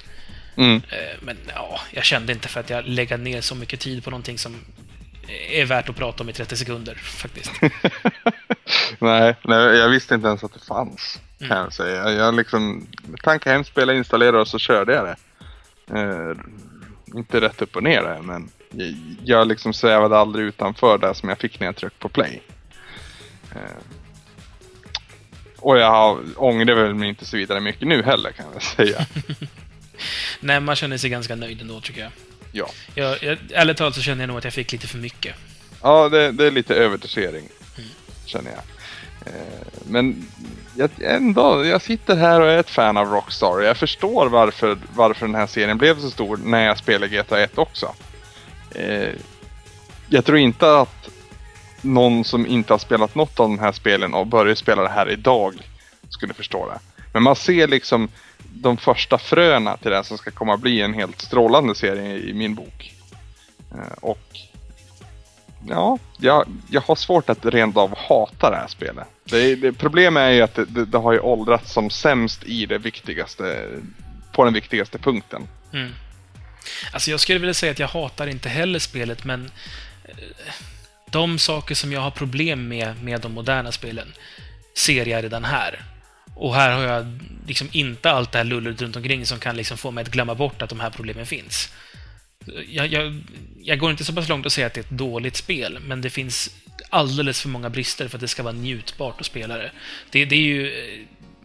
Mm. 0.56 0.76
Eh, 0.76 1.18
Men 1.20 1.36
ja, 1.54 1.80
jag 1.90 2.04
kände 2.04 2.32
inte 2.32 2.48
för 2.48 2.60
att 2.60 2.70
jag 2.70 2.88
lägger 2.88 3.16
ner 3.16 3.40
så 3.40 3.54
mycket 3.54 3.80
tid 3.80 4.04
på 4.04 4.10
någonting 4.10 4.38
som 4.38 4.56
är 5.28 5.64
värt 5.64 5.88
att 5.88 5.96
prata 5.96 6.22
om 6.22 6.28
i 6.28 6.32
30 6.32 6.56
sekunder, 6.56 6.94
faktiskt. 6.94 7.52
nej, 8.98 9.36
nej, 9.42 9.58
jag 9.58 9.88
visste 9.88 10.14
inte 10.14 10.28
ens 10.28 10.44
att 10.44 10.54
det 10.54 10.64
fanns. 10.64 11.20
Kan 11.38 11.58
jag 11.58 11.72
säga. 11.72 12.10
Jag, 12.10 12.34
liksom 12.34 12.86
tankade 13.22 13.54
hem, 13.54 13.64
spelade, 13.64 13.98
installerade 13.98 14.38
och 14.38 14.48
så 14.48 14.58
körde 14.58 14.94
jag 14.94 15.04
det. 15.04 15.16
Eh, 15.98 16.36
inte 17.16 17.40
rätt 17.40 17.62
upp 17.62 17.76
och 17.76 17.82
ner 17.82 18.02
det, 18.02 18.22
men 18.22 18.50
jag, 18.70 18.94
jag 19.24 19.48
liksom 19.48 19.72
svävade 19.72 20.18
aldrig 20.18 20.46
utanför 20.46 20.98
det 20.98 21.14
som 21.14 21.28
jag 21.28 21.38
fick 21.38 21.60
när 21.60 21.66
jag 21.66 21.76
tryckte 21.76 21.98
på 21.98 22.08
play. 22.08 22.42
Eh, 23.54 23.82
och 25.58 25.78
jag 25.78 26.20
ångrar 26.36 26.74
väl 26.74 26.94
mig 26.94 27.08
inte 27.08 27.24
så 27.24 27.36
vidare 27.36 27.60
mycket 27.60 27.88
nu 27.88 28.02
heller 28.02 28.32
kan 28.32 28.46
jag 28.52 28.62
säga. 28.62 29.06
Nej, 30.40 30.60
man 30.60 30.76
känner 30.76 30.96
sig 30.96 31.10
ganska 31.10 31.36
nöjd 31.36 31.60
ändå, 31.60 31.80
tycker 31.80 32.00
jag. 32.00 32.10
Ja, 32.52 32.68
jag, 32.94 33.22
jag 33.22 33.38
ärligt 33.52 33.76
talat 33.76 33.94
så 33.94 34.02
känner 34.02 34.22
jag 34.22 34.28
nog 34.28 34.38
att 34.38 34.44
jag 34.44 34.52
fick 34.52 34.72
lite 34.72 34.86
för 34.86 34.98
mycket. 34.98 35.34
ja 35.82 36.08
det, 36.08 36.32
det 36.32 36.46
är 36.46 36.50
lite 36.50 36.74
överdosering. 36.74 37.48
Känner 38.26 38.50
jag. 38.50 38.62
Eh, 39.26 39.66
men 39.86 40.28
jag, 40.76 40.90
ändå, 41.00 41.64
jag 41.64 41.82
sitter 41.82 42.16
här 42.16 42.40
och 42.40 42.46
är 42.46 42.58
ett 42.58 42.70
fan 42.70 42.96
av 42.96 43.08
Rockstar. 43.08 43.60
Jag 43.60 43.76
förstår 43.76 44.26
varför, 44.26 44.78
varför 44.94 45.26
den 45.26 45.34
här 45.34 45.46
serien 45.46 45.78
blev 45.78 46.00
så 46.00 46.10
stor 46.10 46.36
när 46.36 46.64
jag 46.66 46.78
spelade 46.78 47.16
GTA 47.16 47.40
1 47.40 47.58
också. 47.58 47.94
Eh, 48.74 49.08
jag 50.08 50.24
tror 50.24 50.38
inte 50.38 50.78
att 50.78 51.08
någon 51.80 52.24
som 52.24 52.46
inte 52.46 52.72
har 52.72 52.78
spelat 52.78 53.14
något 53.14 53.40
av 53.40 53.48
de 53.48 53.58
här 53.58 53.72
spelen 53.72 54.14
och 54.14 54.26
börjar 54.26 54.54
spela 54.54 54.82
det 54.82 54.88
här 54.88 55.10
idag 55.10 55.54
skulle 56.08 56.34
förstå 56.34 56.68
det. 56.68 56.91
Men 57.12 57.22
man 57.22 57.36
ser 57.36 57.68
liksom 57.68 58.08
de 58.54 58.76
första 58.76 59.18
fröna 59.18 59.76
till 59.76 59.90
det 59.90 60.04
som 60.04 60.18
ska 60.18 60.30
komma 60.30 60.56
bli 60.56 60.80
en 60.80 60.94
helt 60.94 61.20
strålande 61.20 61.74
serie 61.74 62.18
i 62.18 62.32
min 62.32 62.54
bok. 62.54 62.94
Eh, 63.72 63.92
och 64.00 64.38
ja, 65.68 65.98
jag, 66.18 66.46
jag 66.70 66.80
har 66.80 66.96
svårt 66.96 67.30
att 67.30 67.46
rent 67.46 67.76
av 67.76 67.98
hata 67.98 68.50
det 68.50 68.56
här 68.56 68.68
spelet. 68.68 69.06
Det, 69.24 69.54
det, 69.54 69.72
problemet 69.72 70.20
är 70.20 70.30
ju 70.30 70.42
att 70.42 70.54
det, 70.54 70.64
det, 70.64 70.84
det 70.84 70.98
har 70.98 71.12
ju 71.12 71.20
åldrats 71.20 71.72
som 71.72 71.90
sämst 71.90 72.44
i 72.44 72.66
det 72.66 72.78
viktigaste, 72.78 73.68
på 74.32 74.44
den 74.44 74.54
viktigaste 74.54 74.98
punkten. 74.98 75.48
Mm. 75.72 75.92
Alltså 76.92 77.10
jag 77.10 77.20
skulle 77.20 77.38
vilja 77.38 77.54
säga 77.54 77.72
att 77.72 77.78
jag 77.78 77.88
hatar 77.88 78.26
inte 78.26 78.48
heller 78.48 78.78
spelet, 78.78 79.24
men 79.24 79.50
eh, 80.04 80.14
de 81.10 81.38
saker 81.38 81.74
som 81.74 81.92
jag 81.92 82.00
har 82.00 82.10
problem 82.10 82.68
med, 82.68 83.02
med 83.02 83.20
de 83.20 83.32
moderna 83.32 83.72
spelen, 83.72 84.12
ser 84.74 85.06
jag 85.06 85.24
redan 85.24 85.44
här. 85.44 85.80
Och 86.42 86.54
här 86.54 86.70
har 86.70 86.82
jag 86.82 87.18
liksom 87.46 87.68
inte 87.72 88.10
allt 88.10 88.32
det 88.32 88.38
här 88.38 88.44
lullet 88.44 88.82
runt 88.82 88.96
omkring 88.96 89.26
som 89.26 89.38
kan 89.38 89.56
liksom 89.56 89.76
få 89.76 89.90
mig 89.90 90.02
att 90.02 90.10
glömma 90.10 90.34
bort 90.34 90.62
att 90.62 90.68
de 90.68 90.80
här 90.80 90.90
problemen 90.90 91.26
finns. 91.26 91.72
Jag, 92.68 92.86
jag, 92.86 93.22
jag 93.62 93.78
går 93.78 93.90
inte 93.90 94.04
så 94.04 94.12
pass 94.12 94.28
långt 94.28 94.46
att 94.46 94.52
säga 94.52 94.66
att 94.66 94.74
det 94.74 94.80
är 94.80 94.84
ett 94.84 94.90
dåligt 94.90 95.36
spel, 95.36 95.78
men 95.86 96.00
det 96.00 96.10
finns 96.10 96.50
alldeles 96.90 97.42
för 97.42 97.48
många 97.48 97.70
brister 97.70 98.08
för 98.08 98.16
att 98.16 98.20
det 98.20 98.28
ska 98.28 98.42
vara 98.42 98.52
njutbart 98.52 99.20
att 99.20 99.26
spela 99.26 99.56
det. 99.56 99.70
Det, 100.10 100.24
det 100.24 100.34
är 100.34 100.40
ju... 100.40 100.66
Eh, 100.66 101.00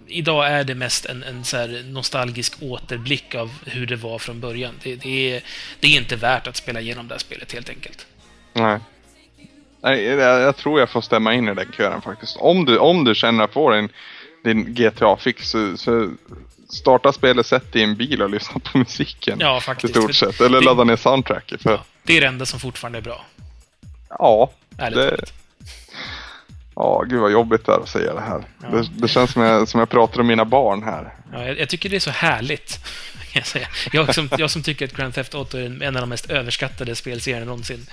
idag 0.07 0.47
är 0.47 0.63
det 0.63 0.75
mest 0.75 1.05
en, 1.05 1.23
en 1.23 1.43
så 1.43 1.57
här 1.57 1.83
nostalgisk 1.85 2.53
återblick 2.61 3.35
av 3.35 3.51
hur 3.65 3.85
det 3.85 3.95
var 3.95 4.19
från 4.19 4.39
början. 4.39 4.73
Det, 4.83 4.95
det, 4.95 5.35
är, 5.35 5.43
det 5.79 5.87
är 5.87 5.97
inte 5.97 6.15
värt 6.15 6.47
att 6.47 6.55
spela 6.55 6.81
igenom 6.81 7.07
det 7.07 7.13
här 7.13 7.19
spelet, 7.19 7.53
helt 7.53 7.69
enkelt. 7.69 8.07
Nej. 8.53 8.79
Nej, 9.81 10.03
jag, 10.03 10.41
jag 10.41 10.57
tror 10.57 10.79
jag 10.79 10.89
får 10.89 11.01
stämma 11.01 11.33
in 11.33 11.47
i 11.47 11.53
den 11.53 11.71
kören 11.77 12.01
faktiskt. 12.01 12.37
Om 12.37 12.65
du, 12.65 12.77
om 12.77 13.03
du 13.03 13.15
känner 13.15 13.43
att 13.43 13.53
får 13.53 13.73
en 13.73 13.89
din 14.47 14.73
GTA-fix 14.75 15.49
så, 15.49 15.77
så 15.77 16.09
starta 16.69 17.13
spelet, 17.13 17.45
sätt 17.45 17.73
dig 17.73 17.81
i 17.81 17.85
en 17.85 17.95
bil 17.95 18.21
och 18.21 18.29
lyssna 18.29 18.59
på 18.59 18.77
musiken. 18.77 19.37
Ja, 19.41 19.57
I 19.57 19.61
faktiskt. 19.61 19.93
stort 19.95 20.15
sett. 20.15 20.41
Eller 20.41 20.59
Det- 20.59 20.65
ladda 20.65 20.83
ner 20.83 20.95
soundtracket. 20.95 21.61
För, 21.61 21.71
Ja, 21.71 21.83
det 22.03 22.17
är 22.17 22.21
det 22.21 22.27
enda 22.27 22.45
som 22.45 22.59
fortfarande 22.59 22.97
är 22.97 23.01
bra. 23.01 23.25
ja, 24.09 24.51
Ärligt 24.77 24.97
det, 24.97 25.17
ja, 26.75 27.03
gud 27.09 27.19
vad 27.21 27.31
jobbigt 27.31 27.65
det 27.65 27.71
är 27.71 27.79
att 27.79 27.89
säga 27.89 28.13
det 28.13 28.21
här. 28.21 28.43
Ja. 28.61 28.67
Det, 28.77 28.89
det 28.97 29.07
känns 29.07 29.31
som 29.31 29.41
jag, 29.41 29.67
som 29.67 29.79
jag 29.79 29.89
pratar 29.89 30.19
om 30.19 30.27
mina 30.27 30.45
barn 30.45 30.83
här. 30.83 31.13
Ja, 31.33 31.43
jag, 31.45 31.59
jag 31.59 31.69
tycker 31.69 31.89
det 31.89 31.95
är 31.95 31.99
så 31.99 32.09
härligt. 32.11 32.79
kan 33.31 33.39
Jag, 33.39 33.47
säga. 33.47 33.67
Jag, 33.91 34.15
som, 34.15 34.29
jag 34.37 34.51
som 34.51 34.63
tycker 34.63 34.85
att 34.85 34.93
Grand 34.93 35.13
Theft 35.13 35.35
Auto 35.35 35.57
är 35.57 35.83
en 35.83 35.95
av 35.95 36.01
de 36.01 36.09
mest 36.09 36.29
överskattade 36.29 36.95
spelserierna 36.95 37.45
någonsin. 37.45 37.85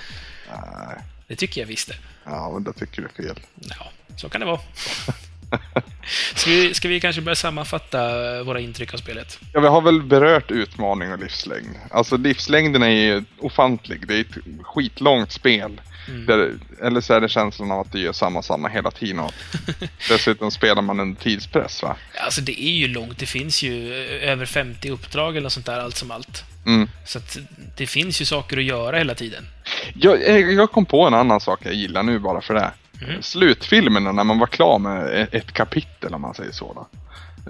Nej, 0.50 0.96
Det 1.26 1.36
tycker 1.36 1.60
jag 1.60 1.68
visst 1.68 1.88
det. 1.88 1.96
ja, 2.24 2.50
men 2.54 2.64
det 2.64 2.72
tycker 2.72 3.02
du 3.02 3.24
fel. 3.24 3.40
Ja, 3.54 3.90
så 4.16 4.28
kan 4.28 4.40
det 4.40 4.46
vara. 4.46 4.60
Ska 6.34 6.50
vi, 6.50 6.74
ska 6.74 6.88
vi 6.88 7.00
kanske 7.00 7.22
börja 7.22 7.36
sammanfatta 7.36 8.42
våra 8.42 8.60
intryck 8.60 8.94
av 8.94 8.98
spelet? 8.98 9.38
Ja, 9.52 9.60
vi 9.60 9.66
har 9.66 9.80
väl 9.80 10.02
berört 10.02 10.50
utmaning 10.50 11.12
och 11.12 11.18
livslängd. 11.18 11.76
Alltså 11.90 12.16
livslängden 12.16 12.82
är 12.82 12.88
ju 12.88 13.24
ofantlig. 13.40 14.06
Det 14.08 14.16
är 14.16 14.20
ett 14.20 14.62
skitlångt 14.62 15.32
spel. 15.32 15.80
Mm. 16.08 16.26
Där, 16.26 16.52
eller 16.82 17.00
så 17.00 17.14
är 17.14 17.20
det 17.20 17.28
känslan 17.28 17.70
av 17.70 17.80
att 17.80 17.92
det 17.92 17.98
gör 18.00 18.12
samma 18.12 18.42
samma 18.42 18.68
hela 18.68 18.90
tiden. 18.90 19.20
Och 19.20 19.32
dessutom 20.08 20.50
spelar 20.50 20.82
man 20.82 21.00
under 21.00 21.20
tidspress 21.20 21.82
va? 21.82 21.96
Alltså, 22.24 22.40
det 22.40 22.62
är 22.62 22.72
ju 22.72 22.88
långt. 22.88 23.18
Det 23.18 23.26
finns 23.26 23.62
ju 23.62 24.04
eh, 24.04 24.30
över 24.30 24.46
50 24.46 24.90
uppdrag 24.90 25.30
eller 25.30 25.42
något 25.42 25.52
sånt 25.52 25.66
där, 25.66 25.80
allt 25.80 25.96
som 25.96 26.10
allt. 26.10 26.44
Mm. 26.66 26.88
Så 27.04 27.18
att 27.18 27.38
det 27.76 27.86
finns 27.86 28.20
ju 28.20 28.24
saker 28.24 28.56
att 28.56 28.64
göra 28.64 28.98
hela 28.98 29.14
tiden. 29.14 29.46
Jag, 29.94 30.28
jag 30.28 30.52
jag 30.52 30.72
kom 30.72 30.86
på 30.86 31.06
en 31.06 31.14
annan 31.14 31.40
sak 31.40 31.60
jag 31.62 31.74
gillar 31.74 32.02
nu 32.02 32.18
bara 32.18 32.40
för 32.40 32.54
det. 32.54 32.70
Mm. 33.02 33.22
Slutfilmerna 33.22 34.12
när 34.12 34.24
man 34.24 34.38
var 34.38 34.46
klar 34.46 34.78
med 34.78 35.22
e- 35.22 35.26
ett 35.32 35.52
kapitel 35.52 36.14
om 36.14 36.20
man 36.20 36.34
säger 36.34 36.52
så. 36.52 36.72
Då. 36.72 36.86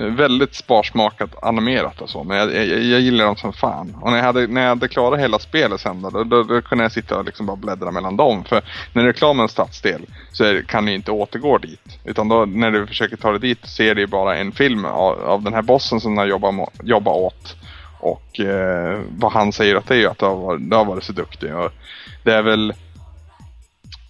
Eh, 0.00 0.06
väldigt 0.06 0.54
sparsmakat 0.54 1.30
animerat 1.42 2.00
och 2.00 2.10
så, 2.10 2.24
men 2.24 2.36
jag, 2.36 2.54
jag, 2.54 2.66
jag 2.66 3.00
gillar 3.00 3.24
dem 3.24 3.36
som 3.36 3.52
fan. 3.52 3.96
Och 4.00 4.10
när 4.10 4.16
jag 4.18 4.24
hade, 4.24 4.46
när 4.46 4.60
jag 4.60 4.68
hade 4.68 4.88
klarat 4.88 5.20
hela 5.20 5.38
spelet 5.38 5.80
sen 5.80 6.02
då, 6.02 6.10
då, 6.10 6.24
då, 6.24 6.42
då 6.42 6.62
kunde 6.62 6.84
jag 6.84 6.92
sitta 6.92 7.18
och 7.18 7.24
liksom 7.24 7.46
bara 7.46 7.56
bläddra 7.56 7.90
mellan 7.90 8.16
dem. 8.16 8.44
För 8.44 8.62
när 8.92 9.02
du 9.02 9.08
är 9.08 9.12
klar 9.12 9.34
med 9.34 9.42
en 9.42 9.48
stadsdel 9.48 10.06
så 10.32 10.44
är, 10.44 10.62
kan 10.62 10.86
du 10.86 10.92
inte 10.92 11.10
återgå 11.10 11.58
dit. 11.58 11.98
Utan 12.04 12.28
då 12.28 12.44
när 12.44 12.70
du 12.70 12.86
försöker 12.86 13.16
ta 13.16 13.30
dig 13.30 13.40
dit 13.40 13.66
ser 13.66 13.94
du 13.94 14.06
bara 14.06 14.36
en 14.36 14.52
film 14.52 14.84
av, 14.84 15.20
av 15.24 15.42
den 15.42 15.54
här 15.54 15.62
bossen 15.62 16.00
som 16.00 16.18
har 16.18 16.26
jobbat, 16.26 16.54
jobbat 16.82 17.16
åt. 17.16 17.56
Och 18.00 18.40
eh, 18.40 19.00
vad 19.10 19.32
han 19.32 19.52
säger 19.52 19.76
att 19.76 19.86
det 19.86 19.96
är 19.96 20.08
att 20.08 20.18
du 20.18 20.24
har, 20.24 20.36
varit, 20.36 20.70
du 20.70 20.76
har 20.76 20.84
varit 20.84 21.04
så 21.04 21.12
duktig. 21.12 21.54
Och 21.54 21.72
det 22.22 22.34
är 22.34 22.42
väl 22.42 22.74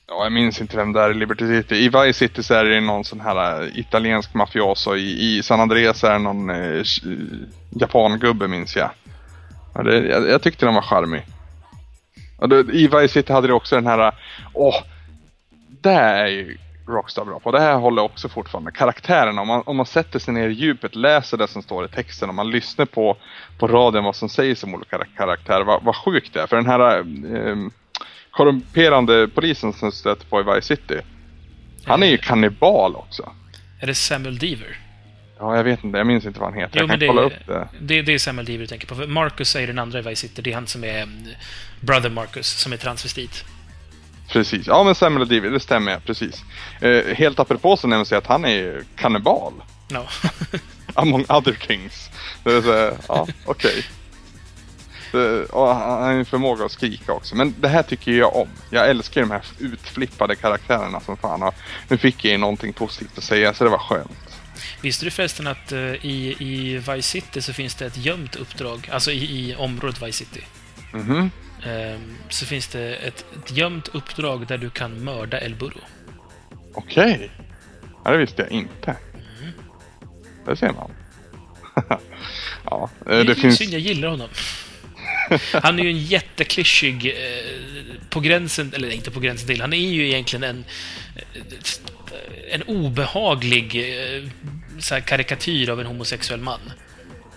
Ja, 0.07 0.23
jag 0.23 0.33
minns 0.33 0.61
inte 0.61 0.77
vem 0.77 0.93
det 0.93 1.01
är 1.01 1.11
i 1.11 1.15
Liberty 1.15 1.47
City. 1.47 1.75
I 1.77 1.89
Vice 1.89 2.13
City 2.13 2.43
så 2.43 2.55
är 2.55 2.65
det 2.65 2.81
någon 2.81 3.05
sån 3.05 3.21
här 3.21 3.63
äh, 3.63 3.79
italiensk 3.79 4.35
mafioso. 4.35 4.97
I, 4.97 5.37
i 5.37 5.43
San 5.43 5.61
Andreas 5.61 6.05
är 6.05 6.13
det 6.13 6.19
någon 6.19 6.51
eh, 6.51 6.85
japangubbe 7.71 8.49
minns 8.49 8.77
jag. 8.77 8.91
Ja, 9.75 9.83
det, 9.83 10.07
jag. 10.07 10.29
Jag 10.29 10.43
tyckte 10.43 10.67
den 10.67 10.75
var 10.75 10.83
charmig. 10.83 11.27
Och 12.39 12.49
då, 12.49 12.59
I 12.59 12.89
Vice 12.89 13.09
City 13.09 13.33
hade 13.33 13.47
det 13.47 13.53
också 13.53 13.75
den 13.75 13.87
här... 13.87 14.07
Äh, 14.07 14.13
åh! 14.53 14.83
det 15.85 15.93
är 15.93 16.27
ju 16.27 16.59
Rockstar 16.89 17.25
bra 17.25 17.41
på. 17.41 17.51
Det 17.51 17.61
här 17.61 17.75
håller 17.75 18.03
också 18.03 18.29
fortfarande. 18.29 18.71
Karaktärerna, 18.71 19.41
om 19.41 19.49
man, 19.49 19.63
om 19.67 19.77
man 19.77 19.87
sätter 19.87 20.19
sig 20.19 20.35
ner 20.35 20.49
i 20.49 20.53
djupet, 20.53 20.95
läser 20.95 21.37
det 21.37 21.49
som 21.49 21.63
står 21.63 21.85
i 21.85 21.89
texten 21.89 22.29
och 22.29 22.35
man 22.35 22.51
lyssnar 22.51 22.87
på, 22.87 23.17
på 23.59 23.67
radion 23.67 24.05
vad 24.05 24.17
som 24.17 24.29
sägs 24.29 24.65
om 24.65 24.75
olika 24.75 25.05
karaktärer. 25.17 25.65
Vad, 25.65 25.85
vad 25.85 25.97
sjukt 25.97 26.35
det 26.35 26.41
är. 26.41 26.47
För 26.47 26.57
den 26.57 26.67
här 26.67 26.99
eh, 26.99 27.57
korrumperande 28.37 29.29
polisen 29.29 29.73
som 29.73 29.93
stöter 29.93 30.27
på 30.27 30.41
i 30.41 30.43
Vice 30.55 30.77
City. 30.77 31.01
Han 31.85 32.03
är 32.03 32.07
ju 32.07 32.19
kannibal 32.19 32.97
också. 32.97 33.33
Är 33.81 33.87
det 33.87 33.95
Samuel 33.95 34.39
Deaver? 34.39 34.79
Ja, 35.39 35.57
jag 35.57 35.65
vet 35.65 35.85
inte. 35.85 35.99
Jag 35.99 36.07
minns 36.07 36.25
inte 36.25 36.41
vad 36.41 36.51
han 36.51 36.59
heter. 36.59 36.79
Jo, 36.79 36.83
jag 36.83 36.91
kan 36.91 36.99
det, 36.99 37.07
kolla 37.07 37.23
upp 37.23 37.47
det. 37.47 37.69
det. 37.81 38.03
Det 38.03 38.15
är 38.15 38.19
Samuel 38.19 38.47
Deaver 38.47 38.61
du 38.61 38.67
tänker 38.67 38.87
på. 38.87 38.95
För 38.95 39.07
Marcus 39.07 39.57
är 39.57 39.67
den 39.67 39.79
andra 39.79 39.99
i 39.99 40.03
Vice 40.03 40.29
City. 40.29 40.43
Det 40.43 40.51
är 40.51 40.55
han 40.55 40.67
som 40.67 40.85
är 40.85 41.03
mm, 41.03 41.27
Brother 41.81 42.11
Marcus, 42.11 42.47
som 42.47 42.73
är 42.73 42.77
transvestit. 42.77 43.45
Precis. 44.29 44.67
Ja, 44.67 44.85
men 44.85 44.95
Samuel 44.95 45.29
Divi, 45.29 45.49
det 45.49 45.61
stämmer 45.61 45.93
ja, 45.93 45.99
precis. 46.07 46.45
Eh, 46.81 47.15
helt 47.15 47.41
apropå 47.41 47.77
så 47.77 47.89
nämns 47.89 48.09
det 48.09 48.19
att 48.19 48.27
han 48.27 48.45
är 48.45 48.83
kannibal. 48.97 49.53
Ja. 49.89 50.07
Among 50.95 51.25
other 51.29 51.53
things. 51.53 52.11
Det 52.45 52.53
är 52.53 52.63
så, 52.63 52.73
här, 52.73 52.95
ja, 53.09 53.27
okej. 53.45 53.73
Och 53.77 53.85
Han 55.53 56.03
har 56.03 56.13
en 56.13 56.25
förmåga 56.25 56.65
att 56.65 56.73
skrika 56.73 57.13
också. 57.13 57.37
Men 57.37 57.55
det 57.61 57.69
här 57.69 57.83
tycker 57.83 58.13
jag 58.13 58.37
om. 58.37 58.49
Jag 58.71 58.91
älskar 58.91 59.21
de 59.21 59.31
här 59.31 59.43
utflippade 59.59 60.37
karaktärerna 60.37 61.01
som 61.01 61.17
fan. 61.17 61.43
Och 61.43 61.55
nu 61.89 61.97
fick 61.99 62.25
jag 62.25 62.33
ju 62.33 62.39
någonting 62.39 62.73
positivt 62.73 63.19
att 63.19 63.25
säga, 63.25 63.55
så 63.55 63.65
det 63.65 63.71
var 63.71 63.79
skönt. 63.79 64.41
Visste 64.81 65.05
du 65.05 65.11
förresten 65.11 65.47
att 65.47 65.73
eh, 65.73 65.79
i, 65.81 66.37
i 66.39 66.79
Vice 66.79 67.03
City 67.03 67.43
så 67.43 67.53
finns 67.53 67.75
det 67.75 67.87
ett 67.87 67.97
gömt 67.97 68.37
uppdrag, 68.37 68.91
alltså 68.93 69.11
i, 69.11 69.51
i 69.51 69.55
området 69.55 70.03
Vice 70.03 70.25
City. 70.25 70.41
Mhm. 70.93 71.31
Ehm, 71.67 72.17
så 72.29 72.47
finns 72.47 72.69
det 72.69 72.95
ett, 72.97 73.25
ett 73.37 73.57
gömt 73.57 73.89
uppdrag 73.89 74.47
där 74.47 74.59
du 74.59 74.71
kan 74.71 75.05
mörda 75.05 75.41
El 75.41 75.55
Burro. 75.55 75.81
Okej. 76.75 77.31
Ja, 78.05 78.11
det 78.11 78.17
visste 78.19 78.43
jag 78.43 78.51
inte. 78.51 78.97
Det 80.47 80.57
ser 80.57 80.73
man. 80.73 80.91
ja, 82.65 82.91
eh, 83.01 83.17
Det, 83.17 83.25
det 83.25 83.35
finns... 83.35 83.57
synd, 83.59 83.73
jag 83.73 83.81
gillar 83.81 84.09
honom. 84.09 84.29
Han 85.63 85.79
är 85.79 85.83
ju 85.83 85.91
en 85.91 85.99
jätteklyschig, 85.99 87.07
eh, 87.07 87.97
på 88.11 88.21
gränsen, 88.21 88.73
eller 88.77 88.91
inte 88.91 89.11
på 89.11 89.21
gränsen 89.21 89.49
till, 89.49 89.61
han 89.61 89.73
är 89.73 89.77
ju 89.93 90.07
egentligen 90.09 90.43
en, 90.45 90.65
eh, 91.17 92.55
en 92.55 92.63
obehaglig 92.63 93.77
eh, 93.77 94.23
så 94.79 94.95
här 94.95 95.01
karikatyr 95.01 95.69
av 95.71 95.81
en 95.81 95.87
homosexuell 95.87 96.41
man. 96.41 96.61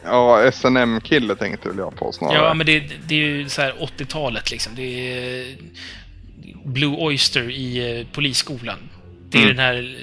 Ja, 0.03 0.51
SNM-kille 0.51 1.35
tänkte 1.35 1.69
väl 1.69 1.77
jag 1.77 1.95
på 1.95 2.11
snarare. 2.11 2.35
Ja, 2.37 2.53
men 2.53 2.65
det, 2.65 2.83
det 3.07 3.15
är 3.15 3.19
ju 3.19 3.49
så 3.49 3.61
här 3.61 3.73
80-talet 3.79 4.51
liksom. 4.51 4.75
Det 4.75 4.81
är 5.17 5.55
Blue 6.65 6.95
Oyster 6.97 7.49
i 7.49 7.99
eh, 7.99 8.07
polisskolan. 8.13 8.77
Det 9.29 9.37
är 9.37 9.41
Mm. 9.43 9.55
den 9.55 9.65
här 9.65 9.97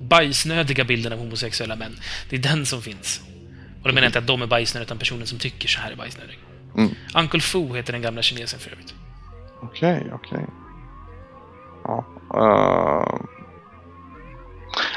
bajsnödiga 0.00 0.84
bilden 0.84 1.12
av 1.12 1.18
homosexuella 1.18 1.76
män. 1.76 2.00
Det 2.30 2.36
är 2.36 2.40
den 2.40 2.66
som 2.66 2.82
finns. 2.82 3.20
Och 3.82 3.88
då 3.88 3.94
menar 3.94 4.02
jag 4.02 4.08
inte 4.08 4.18
att 4.18 4.26
de 4.26 4.42
är 4.42 4.46
bajsnödiga, 4.46 4.84
utan 4.86 4.98
personen 4.98 5.26
som 5.26 5.38
tycker 5.38 5.68
så 5.68 5.80
här 5.80 5.90
är 5.92 5.96
bajsnödig. 5.96 6.38
Mm. 6.78 6.94
Uncle 7.14 7.40
Fu 7.40 7.76
heter 7.76 7.92
den 7.92 8.02
gamla 8.02 8.22
kinesen 8.22 8.60
för 8.60 8.70
övrigt. 8.70 8.94
Okej, 9.60 10.10
okej. 10.12 10.46
Ja. 11.84 12.04
Uh... 12.34 13.20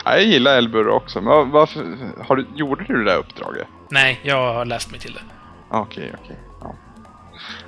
ja, 0.06 0.16
jag 0.16 0.24
gillar 0.24 0.58
Elbur 0.58 0.88
också, 0.88 1.22
men 1.22 1.52
varför... 1.52 1.98
Har 2.28 2.36
du, 2.36 2.46
gjorde 2.56 2.84
du 2.84 3.04
det 3.04 3.12
där 3.12 3.18
uppdraget? 3.18 3.68
Nej, 3.90 4.20
jag 4.24 4.54
har 4.54 4.66
läst 4.66 4.92
mig 4.92 5.00
till 5.00 5.14
det. 5.14 5.22
Okej, 5.70 6.14
okej. 6.24 6.40
Ja. 6.62 6.76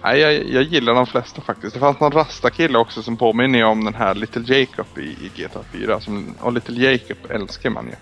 Nej, 0.04 0.20
jag, 0.20 0.34
jag 0.50 0.64
gillar 0.64 0.94
de 0.94 1.08
flesta 1.08 1.42
faktiskt. 1.42 1.74
Det 1.74 1.80
fanns 1.80 2.00
någon 2.00 2.12
rastakille 2.12 2.78
också 2.78 3.04
som 3.04 3.18
påminner 3.18 3.64
om 3.64 3.86
den 3.86 3.94
här 3.94 4.16
Little 4.16 4.56
Jacob 4.56 4.86
i, 4.98 5.02
i 5.02 5.32
GTA 5.36 5.60
4. 5.72 6.00
Som, 6.00 6.36
och 6.40 6.54
Little 6.54 6.92
Jacob 6.92 7.18
älskar 7.30 7.70
man 7.70 7.86
ju. 7.88 7.96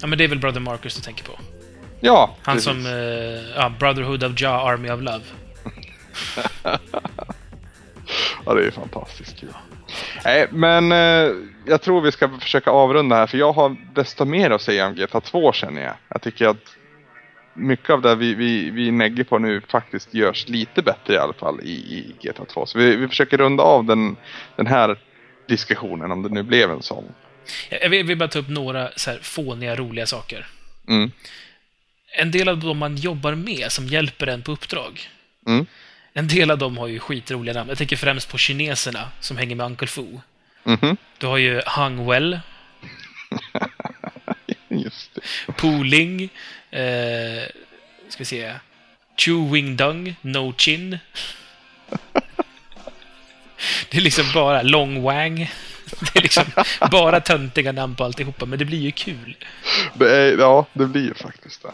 Ja, 0.00 0.06
men 0.06 0.18
det 0.18 0.24
är 0.24 0.28
väl 0.28 0.38
Brother 0.38 0.60
Marcus 0.60 0.96
du 0.96 1.02
tänker 1.02 1.24
på? 1.24 1.32
Ja, 2.00 2.36
Han 2.42 2.56
precis. 2.56 2.64
som... 2.64 2.86
Eh, 2.86 2.92
ja, 3.56 3.72
Brotherhood 3.78 4.24
of 4.24 4.32
Ja, 4.40 4.70
Army 4.70 4.90
of 4.90 5.00
Love. 5.00 5.24
Ja, 8.46 8.54
det 8.54 8.60
är 8.60 8.64
ju 8.64 8.70
fantastiskt 8.70 9.40
kul. 9.40 9.48
Nej, 10.24 10.46
men 10.50 10.92
eh, 10.92 11.32
jag 11.66 11.82
tror 11.82 12.00
vi 12.00 12.12
ska 12.12 12.28
försöka 12.40 12.70
avrunda 12.70 13.16
här 13.16 13.26
för 13.26 13.38
jag 13.38 13.52
har 13.52 13.76
desto 13.94 14.24
mer 14.24 14.50
att 14.50 14.62
säga 14.62 14.86
om 14.86 14.94
GTA 14.94 15.20
2 15.20 15.52
känner 15.52 15.82
jag. 15.82 15.94
Jag 16.08 16.22
tycker 16.22 16.46
att 16.46 16.76
mycket 17.54 17.90
av 17.90 18.02
det 18.02 18.14
vi, 18.14 18.34
vi, 18.34 18.70
vi 18.70 18.90
negger 18.90 19.24
på 19.24 19.38
nu 19.38 19.60
faktiskt 19.68 20.14
görs 20.14 20.48
lite 20.48 20.82
bättre 20.82 21.14
i 21.14 21.18
alla 21.18 21.32
fall 21.32 21.60
i, 21.62 21.70
i 21.72 22.14
GTA 22.22 22.44
2. 22.44 22.66
Så 22.66 22.78
vi, 22.78 22.96
vi 22.96 23.08
försöker 23.08 23.36
runda 23.38 23.62
av 23.62 23.84
den, 23.84 24.16
den 24.56 24.66
här 24.66 24.98
diskussionen 25.48 26.12
om 26.12 26.22
det 26.22 26.28
nu 26.28 26.42
blev 26.42 26.70
en 26.70 26.82
sån. 26.82 27.04
Jag 27.70 27.88
vill, 27.90 28.06
vill 28.06 28.18
bara 28.18 28.28
ta 28.28 28.38
upp 28.38 28.48
några 28.48 28.90
så 28.96 29.10
här 29.10 29.18
fåniga, 29.22 29.76
roliga 29.76 30.06
saker. 30.06 30.46
Mm. 30.88 31.10
En 32.12 32.30
del 32.30 32.48
av 32.48 32.58
dem 32.58 32.78
man 32.78 32.96
jobbar 32.96 33.34
med 33.34 33.72
som 33.72 33.86
hjälper 33.86 34.26
en 34.26 34.42
på 34.42 34.52
uppdrag. 34.52 35.08
Mm. 35.46 35.66
En 36.12 36.28
del 36.28 36.50
av 36.50 36.58
dem 36.58 36.78
har 36.78 36.86
ju 36.86 36.98
skitroliga 36.98 37.54
namn. 37.54 37.68
Jag 37.68 37.78
tänker 37.78 37.96
främst 37.96 38.28
på 38.28 38.38
kineserna 38.38 39.08
som 39.20 39.36
hänger 39.36 39.56
med 39.56 39.66
Uncle 39.66 39.88
Fu. 39.88 40.06
Mhm. 40.64 40.96
Du 41.18 41.26
har 41.26 41.36
ju 41.36 41.62
Hangwell, 41.66 42.40
Just 44.68 45.14
det. 45.14 45.20
Pooling, 45.52 46.22
eh, 46.70 47.42
ska 48.08 48.18
vi 48.18 48.24
se, 48.24 48.54
Chu 49.16 49.50
Wing 49.52 49.76
Dong, 49.76 50.14
No 50.20 50.54
Chin. 50.56 50.98
Det 53.90 53.98
är 53.98 54.02
liksom 54.02 54.24
bara 54.34 54.62
Long 54.62 55.02
Wang. 55.02 55.50
Det 56.00 56.18
är 56.18 56.22
liksom 56.22 56.44
bara 56.90 57.20
töntiga 57.20 57.72
namn 57.72 57.94
på 57.94 58.04
alltihopa, 58.04 58.46
men 58.46 58.58
det 58.58 58.64
blir 58.64 58.78
ju 58.78 58.90
kul. 58.90 59.36
är, 60.00 60.38
ja, 60.38 60.66
det 60.72 60.86
blir 60.86 61.02
ju 61.02 61.14
faktiskt 61.14 61.62
det. 61.62 61.72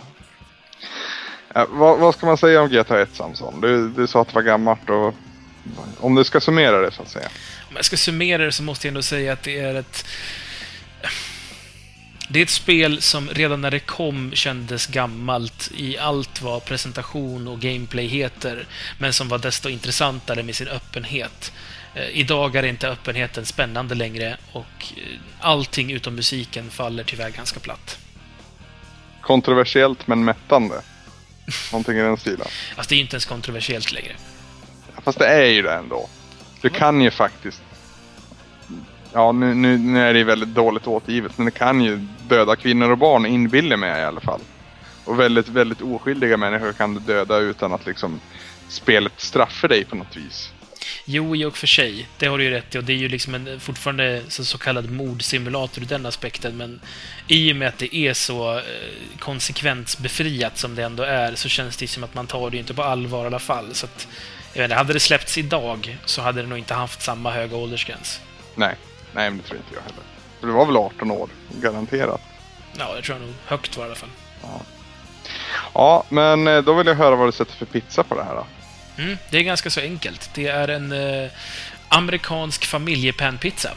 Ja, 1.55 1.67
vad, 1.71 1.99
vad 1.99 2.15
ska 2.15 2.27
man 2.27 2.37
säga 2.37 2.63
om 2.63 2.69
GTA 2.69 3.01
1 3.01 3.09
Samson? 3.13 3.61
Du, 3.61 3.89
du 3.89 4.07
sa 4.07 4.21
att 4.21 4.29
det 4.29 4.35
var 4.35 4.43
gammalt 4.43 4.91
och 4.91 5.15
om 6.01 6.15
du 6.15 6.25
ska 6.25 6.41
summera 6.41 6.81
det 6.81 6.91
så 6.91 7.03
att 7.03 7.09
säga. 7.09 7.29
Om 7.69 7.77
jag 7.77 7.85
ska 7.85 7.97
summera 7.97 8.45
det 8.45 8.53
så 8.53 8.63
måste 8.63 8.87
jag 8.87 8.91
ändå 8.91 9.03
säga 9.03 9.33
att 9.33 9.43
det 9.43 9.59
är 9.59 9.75
ett... 9.75 10.07
Det 12.29 12.39
är 12.39 12.43
ett 12.43 12.51
spel 12.51 13.03
som 13.03 13.29
redan 13.29 13.61
när 13.61 13.71
det 13.71 13.79
kom 13.79 14.33
kändes 14.35 14.87
gammalt 14.87 15.71
i 15.77 15.99
allt 15.99 16.43
vad 16.43 16.65
presentation 16.65 17.49
och 17.49 17.61
gameplay 17.61 18.07
heter, 18.07 18.67
men 18.99 19.13
som 19.13 19.29
var 19.29 19.39
desto 19.39 19.69
intressantare 19.69 20.43
med 20.43 20.55
sin 20.55 20.69
öppenhet. 20.69 21.53
Eh, 21.97 22.19
Idag 22.19 22.57
är 22.57 22.63
inte 22.63 22.89
öppenheten 22.89 23.47
spännande 23.47 23.95
längre 23.95 24.37
och 24.53 24.93
eh, 24.97 25.03
allting 25.41 25.93
utom 25.93 26.15
musiken 26.15 26.71
faller 26.71 27.05
tyvärr 27.05 27.31
ganska 27.31 27.61
platt. 27.61 27.99
Kontroversiellt 29.21 30.07
men 30.07 30.25
mättande. 30.25 30.75
Någonting 31.73 31.97
i 31.97 32.01
den 32.01 32.17
stilen. 32.17 32.47
Alltså 32.77 32.89
det 32.89 32.95
är 32.95 32.97
ju 32.97 33.03
inte 33.03 33.15
ens 33.15 33.25
kontroversiellt 33.25 33.93
längre. 33.93 34.13
Fast 35.03 35.19
det 35.19 35.27
är 35.27 35.47
ju 35.47 35.63
det 35.63 35.73
ändå. 35.73 36.09
Du 36.61 36.69
kan 36.69 37.01
ju 37.01 37.11
faktiskt... 37.11 37.63
Ja, 39.13 39.33
nu, 39.33 39.55
nu, 39.55 39.79
nu 39.79 40.01
är 40.01 40.13
det 40.13 40.19
ju 40.19 40.25
väldigt 40.25 40.55
dåligt 40.55 40.87
återgivet, 40.87 41.39
men 41.39 41.45
det 41.45 41.51
kan 41.51 41.81
ju 41.81 42.07
döda 42.29 42.57
kvinnor 42.57 42.91
och 42.91 42.99
barn, 42.99 43.27
inbillar 43.27 43.77
mig 43.77 44.01
i 44.01 44.05
alla 44.05 44.21
fall. 44.21 44.41
Och 45.05 45.21
väldigt, 45.21 45.49
väldigt 45.49 45.83
oskyldiga 45.83 46.37
människor 46.37 46.73
kan 46.73 46.95
du 46.95 47.01
döda 47.01 47.39
utan 47.39 47.73
att 47.73 47.87
liksom 47.87 48.21
spelet 48.69 49.13
straffar 49.17 49.69
dig 49.69 49.85
på 49.85 49.97
något 49.97 50.17
vis. 50.17 50.53
Jo, 51.05 51.37
i 51.37 51.45
och 51.45 51.57
för 51.57 51.67
sig. 51.67 52.09
Det 52.19 52.27
har 52.27 52.39
du 52.39 52.45
ju 52.45 52.51
rätt 52.51 52.75
i. 52.75 52.79
Och 52.79 52.85
det 52.85 52.93
är 52.93 52.97
ju 52.97 53.09
liksom 53.09 53.35
en 53.35 53.61
fortfarande 53.61 54.23
så, 54.29 54.45
så 54.45 54.59
kallad 54.59 54.91
mordsimulator 54.91 55.83
ur 55.83 55.87
den 55.87 56.07
aspekten. 56.07 56.57
Men 56.57 56.81
i 57.29 57.53
och 57.53 57.57
med 57.57 57.69
att 57.69 57.79
det 57.79 57.97
är 57.97 58.15
så 58.15 58.59
eh, 58.59 58.63
konsekvensbefriat 59.19 60.59
som 60.59 60.75
det 60.75 60.83
ändå 60.83 61.03
är 61.03 61.35
så 61.35 61.49
känns 61.49 61.77
det 61.77 61.89
som 61.89 62.05
att 62.05 62.15
man 62.15 62.27
tar 62.27 62.51
det 62.51 62.57
inte 62.57 62.75
på 62.75 62.83
allvar 62.83 63.25
i 63.25 63.27
alla 63.27 63.39
fall. 63.39 63.75
Så 63.75 63.87
att, 63.87 64.09
jag 64.53 64.65
inte, 64.65 64.75
hade 64.75 64.93
det 64.93 65.01
släppts 65.01 65.39
idag 65.39 65.99
så 66.05 66.23
hade 66.23 66.43
det 66.43 66.49
nog 66.49 66.59
inte 66.59 66.75
haft 66.75 67.03
samma 67.03 67.31
höga 67.31 67.57
åldersgräns. 67.57 68.21
Nej, 68.55 68.77
nej 69.13 69.31
men 69.31 69.39
det 69.39 69.45
tror 69.45 69.57
inte 69.59 69.75
jag 69.75 69.83
heller. 69.83 70.05
För 70.41 70.47
det 70.47 70.53
var 70.53 70.67
väl 70.67 70.77
18 70.77 71.11
år, 71.11 71.29
garanterat. 71.61 72.21
Ja, 72.79 72.95
det 72.95 73.03
tror 73.03 73.19
jag 73.19 73.27
nog 73.27 73.35
högt 73.45 73.77
var 73.77 73.85
i 73.85 73.87
alla 73.87 73.95
fall. 73.95 74.09
Ja, 75.75 76.05
men 76.09 76.49
eh, 76.49 76.63
då 76.63 76.73
vill 76.75 76.87
jag 76.87 76.95
höra 76.95 77.17
vad 77.17 77.29
du 77.29 77.33
sätter 77.33 77.53
för 77.53 77.67
pizza 77.67 78.03
på 78.03 78.15
det 78.15 78.25
här 78.25 78.35
då. 78.35 78.47
Mm, 78.99 79.17
det 79.31 79.39
är 79.39 79.43
ganska 79.43 79.71
så 79.71 79.81
enkelt. 79.81 80.31
Det 80.35 80.47
är 80.47 80.69
en 80.69 80.93
eh, 80.93 81.31
amerikansk 81.89 82.65
familjepanpizza. 82.65 83.71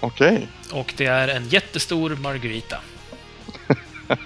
Okej. 0.00 0.48
Och 0.70 0.94
det 0.96 1.06
är 1.06 1.28
en 1.28 1.48
jättestor 1.48 2.16
margarita. 2.16 2.80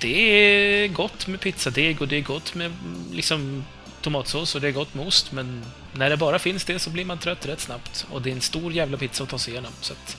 det 0.00 0.16
är 0.16 0.88
gott 0.88 1.26
med 1.26 1.40
pizzadeg 1.40 2.02
och 2.02 2.08
det 2.08 2.16
är 2.16 2.20
gott 2.20 2.54
med 2.54 2.72
liksom 3.12 3.64
tomatsås 4.00 4.54
och 4.54 4.60
det 4.60 4.68
är 4.68 4.72
gott 4.72 4.94
med 4.94 5.06
ost, 5.06 5.32
men 5.32 5.64
när 5.92 6.10
det 6.10 6.16
bara 6.16 6.38
finns 6.38 6.64
det 6.64 6.78
så 6.78 6.90
blir 6.90 7.04
man 7.04 7.18
trött 7.18 7.46
rätt 7.46 7.60
snabbt. 7.60 8.06
Och 8.10 8.22
det 8.22 8.30
är 8.30 8.34
en 8.34 8.40
stor 8.40 8.72
jävla 8.72 8.96
pizza 8.96 9.24
att 9.24 9.30
ta 9.30 9.38
sig 9.38 9.52
igenom. 9.52 9.72
Så 9.80 9.92
att, 9.92 10.16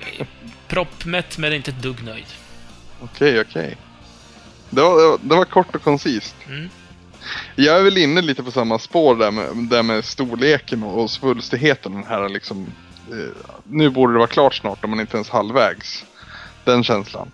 eh, 0.00 0.26
proppmätt, 0.68 1.38
men 1.38 1.52
inte 1.52 1.70
ett 1.70 1.82
dugg 1.82 2.02
nöjd. 2.02 2.26
Okej, 3.00 3.40
okej. 3.40 3.76
Det 4.70 4.82
var, 4.82 5.18
det 5.18 5.28
det 5.28 5.34
var 5.34 5.44
kort 5.44 5.74
och 5.74 5.82
koncist. 5.82 6.34
Mm. 6.48 6.70
Jag 7.56 7.78
är 7.78 7.82
väl 7.82 7.98
inne 7.98 8.22
lite 8.22 8.42
på 8.42 8.50
samma 8.50 8.78
spår 8.78 9.16
där 9.16 9.30
med, 9.30 9.56
där 9.56 9.82
med 9.82 10.04
storleken 10.04 10.82
och, 10.82 11.10
svulstigheten. 11.10 11.92
Den 11.92 12.04
här 12.04 12.28
liksom, 12.28 12.66
eh, 13.10 13.50
nu 13.64 13.90
borde 13.90 14.12
det 14.12 14.18
vara 14.18 14.28
klart 14.28 14.54
snart 14.54 14.84
om 14.84 14.90
man 14.90 15.00
inte 15.00 15.16
ens 15.16 15.30
halvvägs. 15.30 16.04
Den 16.64 16.84
känslan. 16.84 17.30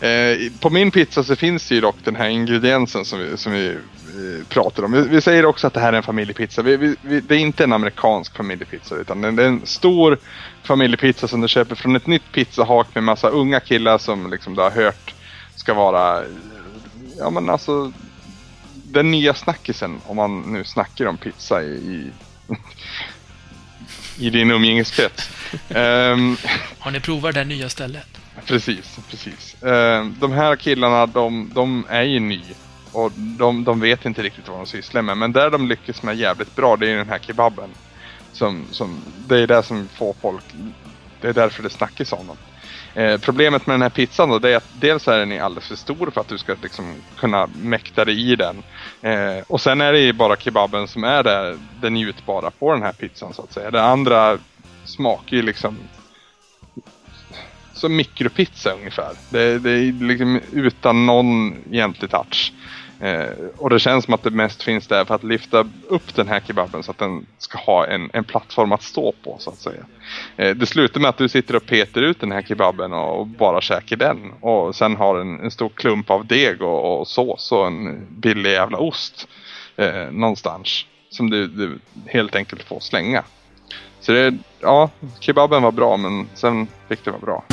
Eh, 0.00 0.52
på 0.60 0.70
min 0.70 0.90
pizza 0.90 1.24
så 1.24 1.36
finns 1.36 1.68
det 1.68 1.74
ju 1.74 1.80
dock 1.80 1.96
den 2.04 2.16
här 2.16 2.28
ingrediensen 2.28 3.04
som 3.04 3.18
vi, 3.18 3.36
som 3.36 3.52
vi 3.52 3.68
eh, 3.68 4.46
pratar 4.48 4.82
om. 4.82 4.92
Vi, 4.92 5.02
vi 5.02 5.20
säger 5.20 5.44
också 5.44 5.66
att 5.66 5.74
det 5.74 5.80
här 5.80 5.92
är 5.92 5.96
en 5.96 6.02
familjepizza. 6.02 6.62
Vi, 6.62 6.76
vi, 6.76 6.96
vi, 7.02 7.20
det 7.20 7.34
är 7.34 7.38
inte 7.38 7.64
en 7.64 7.72
amerikansk 7.72 8.36
familjepizza 8.36 8.94
utan 8.94 9.20
det 9.20 9.42
är 9.42 9.46
en 9.46 9.66
stor 9.66 10.18
familjepizza 10.62 11.28
som 11.28 11.40
du 11.40 11.48
köper 11.48 11.74
från 11.74 11.96
ett 11.96 12.06
nytt 12.06 12.32
pizzahak 12.32 12.86
med 12.94 13.04
massa 13.04 13.28
unga 13.28 13.60
killar 13.60 13.98
som 13.98 14.30
liksom 14.30 14.54
du 14.54 14.62
har 14.62 14.70
hört 14.70 15.14
ska 15.56 15.74
vara, 15.74 16.22
ja 17.18 17.30
men 17.30 17.50
alltså 17.50 17.92
den 18.88 19.10
nya 19.10 19.34
snackisen, 19.34 20.00
om 20.06 20.16
man 20.16 20.40
nu 20.52 20.64
snackar 20.64 21.06
om 21.06 21.16
pizza 21.16 21.62
i, 21.62 21.66
i, 21.66 22.12
i 24.26 24.30
din 24.30 24.50
umgängeskrets. 24.50 25.30
Ehm, 25.68 26.36
Har 26.78 26.90
ni 26.90 27.00
provat 27.00 27.34
det 27.34 27.44
nya 27.44 27.68
stället? 27.68 28.06
precis, 28.46 28.98
precis. 29.10 29.62
Ehm, 29.62 30.16
de 30.20 30.32
här 30.32 30.56
killarna, 30.56 31.06
de, 31.06 31.50
de 31.54 31.86
är 31.88 32.02
ju 32.02 32.20
ny. 32.20 32.40
Och 32.92 33.12
de, 33.12 33.64
de 33.64 33.80
vet 33.80 34.04
inte 34.06 34.22
riktigt 34.22 34.48
vad 34.48 34.58
de 34.58 34.66
sysslar 34.66 35.02
med. 35.02 35.16
Men 35.16 35.32
där 35.32 35.50
de 35.50 35.68
lyckas 35.68 36.02
med 36.02 36.16
jävligt 36.16 36.56
bra, 36.56 36.76
det 36.76 36.90
är 36.90 36.96
den 36.96 37.08
här 37.08 37.18
kebaben. 37.18 37.70
Som, 38.32 38.64
som, 38.70 39.00
det 39.28 39.38
är 39.40 39.46
det 39.46 39.62
som 39.62 39.88
får 39.88 40.14
folk, 40.20 40.44
det 41.20 41.28
är 41.28 41.32
därför 41.32 41.62
det 41.62 41.70
snackas 41.70 42.12
om 42.12 42.26
dem. 42.26 42.36
Eh, 42.98 43.18
problemet 43.18 43.66
med 43.66 43.74
den 43.74 43.82
här 43.82 43.90
pizzan 43.90 44.28
då, 44.28 44.38
det 44.38 44.50
är 44.50 44.56
att 44.56 44.70
dels 44.80 45.08
är 45.08 45.18
den 45.18 45.42
alldeles 45.42 45.68
för 45.68 45.76
stor 45.76 46.10
för 46.10 46.20
att 46.20 46.28
du 46.28 46.38
ska 46.38 46.56
liksom 46.62 47.02
kunna 47.16 47.46
mäkta 47.46 48.04
dig 48.04 48.32
i 48.32 48.36
den. 48.36 48.56
Eh, 49.02 49.42
och 49.48 49.60
sen 49.60 49.80
är 49.80 49.92
det 49.92 50.00
ju 50.00 50.12
bara 50.12 50.36
kebaben 50.36 50.88
som 50.88 51.04
är 51.04 51.22
det, 51.22 51.58
det 51.82 51.90
njutbara 51.90 52.50
på 52.50 52.72
den 52.72 52.82
här 52.82 52.92
pizzan 52.92 53.34
så 53.34 53.42
att 53.42 53.52
säga. 53.52 53.70
Det 53.70 53.82
andra 53.82 54.38
smakar 54.84 55.36
ju 55.36 55.42
liksom 55.42 55.78
som 57.72 57.96
mikropizza 57.96 58.72
ungefär. 58.72 59.16
Det, 59.30 59.58
det 59.58 59.70
är 59.70 60.04
liksom 60.04 60.40
utan 60.52 61.06
någon 61.06 61.56
egentlig 61.74 62.10
touch. 62.10 62.52
Eh, 63.00 63.30
och 63.56 63.70
det 63.70 63.78
känns 63.78 64.04
som 64.04 64.14
att 64.14 64.22
det 64.22 64.30
mest 64.30 64.62
finns 64.62 64.86
där 64.86 65.04
för 65.04 65.14
att 65.14 65.24
lyfta 65.24 65.68
upp 65.88 66.14
den 66.14 66.28
här 66.28 66.40
kebaben 66.46 66.82
så 66.82 66.90
att 66.90 66.98
den 66.98 67.26
ska 67.38 67.58
ha 67.58 67.86
en, 67.86 68.10
en 68.12 68.24
plattform 68.24 68.72
att 68.72 68.82
stå 68.82 69.14
på 69.24 69.36
så 69.38 69.50
att 69.50 69.58
säga. 69.58 69.84
Eh, 70.36 70.56
det 70.56 70.66
slutar 70.66 71.00
med 71.00 71.08
att 71.08 71.18
du 71.18 71.28
sitter 71.28 71.56
och 71.56 71.66
petar 71.66 72.02
ut 72.02 72.20
den 72.20 72.32
här 72.32 72.42
kebaben 72.42 72.92
och, 72.92 73.20
och 73.20 73.26
bara 73.26 73.60
käkar 73.60 73.96
den. 73.96 74.32
Och 74.40 74.76
sen 74.76 74.96
har 74.96 75.18
en, 75.18 75.40
en 75.40 75.50
stor 75.50 75.68
klump 75.68 76.10
av 76.10 76.26
deg 76.26 76.62
och, 76.62 77.00
och 77.00 77.08
sås 77.08 77.52
och 77.52 77.66
en 77.66 78.06
billig 78.10 78.50
jävla 78.50 78.78
ost 78.78 79.28
eh, 79.76 80.10
någonstans. 80.10 80.84
Som 81.10 81.30
du, 81.30 81.46
du 81.46 81.78
helt 82.06 82.36
enkelt 82.36 82.62
får 82.62 82.80
slänga. 82.80 83.24
Så 84.00 84.12
det, 84.12 84.34
ja, 84.60 84.90
kebaben 85.20 85.62
var 85.62 85.72
bra 85.72 85.96
men 85.96 86.28
sen 86.34 86.68
fick 86.88 87.04
det 87.04 87.10
vara 87.10 87.20
bra. 87.20 87.44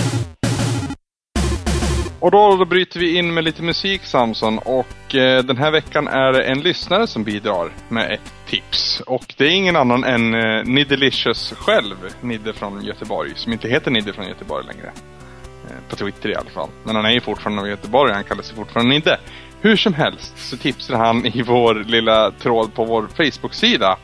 Och 2.20 2.32
då, 2.32 2.56
då 2.56 2.66
bryter 2.66 3.00
vi 3.00 3.18
in 3.18 3.34
med 3.34 3.44
lite 3.44 3.64
musik 3.64 4.04
Samson 4.04 4.58
och 4.58 5.16
eh, 5.16 5.44
den 5.44 5.58
här 5.58 5.72
veckan 5.72 6.08
är 6.08 6.34
det 6.34 6.44
en 6.44 6.62
lyssnare 6.62 7.08
som 7.08 7.24
bidrar 7.24 7.72
med 7.90 8.12
ett 8.12 8.34
tips. 8.48 9.02
Och 9.08 9.34
det 9.38 9.46
är 9.46 9.52
ingen 9.52 9.76
annan 9.76 10.04
än 10.04 10.34
eh, 10.34 10.64
Niddelicious 10.64 11.54
själv, 11.58 11.96
Nidde 12.22 12.54
från 12.54 12.86
Göteborg, 12.86 13.32
som 13.36 13.54
inte 13.54 13.70
heter 13.70 13.92
Nidde 13.92 14.14
från 14.14 14.28
Göteborg 14.28 14.66
längre. 14.66 14.92
Eh, 15.66 15.90
på 15.90 15.96
Twitter 15.96 16.30
i 16.30 16.36
alla 16.36 16.50
fall. 16.50 16.70
Men 16.84 16.96
han 16.96 17.06
är 17.06 17.12
ju 17.12 17.22
fortfarande 17.22 17.62
från 17.62 17.70
Göteborg, 17.70 18.14
han 18.14 18.24
kallar 18.24 18.44
sig 18.44 18.56
fortfarande 18.56 18.94
Nidde. 18.94 19.20
Hur 19.62 19.76
som 19.76 19.94
helst 19.94 20.34
så 20.38 20.58
tipsar 20.58 20.96
han 20.96 21.26
i 21.26 21.42
vår 21.42 21.76
lilla 21.76 22.32
tråd 22.32 22.74
på 22.74 22.86
vår 22.86 23.08
Facebook-sida 23.18 23.98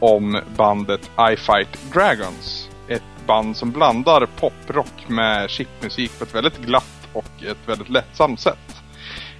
om 0.00 0.40
bandet 0.56 1.10
I 1.32 1.36
Fight 1.36 1.92
Dragons. 1.92 2.68
Ett 2.88 3.26
band 3.26 3.56
som 3.56 3.70
blandar 3.70 4.26
poprock 4.40 5.08
med 5.08 5.50
chipmusik 5.50 6.18
på 6.18 6.24
ett 6.24 6.34
väldigt 6.34 6.58
glatt 6.58 6.97
och 7.18 7.44
ett 7.50 7.68
väldigt 7.68 7.88
lättsamt 7.88 8.40
sätt. 8.40 8.82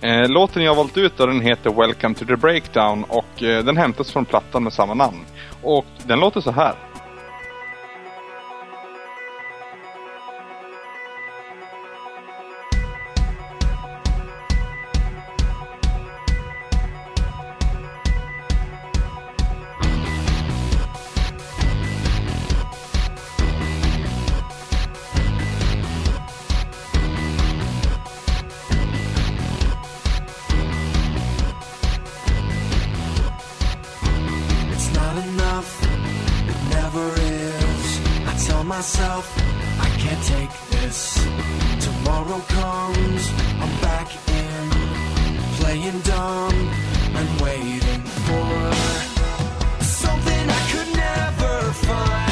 Eh, 0.00 0.28
låten 0.28 0.62
jag 0.62 0.74
valt 0.74 0.96
ut 0.96 1.16
då, 1.16 1.26
den 1.26 1.40
heter 1.40 1.70
Welcome 1.70 2.14
to 2.14 2.24
the 2.24 2.36
Breakdown 2.36 3.04
och 3.04 3.42
eh, 3.42 3.64
den 3.64 3.76
hämtas 3.76 4.12
från 4.12 4.24
plattan 4.24 4.64
med 4.64 4.72
samma 4.72 4.94
namn. 4.94 5.18
Och 5.62 5.86
den 6.06 6.20
låter 6.20 6.40
så 6.40 6.50
här. 6.50 6.74
Myself 38.68 39.26
I 39.80 39.88
can't 39.98 40.22
take 40.24 40.50
this. 40.70 41.14
Tomorrow 41.80 42.40
comes, 42.48 43.30
I'm 43.62 43.80
back 43.80 44.08
in, 44.28 44.70
playing 45.58 46.00
dumb 46.00 46.54
and 47.18 47.40
waiting 47.40 48.02
for 48.26 48.74
something 49.82 50.50
I 50.50 50.62
could 50.70 50.96
never 50.96 51.72
find 51.72 52.27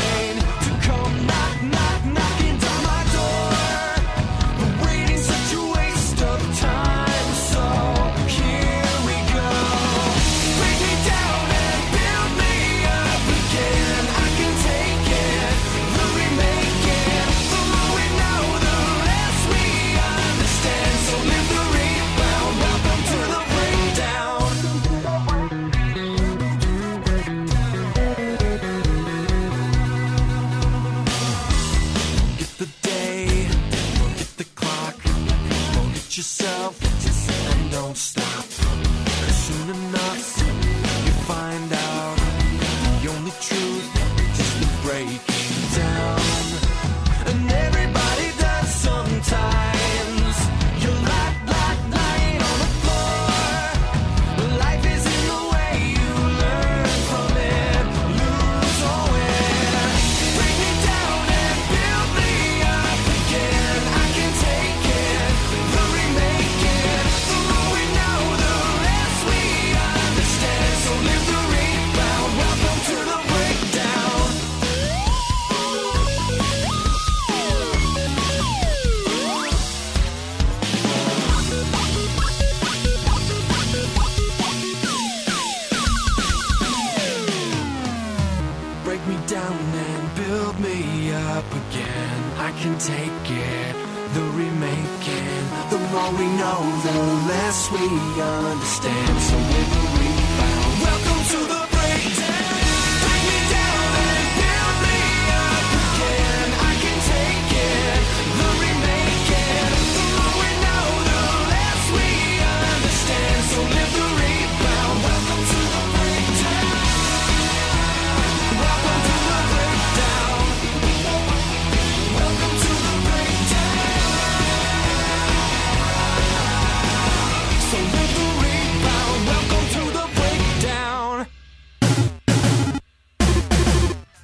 can 92.67 92.79
take 92.79 93.31
it, 93.31 93.77
the 94.15 94.25
remaking. 94.35 95.43
The 95.71 95.79
more 95.93 96.11
we 96.19 96.27
know, 96.41 96.61
the 96.83 96.99
less 97.31 97.71
we 97.71 97.87
understand. 98.21 99.21
So 99.21 99.37
with 99.37 99.96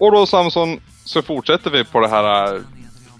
Och 0.03 0.13
då 0.13 0.27
Samson 0.27 0.81
så 1.05 1.23
fortsätter 1.23 1.71
vi 1.71 1.85
på 1.85 2.01
det 2.01 2.09
här 2.09 2.55
äh, 2.55 2.61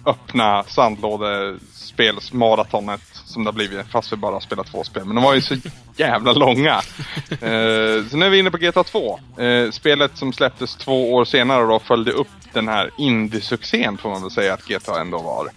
öppna 0.05 0.63
sandlådespelsmaratonet 0.63 3.01
som 3.25 3.43
det 3.43 3.47
har 3.47 3.53
blivit 3.53 3.87
fast 3.87 4.11
vi 4.11 4.17
bara 4.17 4.39
spelat 4.39 4.67
två 4.67 4.83
spel. 4.83 5.05
Men 5.05 5.15
de 5.15 5.23
var 5.23 5.33
ju 5.33 5.41
så 5.41 5.55
jävla 5.97 6.33
långa. 6.33 6.81
Eh, 7.29 8.05
så 8.09 8.17
nu 8.17 8.25
är 8.25 8.29
vi 8.29 8.39
inne 8.39 8.51
på 8.51 8.57
GTA 8.57 8.83
2. 8.83 9.19
Eh, 9.37 9.71
spelet 9.71 10.17
som 10.17 10.33
släpptes 10.33 10.75
två 10.75 11.13
år 11.13 11.25
senare 11.25 11.61
och 11.61 11.67
då 11.67 11.79
följde 11.79 12.11
upp 12.11 12.27
den 12.53 12.67
här 12.67 12.89
indie-succén 12.97 13.97
får 13.97 14.09
man 14.09 14.21
väl 14.21 14.31
säga 14.31 14.53
att 14.53 14.67
GTA 14.67 15.01
ändå 15.01 15.17
var. 15.17 15.49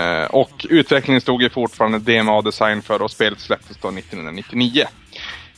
Eh, 0.00 0.24
och 0.24 0.66
utvecklingen 0.70 1.20
stod 1.20 1.42
ju 1.42 1.50
fortfarande 1.50 1.98
DMA-design 1.98 2.82
för 2.82 3.02
och 3.02 3.10
spelet 3.10 3.40
släpptes 3.40 3.76
då 3.76 3.88
1999. 3.88 4.86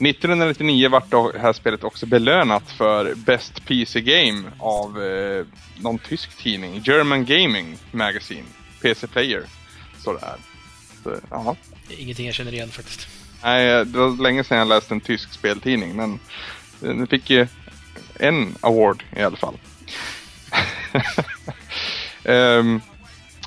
1999 0.07 0.89
vart 0.89 1.11
det 1.11 1.39
här 1.39 1.53
spelet 1.53 1.85
också 1.85 2.07
belönat 2.07 2.71
för 2.71 3.15
Best 3.15 3.67
PC 3.67 4.01
Game 4.01 4.43
av 4.59 5.03
eh, 5.03 5.47
någon 5.81 5.99
tysk 5.99 6.37
tidning, 6.37 6.83
German 6.85 7.25
Gaming 7.25 7.79
Magazine, 7.91 8.47
PC 8.83 9.07
Player, 9.07 9.43
står 10.01 10.15
det 10.15 10.21
här. 10.21 10.37
Så, 11.03 11.11
är 11.11 11.57
Ingenting 11.99 12.27
jag 12.27 12.35
känner 12.35 12.55
igen 12.55 12.69
faktiskt. 12.69 13.09
Nej, 13.43 13.85
det 13.85 13.99
var 13.99 14.23
länge 14.23 14.45
sedan 14.45 14.59
jag 14.59 14.69
läste 14.69 14.95
en 14.95 15.01
tysk 15.01 15.33
speltidning, 15.33 15.97
men 15.97 16.19
den 16.81 17.07
fick 17.07 17.31
ju 17.31 17.47
en 18.15 18.55
award 18.61 19.05
i 19.17 19.23
alla 19.23 19.37
fall. 19.37 19.59
Ehm, 22.25 22.81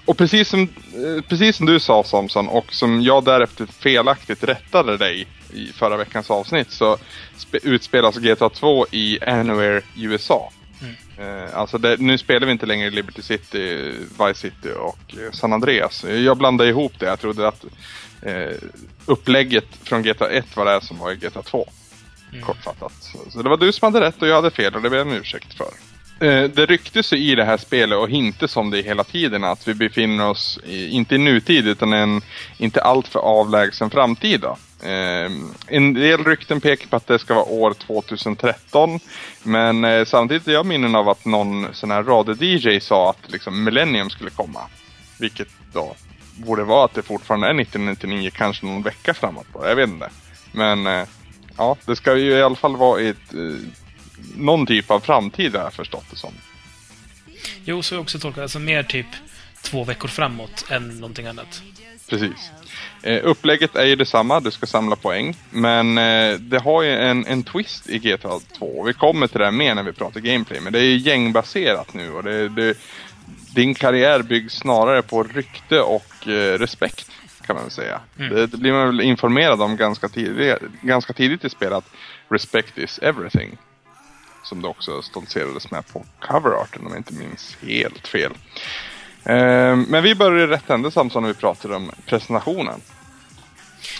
och 0.05 0.17
precis 0.17 0.49
som, 0.49 0.61
eh, 0.61 1.21
precis 1.29 1.55
som 1.55 1.65
du 1.65 1.79
sa 1.79 2.03
Samson 2.03 2.47
och 2.47 2.73
som 2.73 3.01
jag 3.01 3.23
därefter 3.23 3.65
felaktigt 3.65 4.43
rättade 4.43 4.97
dig 4.97 5.27
i 5.53 5.67
förra 5.67 5.97
veckans 5.97 6.31
avsnitt 6.31 6.71
så 6.71 6.97
spe, 7.37 7.59
utspelas 7.63 8.17
GTA 8.17 8.49
2 8.49 8.85
i 8.91 9.19
Anywhere, 9.23 9.81
USA. 9.95 10.51
Eh, 11.17 11.57
alltså 11.57 11.77
det, 11.77 11.99
nu 11.99 12.17
spelar 12.17 12.45
vi 12.45 12.51
inte 12.51 12.65
längre 12.65 12.89
Liberty 12.89 13.21
City, 13.21 13.93
Vice 14.19 14.35
City 14.35 14.69
och 14.79 15.15
eh, 15.17 15.31
San 15.31 15.53
Andreas. 15.53 16.03
Jag 16.03 16.37
blandade 16.37 16.69
ihop 16.69 16.99
det. 16.99 17.05
Jag 17.05 17.19
trodde 17.19 17.47
att 17.47 17.65
eh, 18.21 18.55
upplägget 19.05 19.67
från 19.83 20.03
GTA 20.03 20.29
1 20.29 20.55
var 20.55 20.65
det 20.65 20.85
som 20.85 20.97
var 20.97 21.11
i 21.11 21.15
GTA 21.15 21.41
2. 21.41 21.67
Kortfattat. 22.41 22.93
Så, 22.99 23.31
så 23.31 23.41
det 23.41 23.49
var 23.49 23.57
du 23.57 23.71
som 23.71 23.93
hade 23.93 24.07
rätt 24.07 24.21
och 24.21 24.27
jag 24.27 24.35
hade 24.35 24.51
fel 24.51 24.75
och 24.75 24.81
det 24.81 24.89
ber 24.89 24.97
jag 24.97 25.07
om 25.07 25.13
ursäkt 25.13 25.53
för. 25.53 25.69
Eh, 26.19 26.43
det 26.43 26.65
ryktes 26.65 27.13
ju 27.13 27.17
i 27.17 27.35
det 27.35 27.45
här 27.45 27.57
spelet 27.57 27.97
och 27.97 28.09
hintas 28.09 28.57
om 28.57 28.69
det 28.69 28.81
hela 28.81 29.03
tiden 29.03 29.43
att 29.43 29.67
vi 29.67 29.73
befinner 29.73 30.29
oss, 30.29 30.59
inte 30.65 31.15
i 31.15 31.17
nutid 31.17 31.67
utan 31.67 31.93
en 31.93 32.21
inte 32.57 32.81
alltför 32.81 33.19
avlägsen 33.19 33.89
framtid. 33.89 34.41
Då. 34.41 34.57
Eh, 34.87 35.31
en 35.67 35.93
del 35.93 36.23
rykten 36.23 36.61
pekar 36.61 36.87
på 36.87 36.95
att 36.95 37.07
det 37.07 37.19
ska 37.19 37.33
vara 37.33 37.45
år 37.45 37.73
2013. 37.73 38.99
Men 39.43 39.85
eh, 39.85 40.05
samtidigt 40.05 40.47
är 40.47 40.51
jag 40.51 40.65
minnen 40.65 40.95
av 40.95 41.09
att 41.09 41.25
någon 41.25 41.67
sån 41.73 41.91
här 41.91 42.03
radio-DJ 42.03 42.79
sa 42.79 43.09
att 43.09 43.31
liksom 43.31 43.63
Millennium 43.63 44.09
skulle 44.09 44.29
komma. 44.29 44.59
Vilket 45.19 45.49
då 45.73 45.95
borde 46.35 46.63
vara 46.63 46.85
att 46.85 46.93
det 46.93 47.01
fortfarande 47.01 47.47
är 47.47 47.61
1999, 47.61 48.29
kanske 48.33 48.65
någon 48.65 48.83
vecka 48.83 49.13
framåt 49.13 49.47
Då, 49.53 49.67
Jag 49.67 49.75
vet 49.75 49.89
inte. 49.89 50.09
Men 50.51 51.05
ja, 51.57 51.77
det 51.85 51.95
ska 51.95 52.17
ju 52.17 52.31
i 52.31 52.43
alla 52.43 52.55
fall 52.55 52.77
vara 52.77 53.01
ett, 53.01 53.33
någon 54.35 54.65
typ 54.65 54.91
av 54.91 54.99
framtid 54.99 55.55
har 55.55 55.63
jag 55.63 55.73
förstått 55.73 56.05
det 56.11 56.17
som. 56.17 56.33
Jo, 57.65 57.81
så 57.81 57.95
jag 57.95 58.01
också 58.01 58.19
tolkat 58.19 58.41
Alltså 58.41 58.59
mer 58.59 58.83
typ 58.83 59.07
två 59.61 59.83
veckor 59.83 60.07
framåt 60.07 60.65
än 60.69 60.99
någonting 60.99 61.27
annat. 61.27 61.61
Precis. 62.09 62.51
Eh, 63.03 63.19
upplägget 63.23 63.75
är 63.75 63.85
ju 63.85 63.95
detsamma, 63.95 64.39
du 64.39 64.51
ska 64.51 64.65
samla 64.65 64.95
poäng. 64.95 65.35
Men 65.49 65.97
eh, 65.97 66.39
det 66.39 66.59
har 66.59 66.83
ju 66.83 66.91
en, 66.91 67.25
en 67.25 67.43
twist 67.43 67.89
i 67.89 67.99
GTA 67.99 68.39
2. 68.57 68.83
Vi 68.83 68.93
kommer 68.93 69.27
till 69.27 69.39
det 69.39 69.51
mer 69.51 69.75
när 69.75 69.83
vi 69.83 69.93
pratar 69.93 70.19
gameplay. 70.19 70.59
Men 70.59 70.73
det 70.73 70.79
är 70.79 70.83
ju 70.83 70.97
gängbaserat 70.97 71.93
nu 71.93 72.11
och 72.11 72.23
det, 72.23 72.49
det, 72.49 72.77
din 73.55 73.73
karriär 73.73 74.21
byggs 74.21 74.53
snarare 74.53 75.01
på 75.01 75.23
rykte 75.23 75.81
och 75.81 76.27
eh, 76.27 76.59
respekt. 76.59 77.11
Kan 77.41 77.55
man 77.55 77.63
väl 77.65 77.71
säga. 77.71 77.99
Det, 78.15 78.47
det 78.47 78.57
blir 78.57 78.73
man 78.73 78.87
väl 78.87 79.01
informerad 79.01 79.61
om 79.61 79.77
ganska 79.77 80.09
tidigt, 80.09 80.57
ganska 80.81 81.13
tidigt 81.13 81.45
i 81.45 81.49
spelet. 81.49 81.77
att 81.77 81.91
Respect 82.29 82.77
is 82.77 82.99
everything. 83.01 83.57
Som 84.45 84.61
det 84.61 84.67
också 84.67 85.01
stoltserades 85.01 85.71
med 85.71 85.87
på 85.87 86.05
coverarten 86.21 86.85
om 86.85 86.91
jag 86.91 86.99
inte 86.99 87.13
minns 87.13 87.57
helt 87.61 88.07
fel. 88.07 88.31
Eh, 89.23 89.75
men 89.75 90.03
vi 90.03 90.15
börjar 90.15 90.47
i 90.47 90.47
rätt 90.47 90.69
ände 90.69 90.91
Samson 90.91 91.23
när 91.23 91.27
vi 91.29 91.35
pratar 91.35 91.71
om 91.71 91.91
presentationen. 92.05 92.81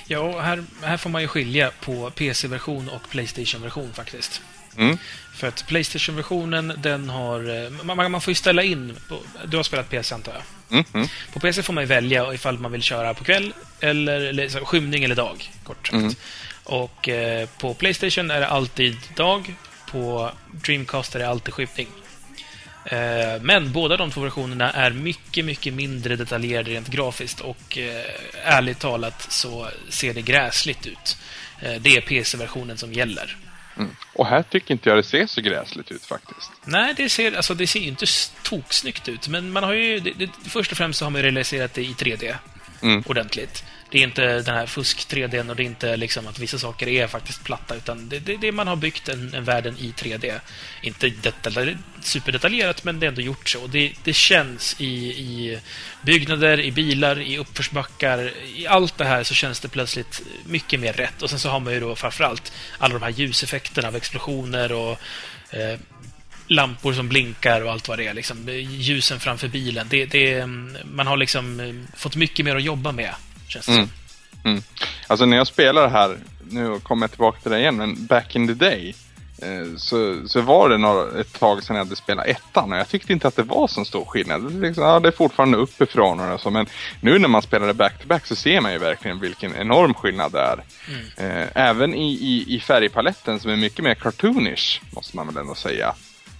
Ja, 0.07 0.39
här, 0.39 0.63
här 0.84 0.97
får 0.97 1.09
man 1.09 1.22
ju 1.22 1.27
skilja 1.27 1.72
på 1.81 2.09
PC-version 2.09 2.89
och 2.89 3.09
Playstation-version 3.09 3.93
faktiskt. 3.93 4.41
Mm. 4.77 4.97
För 5.35 5.47
att 5.47 5.67
Playstation-versionen, 5.67 6.73
den 6.77 7.09
har... 7.09 7.65
eh, 7.65 7.72
Man, 7.84 8.11
man 8.11 8.22
får 8.22 8.31
ju 8.31 8.35
ställa 8.35 8.63
in... 8.63 8.97
På, 9.09 9.19
du 9.45 9.57
har 9.57 9.63
spelat 9.63 9.89
PC 9.89 10.15
antar 10.15 10.34
jag? 10.34 10.43
Mm, 10.72 10.85
mm. 10.93 11.07
På 11.34 11.39
PC 11.39 11.63
får 11.63 11.73
man 11.73 11.84
ju 11.84 11.88
välja 11.88 12.34
ifall 12.34 12.59
man 12.59 12.72
vill 12.72 12.81
köra 12.81 13.13
på 13.13 13.23
kväll, 13.23 13.53
eller, 13.80 14.22
eller 14.22 14.65
skymning 14.65 15.03
eller 15.03 15.15
dag, 15.15 15.51
kort 15.63 15.88
sagt. 15.88 15.93
Mm. 16.01 16.13
Och 16.63 17.09
eh, 17.09 17.49
på 17.59 17.73
Playstation 17.73 18.31
är 18.31 18.39
det 18.39 18.47
alltid 18.47 18.97
dag, 19.15 19.55
på 19.91 20.32
Dreamcast 20.52 21.16
är 21.16 21.20
det 21.20 21.28
alltid 21.30 21.53
skymning. 21.53 21.88
Eh, 22.86 23.41
men 23.41 23.72
båda 23.72 23.98
de 23.98 24.12
två 24.12 24.22
versionerna 24.22 24.72
är 24.72 24.91
mycket, 24.91 25.45
mycket 25.45 25.74
mindre 25.74 26.16
detaljerade 26.16 26.72
rent 26.72 26.88
grafiskt 26.88 27.40
och 27.41 27.78
eh, 27.78 28.06
ärligt 28.44 28.80
talat 28.80 29.32
så 29.32 29.68
ser 29.90 30.14
det 30.14 30.22
gräsligt 30.22 30.86
ut. 30.88 31.18
Eh, 31.60 31.82
det 31.82 31.98
är 31.98 32.02
PC-versionen 32.02 32.78
som 32.78 32.94
gäller. 32.94 33.38
Mm. 33.78 33.95
Och 34.14 34.28
här 34.28 34.44
tycker 34.44 34.72
inte 34.74 34.90
jag 34.90 34.98
det 34.98 35.03
ser 35.03 35.28
så 35.28 35.41
gräsligt 35.41 35.91
ut 35.91 36.06
faktiskt. 36.06 36.52
Nej, 36.66 36.94
det 36.98 37.10
ser, 37.10 37.36
alltså, 37.36 37.53
det 37.53 37.68
ser 37.68 37.80
ju 37.80 37.88
inte 37.88 38.06
toksnyggt 38.44 39.07
ut, 39.07 39.28
men 39.28 39.52
man 39.52 39.64
har 39.64 39.74
ju... 39.74 39.99
Det, 39.99 40.12
det, 40.18 40.30
först 40.49 40.72
och 40.72 40.78
främst 40.78 40.99
så 40.99 41.06
har 41.06 41.10
man 41.10 41.20
ju 41.20 41.24
realiserat 41.24 41.74
det 41.74 41.82
i 41.82 41.94
3D 41.94 42.36
Mm. 42.82 43.03
ordentligt. 43.06 43.64
Det 43.90 43.99
är 43.99 44.03
inte 44.03 44.41
den 44.41 44.56
här 44.56 44.66
fusk-3D 44.66 45.49
och 45.49 45.56
det 45.56 45.64
är 45.64 45.66
inte 45.66 45.98
liksom 45.98 46.28
att 46.28 46.40
vissa 46.40 46.60
saker 46.60 46.88
är 46.88 47.07
faktiskt 47.07 47.44
platta, 47.44 47.76
utan 47.76 48.10
det, 48.10 48.20
det, 48.20 48.38
det 48.38 48.52
man 48.52 48.68
har 48.68 48.76
byggt 48.76 49.10
en, 49.10 49.34
en 49.34 49.44
världen 49.44 49.78
i 49.80 49.91
3D. 49.91 50.40
Inte 50.82 51.10
detalj, 51.10 51.78
superdetaljerat, 52.02 52.84
men 52.84 52.99
det 52.99 53.06
är 53.06 53.07
ändå 53.07 53.22
gjort 53.22 53.49
så. 53.49 53.62
Och 53.62 53.70
det, 53.70 53.94
det 54.03 54.14
känns 54.14 54.76
i, 54.80 54.86
i 55.10 55.60
byggnader, 56.02 56.60
i 56.60 56.72
bilar, 56.72 57.22
i 57.22 57.38
uppförsbackar, 57.38 58.34
i 58.56 58.68
allt 58.68 58.98
det 58.98 59.06
här 59.06 59.24
så 59.24 59.34
känns 59.34 59.60
det 59.60 59.68
plötsligt 59.68 60.22
mycket 60.45 60.80
mer 60.80 60.94
rätt. 60.94 61.22
Och 61.22 61.30
sen 61.30 61.40
så 61.40 61.49
har 61.49 61.60
man 61.60 61.74
ju 61.74 61.80
då 61.80 61.95
framförallt 61.95 62.53
alla 62.78 62.94
de 62.94 63.03
här 63.03 63.12
ljuseffekterna 63.12 63.88
av 63.88 63.95
explosioner 63.95 64.72
och 64.72 64.99
eh, 65.49 65.80
lampor 66.48 66.94
som 66.94 67.10
blinkar 67.10 67.62
och 67.62 67.72
allt 67.72 67.88
vad 67.88 67.99
det 67.99 68.07
är. 68.07 68.14
Liksom, 68.14 68.49
ljusen 68.70 69.20
framför 69.20 69.48
bilen. 69.48 69.88
Det, 69.90 70.06
det, 70.06 70.45
man 70.86 71.07
har 71.07 71.18
liksom 71.18 71.60
eh, 71.60 71.98
fått 71.98 72.16
mycket 72.16 72.45
mer 72.45 72.56
att 72.56 72.64
jobba 72.64 72.91
med, 72.91 73.16
känns 73.47 73.67
Mm. 73.67 73.89
Mm. 74.43 74.61
Alltså 75.07 75.26
när 75.26 75.38
jag 75.38 75.47
spelar 75.47 75.88
här, 75.89 76.17
nu 76.49 76.80
kommer 76.80 77.03
jag 77.03 77.11
tillbaka 77.11 77.39
till 77.39 77.51
det 77.51 77.59
igen, 77.59 77.76
men 77.76 78.05
back 78.05 78.35
in 78.35 78.47
the 78.47 78.53
day. 78.53 78.95
Eh, 79.41 79.77
så, 79.77 80.27
så 80.27 80.41
var 80.41 80.69
det 80.69 80.77
några, 80.77 81.19
ett 81.19 81.39
tag 81.39 81.63
sedan 81.63 81.76
jag 81.76 81.84
hade 81.84 81.95
spelat 81.95 82.26
ettan 82.27 82.72
och 82.73 82.77
jag 82.80 82.89
tyckte 82.89 83.13
inte 83.13 83.27
att 83.27 83.35
det 83.35 83.43
var 83.43 83.67
så 83.67 83.85
stor 83.85 84.05
skillnad. 84.05 84.41
Det 84.51 84.57
är, 84.57 84.61
liksom, 84.67 84.84
ja, 84.84 84.99
det 84.99 85.07
är 85.07 85.11
fortfarande 85.11 85.57
uppifrån 85.57 86.19
och 86.19 86.39
så, 86.41 86.49
men 86.49 86.65
nu 87.01 87.19
när 87.19 87.27
man 87.27 87.41
spelar 87.41 87.67
det 87.67 87.73
back-to-back 87.73 88.26
så 88.26 88.35
ser 88.35 88.61
man 88.61 88.72
ju 88.72 88.77
verkligen 88.77 89.19
vilken 89.19 89.55
enorm 89.55 89.93
skillnad 89.93 90.31
det 90.31 90.39
är. 90.39 90.63
Eh, 91.17 91.47
även 91.55 91.93
i, 91.93 92.11
i, 92.13 92.55
i 92.55 92.59
färgpaletten 92.59 93.39
som 93.39 93.51
är 93.51 93.55
mycket 93.55 93.84
mer 93.84 93.95
cartoonish, 93.95 94.81
måste 94.91 95.15
man 95.15 95.27
väl 95.27 95.38
ändå 95.38 95.55
säga. 95.55 95.95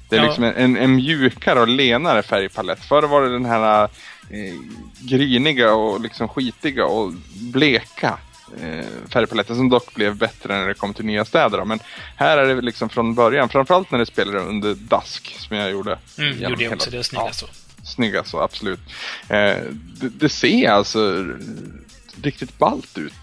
Det 0.10 0.16
är 0.16 0.20
Ja. 0.20 0.26
liksom 0.26 0.44
en, 0.44 0.56
en, 0.56 0.78
en 0.78 0.96
mjukare 0.96 1.60
och 1.60 1.68
lenare 1.68 2.24
färgpalett. 2.24 2.86
Förr 2.86 3.04
var 3.04 3.22
det 3.22 3.30
den 3.32 3.46
här 3.46 3.90
eh, 4.30 4.54
griniga 5.02 5.74
och 5.74 6.02
liksom 6.02 6.28
skitiga 6.28 6.86
och 6.86 7.14
bleka 7.40 8.18
eh, 8.62 8.86
färgpaletten 9.10 9.56
som 9.56 9.70
dock 9.70 9.94
blev 9.96 10.16
bättre 10.18 10.60
när 10.60 10.68
det 10.68 10.74
kom 10.74 10.94
till 10.94 11.06
nya 11.06 11.26
städer. 11.26 11.58
då. 11.58 11.66
Men 11.66 11.80
här 12.16 12.38
är 12.38 12.56
det 12.56 12.62
liksom 12.62 12.90
från 12.90 13.16
början, 13.16 13.50
framförallt 13.50 13.92
när 13.92 14.00
det 14.00 14.06
spelade 14.06 14.40
under 14.40 14.74
Dusk 14.76 15.36
som 15.40 15.58
jag 15.58 15.72
gjorde. 15.72 16.00
Mm, 16.18 16.30
gjorde 16.30 16.44
jag 16.54 16.60
hela- 16.60 16.76
också. 16.76 16.90
Det 16.90 16.98
är 16.98 17.04
snyggt 17.04 17.20
Ja, 17.22 17.28
alltså. 17.28 17.48
snygga 17.84 18.24
så, 18.24 18.42
absolut. 18.42 18.80
Eh, 19.30 19.58
det, 20.00 20.10
det 20.10 20.30
ser 20.30 20.70
alltså 20.70 21.26
riktigt 22.22 22.58
ballt 22.58 22.98
ut. 22.98 23.14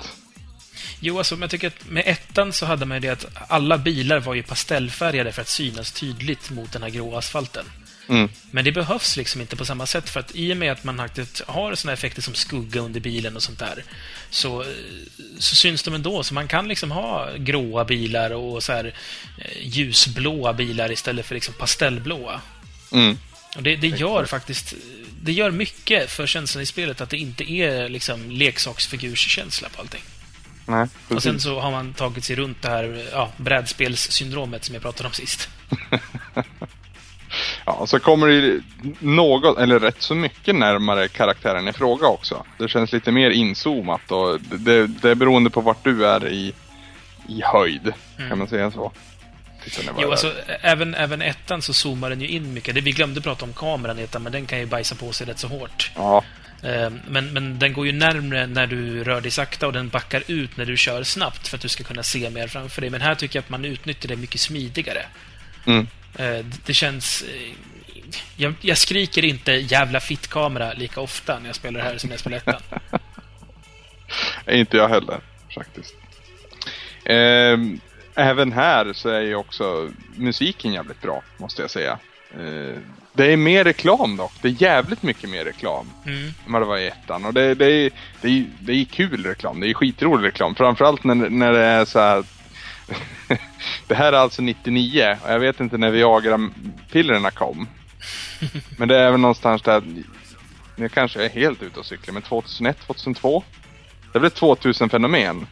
Jo, 1.01 1.19
alltså, 1.19 1.35
men 1.35 1.41
jag 1.41 1.51
tycker 1.51 1.67
att 1.67 1.91
med 1.91 2.03
ettan 2.07 2.53
så 2.53 2.67
hade 2.67 2.87
man 2.87 2.97
ju 2.97 3.01
det 3.01 3.09
att 3.09 3.27
alla 3.49 3.79
bilar 3.79 4.21
var 4.21 4.35
ju 4.35 4.43
pastellfärgade 4.43 5.33
för 5.33 5.43
att 5.43 5.49
synas 5.49 5.93
tydligt 5.93 6.51
mot 6.51 6.73
den 6.73 6.83
här 6.83 6.91
grå 6.91 7.17
asfalten. 7.17 7.65
Mm. 8.13 8.29
Men 8.51 8.65
det 8.65 8.73
behövs 8.73 9.17
liksom 9.17 9.41
inte 9.41 9.57
på 9.57 9.65
samma 9.65 9.87
sätt 9.87 10.11
för 10.11 10.21
att 10.21 10.31
i 10.35 10.53
och 10.53 10.57
med 10.57 10.73
att 10.73 10.85
man 10.85 10.97
faktiskt 10.97 11.43
har 11.47 11.75
såna 11.75 11.93
effekter 11.93 12.23
som 12.23 12.35
skugga 12.35 12.81
under 12.81 13.01
bilen 13.01 13.37
och 13.37 13.43
sånt 13.43 13.59
där 13.59 13.85
så, 14.31 14.65
så 15.39 15.55
syns 15.55 15.83
de 15.83 15.95
ändå. 15.95 16.23
Så 16.23 16.35
man 16.35 16.49
kan 16.49 16.69
liksom 16.69 16.91
ha 16.91 17.29
gråa 17.37 17.85
bilar 17.85 18.31
och 18.31 18.63
så 18.63 18.73
här 18.73 18.95
eh, 19.39 19.69
ljusblåa 19.69 20.53
bilar 20.53 20.93
istället 20.93 21.27
för 21.27 21.35
liksom 21.35 21.55
pastellblåa. 21.55 22.41
Mm. 22.93 23.19
Och 23.57 23.63
det, 23.63 23.77
det 23.77 23.89
gör 23.89 24.25
faktiskt 24.25 24.75
det 25.23 25.33
gör 25.33 25.51
mycket 25.51 26.11
för 26.11 26.27
känslan 26.27 26.63
i 26.63 26.67
spelet 26.67 27.01
att 27.01 27.11
det 27.11 27.17
inte 27.17 27.53
är 27.53 27.89
liksom 27.89 28.31
leksaksfigurskänsla 28.31 29.69
på 29.69 29.81
allting. 29.81 30.03
Nej, 30.67 30.87
Och 31.09 31.23
sen 31.23 31.41
så 31.41 31.61
har 31.61 31.71
man 31.71 31.95
tagit 31.95 32.25
sig 32.25 32.37
runt 32.37 32.63
det 32.63 32.69
här 32.69 33.09
ja, 33.13 33.33
brädspelssyndromet 33.37 34.65
som 34.65 34.75
jag 34.75 34.83
pratade 34.83 35.09
om 35.09 35.15
sist. 35.15 35.49
Ja, 37.67 37.73
och 37.73 37.89
så 37.89 37.99
kommer 37.99 38.29
det 38.29 38.61
något, 38.99 39.59
eller 39.59 39.79
rätt 39.79 40.03
så 40.03 40.15
mycket 40.15 40.55
närmare 40.55 41.09
karaktären 41.09 41.69
i 41.69 41.73
fråga 41.73 42.07
också. 42.07 42.45
Det 42.59 42.69
känns 42.69 42.93
lite 42.93 43.13
mer 43.13 43.31
inzoomat 43.31 44.11
och 44.11 44.41
det, 44.41 44.87
det, 44.87 45.11
är 45.11 45.15
beroende 45.15 45.51
på 45.51 45.61
vart 45.61 45.85
du 45.85 46.07
är 46.07 46.29
i, 46.29 46.55
i 47.29 47.43
höjd. 47.45 47.93
Kan 48.29 48.39
man 48.39 48.49
säga 48.49 48.71
så? 48.71 48.93
Jo, 49.99 50.11
alltså, 50.11 50.33
även, 50.61 50.95
även 50.95 51.23
ettan 51.23 51.63
så 51.63 51.73
zoomar 51.73 52.11
den 52.11 52.21
ju 52.21 52.29
in 52.29 52.55
mycket. 52.55 52.75
Det, 52.75 52.81
vi 52.81 52.93
glömde 52.93 53.21
prata 53.21 53.45
om 53.45 53.53
kameran 53.53 53.99
i 53.99 54.03
ettan, 54.03 54.23
men 54.23 54.33
den 54.33 54.47
kan 54.47 54.59
ju 54.59 54.67
bajsa 54.67 54.95
på 54.95 55.13
sig 55.13 55.27
rätt 55.27 55.39
så 55.39 55.49
hårt. 55.49 55.91
Ja, 55.97 56.25
Eh, 56.63 56.91
Men, 57.09 57.33
men 57.33 57.59
den 57.59 57.73
går 57.73 57.87
ju 57.87 57.93
närmre 57.93 58.47
när 58.47 58.67
du 58.67 59.05
rör 59.05 59.21
dig 59.21 59.31
sakta 59.31 59.67
och 59.67 59.73
den 59.73 59.89
backar 59.89 60.23
ut 60.27 60.57
när 60.57 60.65
du 60.65 60.77
kör 60.77 61.03
snabbt 61.03 61.49
för 61.49 61.57
att 61.57 61.63
du 61.63 61.69
ska 61.69 61.85
kunna 61.85 62.03
se 62.03 62.31
mer 62.31 62.49
framför 62.49 62.81
dig. 62.81 62.91
Men 62.91 63.01
här 63.01 63.15
tycker 63.15 63.37
jag 63.37 63.43
att 63.43 63.51
man 63.51 63.65
utnyttjar 63.65 64.09
det 64.09 64.17
mycket 64.17 64.41
smidigare. 64.41 65.07
Mm. 65.67 65.87
Eh, 66.19 66.45
det- 66.67 66.75
känns... 66.75 67.23
eh, 67.23 67.53
Jag, 68.37 68.55
jag 68.61 68.79
skriker 68.79 69.25
inte 69.25 69.53
jävla 69.53 70.01
fittkamera 70.01 70.73
lika 70.73 71.01
ofta 71.01 71.39
när 71.39 71.47
jag 71.47 71.57
spelar 71.57 71.81
det 71.81 71.87
här 71.87 71.99
som 71.99 72.09
när 72.09 72.15
jag 72.15 72.21
spelar 72.21 72.37
ettan. 72.39 72.61
inte 74.59 74.77
jag 74.77 74.89
heller 74.89 75.21
faktiskt. 75.55 75.95
Ehm, 77.05 77.81
även 78.15 78.53
här 78.53 78.93
så 78.93 79.09
är 79.09 79.21
ju 79.21 79.35
också 79.35 79.91
musiken 80.17 80.73
jävligt 80.73 81.01
bra, 81.03 81.23
måste 81.37 81.63
jag 81.63 81.71
säga. 81.71 81.99
Eh, 82.35 82.77
det 83.15 83.33
är 83.33 83.37
mer 83.37 83.65
reklam 83.65 84.17
dock. 84.17 84.33
Det 84.43 84.49
är 84.49 84.63
jävligt 84.63 85.03
mycket 85.03 85.31
mer 85.31 85.45
reklam. 85.45 85.91
Mm. 86.07 86.25
än 86.47 86.53
vad 86.53 86.63
det 86.63 86.67
var 86.67 86.79
i 86.79 86.87
ettan. 86.87 87.25
Och 87.25 87.35
det, 87.35 87.55
det, 87.55 87.67
är, 87.73 87.91
det, 88.21 88.29
är, 88.29 88.45
det 88.61 88.73
är 88.73 88.85
kul 88.85 89.25
reklam. 89.27 89.61
Det 89.61 89.71
är 89.71 89.75
skitrolig 89.75 90.27
reklam. 90.29 90.55
Framförallt 90.55 91.05
när, 91.05 91.15
när 91.15 91.53
det 91.53 91.65
är 91.65 91.85
så 91.85 91.99
här. 91.99 92.25
det 93.87 93.95
här 93.95 94.13
är 94.13 94.17
alltså 94.17 94.43
99 94.43 95.17
och 95.25 95.31
jag 95.31 95.39
vet 95.39 95.61
inte 95.61 95.79
när 95.79 95.91
Viagra-pillerna 95.91 97.31
kom. 97.31 97.69
Men 98.79 98.89
det 98.89 98.97
är 98.99 99.11
väl 99.11 99.21
någonstans 99.21 99.63
där. 99.63 99.83
Nu 100.77 100.89
kanske 100.89 101.19
jag 101.19 101.27
är 101.27 101.35
helt 101.35 101.63
ute 101.63 101.81
och 101.81 101.87
cyklar, 101.87 102.13
men 102.13 102.23
2001, 102.23 102.79
2002? 102.87 103.45
Det 104.13 104.19
blev 104.19 104.33
ett 104.33 104.41
2000-fenomen. 104.41 105.47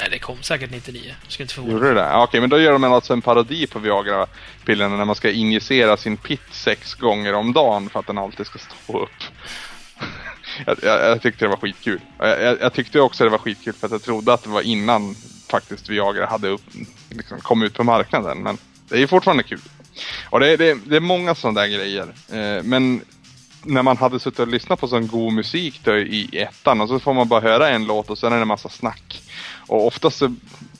Nej, 0.00 0.08
det 0.10 0.18
kom 0.18 0.42
säkert 0.42 0.70
99. 0.70 1.14
Jag 1.22 1.32
ska 1.32 1.42
inte 1.42 1.54
förvåna 1.54 1.72
Gjorde 1.72 1.88
det 1.88 1.94
det? 1.94 2.14
Okej, 2.14 2.40
men 2.40 2.50
då 2.50 2.60
gör 2.60 2.72
de 2.72 2.84
alltså 2.84 3.12
en 3.12 3.22
parodi 3.22 3.66
på 3.66 3.78
Viagra-pillerna 3.78 4.96
när 4.96 5.04
man 5.04 5.14
ska 5.14 5.30
injicera 5.30 5.96
sin 5.96 6.16
pitt 6.16 6.48
sex 6.50 6.94
gånger 6.94 7.34
om 7.34 7.52
dagen 7.52 7.90
för 7.90 8.00
att 8.00 8.06
den 8.06 8.18
alltid 8.18 8.46
ska 8.46 8.58
stå 8.58 9.02
upp. 9.02 9.10
jag, 10.66 10.76
jag, 10.82 11.10
jag 11.10 11.22
tyckte 11.22 11.44
det 11.44 11.48
var 11.48 11.56
skitkul. 11.56 12.00
Jag, 12.18 12.42
jag, 12.42 12.60
jag 12.60 12.72
tyckte 12.72 13.00
också 13.00 13.24
det 13.24 13.30
var 13.30 13.38
skitkul 13.38 13.72
för 13.72 13.86
att 13.86 13.92
jag 13.92 14.02
trodde 14.02 14.32
att 14.32 14.42
det 14.42 14.50
var 14.50 14.62
innan 14.62 15.16
faktiskt 15.50 15.88
Viagra 15.88 16.26
hade 16.26 16.48
upp, 16.48 16.62
liksom, 17.08 17.40
kom 17.40 17.62
ut 17.62 17.74
på 17.74 17.84
marknaden. 17.84 18.38
Men 18.42 18.58
det 18.88 18.94
är 18.94 18.98
ju 18.98 19.06
fortfarande 19.06 19.42
kul. 19.42 19.60
Och 20.30 20.40
det, 20.40 20.48
är- 20.52 20.56
det, 20.56 20.74
det 20.86 20.96
är 20.96 21.00
många 21.00 21.34
sådana 21.34 21.60
där 21.60 21.68
grejer. 21.68 22.14
Eh, 22.32 22.62
men 22.62 23.00
när 23.64 23.82
man 23.82 23.96
hade 23.96 24.20
suttit 24.20 24.38
och 24.40 24.48
lyssnat 24.48 24.80
på 24.80 24.88
sån 24.88 25.06
god 25.08 25.32
musik 25.32 25.80
då 25.84 25.96
i 25.98 26.28
ettan 26.38 26.80
och 26.80 26.88
så 26.88 26.98
får 26.98 27.14
man 27.14 27.28
bara 27.28 27.40
höra 27.40 27.68
en 27.68 27.84
låt 27.86 28.10
och 28.10 28.18
sen 28.18 28.32
är 28.32 28.36
det 28.36 28.42
en 28.42 28.48
massa 28.48 28.68
snack. 28.68 29.22
Och 29.66 29.86
oftast 29.86 30.18
så, 30.18 30.34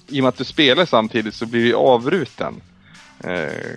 i 0.08 0.20
och 0.20 0.22
med 0.22 0.28
att 0.28 0.36
du 0.38 0.44
spelar 0.44 0.84
samtidigt 0.86 1.34
så 1.34 1.46
blir 1.46 1.64
du 1.64 1.74
avbruten. 1.74 2.60
Eh, 3.24 3.70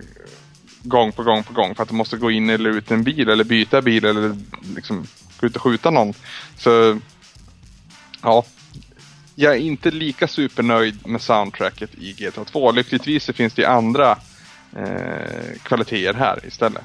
gång 0.84 1.12
på 1.12 1.24
gång 1.24 1.44
på 1.44 1.54
gång 1.54 1.76
för 1.76 1.84
att 1.84 1.90
du 1.90 1.96
måste 1.96 2.18
gå 2.18 2.32
in 2.32 2.50
eller 2.50 2.70
ut 2.70 2.92
en 2.92 3.04
bil 3.04 3.30
eller 3.30 3.44
byta 3.44 3.82
bil 3.82 4.06
eller 4.06 4.36
liksom 4.76 5.08
gå 5.40 5.48
ut 5.48 5.56
och 5.56 5.62
skjuta 5.62 5.90
någon. 5.90 6.14
Så 6.58 7.00
ja, 8.22 8.46
jag 9.36 9.54
är 9.54 9.60
inte 9.60 9.92
lika 9.92 10.28
supernöjd 10.28 11.08
med 11.08 11.22
soundtracket 11.22 11.90
i 11.98 12.14
GTA 12.14 12.46
2. 12.46 12.72
Lyckligtvis 12.72 13.24
så 13.24 13.34
finns 13.34 13.54
det 13.54 13.62
ju 13.62 13.68
andra 13.68 14.18
eh, 14.76 15.60
kvaliteter 15.64 16.14
här 16.14 16.46
istället. 16.46 16.84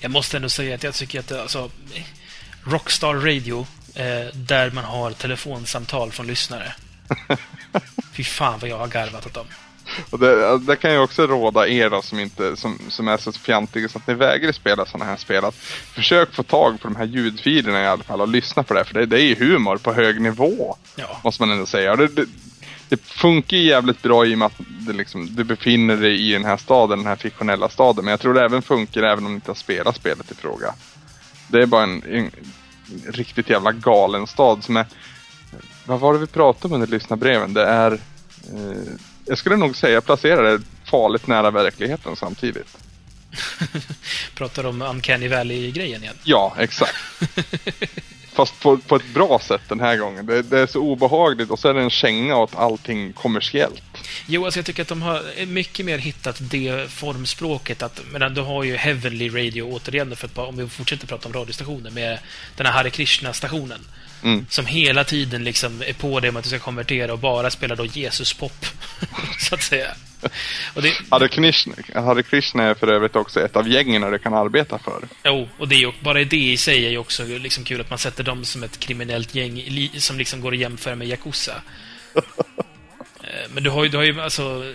Jag 0.00 0.10
måste 0.10 0.36
ändå 0.36 0.48
säga 0.48 0.74
att 0.74 0.82
jag 0.82 0.94
tycker 0.94 1.20
att 1.20 1.32
alltså, 1.32 1.70
Rockstar 2.64 3.14
Radio, 3.14 3.66
eh, 3.94 4.34
där 4.34 4.70
man 4.70 4.84
har 4.84 5.10
telefonsamtal 5.12 6.12
från 6.12 6.26
lyssnare. 6.26 6.74
Fy 8.12 8.24
fan 8.24 8.58
vad 8.58 8.70
jag 8.70 8.78
har 8.78 8.88
garvat 8.88 9.26
åt 9.26 9.34
dem. 9.34 9.46
Och 10.10 10.18
det, 10.18 10.58
det 10.58 10.76
kan 10.76 10.92
ju 10.92 10.98
också 10.98 11.26
råda 11.26 11.68
er 11.68 11.90
då, 11.90 12.02
som, 12.02 12.18
inte, 12.18 12.56
som, 12.56 12.78
som 12.88 13.08
är 13.08 13.16
så 13.16 13.32
fjantiga 13.32 13.88
så 13.88 13.98
att 13.98 14.06
ni 14.06 14.14
vägrar 14.14 14.52
spela 14.52 14.86
sådana 14.86 15.10
här 15.10 15.16
spel. 15.16 15.44
Att 15.44 15.54
försök 15.94 16.34
få 16.34 16.42
tag 16.42 16.80
på 16.80 16.88
de 16.88 16.96
här 16.96 17.04
ljudfilerna 17.04 17.82
i 17.82 17.86
alla 17.86 18.02
fall 18.02 18.20
och 18.20 18.28
lyssna 18.28 18.62
på 18.62 18.74
det. 18.74 18.84
För 18.84 18.94
det, 18.94 19.06
det 19.06 19.20
är 19.20 19.24
ju 19.24 19.34
humor 19.34 19.76
på 19.76 19.92
hög 19.92 20.20
nivå. 20.20 20.76
Ja. 20.96 21.20
Måste 21.24 21.42
man 21.42 21.50
ändå 21.50 21.66
säga. 21.66 21.96
Det, 21.96 22.08
det, 22.08 22.26
det 22.88 23.00
funkar 23.02 23.56
ju 23.56 23.62
jävligt 23.62 24.02
bra 24.02 24.26
i 24.26 24.34
och 24.34 24.38
med 24.38 24.46
att 24.46 24.60
det 24.80 24.92
liksom, 24.92 25.34
du 25.36 25.44
befinner 25.44 25.96
dig 25.96 26.30
i 26.30 26.32
den 26.32 26.44
här 26.44 26.56
staden, 26.56 26.98
den 26.98 27.06
här 27.06 27.16
fiktionella 27.16 27.68
staden. 27.68 28.04
Men 28.04 28.10
jag 28.10 28.20
tror 28.20 28.34
det 28.34 28.44
även 28.44 28.62
funkar 28.62 29.02
även 29.02 29.26
om 29.26 29.30
du 29.30 29.34
inte 29.34 29.50
har 29.50 29.56
spelat 29.56 29.96
spelet 29.96 30.30
i 30.30 30.34
fråga. 30.34 30.74
Det 31.48 31.62
är 31.62 31.66
bara 31.66 31.82
en, 31.82 32.02
en 32.10 32.30
riktigt 33.06 33.50
jävla 33.50 33.72
galen 33.72 34.26
stad 34.26 34.64
som 34.64 34.76
är... 34.76 34.86
Vad 35.84 36.00
var 36.00 36.12
det 36.12 36.18
vi 36.18 36.26
pratade 36.26 36.74
om 36.74 36.82
under 36.82 36.86
lyssnarbreven? 36.86 37.54
Det 37.54 37.64
är... 37.64 37.92
Eh, 37.92 38.92
jag 39.30 39.38
skulle 39.38 39.56
nog 39.56 39.76
säga 39.76 40.00
placera 40.00 40.42
det 40.42 40.62
farligt 40.84 41.26
nära 41.26 41.50
verkligheten 41.50 42.16
samtidigt. 42.16 42.76
Pratar 44.34 44.66
om 44.66 44.82
Uncanny 44.82 45.28
Valley-grejen 45.28 46.02
igen. 46.02 46.16
Ja, 46.24 46.54
exakt. 46.58 46.94
Fast 48.32 48.60
på, 48.60 48.78
på 48.78 48.96
ett 48.96 49.14
bra 49.14 49.38
sätt 49.38 49.60
den 49.68 49.80
här 49.80 49.96
gången. 49.96 50.26
Det, 50.26 50.42
det 50.42 50.58
är 50.58 50.66
så 50.66 50.80
obehagligt 50.80 51.50
och 51.50 51.58
så 51.58 51.68
är 51.68 51.74
det 51.74 51.80
en 51.80 51.90
känga 51.90 52.36
åt 52.36 52.54
allting 52.54 53.12
kommersiellt. 53.12 53.82
Jo, 54.26 54.44
alltså 54.44 54.58
jag 54.58 54.66
tycker 54.66 54.82
att 54.82 54.88
de 54.88 55.02
har 55.02 55.46
mycket 55.46 55.86
mer 55.86 55.98
hittat 55.98 56.36
det 56.40 56.90
formspråket. 56.90 57.82
Att, 57.82 58.00
men 58.12 58.34
du 58.34 58.40
har 58.40 58.64
ju 58.64 58.76
Heavenly 58.76 59.28
Radio 59.28 59.62
återigen, 59.62 60.16
för 60.16 60.26
att, 60.26 60.38
om 60.38 60.56
vi 60.56 60.68
fortsätter 60.68 61.06
prata 61.06 61.28
om 61.28 61.34
radiostationer, 61.34 61.90
med 61.90 62.18
den 62.56 62.66
här 62.66 62.72
Hare 62.72 62.90
Krishna-stationen. 62.90 63.80
Mm. 64.22 64.46
Som 64.50 64.66
hela 64.66 65.04
tiden 65.04 65.44
liksom 65.44 65.82
är 65.86 65.92
på 65.92 66.20
det 66.20 66.32
med 66.32 66.38
att 66.38 66.44
du 66.44 66.50
ska 66.50 66.58
konvertera 66.58 67.12
och 67.12 67.18
bara 67.18 67.50
spela 67.50 67.74
då 67.74 67.84
Jesus-pop. 67.84 68.66
så 69.38 69.54
att 69.54 69.62
säga. 69.62 69.94
Och 70.74 70.82
det, 70.82 70.92
Hare 71.10 71.28
Krishna, 71.28 71.74
Hare 71.94 72.22
Krishna 72.22 72.62
är 72.62 72.74
för 72.74 72.88
övrigt 72.88 73.16
också 73.16 73.40
ett 73.40 73.56
av 73.56 73.68
gängen 73.68 74.12
du 74.12 74.18
kan 74.18 74.34
arbeta 74.34 74.78
för. 74.78 75.08
Jo, 75.24 75.48
och 75.58 75.68
det 75.68 75.74
är 75.74 75.92
bara 76.00 76.24
det 76.24 76.36
i 76.36 76.56
sig 76.56 76.86
är 76.86 76.90
ju 76.90 76.98
också 76.98 77.24
liksom 77.24 77.64
kul 77.64 77.80
att 77.80 77.90
man 77.90 77.98
sätter 77.98 78.24
dem 78.24 78.44
som 78.44 78.62
ett 78.62 78.80
kriminellt 78.80 79.34
gäng 79.34 79.90
som 79.98 80.18
liksom 80.18 80.40
går 80.40 80.52
att 80.52 80.58
jämföra 80.58 80.94
med 80.94 81.08
Yakuza. 81.08 81.62
Eh, 83.22 83.50
Men 83.54 83.62
du 83.62 83.70
har 83.70 83.84
ju, 83.84 83.90
du 83.90 83.96
har 83.96 84.04
ju 84.04 84.20
alltså... 84.20 84.72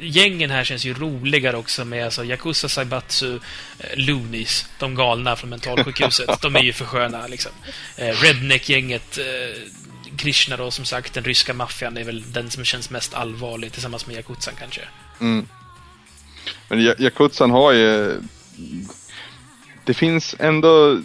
Gängen 0.00 0.50
här 0.50 0.64
känns 0.64 0.84
ju 0.84 0.94
roligare 0.94 1.56
också 1.56 1.84
med 1.84 2.04
alltså 2.04 2.24
Yakuza, 2.24 2.68
Saibatsu, 2.68 3.34
eh, 3.78 3.86
Loonies, 3.96 4.66
de 4.78 4.94
galna 4.94 5.36
från 5.36 5.50
mentalsjukhuset. 5.50 6.40
de 6.42 6.56
är 6.56 6.62
ju 6.62 6.72
för 6.72 6.84
sköna 6.84 7.26
liksom. 7.26 7.52
Eh, 7.96 8.08
Redneck-gänget, 8.08 9.18
Krishna 10.16 10.56
då 10.56 10.70
som 10.70 10.84
sagt, 10.84 11.14
den 11.14 11.24
ryska 11.24 11.54
maffian 11.54 11.96
är 11.96 12.04
väl 12.04 12.32
den 12.32 12.50
som 12.50 12.64
känns 12.64 12.90
mest 12.90 13.14
allvarlig 13.14 13.72
tillsammans 13.72 14.06
med 14.06 14.16
Yakutsan 14.16 14.54
kanske. 14.58 14.80
Mm. 15.20 15.46
Men 16.68 16.80
Yakutsan 16.80 17.50
har 17.50 17.72
ju... 17.72 18.20
Det 19.84 19.94
finns 19.94 20.36
ändå... 20.38 21.00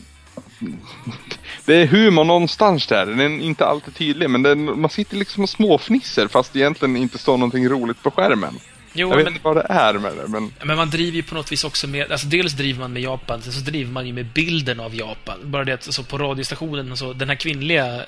Det 1.65 1.75
är 1.75 1.87
humor 1.87 2.23
någonstans 2.23 2.87
där. 2.87 3.05
Den 3.05 3.19
är 3.19 3.45
inte 3.45 3.65
alltid 3.65 3.95
tydlig 3.95 4.29
men 4.29 4.43
den, 4.43 4.81
man 4.81 4.89
sitter 4.89 5.17
liksom 5.17 5.43
och 5.43 5.49
småfnisser 5.49 6.27
fast 6.27 6.53
det 6.53 6.59
egentligen 6.59 6.97
inte 6.97 7.17
står 7.17 7.37
någonting 7.37 7.69
roligt 7.69 8.03
på 8.03 8.11
skärmen. 8.11 8.59
Jo, 8.93 9.09
Jag 9.09 9.17
vet 9.17 9.23
men- 9.25 9.33
inte 9.33 9.43
vad 9.43 9.55
det 9.57 9.65
är 9.69 9.93
med 9.93 10.11
det 10.17 10.27
men... 10.27 10.53
Men 10.63 10.77
man 10.77 10.89
driver 10.89 11.15
ju 11.15 11.23
på 11.23 11.35
något 11.35 11.51
vis 11.51 11.63
också 11.63 11.87
med, 11.87 12.11
alltså 12.11 12.27
dels 12.27 12.53
driver 12.53 12.79
man 12.79 12.93
med 12.93 13.01
Japan, 13.01 13.41
sen 13.41 13.53
så 13.53 13.59
driver 13.59 13.91
man 13.91 14.07
ju 14.07 14.13
med 14.13 14.25
bilden 14.25 14.79
av 14.79 14.95
Japan. 14.95 15.39
Bara 15.43 15.63
det 15.63 15.73
att 15.73 15.87
alltså, 15.87 16.03
på 16.03 16.17
radiostationen, 16.17 16.97
så, 16.97 17.13
den 17.13 17.29
här 17.29 17.35
kvinnliga 17.35 18.05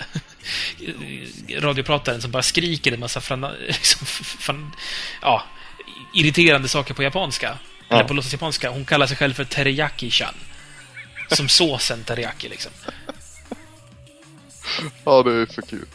radioprataren 1.59 2.21
som 2.21 2.31
bara 2.31 2.43
skriker 2.43 2.91
en 2.91 2.99
massa 2.99 3.21
frana, 3.21 3.51
liksom, 3.67 4.05
fan, 4.05 4.71
ja, 5.21 5.43
irriterande 6.13 6.67
saker 6.67 6.93
på 6.93 7.03
japanska. 7.03 7.57
Eller 7.89 8.03
på 8.03 8.13
låtsas 8.13 8.33
japanska. 8.33 8.69
Hon 8.69 8.85
kallar 8.85 9.07
sig 9.07 9.17
själv 9.17 9.33
för 9.33 9.43
teriyaki-chan. 9.43 10.33
Som 11.31 11.49
såsen 11.59 12.03
teriyaki 12.03 12.49
liksom. 12.49 12.71
Ja, 15.03 15.23
det 15.23 15.31
är 15.31 15.45
så 15.45 15.61
kul. 15.61 15.85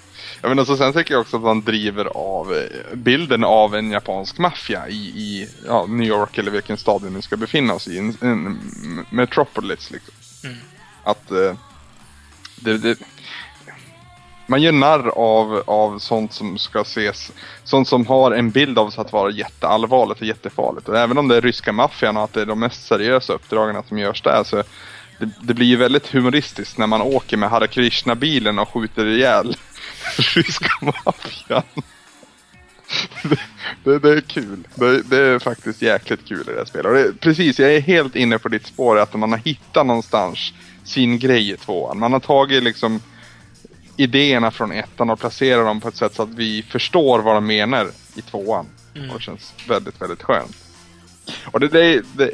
Jag 0.46 0.50
menar, 0.50 0.64
så 0.64 0.76
sen 0.76 0.92
tycker 0.92 1.14
jag 1.14 1.20
också 1.20 1.36
att 1.36 1.42
man 1.42 1.60
driver 1.60 2.04
av 2.04 2.54
eh, 2.54 2.96
bilden 2.96 3.44
av 3.44 3.74
en 3.74 3.90
japansk 3.90 4.38
maffia 4.38 4.88
i, 4.88 4.94
i 4.94 5.48
ja, 5.66 5.86
New 5.88 6.08
York 6.08 6.38
eller 6.38 6.50
vilken 6.50 6.76
stad 6.76 7.02
vi 7.04 7.10
nu 7.10 7.22
ska 7.22 7.36
befinna 7.36 7.74
oss 7.74 7.88
i. 7.88 7.98
En, 7.98 8.16
en 8.20 8.58
metropolis 9.10 9.90
liksom. 9.90 10.14
Att 11.04 11.30
eh, 11.30 11.54
det, 12.60 12.78
det, 12.78 12.98
man 14.46 14.62
gör 14.62 14.72
narr 14.72 15.08
av, 15.08 15.62
av 15.66 15.98
sånt 15.98 16.32
som 16.32 16.58
ska 16.58 16.80
ses, 16.80 17.32
sånt 17.64 17.88
som 17.88 18.06
har 18.06 18.32
en 18.32 18.50
bild 18.50 18.78
av 18.78 18.90
sig 18.90 19.00
att 19.00 19.12
vara 19.12 19.30
jätteallvarligt 19.30 20.20
och 20.20 20.26
jättefarligt. 20.26 20.88
Och 20.88 20.98
även 20.98 21.18
om 21.18 21.28
det 21.28 21.36
är 21.36 21.40
ryska 21.40 21.72
maffian 21.72 22.16
och 22.16 22.24
att 22.24 22.32
det 22.32 22.40
är 22.40 22.46
de 22.46 22.60
mest 22.60 22.86
seriösa 22.86 23.32
uppdragen 23.32 23.82
som 23.88 23.98
görs 23.98 24.22
där 24.22 24.44
så 24.44 24.62
det, 25.18 25.28
det 25.42 25.54
blir 25.54 25.66
ju 25.66 25.76
väldigt 25.76 26.14
humoristiskt 26.14 26.78
när 26.78 26.86
man 26.86 27.02
åker 27.02 27.36
med 27.36 27.50
Hare 27.50 27.66
Krishna-bilen 27.66 28.58
och 28.58 28.68
skjuter 28.68 29.06
ihjäl 29.06 29.56
ryska 30.18 30.70
maffian. 30.80 31.62
Det, 33.22 33.38
det, 33.84 33.98
det 33.98 34.10
är 34.10 34.20
kul. 34.20 34.68
Det, 34.74 35.02
det 35.02 35.18
är 35.18 35.38
faktiskt 35.38 35.82
jäkligt 35.82 36.28
kul 36.28 36.40
i 36.40 36.52
det 36.52 36.58
här 36.58 36.64
spelet. 36.64 36.92
Det, 36.92 37.20
precis, 37.20 37.58
jag 37.58 37.74
är 37.74 37.80
helt 37.80 38.16
inne 38.16 38.38
på 38.38 38.48
ditt 38.48 38.66
spår 38.66 38.98
att 38.98 39.14
man 39.14 39.32
har 39.32 39.38
hittat 39.38 39.86
någonstans 39.86 40.52
sin 40.84 41.18
grej 41.18 41.50
i 41.50 41.56
tvåan. 41.56 41.98
Man 41.98 42.12
har 42.12 42.20
tagit 42.20 42.62
liksom 42.62 43.00
idéerna 43.96 44.50
från 44.50 44.72
ettan 44.72 45.10
och 45.10 45.20
placerat 45.20 45.66
dem 45.66 45.80
på 45.80 45.88
ett 45.88 45.96
sätt 45.96 46.14
så 46.14 46.22
att 46.22 46.34
vi 46.34 46.62
förstår 46.62 47.18
vad 47.18 47.34
de 47.34 47.46
menar 47.46 47.90
i 48.16 48.22
tvåan. 48.22 48.66
Och 49.10 49.18
det 49.18 49.22
känns 49.22 49.54
väldigt, 49.68 50.00
väldigt 50.00 50.22
skönt. 50.22 50.56
Och 51.44 51.60
det, 51.60 51.68
det, 51.68 52.02
det, 52.12 52.30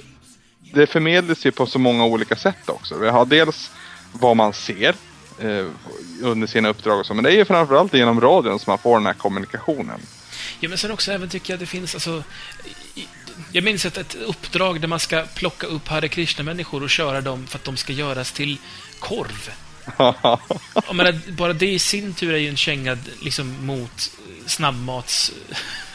det 0.74 0.86
förmedlas 0.86 1.46
ju 1.46 1.50
på 1.50 1.66
så 1.66 1.78
många 1.78 2.04
olika 2.04 2.36
sätt 2.36 2.68
också. 2.68 2.98
Vi 2.98 3.08
har 3.08 3.24
dels 3.24 3.70
vad 4.12 4.36
man 4.36 4.52
ser 4.52 4.94
eh, 5.42 5.66
under 6.22 6.46
sina 6.46 6.68
uppdrag 6.68 7.00
och 7.00 7.06
så, 7.06 7.14
men 7.14 7.24
det 7.24 7.30
är 7.30 7.36
ju 7.36 7.44
framförallt 7.44 7.94
genom 7.94 8.20
radion 8.20 8.58
som 8.58 8.70
man 8.70 8.78
får 8.78 8.96
den 8.98 9.06
här 9.06 9.12
kommunikationen. 9.14 10.00
Ja, 10.60 10.68
men 10.68 10.78
sen 10.78 10.90
också 10.90 11.12
även 11.12 11.28
tycker 11.28 11.52
jag 11.52 11.60
det 11.60 11.66
finns 11.66 11.94
alltså... 11.94 12.24
i- 12.94 13.06
Jag 13.52 13.64
minns 13.64 13.84
ett, 13.86 13.96
ett 13.98 14.14
uppdrag 14.14 14.80
där 14.80 14.88
man 14.88 15.00
ska 15.00 15.24
plocka 15.34 15.66
upp 15.66 15.88
Hare 15.88 16.08
Krishna-människor 16.08 16.82
och 16.82 16.90
köra 16.90 17.20
dem 17.20 17.46
för 17.46 17.58
att 17.58 17.64
de 17.64 17.76
ska 17.76 17.92
göras 17.92 18.32
till 18.32 18.58
korv. 18.98 19.50
Jag 20.86 20.94
menar, 20.96 21.20
bara 21.32 21.52
det 21.52 21.66
i 21.72 21.78
sin 21.78 22.14
tur 22.14 22.34
är 22.34 22.38
ju 22.38 22.48
en 22.48 22.56
känga 22.56 22.98
liksom, 23.22 23.66
mot 23.66 24.10
snabbmats... 24.46 25.32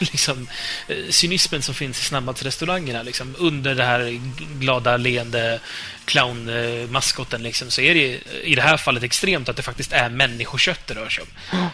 Liksom, 0.00 0.48
eh, 0.88 0.96
cynismen 1.10 1.62
som 1.62 1.74
finns 1.74 2.00
i 2.00 2.04
snabbmatsrestaurangerna. 2.04 3.02
Liksom, 3.02 3.34
under 3.38 3.74
det 3.74 3.84
här 3.84 4.20
glada, 4.60 4.96
leende 4.96 5.60
clown-maskoten 6.04 7.42
liksom, 7.42 7.70
så 7.70 7.80
är 7.80 7.94
det 7.94 8.20
i 8.44 8.54
det 8.54 8.62
här 8.62 8.76
fallet 8.76 9.02
extremt 9.02 9.48
att 9.48 9.56
det 9.56 9.62
faktiskt 9.62 9.92
är 9.92 10.08
människokött 10.08 10.86
det 10.86 10.94
rör 10.94 11.08
sig 11.08 11.22
om. 11.22 11.68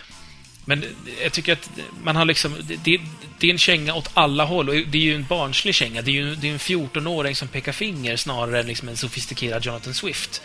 Men 0.65 0.85
jag 1.23 1.33
tycker 1.33 1.53
att 1.53 1.71
man 2.05 2.17
har 2.17 2.25
liksom... 2.25 2.57
Det, 2.63 3.01
det, 3.39 3.47
är 3.47 3.51
en 3.51 3.59
känga 3.59 3.95
åt 3.95 4.11
alla 4.15 4.45
håll 4.45 4.69
och 4.69 4.75
det 4.75 4.99
är 4.99 5.03
ju 5.03 5.15
en 5.15 5.27
barnslig 5.27 5.75
känga. 5.75 6.03
Det 6.03 6.11
är 6.11 6.13
ju 6.13 6.35
det 6.35 6.49
är 6.49 6.53
en 6.53 6.59
14-åring 6.59 7.37
som 7.37 7.49
pekar 7.49 7.73
finger 7.73 8.17
snarare 8.17 8.61
än 8.61 8.67
liksom 8.67 8.89
en 8.89 8.97
sofistikerad 8.97 9.65
Jonathan 9.65 9.95
Swift. 9.95 10.43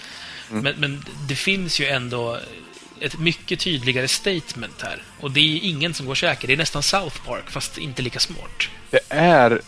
Men, 0.49 0.75
men 0.77 1.05
det 1.27 1.35
finns 1.35 1.79
ju 1.79 1.85
ändå 1.85 2.39
ett 3.01 3.19
mycket 3.19 3.59
tydligare 3.59 4.07
statement 4.07 4.81
här. 4.81 5.03
Och 5.19 5.31
det 5.31 5.39
är 5.39 5.59
ingen 5.63 5.93
som 5.93 6.05
går 6.05 6.15
säker. 6.15 6.47
Det 6.47 6.53
är 6.53 6.57
nästan 6.57 6.83
South 6.83 7.25
Park, 7.25 7.49
fast 7.49 7.77
inte 7.77 8.01
lika 8.01 8.19
smart. 8.19 8.69
Det 8.89 8.99
är 9.09 9.61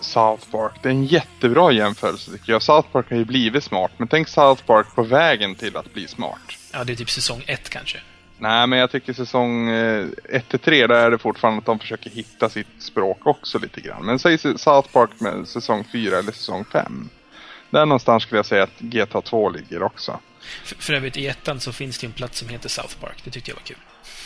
South 0.00 0.50
Park. 0.50 0.72
Det 0.82 0.88
är 0.88 0.92
en 0.92 1.06
jättebra 1.06 1.72
jämförelse 1.72 2.30
tycker 2.30 2.52
jag. 2.52 2.62
South 2.62 2.88
Park 2.88 3.10
har 3.10 3.16
ju 3.16 3.24
blivit 3.24 3.64
smart, 3.64 3.92
men 3.96 4.08
tänk 4.08 4.28
South 4.28 4.64
Park 4.64 4.86
på 4.94 5.02
vägen 5.02 5.54
till 5.54 5.76
att 5.76 5.94
bli 5.94 6.08
smart. 6.08 6.40
Ja, 6.72 6.84
det 6.84 6.92
är 6.92 6.96
typ 6.96 7.10
säsong 7.10 7.42
ett 7.46 7.68
kanske. 7.68 7.98
Nej, 8.38 8.66
men 8.66 8.78
jag 8.78 8.90
tycker 8.90 9.12
säsong 9.12 9.70
1-3 9.70 10.88
där 10.88 10.88
är 10.88 11.10
det 11.10 11.18
fortfarande 11.18 11.58
att 11.58 11.66
de 11.66 11.78
försöker 11.78 12.10
hitta 12.10 12.48
sitt 12.48 12.66
språk 12.78 13.26
också 13.26 13.58
lite 13.58 13.80
grann. 13.80 14.06
Men 14.06 14.18
säg 14.18 14.38
South 14.38 14.88
Park 14.92 15.10
med 15.18 15.48
säsong 15.48 15.84
4 15.92 16.18
eller 16.18 16.32
säsong 16.32 16.64
5. 16.72 17.08
där 17.70 17.86
någonstans 17.86 18.22
skulle 18.22 18.38
jag 18.38 18.46
säga 18.46 18.62
att 18.62 18.80
GTA 18.80 19.20
2 19.20 19.50
ligger 19.50 19.82
också. 19.82 20.20
För, 20.64 20.76
för 20.76 20.92
övrigt, 20.92 21.16
i 21.16 21.26
ettan 21.26 21.60
så 21.60 21.72
finns 21.72 21.98
det 21.98 22.06
en 22.06 22.12
plats 22.12 22.38
som 22.38 22.48
heter 22.48 22.68
South 22.68 22.96
Park. 23.00 23.16
Det 23.24 23.30
tyckte 23.30 23.50
jag 23.50 23.56
var 23.56 23.62
kul. 23.62 23.76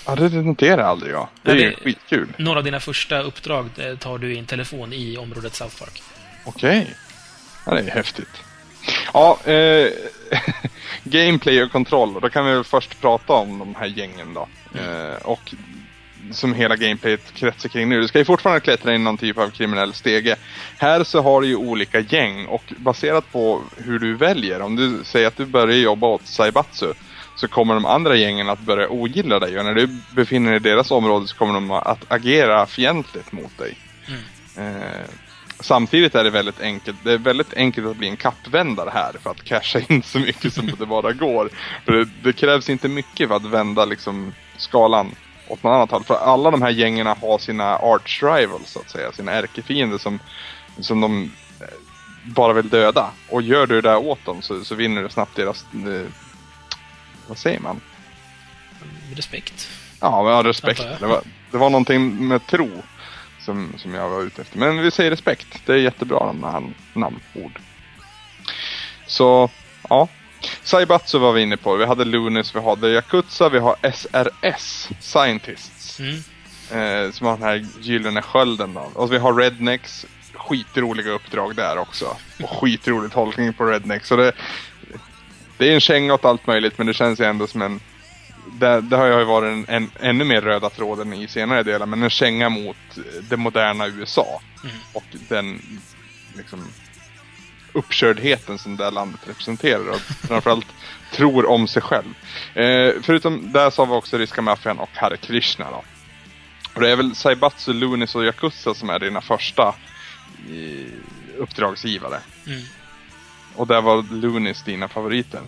Ja, 0.07 0.15
det 0.17 0.29
noterar 0.43 0.83
aldrig 0.83 1.13
jag. 1.13 1.29
Det 1.43 1.51
är 1.51 1.57
Ja, 1.57 1.63
ju 1.63 1.75
skitkul. 1.77 2.29
Några 2.37 2.59
av 2.59 2.65
dina 2.65 2.81
första 2.81 3.21
uppdrag 3.21 3.71
eh, 3.77 3.97
tar 3.99 4.19
du 4.19 4.35
i 4.35 4.39
en 4.39 4.47
telefon 4.47 4.93
i 4.93 5.17
området 5.17 5.55
South 5.55 5.79
Park. 5.79 6.03
Okej. 6.45 6.95
Ja, 7.67 7.75
det 7.75 7.81
är 7.81 7.91
häftigt. 7.91 8.43
Ja, 9.13 9.39
eh, 9.45 9.89
gameplay 11.05 11.63
och 11.63 11.73
kontroll. 11.73 12.21
Då 12.21 12.31
kan 12.31 12.47
vi 12.47 12.53
väl 12.53 12.65
först 12.65 13.01
prata 13.01 13.33
om 13.33 13.59
de 13.59 13.75
här 13.75 13.87
gängen 13.87 14.35
då. 14.35 14.49
Eh, 14.81 15.15
och 15.23 15.55
som 16.31 16.55
hela 16.55 16.77
gameplayet 16.77 17.35
kretsar 17.35 17.69
kring 17.69 17.89
nu. 17.89 18.01
Du 18.01 18.09
ska 18.09 18.19
ju 18.19 18.25
fortfarande 18.25 18.61
klättra 18.61 18.95
in 18.95 19.05
någon 19.05 19.17
typ 19.17 19.39
av 19.39 19.51
kriminell 19.51 19.93
stege. 19.93 20.37
Här 20.79 21.05
så 21.05 21.23
har 21.23 21.41
du 21.41 21.47
ju 21.47 21.57
olika 21.57 22.01
gäng 22.01 22.47
och 22.47 22.73
baserat 22.77 23.33
på 23.33 23.63
hur 23.77 23.99
du 23.99 24.15
väljer. 24.15 24.61
Om 24.61 24.77
du 24.77 25.05
säger 25.05 25.27
att 25.27 25.37
du 25.37 25.45
börjar 25.45 25.77
jobba 25.77 26.07
åt 26.07 26.27
Saibatsu 26.27 26.93
så 27.37 27.49
kommer 27.49 27.75
de 27.75 27.87
andra 27.87 28.17
gängen 28.17 28.49
att 28.49 28.61
börja 28.61 28.89
ogilla 28.89 29.39
dig 29.39 29.59
och 29.59 29.65
när 29.65 29.75
du 29.75 29.89
befinner 30.15 30.51
dig 30.51 30.57
i 30.57 30.75
deras 30.75 30.91
område 30.91 31.29
så 31.29 31.37
kommer 31.37 31.55
de 31.55 31.71
att 31.71 32.13
agera 32.13 32.67
fientligt 32.67 33.33
mot 33.33 33.59
dig. 33.59 33.77
Eh, 34.57 35.11
samtidigt 35.61 36.15
är 36.15 36.25
det 36.25 36.31
väldigt 36.31 36.61
enkelt. 36.61 36.97
Det 37.05 37.13
är 37.13 37.19
väldigt 37.19 37.55
enkelt 37.55 37.87
att 37.87 37.97
bli 37.97 38.09
en 38.09 38.17
kappvändare 38.17 38.91
här 38.95 39.13
för 39.23 39.31
att 39.31 39.45
casha 39.45 39.81
in 39.89 40.03
så 40.03 40.19
mycket 40.19 40.53
som 40.53 40.67
det 40.79 40.87
bara 40.87 41.13
går. 41.13 41.51
För 41.85 41.93
det, 41.93 42.09
det 42.23 42.33
krävs 42.33 42.71
inte 42.71 42.89
mycket 42.89 43.29
för 43.29 43.37
att 43.37 43.45
vända 43.45 43.85
liksom 43.85 44.35
skalan 44.57 45.15
åt 45.49 45.63
något 45.63 45.71
annat 45.71 45.91
håll. 45.91 46.05
För 46.05 46.15
alla 46.15 46.51
de 46.51 46.63
här 46.63 46.71
gängen 46.71 47.07
har 47.07 47.39
sina 47.39 47.65
arch 47.65 48.23
rivals 48.23 48.71
så 48.71 48.81
att 48.81 48.91
säga, 48.91 49.13
sina 49.13 49.33
ärkefiender 49.33 49.99
som, 49.99 50.19
som 50.81 51.01
de 51.01 51.33
eh, 51.61 51.67
bara 52.25 52.53
vill 52.53 52.69
döda. 52.69 53.11
Och 53.29 53.43
gör 53.43 53.67
du 53.67 53.81
det 53.81 53.89
där 53.89 53.97
åt 53.97 54.25
dem 54.25 54.43
så, 54.43 54.65
så 54.65 54.75
vinner 54.75 55.03
du 55.03 55.09
snabbt 55.09 55.37
deras, 55.37 55.65
eh, 55.73 56.11
vad 57.29 57.39
säger 57.39 57.61
man? 57.61 57.81
Respekt. 59.15 59.69
Ja, 60.01 60.31
ja, 60.31 60.49
respekt. 60.49 60.85
Det 61.01 61.07
var, 61.07 61.21
det 61.51 61.59
var 61.59 61.71
någonting 61.71 62.29
med 62.29 62.47
tro 62.47 62.71
som, 63.41 63.73
som 63.77 63.95
jag 63.95 64.09
var 64.09 64.23
ute 64.23 64.43
efter. 64.43 64.59
Men 64.59 64.83
vi 64.83 64.91
säger 64.91 65.11
respekt. 65.11 65.47
Det 65.67 65.73
är 65.73 65.77
jättebra 65.77 66.33
namn, 66.33 66.75
namnord. 66.93 67.61
Så, 69.07 69.51
ja. 69.89 70.09
Saibatsu 70.63 71.19
var 71.19 71.33
vi 71.33 71.43
inne 71.43 71.57
på. 71.57 71.77
Vi 71.77 71.85
hade 71.85 72.05
Lunis, 72.05 72.57
vi 72.57 72.61
hade 72.61 72.89
Yakuza, 72.89 73.49
vi 73.49 73.59
har 73.59 73.77
SRS, 73.93 74.89
Scientists. 75.01 76.01
Mm. 76.01 76.15
Eh, 76.71 77.13
som 77.13 77.27
har 77.27 77.37
den 77.37 77.43
här 77.43 77.67
gyllene 77.81 78.23
skölden 78.23 78.75
då. 78.75 78.91
Och 78.95 79.13
vi 79.13 79.19
har 79.19 79.35
Rednecks, 79.35 80.07
skitroliga 80.35 81.11
uppdrag 81.11 81.57
där 81.57 81.79
också. 81.79 82.17
Och 82.43 82.51
skitrolig 82.51 83.13
tolkning 83.13 83.53
på 83.53 83.65
Redneck. 83.65 84.05
Så 84.05 84.17
det, 84.17 84.33
det 85.59 85.69
är 85.69 85.75
en 85.75 85.81
känga 85.81 86.15
åt 86.15 86.25
allt 86.25 86.47
möjligt 86.47 86.79
men 86.79 86.87
det 86.87 86.95
känns 86.95 87.21
ju 87.21 87.25
ändå 87.25 87.47
som 87.47 87.63
en 87.63 87.81
det, 88.53 88.81
det 88.81 88.97
har 88.97 89.07
ju 89.07 89.25
varit 89.25 89.53
en, 89.53 89.65
en 89.69 89.91
ännu 90.01 90.25
mer 90.25 90.41
röda 90.41 90.71
tråden 90.71 91.13
i 91.13 91.29
senare 91.29 91.63
delar, 91.63 91.87
men 91.87 92.03
en 92.03 92.11
känga 92.11 92.49
mot 92.49 92.77
det 93.29 93.37
moderna 93.37 93.87
USA. 93.87 94.41
Och 94.93 95.05
den 95.29 95.61
liksom 96.37 96.69
uppkördheten 97.75 98.59
som 98.59 98.77
det 98.77 98.85
här 98.85 98.91
landet 98.91 99.21
representerar 99.25 99.89
och 99.89 100.01
framförallt 100.01 100.67
tror 101.13 101.47
om 101.47 101.69
sig 101.69 101.83
själv. 101.83 102.15
Eh, 102.55 102.93
förutom 103.03 103.53
det 103.53 103.71
så 103.71 103.83
har 103.83 103.87
vi 103.87 103.93
också 103.93 104.19
Ryska 104.19 104.43
maffian 104.43 104.79
och 104.79 104.91
Hare 104.95 105.17
Krishna 105.17 105.71
då. 105.71 105.85
Och 106.75 106.81
det 106.81 106.91
är 106.91 106.97
väl 106.97 107.15
Saibatsu, 107.15 107.73
Lunis 107.73 108.15
och 108.15 108.25
Yakuza 108.25 108.75
som 108.75 108.91
är 108.91 108.99
dina 108.99 109.21
första 109.21 109.75
eh, 110.49 110.93
uppdragsgivare. 111.39 112.21
Mm. 112.47 112.63
Och 113.55 113.67
där 113.67 113.81
var 113.81 114.03
Lunis 114.15 114.63
dina 114.63 114.89
favoriter. 114.89 115.41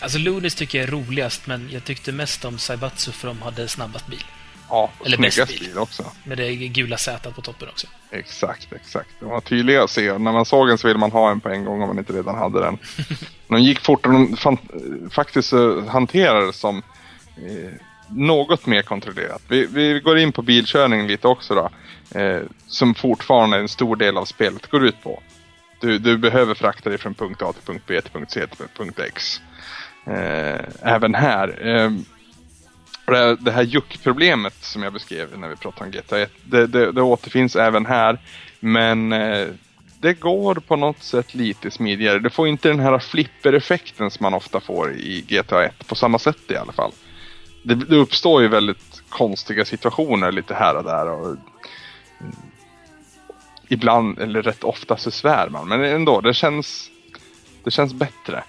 Alltså, 0.00 0.18
Lunis 0.18 0.54
tycker 0.54 0.78
jag 0.78 0.88
är 0.88 0.92
roligast, 0.92 1.46
men 1.46 1.68
jag 1.72 1.84
tyckte 1.84 2.12
mest 2.12 2.44
om 2.44 2.58
Saibatsu 2.58 3.12
för 3.12 3.28
de 3.28 3.42
hade 3.42 3.68
snabbast 3.68 4.06
bil. 4.06 4.24
Ja, 4.70 4.90
Eller 5.04 5.16
bil. 5.16 5.58
bil 5.60 5.78
också. 5.78 6.04
Med 6.24 6.38
det 6.38 6.54
gula 6.54 6.96
Z 6.96 7.30
på 7.30 7.40
toppen 7.42 7.68
också. 7.68 7.86
Exakt, 8.10 8.72
exakt. 8.72 9.08
De 9.20 9.28
var 9.28 9.40
tydliga 9.40 9.82
att 9.82 9.90
se. 9.90 10.18
När 10.18 10.32
man 10.32 10.44
såg 10.44 10.68
den 10.68 10.78
så 10.78 10.88
ville 10.88 10.98
man 10.98 11.12
ha 11.12 11.30
en 11.30 11.40
på 11.40 11.48
en 11.48 11.64
gång 11.64 11.82
om 11.82 11.88
man 11.88 11.98
inte 11.98 12.12
redan 12.12 12.38
hade 12.38 12.60
den. 12.60 12.78
De 13.48 13.62
gick 13.62 13.80
fort 13.80 14.06
och 14.06 14.12
de 14.12 14.36
fan, 14.36 14.58
faktiskt 15.10 15.52
uh, 15.52 15.86
hanterades 15.86 16.56
som 16.56 16.82
eh, 17.36 17.70
något 18.08 18.66
mer 18.66 18.82
kontrollerat. 18.82 19.42
Vi, 19.48 19.66
vi 19.66 20.00
går 20.00 20.18
in 20.18 20.32
på 20.32 20.42
bilkörning 20.42 21.06
lite 21.06 21.28
också 21.28 21.54
då. 21.54 21.70
Eh, 22.20 22.40
som 22.66 22.94
fortfarande 22.94 23.56
en 23.56 23.68
stor 23.68 23.96
del 23.96 24.16
av 24.16 24.24
spelet 24.24 24.66
går 24.66 24.84
ut 24.84 25.02
på. 25.02 25.22
Du, 25.80 25.98
du 25.98 26.18
behöver 26.18 26.54
frakta 26.54 26.88
dig 26.88 26.98
från 26.98 27.14
punkt 27.14 27.42
A 27.42 27.52
till 27.52 27.62
punkt 27.62 27.84
B 27.86 28.00
till 28.00 28.10
punkt 28.10 28.30
C 28.30 28.46
till 28.46 28.66
punkt 28.76 28.98
X. 28.98 29.40
Eh, 30.06 30.60
även 30.82 31.14
här. 31.14 31.48
Och 33.10 33.16
det 33.16 33.22
här, 33.22 33.36
det 33.40 33.50
här 33.50 33.62
juckproblemet 33.62 34.54
som 34.60 34.82
jag 34.82 34.92
beskrev 34.92 35.38
när 35.38 35.48
vi 35.48 35.56
pratade 35.56 35.84
om 35.84 35.90
GTA 35.90 36.18
1, 36.18 36.32
det, 36.44 36.66
det, 36.66 36.92
det 36.92 37.02
återfinns 37.02 37.56
även 37.56 37.86
här. 37.86 38.18
Men 38.60 39.12
eh, 39.12 39.48
det 40.00 40.14
går 40.14 40.54
på 40.54 40.76
något 40.76 41.02
sätt 41.02 41.34
lite 41.34 41.70
smidigare. 41.70 42.18
Du 42.18 42.30
får 42.30 42.48
inte 42.48 42.68
den 42.68 42.80
här 42.80 42.98
flippereffekten 42.98 44.10
som 44.10 44.24
man 44.24 44.34
ofta 44.34 44.60
får 44.60 44.92
i 44.92 45.24
GTA 45.28 45.64
1, 45.64 45.86
på 45.86 45.94
samma 45.94 46.18
sätt 46.18 46.50
i 46.50 46.56
alla 46.56 46.72
fall. 46.72 46.92
Det, 47.62 47.74
det 47.74 47.96
uppstår 47.96 48.42
ju 48.42 48.48
väldigt 48.48 49.02
konstiga 49.08 49.64
situationer 49.64 50.32
lite 50.32 50.54
här 50.54 50.76
och 50.76 50.84
där. 50.84 51.08
Och, 51.10 51.26
mm, 51.26 52.36
ibland, 53.68 54.18
eller 54.18 54.42
rätt 54.42 54.64
ofta, 54.64 54.96
så 54.96 55.10
svär 55.10 55.48
man. 55.48 55.68
Men 55.68 55.84
ändå, 55.84 56.20
det 56.20 56.34
känns, 56.34 56.90
det 57.64 57.70
känns 57.70 57.94
bättre. 57.94 58.44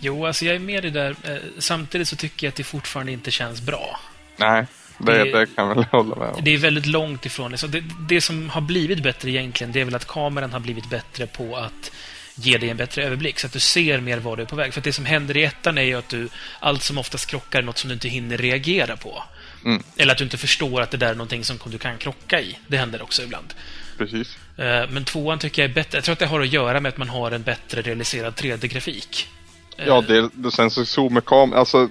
Jo, 0.00 0.26
alltså 0.26 0.44
jag 0.44 0.54
är 0.54 0.58
med 0.58 0.84
i 0.84 0.90
det 0.90 1.00
där. 1.00 1.16
Eh, 1.24 1.36
Samtidigt 1.58 2.08
så 2.08 2.16
tycker 2.16 2.46
jag 2.46 2.50
att 2.50 2.56
det 2.56 2.64
fortfarande 2.64 3.12
inte 3.12 3.30
känns 3.30 3.60
bra. 3.62 4.00
Nej, 4.36 4.66
det, 4.98 5.12
Det- 5.12 5.24
det 5.38 5.46
kan 5.46 5.68
jag 5.68 5.74
väl 5.74 5.84
hålla 5.84 6.16
med 6.16 6.28
om. 6.28 6.40
Det 6.44 6.50
är 6.54 6.58
väldigt 6.58 6.86
långt 6.86 7.26
ifrån. 7.26 7.58
Så 7.58 7.66
det. 7.66 7.84
Det 8.08 8.20
som 8.20 8.50
har 8.50 8.60
blivit 8.60 9.02
bättre 9.02 9.30
egentligen, 9.30 9.72
det 9.72 9.80
är 9.80 9.84
väl 9.84 9.94
att 9.94 10.06
kameran 10.06 10.52
har 10.52 10.60
blivit 10.60 10.90
bättre 10.90 11.26
på 11.26 11.56
att 11.56 11.92
ge 12.34 12.58
dig 12.58 12.70
en 12.70 12.76
bättre 12.76 13.04
överblick, 13.04 13.38
så 13.38 13.46
att 13.46 13.52
du 13.52 13.60
ser 13.60 14.00
mer 14.00 14.18
var 14.18 14.36
du 14.36 14.42
är 14.42 14.46
på 14.46 14.56
väg. 14.56 14.74
För 14.74 14.80
det 14.80 14.92
som 14.92 15.04
händer 15.04 15.36
i 15.36 15.44
ettan 15.44 15.78
är 15.78 15.82
ju 15.82 15.94
att 15.94 16.08
du 16.08 16.28
allt 16.60 16.82
som 16.82 16.98
oftast 16.98 17.26
krockar 17.30 17.62
något 17.62 17.78
som 17.78 17.88
du 17.88 17.94
inte 17.94 18.08
hinner 18.08 18.36
reagera 18.38 18.96
på. 18.96 19.22
Mm. 19.64 19.82
Eller 19.96 20.12
att 20.12 20.18
du 20.18 20.24
inte 20.24 20.36
förstår 20.36 20.80
att 20.80 20.90
det 20.90 20.96
där 20.96 21.10
är 21.10 21.14
någonting 21.14 21.44
som 21.44 21.58
du 21.66 21.78
kan 21.78 21.98
krocka 21.98 22.40
i. 22.40 22.58
Det 22.66 22.76
händer 22.76 23.02
också 23.02 23.22
ibland. 23.22 23.54
Precis. 23.98 24.36
Eh, 24.58 24.88
Men 24.90 25.04
tvåan 25.04 25.38
tycker 25.38 25.62
jag 25.62 25.70
är 25.70 25.74
bättre. 25.74 25.96
Jag 25.98 26.04
tror 26.04 26.12
att 26.12 26.18
det 26.18 26.26
har 26.26 26.40
att 26.40 26.52
göra 26.52 26.80
med 26.80 26.88
att 26.88 26.98
man 26.98 27.08
har 27.08 27.30
en 27.30 27.42
bättre 27.42 27.82
realiserad 27.82 28.34
3D-grafik. 28.34 29.28
Ja, 29.76 30.00
det, 30.00 30.50
sen 30.50 30.70
så 30.70 30.84
zoomer 30.84 31.20
kameran, 31.20 31.58
alltså 31.58 31.88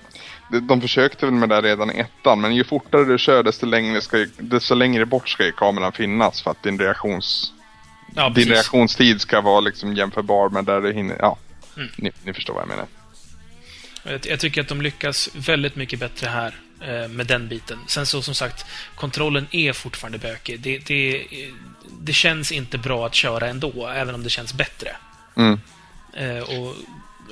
de, 0.49 0.81
försökte 0.81 1.25
väl 1.25 1.35
med 1.35 1.49
det 1.49 1.61
redan 1.61 1.91
i 1.91 1.99
ettan, 1.99 2.41
men 2.41 2.55
ju 2.55 2.63
fortare 2.63 3.05
du 3.05 3.17
kör 3.17 3.43
desto 3.43 3.65
längre, 3.65 4.01
ska 4.01 4.25
desto 4.37 4.75
längre 4.75 5.05
bort 5.05 5.29
ska 5.29 5.45
ju 5.45 5.51
kameran 5.51 5.91
finnas 5.91 6.41
för 6.41 6.51
att 6.51 6.63
din 6.63 6.79
reaktions... 6.79 7.53
Ja, 8.15 8.29
din 8.29 8.47
reaktionstid 8.49 9.21
ska 9.21 9.41
vara 9.41 9.59
liksom 9.59 9.93
jämförbar 9.93 10.49
med 10.49 10.65
där 10.65 10.81
du 10.81 10.93
hinner, 10.93 11.17
ja. 11.19 11.37
Mm. 11.77 11.89
Ni, 11.95 12.11
ni 12.23 12.33
förstår 12.33 12.53
vad 12.53 12.61
jag 12.61 12.69
menar. 12.69 12.85
Jag, 14.03 14.25
jag 14.25 14.39
tycker 14.39 14.61
att 14.61 14.67
de 14.67 14.81
lyckas 14.81 15.29
väldigt 15.33 15.75
mycket 15.75 15.99
bättre 15.99 16.27
här 16.27 16.55
eh, 16.81 17.07
med 17.07 17.27
den 17.27 17.47
biten. 17.47 17.79
Sen 17.87 18.05
så 18.05 18.21
som 18.21 18.35
sagt, 18.35 18.65
kontrollen 18.95 19.47
är 19.51 19.73
fortfarande 19.73 20.17
bökig. 20.17 20.59
Det, 20.59 20.77
det, 20.77 21.27
det 21.99 22.13
känns 22.13 22.51
inte 22.51 22.77
bra 22.77 23.05
att 23.05 23.15
köra 23.15 23.47
ändå, 23.47 23.87
även 23.87 24.15
om 24.15 24.23
det 24.23 24.29
känns 24.29 24.53
bättre. 24.53 24.95
Mm. 25.35 25.59
Eh, 26.13 26.39
och 26.39 26.75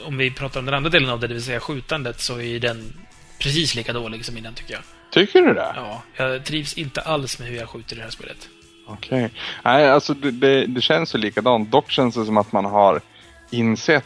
om 0.04 0.18
vi 0.18 0.32
pratar 0.32 0.60
om 0.60 0.66
den 0.66 0.76
andra 0.76 0.90
delen 0.90 1.10
av 1.10 1.20
det, 1.20 1.28
det 1.28 1.34
vill 1.34 1.44
säga 1.44 1.60
skjutandet, 1.60 2.20
så 2.20 2.42
är 2.42 2.60
den 2.60 2.94
precis 3.40 3.76
lika 3.76 3.94
dålig 3.94 4.26
som 4.26 4.38
innan, 4.38 4.54
tycker 4.54 4.74
jag. 4.74 4.84
Tycker 5.12 5.42
du 5.42 5.54
det? 5.54 5.74
Ja, 5.76 6.04
jag 6.16 6.46
trivs 6.46 6.74
inte 6.74 7.02
alls 7.02 7.40
med 7.40 7.48
hur 7.48 7.58
jag 7.58 7.70
skjuter 7.70 7.96
i 7.96 7.98
det 7.98 8.04
här 8.04 8.12
spelet. 8.12 8.50
Okej. 8.88 9.30
Nej, 9.64 9.90
alltså 9.90 10.14
det, 10.14 10.32
det, 10.32 10.66
det 10.66 10.82
känns 10.82 11.16
ju 11.16 11.20
likadant. 11.20 11.72
Dock 11.72 11.92
känns 11.92 12.16
det 12.16 12.26
som 12.26 12.38
att 12.38 12.52
man 12.52 12.66
har 12.66 13.02
insett 13.50 14.06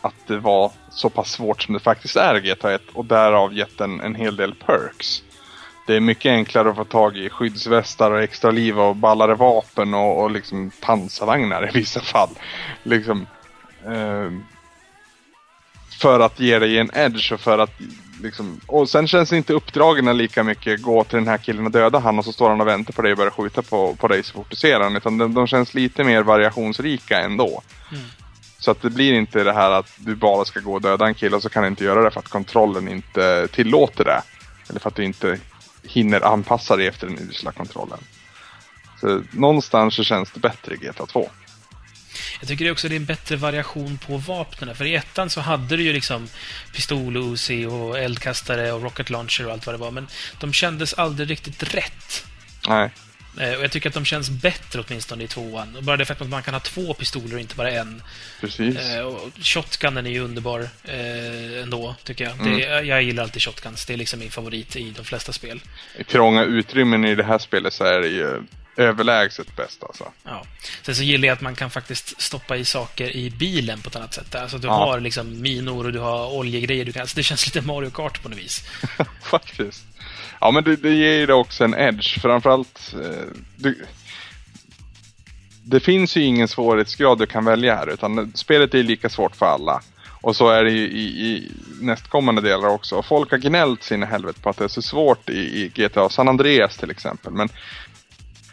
att 0.00 0.26
det 0.26 0.38
var 0.38 0.72
så 0.90 1.10
pass 1.10 1.30
svårt 1.30 1.62
som 1.62 1.74
det 1.74 1.80
faktiskt 1.80 2.16
är 2.16 2.36
i 2.36 2.50
GTA 2.50 2.74
1 2.74 2.82
och 2.92 3.04
därav 3.04 3.54
gett 3.54 3.80
en, 3.80 4.00
en 4.00 4.14
hel 4.14 4.36
del 4.36 4.54
perks. 4.54 5.22
Det 5.86 5.96
är 5.96 6.00
mycket 6.00 6.30
enklare 6.30 6.70
att 6.70 6.76
få 6.76 6.84
tag 6.84 7.16
i 7.16 7.30
skyddsvästar 7.30 8.10
och 8.10 8.22
extra 8.22 8.50
liv 8.50 8.80
och 8.80 8.96
ballare 8.96 9.34
vapen 9.34 9.94
och, 9.94 10.22
och 10.22 10.30
liksom 10.30 10.70
pansarvagnar 10.80 11.68
i 11.68 11.70
vissa 11.78 12.00
fall. 12.00 12.28
Liksom, 12.82 13.26
ehm, 13.86 14.44
för 15.98 16.20
att 16.20 16.40
ge 16.40 16.58
dig 16.58 16.78
en 16.78 16.90
edge 16.94 17.32
och 17.32 17.40
för 17.40 17.58
att 17.58 17.70
liksom, 18.22 18.60
och 18.66 18.88
sen 18.88 19.08
känns 19.08 19.32
inte 19.32 19.52
uppdragen 19.52 20.16
lika 20.16 20.44
mycket 20.44 20.82
gå 20.82 21.04
till 21.04 21.18
den 21.18 21.28
här 21.28 21.38
killen 21.38 21.66
och 21.66 21.72
döda 21.72 21.98
han 21.98 22.18
och 22.18 22.24
så 22.24 22.32
står 22.32 22.48
han 22.48 22.60
och 22.60 22.66
väntar 22.66 22.92
på 22.92 23.02
dig 23.02 23.12
och 23.12 23.18
börjar 23.18 23.30
skjuta 23.30 23.62
på, 23.62 23.94
på 23.94 24.08
dig 24.08 24.22
så 24.22 24.32
fort 24.32 24.50
du 24.50 24.56
ser 24.56 24.80
han. 24.80 24.96
Utan 24.96 25.18
de, 25.18 25.34
de 25.34 25.46
känns 25.46 25.74
lite 25.74 26.04
mer 26.04 26.22
variationsrika 26.22 27.20
ändå. 27.20 27.62
Så 28.58 28.70
att 28.70 28.82
det 28.82 28.90
blir 28.90 29.12
inte 29.12 29.44
det 29.44 29.52
här 29.52 29.70
att 29.70 29.90
du 29.96 30.14
bara 30.14 30.44
ska 30.44 30.60
gå 30.60 30.74
och 30.74 30.80
döda 30.80 31.06
en 31.06 31.14
kille 31.14 31.36
och 31.36 31.42
så 31.42 31.48
kan 31.48 31.62
du 31.62 31.68
inte 31.68 31.84
göra 31.84 32.02
det 32.02 32.10
för 32.10 32.20
att 32.20 32.28
kontrollen 32.28 32.88
inte 32.88 33.48
tillåter 33.48 34.04
det. 34.04 34.22
Eller 34.68 34.80
för 34.80 34.88
att 34.88 34.96
du 34.96 35.04
inte 35.04 35.38
hinner 35.82 36.20
anpassa 36.20 36.76
dig 36.76 36.86
efter 36.86 37.06
den 37.06 37.18
usla 37.18 37.52
kontrollen. 37.52 37.98
Så 39.00 39.22
någonstans 39.30 39.94
så 39.94 40.04
känns 40.04 40.30
det 40.30 40.40
bättre 40.40 40.74
i 40.74 40.76
GTA 40.76 41.06
2. 41.06 41.28
Jag 42.40 42.48
tycker 42.48 42.64
det 42.64 42.70
också 42.70 42.88
det 42.88 42.94
är 42.94 42.96
en 42.96 43.04
bättre 43.04 43.36
variation 43.36 43.98
på 43.98 44.16
vapnen. 44.16 44.74
För 44.76 44.84
i 44.84 44.94
ettan 44.94 45.30
så 45.30 45.40
hade 45.40 45.76
du 45.76 45.82
ju 45.82 45.92
liksom 45.92 46.28
pistol, 46.74 47.16
och 47.16 47.32
Uzi 47.32 47.66
och 47.66 47.98
eldkastare 47.98 48.72
och 48.72 48.82
rocket 48.82 49.10
launcher 49.10 49.46
och 49.46 49.52
allt 49.52 49.66
vad 49.66 49.74
det 49.74 49.78
var. 49.78 49.90
Men 49.90 50.06
de 50.40 50.52
kändes 50.52 50.94
aldrig 50.94 51.30
riktigt 51.30 51.74
rätt. 51.74 52.24
Nej. 52.68 52.90
Eh, 53.40 53.52
Och 53.52 53.64
jag 53.64 53.70
tycker 53.70 53.88
att 53.88 53.94
de 53.94 54.04
känns 54.04 54.30
bättre 54.30 54.82
åtminstone 54.88 55.24
i 55.24 55.28
tvåan. 55.28 55.76
Och 55.76 55.82
Bara 55.82 55.96
det 55.96 56.04
faktum 56.04 56.26
att 56.26 56.30
man 56.30 56.42
kan 56.42 56.54
ha 56.54 56.60
två 56.60 56.94
pistoler 56.94 57.34
och 57.34 57.40
inte 57.40 57.54
bara 57.54 57.70
en. 57.70 58.02
Precis. 58.40 58.76
Eh, 58.78 59.00
och 59.00 59.30
shotgunen 59.42 60.06
är 60.06 60.10
ju 60.10 60.20
underbar 60.20 60.68
eh, 60.84 61.62
ändå, 61.62 61.94
tycker 62.04 62.24
jag. 62.24 62.32
Mm. 62.40 62.58
Det, 62.58 62.64
jag 62.82 63.02
gillar 63.02 63.22
alltid 63.22 63.42
shotguns. 63.42 63.86
Det 63.86 63.92
är 63.92 63.96
liksom 63.96 64.18
min 64.20 64.30
favorit 64.30 64.76
i 64.76 64.90
de 64.96 65.04
flesta 65.04 65.32
spel. 65.32 65.60
I 65.98 66.04
trånga 66.04 66.44
utrymmen 66.44 67.04
i 67.04 67.14
det 67.14 67.24
här 67.24 67.38
spelet 67.38 67.74
så 67.74 67.84
är 67.84 68.00
det 68.00 68.08
ju 68.08 68.42
överlägset 68.78 69.56
bäst 69.56 69.82
alltså. 69.82 70.12
Ja. 70.24 70.44
Sen 70.82 70.94
så 70.94 71.02
gillar 71.02 71.28
jag 71.28 71.34
att 71.34 71.40
man 71.40 71.54
kan 71.54 71.70
faktiskt 71.70 72.20
stoppa 72.20 72.56
i 72.56 72.64
saker 72.64 73.16
i 73.16 73.30
bilen 73.30 73.80
på 73.80 73.88
ett 73.88 73.96
annat 73.96 74.14
sätt. 74.14 74.34
Alltså 74.34 74.58
du 74.58 74.66
Ja. 74.68 74.72
har 74.74 75.00
liksom 75.00 75.40
minor 75.42 75.86
och 75.86 75.92
du 75.92 75.98
har 75.98 76.32
oljegrejer. 76.32 76.84
Du 76.84 76.92
kan, 76.92 77.00
alltså 77.00 77.16
det 77.16 77.22
känns 77.22 77.46
lite 77.46 77.66
Mario 77.66 77.90
Kart 77.90 78.22
på 78.22 78.28
något 78.28 78.38
vis. 78.38 78.64
Faktiskt. 79.22 79.84
Ja, 80.40 80.50
men 80.50 80.64
det, 80.64 80.76
det 80.76 80.94
ger 80.94 81.12
ju 81.12 81.26
det 81.26 81.34
också 81.34 81.64
en 81.64 81.74
edge. 81.74 82.18
Framförallt... 82.20 82.94
Eh, 82.94 83.26
det, 83.56 83.74
det 85.64 85.80
finns 85.80 86.16
ju 86.16 86.22
ingen 86.22 86.48
svårighetsgrad 86.48 87.18
du 87.18 87.26
kan 87.26 87.44
välja 87.44 87.76
här, 87.76 87.86
utan 87.92 88.32
spelet 88.34 88.74
är 88.74 88.82
lika 88.82 89.08
svårt 89.08 89.36
för 89.36 89.46
alla. 89.46 89.82
Och 90.20 90.36
så 90.36 90.48
är 90.50 90.64
det 90.64 90.70
ju 90.70 90.88
i, 90.88 91.04
i 91.26 91.52
nästkommande 91.80 92.40
delar 92.42 92.68
också. 92.68 93.02
Folk 93.02 93.30
har 93.30 93.38
gnällt 93.38 93.82
sin 93.82 94.02
helvete 94.02 94.40
på 94.40 94.50
att 94.50 94.56
det 94.56 94.64
är 94.64 94.68
så 94.68 94.82
svårt 94.82 95.28
i, 95.30 95.32
i 95.38 95.68
GTA 95.74 96.08
San 96.08 96.28
Andreas 96.28 96.76
till 96.76 96.90
exempel. 96.90 97.32
Men 97.32 97.48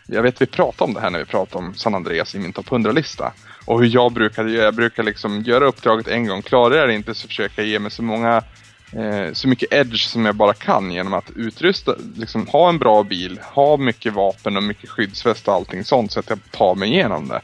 jag 0.07 0.23
vet 0.23 0.41
vi 0.41 0.45
pratade 0.45 0.87
om 0.87 0.93
det 0.93 1.01
här 1.01 1.09
när 1.09 1.19
vi 1.19 1.25
pratade 1.25 1.65
om 1.65 1.73
San 1.73 1.95
Andreas 1.95 2.35
i 2.35 2.39
min 2.39 2.53
topp 2.53 2.69
100-lista. 2.69 3.33
Och 3.65 3.79
hur 3.79 3.89
jag 3.93 4.11
brukade 4.11 4.51
göra. 4.51 4.65
Jag 4.65 4.75
brukar 4.75 5.03
liksom 5.03 5.41
göra 5.41 5.65
uppdraget 5.65 6.07
en 6.07 6.27
gång. 6.27 6.41
Klarar 6.41 6.75
jag 6.75 6.89
det 6.89 6.93
inte 6.93 7.15
så 7.15 7.27
försöker 7.27 7.61
jag 7.61 7.69
ge 7.69 7.79
mig 7.79 7.91
så 7.91 8.03
många 8.03 8.43
eh, 8.91 9.33
så 9.33 9.47
mycket 9.47 9.73
edge 9.73 10.01
som 10.01 10.25
jag 10.25 10.35
bara 10.35 10.53
kan 10.53 10.91
genom 10.91 11.13
att 11.13 11.31
utrusta, 11.35 11.95
liksom 12.15 12.47
ha 12.47 12.69
en 12.69 12.77
bra 12.77 13.03
bil, 13.03 13.39
ha 13.43 13.77
mycket 13.77 14.13
vapen 14.13 14.57
och 14.57 14.63
mycket 14.63 14.89
skyddsväst 14.89 15.47
och 15.47 15.53
allting 15.53 15.83
sånt 15.83 16.11
så 16.11 16.19
att 16.19 16.29
jag 16.29 16.39
tar 16.51 16.75
mig 16.75 16.89
igenom 16.89 17.27
det. 17.27 17.41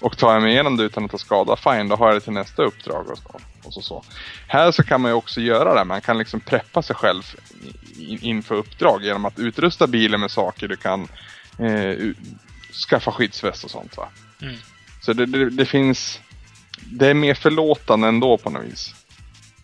Och 0.00 0.18
tar 0.18 0.32
jag 0.32 0.42
mig 0.42 0.52
igenom 0.52 0.76
det 0.76 0.84
utan 0.84 1.04
att 1.04 1.10
ta 1.10 1.18
skada, 1.18 1.56
fine, 1.56 1.88
då 1.88 1.96
har 1.96 2.06
jag 2.06 2.16
det 2.16 2.20
till 2.20 2.32
nästa 2.32 2.62
uppdrag 2.62 3.10
och 3.10 3.18
så. 3.18 3.40
Och 3.64 3.72
så, 3.72 3.80
så. 3.82 4.04
Här 4.46 4.70
så 4.70 4.82
kan 4.82 5.00
man 5.00 5.10
ju 5.10 5.14
också 5.14 5.40
göra 5.40 5.74
det, 5.74 5.84
man 5.84 6.00
kan 6.00 6.18
liksom 6.18 6.40
preppa 6.40 6.82
sig 6.82 6.96
själv 6.96 7.22
inför 7.98 8.54
uppdrag 8.54 9.04
genom 9.04 9.24
att 9.24 9.38
utrusta 9.38 9.86
bilen 9.86 10.20
med 10.20 10.30
saker 10.30 10.68
du 10.68 10.76
kan 10.76 11.08
eh, 11.58 12.14
skaffa 12.88 13.12
skyddsväst 13.12 13.64
och 13.64 13.70
sånt 13.70 13.96
va. 13.96 14.08
Mm. 14.42 14.56
Så 15.00 15.12
det, 15.12 15.26
det, 15.26 15.50
det 15.50 15.66
finns, 15.66 16.20
det 16.78 17.06
är 17.08 17.14
mer 17.14 17.34
förlåtande 17.34 18.08
ändå 18.08 18.38
på 18.38 18.50
något 18.50 18.64
vis. 18.64 18.94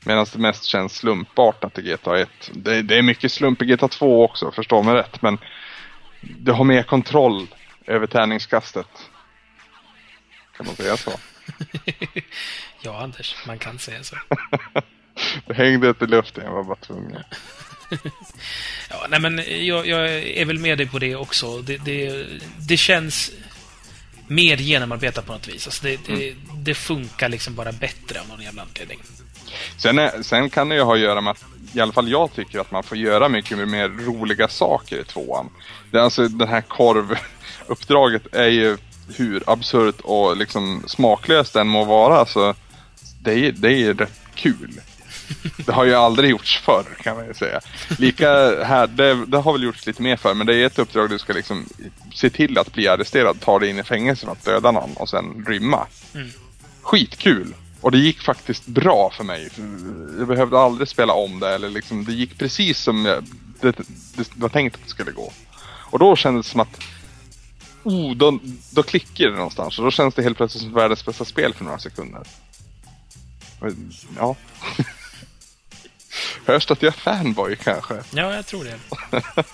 Medan 0.04 0.26
det 0.32 0.38
mest 0.38 0.64
känns 0.64 0.96
slumpartat 0.96 1.78
i 1.78 1.82
GTA 1.82 2.18
1. 2.18 2.28
Det, 2.52 2.82
det 2.82 2.98
är 2.98 3.02
mycket 3.02 3.32
slump 3.32 3.62
i 3.62 3.66
GTA 3.66 3.88
2 3.88 4.24
också, 4.24 4.50
förstå 4.50 4.82
mig 4.82 4.94
rätt. 4.94 5.22
Men 5.22 5.38
du 6.20 6.52
har 6.52 6.64
mer 6.64 6.82
kontroll 6.82 7.46
över 7.86 8.06
tärningskastet. 8.06 9.10
Kan 10.56 10.66
man 10.66 10.76
säga 10.76 10.96
så? 10.96 11.10
ja, 12.82 13.02
Anders, 13.02 13.36
man 13.46 13.58
kan 13.58 13.78
säga 13.78 14.02
så. 14.02 14.16
Det 15.46 15.54
hängde 15.54 15.88
ett 15.88 16.02
i 16.02 16.06
luften, 16.06 16.44
jag 16.44 16.52
var 16.52 16.64
bara 16.64 16.76
tvungen. 16.76 17.22
Ja, 18.90 19.06
nej, 19.08 19.20
men 19.20 19.42
jag, 19.66 19.86
jag 19.86 20.08
är 20.12 20.44
väl 20.44 20.58
med 20.58 20.78
dig 20.78 20.86
på 20.86 20.98
det 20.98 21.16
också. 21.16 21.62
Det, 21.62 21.76
det, 21.76 22.26
det 22.58 22.76
känns 22.76 23.30
mer 24.26 24.56
genomarbetat 24.56 25.26
på 25.26 25.32
något 25.32 25.48
vis. 25.48 25.66
Alltså 25.66 25.84
det, 25.84 25.98
det, 26.06 26.34
det 26.56 26.74
funkar 26.74 27.28
liksom 27.28 27.54
bara 27.54 27.72
bättre 27.72 28.20
av 28.20 28.28
någon 28.28 28.42
jävla 28.42 28.62
anledning. 28.62 28.98
Sen, 29.76 29.98
är, 29.98 30.22
sen 30.22 30.50
kan 30.50 30.68
det 30.68 30.74
ju 30.74 30.82
ha 30.82 30.94
att 30.94 31.00
göra 31.00 31.20
med 31.20 31.30
att, 31.30 31.44
i 31.72 31.80
alla 31.80 31.92
fall 31.92 32.10
jag 32.10 32.34
tycker 32.34 32.60
att 32.60 32.70
man 32.70 32.82
får 32.82 32.98
göra 32.98 33.28
mycket 33.28 33.68
mer 33.68 33.88
roliga 33.88 34.48
saker 34.48 35.00
i 35.00 35.04
tvåan. 35.04 35.50
Det, 35.90 36.02
alltså 36.02 36.28
det 36.28 36.46
här 36.46 36.60
korvuppdraget 36.60 38.34
är 38.34 38.48
ju 38.48 38.76
hur 39.16 39.42
absurt 39.46 40.00
och 40.00 40.36
liksom 40.36 40.84
smaklöst 40.86 41.52
den 41.52 41.68
må 41.68 41.84
vara 41.84 42.26
så 42.26 42.54
det 43.22 43.32
är, 43.32 43.52
det 43.52 43.72
är 43.72 43.94
rätt 43.94 44.20
kul. 44.34 44.80
Det 45.56 45.72
har 45.72 45.84
ju 45.84 45.94
aldrig 45.94 46.30
gjorts 46.30 46.58
förr 46.58 46.84
kan 47.02 47.16
man 47.16 47.26
ju 47.26 47.34
säga. 47.34 47.60
Lika 47.98 48.28
här, 48.64 48.86
det, 48.86 49.26
det 49.26 49.38
har 49.38 49.52
väl 49.52 49.62
gjorts 49.62 49.86
lite 49.86 50.02
mer 50.02 50.16
för 50.16 50.34
men 50.34 50.46
det 50.46 50.56
är 50.56 50.66
ett 50.66 50.78
uppdrag 50.78 51.10
du 51.10 51.18
ska 51.18 51.32
liksom 51.32 51.66
se 52.14 52.30
till 52.30 52.58
att 52.58 52.72
bli 52.72 52.88
arresterad, 52.88 53.40
ta 53.40 53.58
dig 53.58 53.70
in 53.70 53.78
i 53.78 53.82
fängelse 53.82 54.26
för 54.26 54.32
att 54.32 54.44
döda 54.44 54.70
någon 54.70 54.92
och 54.96 55.08
sen 55.08 55.44
rymma. 55.48 55.86
Skitkul! 56.82 57.54
Och 57.80 57.90
det 57.90 57.98
gick 57.98 58.20
faktiskt 58.20 58.66
bra 58.66 59.10
för 59.16 59.24
mig. 59.24 59.50
Jag 60.18 60.28
behövde 60.28 60.58
aldrig 60.58 60.88
spela 60.88 61.12
om 61.12 61.40
det 61.40 61.54
eller 61.54 61.70
liksom, 61.70 62.04
det 62.04 62.12
gick 62.12 62.38
precis 62.38 62.78
som 62.78 63.04
jag, 63.04 63.24
det, 63.60 63.76
det 64.14 64.36
var 64.36 64.48
tänkt 64.48 64.74
att 64.74 64.82
det 64.84 64.90
skulle 64.90 65.12
gå. 65.12 65.32
Och 65.90 65.98
då 65.98 66.16
kändes 66.16 66.46
det 66.46 66.52
som 66.52 66.60
att 66.60 66.80
oh, 67.82 68.16
då, 68.16 68.38
då 68.70 68.82
klickar 68.82 69.24
det 69.24 69.36
någonstans 69.36 69.78
och 69.78 69.84
då 69.84 69.90
känns 69.90 70.14
det 70.14 70.22
helt 70.22 70.36
plötsligt 70.36 70.62
som 70.62 70.72
världens 70.72 71.04
bästa 71.04 71.24
spel 71.24 71.54
för 71.54 71.64
några 71.64 71.78
sekunder. 71.78 72.22
Och, 73.60 73.72
Ja. 74.18 74.36
Hörs 76.44 76.70
att 76.70 76.82
jag 76.82 76.94
är 76.94 76.98
fanboy 76.98 77.56
kanske? 77.56 77.94
Ja, 78.10 78.34
jag 78.34 78.46
tror 78.46 78.64
det. 78.64 78.78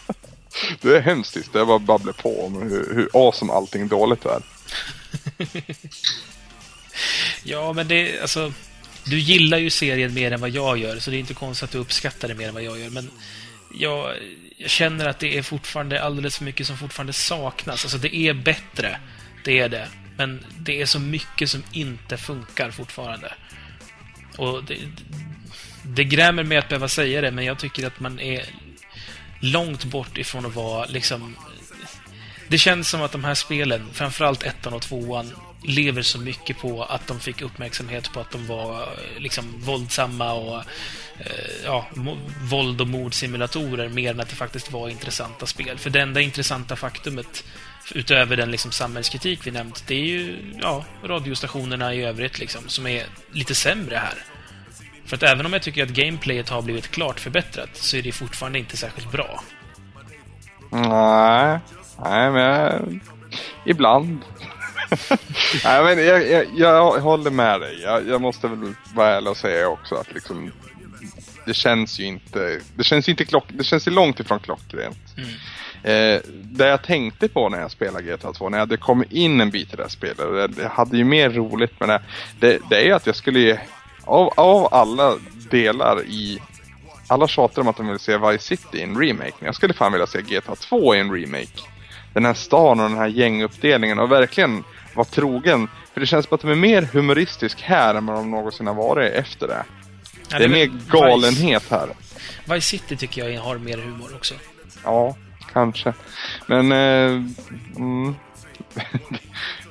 Det 0.81 0.97
är 0.97 1.01
hemskt 1.01 1.35
tyst. 1.35 1.51
Jag 1.55 1.67
bara 1.67 1.79
babblar 1.79 2.13
på 2.13 2.47
om 2.47 2.63
hur, 2.63 2.95
hur 2.95 3.09
awesome 3.13 3.53
allting 3.53 3.89
dåligt 3.89 4.27
är. 4.27 4.43
Ja, 7.43 7.73
men 7.73 7.89
det, 7.89 8.21
alltså... 8.21 8.53
Du 9.05 9.19
gillar 9.19 9.59
ju 9.59 9.71
serien 9.71 10.15
mer 10.15 10.33
än 10.33 10.41
vad 10.41 10.51
jag 10.51 10.79
gör, 10.79 10.99
så 10.99 11.11
det 11.11 11.17
är 11.17 11.19
inte 11.19 11.35
konstigt 11.35 11.65
att 11.65 11.71
du 11.71 11.79
uppskattar 11.79 12.29
det 12.29 12.35
mer 12.35 12.49
än 12.49 12.55
vad 12.55 12.63
jag 12.63 12.81
gör. 12.81 12.91
Men 12.91 13.11
jag, 13.75 14.15
jag 14.57 14.71
känner 14.71 15.07
att 15.09 15.19
det 15.19 15.39
är 15.39 15.43
fortfarande 15.43 16.03
alldeles 16.03 16.37
för 16.37 16.45
mycket 16.45 16.67
som 16.67 16.79
fortfarande 16.79 17.13
saknas. 17.13 17.85
Alltså, 17.85 17.99
det 17.99 18.17
är 18.17 18.35
bättre. 18.35 19.01
Det 19.45 19.59
är 19.59 19.69
det. 19.69 19.89
Men 20.17 20.45
det 20.59 20.83
är 20.83 20.87
så 20.87 20.99
mycket 20.99 21.51
som 21.51 21.63
inte 21.73 22.17
funkar 22.17 22.71
fortfarande. 22.71 23.33
Och 24.37 24.65
det, 24.65 24.79
det 25.87 26.05
grämer 26.05 26.43
mig 26.43 26.59
att 26.59 26.69
behöva 26.69 26.89
säga 26.89 27.21
det, 27.21 27.31
men 27.31 27.45
jag 27.45 27.59
tycker 27.59 27.87
att 27.87 28.01
man 28.01 28.21
är 28.21 28.45
långt 29.41 29.85
bort 29.85 30.19
ifrån 30.19 30.47
att 30.47 30.55
vara 30.55 30.87
liksom... 30.87 31.37
Det 32.49 32.59
känns 32.59 32.89
som 32.89 33.03
att 33.03 33.13
de 33.13 33.25
här 33.25 33.35
spelen, 33.35 33.87
framförallt 33.93 34.43
ettan 34.43 34.73
och 34.73 34.83
tvåan, 34.83 35.33
lever 35.63 36.03
så 36.03 36.19
mycket 36.19 36.59
på 36.59 36.85
att 36.85 37.07
de 37.07 37.21
fick 37.21 37.43
uppmärksamhet 37.43 38.13
på 38.13 38.21
att 38.21 38.31
de 38.31 38.47
var 38.47 38.89
liksom 39.19 39.61
våldsamma 39.61 40.33
och 40.33 40.57
eh, 41.19 41.65
ja, 41.65 41.87
våld 42.41 42.81
och 42.81 42.89
mordsimulatorer 42.89 43.89
mer 43.89 44.11
än 44.11 44.21
att 44.21 44.29
det 44.29 44.37
faktiskt 44.37 44.73
var 44.73 44.89
intressanta 44.89 45.47
spel. 45.47 45.79
För 45.79 45.91
det 45.91 46.01
enda 46.01 46.21
intressanta 46.21 46.77
faktumet 46.77 47.45
utöver 47.95 48.37
den 48.37 48.51
liksom 48.51 48.73
samhällskritik 48.73 49.47
vi 49.47 49.51
nämnt, 49.51 49.85
det 49.87 49.95
är 49.95 50.05
ju 50.05 50.37
ja, 50.63 50.85
radiostationerna 51.05 51.95
i 51.95 52.03
övrigt 52.03 52.39
liksom, 52.39 52.69
som 52.69 52.87
är 52.87 53.07
lite 53.33 53.55
sämre 53.55 53.97
här. 53.97 54.34
För 55.07 55.17
att 55.17 55.23
även 55.23 55.47
om 55.47 55.53
jag 55.53 55.63
tycker 55.63 55.83
att 55.83 55.89
gameplayet 55.89 56.49
har 56.49 56.63
blivit 56.63 56.91
klart 56.91 57.21
förbättrat 57.21 57.71
så 57.73 57.97
är 57.97 58.03
det 58.03 58.13
fortfarande 58.13 58.59
inte 58.59 58.77
särskilt 58.77 59.13
bra. 59.13 59.43
Nej, 60.71 61.59
nej 62.03 62.31
men 62.31 62.43
jag, 62.43 63.01
ibland. 63.65 64.21
nej 65.65 65.85
men 65.85 66.07
jag, 66.07 66.31
jag, 66.31 66.47
jag 66.57 67.01
håller 67.01 67.31
med 67.31 67.61
dig. 67.61 67.81
Jag, 67.83 68.09
jag 68.09 68.21
måste 68.21 68.49
väl 68.49 68.75
vara 68.95 69.09
ärlig 69.09 69.31
och 69.31 69.37
säga 69.37 69.69
också 69.69 69.95
att 69.95 70.15
liksom 70.15 70.53
det 71.47 71.55
känns 71.55 72.01
ju 72.01 72.05
inte, 72.05 72.61
det 72.77 72.85
känns 72.85 73.09
inte 73.09 73.25
klock, 73.25 73.45
det 73.49 73.65
känns 73.65 73.89
ju 73.89 73.91
långt 73.91 74.21
ifrån 74.21 74.41
klockrent. 74.41 74.99
Eh, 75.83 76.21
det 76.43 76.67
jag 76.67 76.83
tänkte 76.83 77.29
på 77.29 77.49
när 77.49 77.61
jag 77.61 77.71
spelade 77.71 78.05
GTA 78.05 78.33
2, 78.33 78.49
när 78.49 78.59
jag 78.59 78.63
hade 78.63 78.77
kommit 78.77 79.13
in 79.13 79.41
en 79.41 79.51
bit 79.51 79.73
i 79.73 79.77
det 79.77 79.83
här 79.83 79.91
spelet, 79.91 80.19
jag, 80.59 80.69
hade 80.71 80.97
ju 80.97 81.05
mer 81.05 81.31
roligt 81.31 81.81
med 81.81 81.89
det, 81.89 82.03
det, 82.41 82.59
det 82.71 82.77
är 82.77 82.85
ju 82.85 82.93
att 82.93 83.07
jag 83.07 83.17
skulle 83.17 83.61
av, 84.07 84.33
av 84.37 84.75
alla 84.75 85.15
delar 85.51 86.05
i 86.05 86.41
alla 87.07 87.29
tjatar 87.29 87.63
om 87.63 87.69
att 87.69 87.77
de 87.77 87.89
vill 87.89 87.99
se 87.99 88.17
Vice 88.17 88.45
City 88.45 88.79
i 88.79 88.83
en 88.83 89.01
remake. 89.01 89.33
Men 89.39 89.47
jag 89.47 89.55
skulle 89.55 89.75
fan 89.75 89.93
vilja 89.93 90.07
se 90.07 90.23
GTA 90.23 90.55
2 90.57 90.95
i 90.95 90.99
en 90.99 91.13
remake. 91.13 91.61
Den 92.13 92.25
här 92.25 92.35
stan 92.35 92.81
och 92.81 92.89
den 92.89 92.99
här 92.99 93.07
gänguppdelningen 93.07 93.99
och 93.99 94.13
verkligen 94.13 94.65
vara 94.95 95.05
trogen. 95.05 95.69
För 95.93 96.01
det 96.01 96.07
känns 96.07 96.27
som 96.27 96.35
att 96.35 96.41
de 96.41 96.51
är 96.51 96.55
mer 96.55 96.83
humoristisk 96.83 97.61
här 97.63 97.95
än 97.95 98.07
vad 98.07 98.17
de 98.17 98.31
någonsin 98.31 98.67
har 98.67 98.75
varit 98.75 99.13
efter 99.13 99.49
det. 99.49 99.65
Ja, 100.29 100.39
det 100.39 100.45
är 100.45 100.49
mer 100.49 100.71
galenhet 100.89 101.71
här. 101.71 101.89
Vice 102.45 102.61
City 102.69 102.97
tycker 102.97 103.29
jag 103.29 103.41
har 103.41 103.59
mer 103.59 103.79
humor 103.79 104.11
också. 104.17 104.35
Ja, 104.85 105.17
kanske. 105.53 105.93
Men... 106.47 106.73
Eh, 106.73 107.23
mm. 107.77 108.15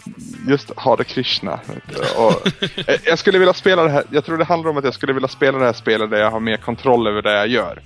Just 0.48 0.72
Hare 0.78 1.04
Krishna. 1.04 1.60
Och, 2.18 2.48
eh, 2.90 3.00
jag 3.06 3.20
skulle 3.20 3.40
vilja 3.40 3.54
spela 3.54 3.84
det 3.84 3.90
här. 3.90 4.04
Jag 4.12 4.26
tror 4.26 4.38
det 4.38 4.44
handlar 4.44 4.70
om 4.70 4.78
att 4.78 4.84
jag 4.84 4.94
skulle 4.94 5.14
vilja 5.14 5.28
spela 5.28 5.58
det 5.58 5.66
här 5.66 5.74
spelet 5.74 6.10
där 6.10 6.18
jag 6.18 6.32
har 6.32 6.40
mer 6.40 6.58
kontroll 6.58 7.08
över 7.08 7.22
det 7.22 7.32
jag 7.32 7.48
gör. 7.48 7.82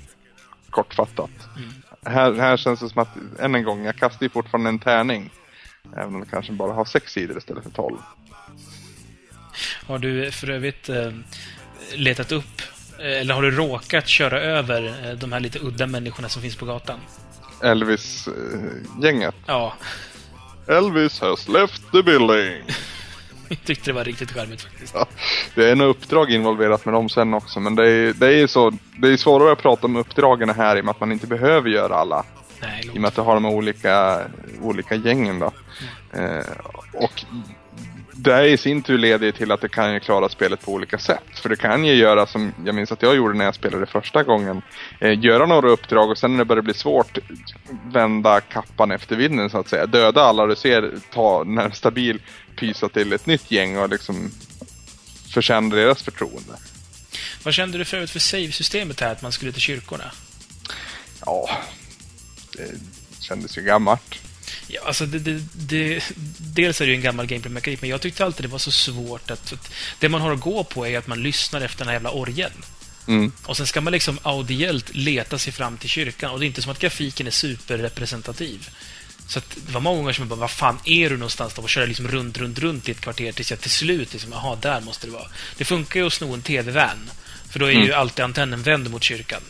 Kortfattat. 0.70 1.30
Här, 2.06 2.34
här 2.34 2.58
känns 2.58 2.80
det 2.80 2.90
som 2.90 3.02
att, 3.02 3.18
än 3.40 3.56
en 3.56 3.64
gång, 3.64 3.86
jag 3.86 3.96
kastar 3.96 4.26
ju 4.26 4.30
fortfarande 4.30 4.70
en 4.70 4.80
tärning. 4.80 5.30
Även 5.98 6.16
om 6.16 6.20
det 6.20 6.28
kanske 6.32 6.52
bara 6.52 6.74
har 6.74 6.86
sex 6.86 7.12
sidor 7.12 7.38
istället 7.38 7.64
för 7.64 7.72
tolv. 7.72 7.98
Har 9.88 10.00
du 10.00 10.32
för 10.32 10.50
övrigt 10.50 10.90
eh, 10.90 11.12
letat 11.96 12.32
upp, 12.32 12.62
eh, 13.00 13.22
eller 13.22 13.34
har 13.34 13.42
du 13.42 13.52
råkat 13.52 14.08
köra 14.08 14.42
över 14.42 15.10
eh, 15.10 15.18
de 15.18 15.32
här 15.32 15.40
lite 15.40 15.60
udda 15.60 15.88
människorna 15.88 16.30
som 16.30 16.42
finns 16.42 16.56
på 16.56 16.66
gatan? 16.66 17.00
Elvis-gänget. 17.64 19.36
Ja, 19.46 19.74
Elvis 20.68 21.20
has 21.20 21.48
left 21.48 21.92
the 21.92 22.04
building. 22.04 22.64
jag 23.50 23.64
tyckte 23.66 23.90
det 23.90 23.94
var 23.94 24.04
riktigt 24.04 24.32
charmigt 24.32 24.62
faktiskt. 24.62 24.94
Ja, 24.96 25.06
det 25.56 25.70
är 25.70 25.76
nog 25.76 25.90
uppdrag 25.90 26.32
involverat 26.32 26.86
med 26.86 26.94
dem 26.94 27.10
sen 27.10 27.34
också, 27.34 27.60
men 27.60 27.76
det 27.76 27.90
är, 27.90 28.14
det 28.14 28.34
är, 28.34 28.48
så, 28.48 28.74
det 28.98 29.08
är 29.08 29.18
svårare 29.18 29.52
att 29.52 29.62
prata 29.62 29.88
om 29.88 29.96
uppdragen 29.96 30.50
här 30.50 30.78
i 30.78 30.82
och 30.82 30.86
med 30.86 30.92
att 30.92 31.00
man 31.00 31.12
inte 31.12 31.28
behöver 31.28 31.70
göra 31.70 31.96
alla. 31.96 32.26
Nej, 32.62 32.82
I 32.94 32.98
och 32.98 33.02
med 33.02 33.08
att 33.08 33.16
du 33.16 33.22
har 33.22 33.34
de 33.34 33.46
olika, 33.46 34.22
olika 34.62 34.96
gängen 34.96 35.40
då. 35.40 35.52
Eh, 36.14 36.46
och 36.94 37.26
det 38.18 38.48
i 38.48 38.58
sin 38.58 38.82
tur 38.82 38.98
leder 38.98 39.26
ju 39.26 39.32
till 39.32 39.52
att 39.52 39.62
det 39.62 39.70
kan 39.70 39.94
ju 39.94 40.00
klara 40.00 40.30
spelet 40.30 40.62
på 40.62 40.72
olika 40.72 40.98
sätt. 40.98 41.24
För 41.34 41.50
det 41.50 41.56
kan 41.56 41.86
ju 41.86 41.94
göra 41.94 42.28
som 42.28 42.54
jag 42.66 42.76
minns 42.76 42.92
att 42.92 43.02
jag 43.02 43.16
gjorde 43.16 43.38
när 43.38 43.46
jag 43.46 43.56
spelade 43.56 43.86
första 43.86 44.24
gången. 44.24 44.62
Eh, 45.00 45.20
göra 45.20 45.46
några 45.46 45.70
uppdrag 45.70 46.10
och 46.10 46.18
sen 46.18 46.32
när 46.32 46.38
det 46.38 46.46
börjar 46.46 46.62
bli 46.62 46.74
svårt 46.74 47.18
vända 47.94 48.42
kappan 48.42 48.92
efter 48.92 49.16
vinden 49.16 49.50
så 49.50 49.60
att 49.60 49.70
säga. 49.70 49.86
Döda 49.86 50.22
alla 50.22 50.46
du 50.46 50.56
ser, 50.56 50.94
ta 51.14 51.44
närmsta 51.44 51.92
bil, 51.92 52.22
pysa 52.56 52.90
till 52.90 53.14
ett 53.14 53.26
nytt 53.26 53.52
gäng 53.52 53.78
och 53.78 53.90
liksom 53.90 54.32
förtjäna 55.34 55.76
deras 55.76 56.04
förtroende. 56.04 56.54
Vad 57.44 57.54
kände 57.54 57.78
du 57.78 57.86
för 57.86 57.98
övrigt 57.98 58.12
för 58.12 58.20
save-systemet 58.20 59.00
här, 59.00 59.12
att 59.12 59.22
man 59.22 59.32
skulle 59.32 59.52
till 59.52 59.62
kyrkorna? 59.62 60.12
Ja, 61.26 61.50
det 62.58 62.72
kändes 63.20 63.58
ju 63.58 63.62
gammalt. 63.62 64.27
Ja, 64.68 64.82
alltså 64.86 65.06
det, 65.06 65.20
det, 65.20 65.44
det, 65.54 66.04
dels 66.38 66.82
är 66.82 66.86
det 66.86 66.92
ju 66.92 66.96
en 66.96 67.02
gammal 67.02 67.26
gameplay-mekanik, 67.26 67.82
men 67.82 67.90
jag 67.90 68.02
tyckte 68.02 68.26
alltid 68.26 68.46
det 68.46 68.50
var 68.50 68.60
så 68.60 68.72
svårt 68.72 69.32
att... 69.32 69.54
att 69.54 69.72
Det 70.00 70.10
man 70.10 70.22
har 70.22 70.34
att 70.34 70.40
gå 70.40 70.64
på 70.64 70.88
är 70.88 70.98
att 70.98 71.08
man 71.08 71.24
lyssnar 71.24 71.62
efter 71.62 71.80
den 71.80 71.88
här 71.88 71.96
jävla 71.96 72.12
orgeln. 72.12 72.64
Mm. 73.08 73.32
Och 73.44 73.58
sen 73.58 73.68
ska 73.68 73.82
man 73.82 73.94
liksom 73.94 74.20
audiellt 74.24 74.96
leta 74.96 75.38
sig 75.38 75.54
fram 75.54 75.78
till 75.78 75.90
kyrkan. 75.90 76.32
Och 76.32 76.40
det 76.40 76.46
är 76.46 76.48
inte 76.48 76.62
som 76.62 76.72
att 76.72 76.80
grafiken 76.80 77.28
är 77.28 77.32
superrepresentativ. 77.32 78.70
Så 79.28 79.40
att 79.40 79.58
det 79.66 79.72
var 79.72 79.82
många 79.82 79.98
gånger 79.98 80.14
som 80.14 80.22
jag 80.22 80.30
bara, 80.30 80.40
vad 80.40 80.52
fan 80.52 80.80
är 80.86 81.10
du 81.10 81.18
någonstans 81.18 81.54
då? 81.54 81.62
Och 81.62 81.70
köra 81.70 81.86
liksom 81.86 82.08
runt, 82.08 82.38
runt, 82.38 82.60
runt 82.60 82.90
i 82.90 82.92
ett 82.92 83.02
kvarter 83.02 83.32
tills 83.32 83.52
jag 83.52 83.60
till 83.60 83.72
slut 83.72 84.14
liksom, 84.14 84.32
jaha, 84.32 84.58
där 84.62 84.82
måste 84.82 85.08
det 85.08 85.14
vara. 85.14 85.28
Det 85.58 85.66
funkar 85.66 86.00
ju 86.00 86.08
att 86.08 86.14
sno 86.14 86.34
en 86.34 86.42
TV-van. 86.42 87.10
För 87.50 87.60
då 87.60 87.66
är 87.66 87.72
ju 87.72 87.94
alltid 87.94 88.26
antennen 88.26 88.64
vänd 88.64 88.90
mot 88.90 89.04
kyrkan. 89.04 89.42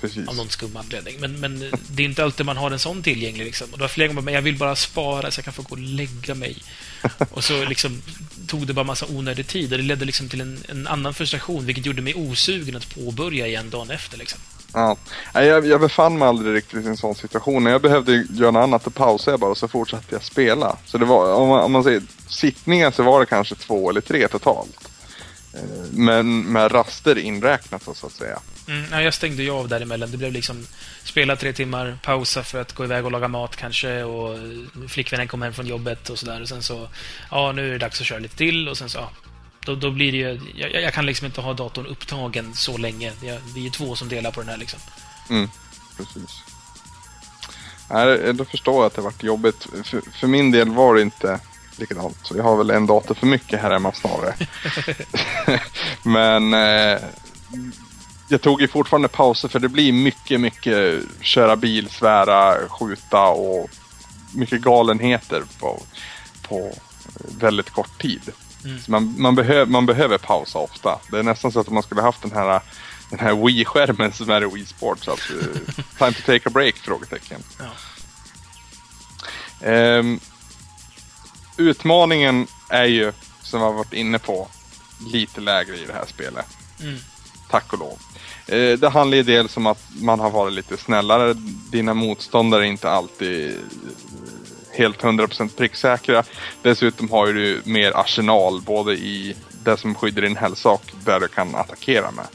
Precis. 0.00 0.28
Av 0.28 0.36
någon 0.36 0.48
skum 0.48 0.76
anledning. 0.76 1.20
Men, 1.20 1.40
men 1.40 1.72
det 1.88 2.02
är 2.02 2.06
inte 2.06 2.24
alltid 2.24 2.46
man 2.46 2.56
har 2.56 2.70
en 2.70 2.78
sån 2.78 3.02
tillgänglig. 3.02 3.44
Liksom. 3.44 3.68
Och 3.72 3.78
det 3.78 3.84
var 3.84 3.88
flera 3.88 4.08
gånger 4.08 4.22
men 4.22 4.34
jag 4.34 4.42
vill 4.42 4.58
bara 4.58 4.76
spara 4.76 5.30
så 5.30 5.38
jag 5.38 5.44
kan 5.44 5.54
få 5.54 5.62
gå 5.62 5.70
och 5.70 5.78
lägga 5.78 6.34
mig. 6.34 6.62
Och 7.30 7.44
så 7.44 7.64
liksom 7.64 8.02
tog 8.46 8.66
det 8.66 8.72
bara 8.72 8.84
massa 8.84 9.06
onödig 9.06 9.46
tid. 9.46 9.72
Och 9.72 9.78
det 9.78 9.84
ledde 9.84 10.04
liksom 10.04 10.28
till 10.28 10.40
en, 10.40 10.64
en 10.68 10.86
annan 10.86 11.14
frustration, 11.14 11.66
vilket 11.66 11.86
gjorde 11.86 12.02
mig 12.02 12.14
osugen 12.14 12.76
att 12.76 12.94
påbörja 12.94 13.46
igen 13.46 13.70
dagen 13.70 13.90
efter. 13.90 14.18
Liksom. 14.18 14.40
Ja. 14.72 14.96
Jag, 15.32 15.66
jag 15.66 15.80
befann 15.80 16.18
mig 16.18 16.28
aldrig 16.28 16.54
riktigt 16.54 16.84
i 16.84 16.88
en 16.88 16.96
sån 16.96 17.14
situation. 17.14 17.64
När 17.64 17.70
jag 17.70 17.82
behövde 17.82 18.26
göra 18.30 18.50
något 18.50 18.62
annat, 18.62 18.84
då 18.84 18.90
pausade 18.90 19.32
jag 19.32 19.40
bara 19.40 19.50
och 19.50 19.58
så 19.58 19.68
fortsatte 19.68 20.14
jag 20.14 20.24
spela. 20.24 20.76
Så 20.86 20.98
det 20.98 21.04
var, 21.04 21.34
om 21.34 21.48
man, 21.48 21.64
om 21.64 21.72
man 21.72 21.84
säger 21.84 22.02
sittningar 22.28 22.90
så 22.90 23.02
var 23.02 23.20
det 23.20 23.26
kanske 23.26 23.54
två 23.54 23.90
eller 23.90 24.00
tre 24.00 24.28
totalt. 24.28 24.88
Eh, 25.54 25.60
Men 25.90 26.52
med 26.52 26.74
raster 26.74 27.18
inräknat 27.18 27.82
så 27.96 28.06
att 28.06 28.12
säga. 28.12 28.38
Mm, 28.68 28.84
ja, 28.92 29.02
jag 29.02 29.14
stängde 29.14 29.42
ju 29.42 29.50
av 29.50 29.68
däremellan. 29.68 30.10
Det 30.10 30.16
blev 30.16 30.32
liksom 30.32 30.66
spela 31.04 31.36
tre 31.36 31.52
timmar, 31.52 31.98
pausa 32.02 32.42
för 32.42 32.60
att 32.60 32.72
gå 32.72 32.84
iväg 32.84 33.04
och 33.04 33.12
laga 33.12 33.28
mat 33.28 33.56
kanske 33.56 34.02
och 34.02 34.34
eh, 34.34 34.88
flickvännen 34.88 35.28
kom 35.28 35.42
hem 35.42 35.52
från 35.52 35.66
jobbet 35.66 36.10
och 36.10 36.18
sådär. 36.18 36.42
Och 36.42 36.48
sen 36.48 36.62
så, 36.62 36.88
ja, 37.30 37.52
nu 37.52 37.68
är 37.68 37.72
det 37.72 37.78
dags 37.78 38.00
att 38.00 38.06
köra 38.06 38.18
lite 38.18 38.36
till 38.36 38.68
och 38.68 38.78
sen 38.78 38.88
så, 38.88 38.98
ja, 38.98 39.10
då, 39.64 39.74
då 39.74 39.90
blir 39.90 40.12
det 40.12 40.18
ju... 40.18 40.40
Jag, 40.54 40.82
jag 40.82 40.94
kan 40.94 41.06
liksom 41.06 41.26
inte 41.26 41.40
ha 41.40 41.52
datorn 41.52 41.86
upptagen 41.86 42.54
så 42.54 42.76
länge. 42.76 43.12
Jag, 43.22 43.38
vi 43.54 43.60
är 43.60 43.64
ju 43.64 43.70
två 43.70 43.96
som 43.96 44.08
delar 44.08 44.30
på 44.30 44.40
den 44.40 44.48
här 44.48 44.56
liksom. 44.56 44.80
Mm, 45.30 45.48
precis. 45.96 46.42
Nej, 47.90 48.34
då 48.34 48.44
förstår 48.44 48.74
jag 48.74 48.84
att 48.84 48.94
det 48.94 49.02
varit 49.02 49.22
jobbigt. 49.22 49.66
För, 49.84 50.00
för 50.20 50.26
min 50.26 50.50
del 50.50 50.70
var 50.70 50.94
det 50.94 51.02
inte 51.02 51.40
likadant. 51.76 52.16
Så 52.22 52.36
jag 52.36 52.44
har 52.44 52.56
väl 52.56 52.70
en 52.70 52.86
dator 52.86 53.14
för 53.14 53.26
mycket 53.26 53.62
här 53.62 53.70
hemma 53.70 53.92
snarare. 53.92 54.34
Men 56.02 56.54
eh, 56.54 57.00
jag 58.28 58.42
tog 58.42 58.60
ju 58.60 58.68
fortfarande 58.68 59.08
pauser 59.08 59.48
för 59.48 59.58
det 59.58 59.68
blir 59.68 59.92
mycket, 59.92 60.40
mycket 60.40 61.02
köra 61.20 61.56
bil, 61.56 61.90
svära, 61.90 62.68
skjuta 62.68 63.22
och 63.28 63.70
mycket 64.34 64.60
galenheter 64.60 65.42
på, 65.60 65.82
på 66.48 66.72
väldigt 67.40 67.70
kort 67.70 68.02
tid. 68.02 68.32
Så 68.84 68.90
man, 68.90 69.14
man, 69.18 69.34
behöv, 69.34 69.70
man 69.70 69.86
behöver 69.86 70.18
pausa 70.18 70.58
ofta. 70.58 71.00
Det 71.10 71.18
är 71.18 71.22
nästan 71.22 71.52
så 71.52 71.60
att 71.60 71.70
man 71.70 71.82
skulle 71.82 72.02
haft 72.02 72.22
den 72.22 72.32
här, 72.32 72.60
den 73.10 73.18
här 73.18 73.34
Wii-skärmen 73.34 74.12
som 74.12 74.30
är 74.30 74.42
i 74.42 74.54
Wii 74.54 74.66
Sports. 74.66 75.08
Alltså, 75.08 75.32
time 75.98 76.12
to 76.12 76.22
take 76.26 76.48
a 76.48 76.50
break? 76.54 76.74
Frågetecken. 76.74 77.42
Ja. 77.58 77.64
Ehm, 79.66 80.20
utmaningen 81.56 82.46
är 82.68 82.84
ju, 82.84 83.12
som 83.42 83.60
jag 83.60 83.72
varit 83.72 83.92
inne 83.92 84.18
på, 84.18 84.48
lite 85.12 85.40
lägre 85.40 85.76
i 85.76 85.84
det 85.86 85.92
här 85.92 86.06
spelet. 86.06 86.46
Mm. 86.80 86.98
Tack 87.50 87.72
och 87.72 87.78
lov. 87.78 87.98
Eh, 88.48 88.78
det 88.78 88.88
handlar 88.88 89.16
ju 89.16 89.22
dels 89.22 89.56
om 89.56 89.66
att 89.66 89.82
man 90.00 90.20
har 90.20 90.30
varit 90.30 90.52
lite 90.52 90.76
snällare. 90.76 91.34
Dina 91.70 91.94
motståndare 91.94 92.62
är 92.62 92.66
inte 92.66 92.90
alltid 92.90 93.50
eh, 93.50 93.56
helt 94.72 95.02
100% 95.02 95.56
pricksäkra. 95.56 96.22
Dessutom 96.62 97.10
har 97.10 97.26
ju 97.26 97.32
du 97.32 97.62
mer 97.64 97.92
arsenal 97.96 98.60
både 98.60 98.92
i 98.92 99.36
det 99.64 99.76
som 99.76 99.94
skyddar 99.94 100.22
din 100.22 100.36
hälsa 100.36 100.68
och 100.68 100.92
där 101.04 101.20
du 101.20 101.28
kan 101.28 101.54
attackera 101.54 102.10
med. 102.10 102.26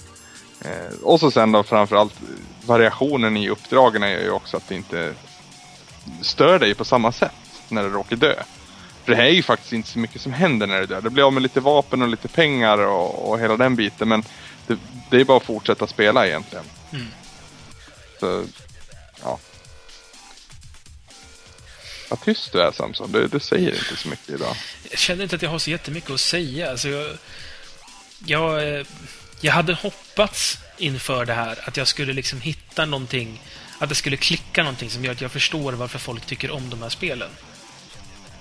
Eh, 0.61 0.93
och 1.03 1.19
så 1.19 1.31
sen 1.31 1.51
då 1.51 1.63
framförallt 1.63 2.13
variationen 2.65 3.37
i 3.37 3.49
uppdragen 3.49 4.03
är 4.03 4.23
ju 4.23 4.31
också 4.31 4.57
att 4.57 4.69
det 4.69 4.75
inte 4.75 5.13
stör 6.21 6.59
dig 6.59 6.75
på 6.75 6.85
samma 6.85 7.11
sätt 7.11 7.31
när 7.69 7.83
du 7.83 7.89
råkar 7.89 8.15
dö. 8.15 8.33
För 9.03 9.11
det 9.11 9.15
här 9.15 9.25
är 9.25 9.33
ju 9.33 9.43
faktiskt 9.43 9.73
inte 9.73 9.89
så 9.89 9.99
mycket 9.99 10.21
som 10.21 10.33
händer 10.33 10.67
när 10.67 10.79
du 10.79 10.85
dör. 10.85 11.01
Det 11.01 11.09
blir 11.09 11.23
av 11.23 11.33
med 11.33 11.43
lite 11.43 11.59
vapen 11.59 12.01
och 12.01 12.07
lite 12.07 12.27
pengar 12.27 12.77
och, 12.77 13.31
och 13.31 13.39
hela 13.39 13.57
den 13.57 13.75
biten. 13.75 14.09
Men 14.09 14.23
det, 14.73 14.79
det 15.09 15.21
är 15.21 15.25
bara 15.25 15.37
att 15.37 15.43
fortsätta 15.43 15.87
spela 15.87 16.27
egentligen. 16.27 16.65
Mm. 16.93 17.07
Så, 18.19 18.45
ja. 19.23 19.39
Vad 22.09 22.21
tyst 22.21 22.51
du 22.51 22.61
är 22.61 22.71
Samson. 22.71 23.11
Du, 23.11 23.27
du 23.27 23.39
säger 23.39 23.71
inte 23.71 23.95
så 23.95 24.07
mycket 24.09 24.29
idag. 24.29 24.55
Jag 24.89 24.99
känner 24.99 25.23
inte 25.23 25.35
att 25.35 25.41
jag 25.41 25.49
har 25.49 25.59
så 25.59 25.69
jättemycket 25.69 26.09
att 26.09 26.19
säga. 26.19 26.71
Alltså 26.71 26.89
jag, 26.89 27.17
jag, 28.25 28.75
eh, 28.79 28.85
jag 29.41 29.53
hade 29.53 29.73
hoppats 29.73 30.57
inför 30.77 31.25
det 31.25 31.33
här 31.33 31.59
att 31.67 31.77
jag 31.77 31.87
skulle 31.87 32.13
liksom 32.13 32.41
hitta 32.41 32.85
någonting, 32.85 33.41
att 33.79 33.89
det 33.89 33.95
skulle 33.95 34.17
klicka 34.17 34.63
någonting 34.63 34.89
som 34.89 35.05
gör 35.05 35.11
att 35.11 35.21
jag 35.21 35.31
förstår 35.31 35.73
varför 35.73 35.99
folk 35.99 36.25
tycker 36.25 36.51
om 36.51 36.69
de 36.69 36.81
här 36.81 36.89
spelen. 36.89 37.29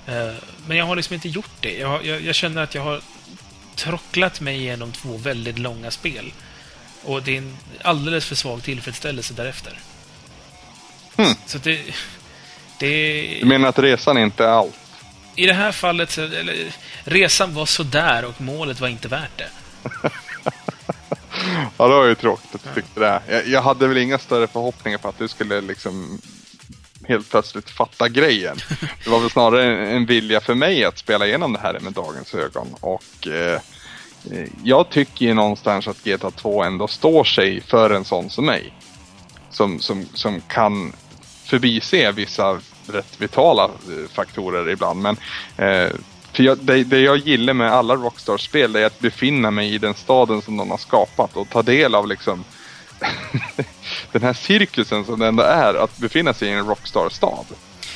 Eh, 0.07 0.35
Men 0.66 0.77
jag 0.77 0.85
har 0.85 0.97
liksom 0.97 1.15
inte 1.15 1.28
gjort 1.28 1.51
det. 1.61 1.78
Jag, 1.78 2.07
jag, 2.07 2.20
jag 2.23 2.35
känner 2.35 2.62
att 2.62 2.74
jag 2.74 2.82
har 2.82 3.01
trocklat 3.85 4.40
mig 4.40 4.57
igenom 4.57 4.93
två 4.93 5.16
väldigt 5.16 5.59
långa 5.59 5.90
spel. 5.90 6.32
Och 7.05 7.23
det 7.23 7.35
är 7.35 7.39
en 7.39 7.57
alldeles 7.82 8.24
för 8.24 8.35
svag 8.35 8.62
tillfredsställelse 8.62 9.35
därefter. 9.35 9.78
Hmm. 11.16 11.35
Så 11.47 11.59
det... 11.59 11.82
det 12.78 13.23
Du 13.40 13.47
menar 13.47 13.69
att 13.69 13.78
resan 13.78 14.19
inte 14.19 14.44
är 14.44 14.48
allt? 14.48 14.77
i 15.40 15.47
det 15.47 15.52
här 15.52 15.73
fallet, 15.73 16.11
så, 16.11 16.23
eller, 16.23 16.73
resan 17.05 17.55
var 17.55 17.66
sådär 17.66 18.24
och 18.24 18.40
målet 18.40 18.81
var 18.81 18.89
inte 18.89 19.09
värt 19.09 19.39
det. 19.39 19.48
Ja, 21.77 21.89
det 21.89 21.94
var 21.94 22.05
ju 22.05 22.15
tråkigt 22.15 22.55
att 22.55 22.62
du 22.62 22.81
tyckte 22.81 23.01
det. 23.01 23.20
Jag, 23.28 23.47
jag 23.47 23.62
hade 23.62 23.89
väl 23.89 23.97
inga 23.97 24.19
större 24.19 24.47
förhoppningar 24.47 24.98
på 24.98 25.09
att 25.09 25.19
du 25.19 25.28
skulle 25.28 25.61
liksom 25.61 26.20
helt 27.11 27.31
plötsligt 27.31 27.70
fatta 27.70 28.09
grejen. 28.09 28.57
Det 29.05 29.11
var 29.11 29.20
väl 29.20 29.31
snarare 29.31 29.65
en, 29.65 29.97
en 29.97 30.07
vilja 30.07 30.41
för 30.41 30.55
mig 30.55 30.85
att 30.85 30.99
spela 30.99 31.27
igenom 31.27 31.53
det 31.53 31.59
här 31.59 31.81
med 31.81 31.93
dagens 31.93 32.35
ögon. 32.35 32.66
Och 32.81 33.27
eh, 33.27 33.61
jag 34.65 34.91
tycker 34.91 35.27
ju 35.27 35.35
någonstans 35.35 35.89
att 35.89 36.05
GTA 36.05 36.31
2 36.31 36.62
ändå 36.62 36.89
står 36.89 37.24
sig 37.24 37.61
för 37.61 37.91
en 37.91 38.05
sån 38.05 38.31
som 38.31 38.47
mig. 38.47 38.73
Som, 39.51 39.81
som, 39.81 40.07
som 40.15 40.41
kan 40.41 40.93
förbise 41.45 42.12
vissa 42.12 42.59
rätt 42.87 43.20
vitala 43.20 43.65
eh, 43.65 44.11
faktorer 44.12 44.69
ibland. 44.70 45.03
Men 45.03 45.16
eh, 45.57 45.91
för 46.32 46.43
jag, 46.43 46.59
det, 46.59 46.85
det 46.85 47.01
jag 47.01 47.16
gillar 47.16 47.55
med 47.55 47.73
alla 47.73 47.97
Rockstar-spel 47.97 48.77
är 48.77 48.87
att 48.87 49.01
befinna 49.01 49.51
mig 49.51 49.74
i 49.74 49.78
den 49.78 49.95
staden 49.95 50.43
som 50.43 50.57
de 50.57 50.70
har 50.70 50.78
skapat 50.78 51.37
och 51.37 51.49
ta 51.49 51.62
del 51.62 51.95
av 51.95 52.09
liksom 52.09 52.45
den 54.12 54.22
här 54.22 54.32
cirkusen 54.32 55.05
som 55.05 55.18
det 55.18 55.27
ändå 55.27 55.43
är 55.43 55.74
att 55.74 55.98
befinna 55.98 56.35
sig 56.35 56.48
i 56.48 56.52
en 56.52 56.66
Rockstar-stad. 56.66 57.47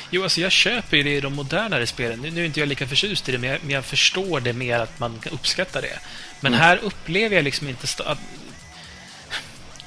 Jo, 0.09 0.23
alltså 0.23 0.41
jag 0.41 0.51
köper 0.51 0.97
ju 0.97 1.03
det 1.03 1.15
i 1.15 1.21
de 1.21 1.33
modernare 1.33 1.87
spelen. 1.87 2.19
Nu 2.19 2.41
är 2.41 2.45
inte 2.45 2.59
jag 2.59 2.69
lika 2.69 2.87
förtjust 2.87 3.29
i 3.29 3.31
det, 3.31 3.37
men 3.37 3.49
jag, 3.49 3.59
men 3.61 3.71
jag 3.71 3.85
förstår 3.85 4.39
det 4.39 4.53
mer 4.53 4.79
att 4.79 4.99
man 4.99 5.19
kan 5.19 5.33
uppskatta 5.33 5.81
det. 5.81 5.99
Men 6.39 6.53
här 6.53 6.77
upplever 6.77 7.35
jag 7.35 7.43
liksom 7.43 7.69
inte 7.69 7.87
att... 8.05 8.19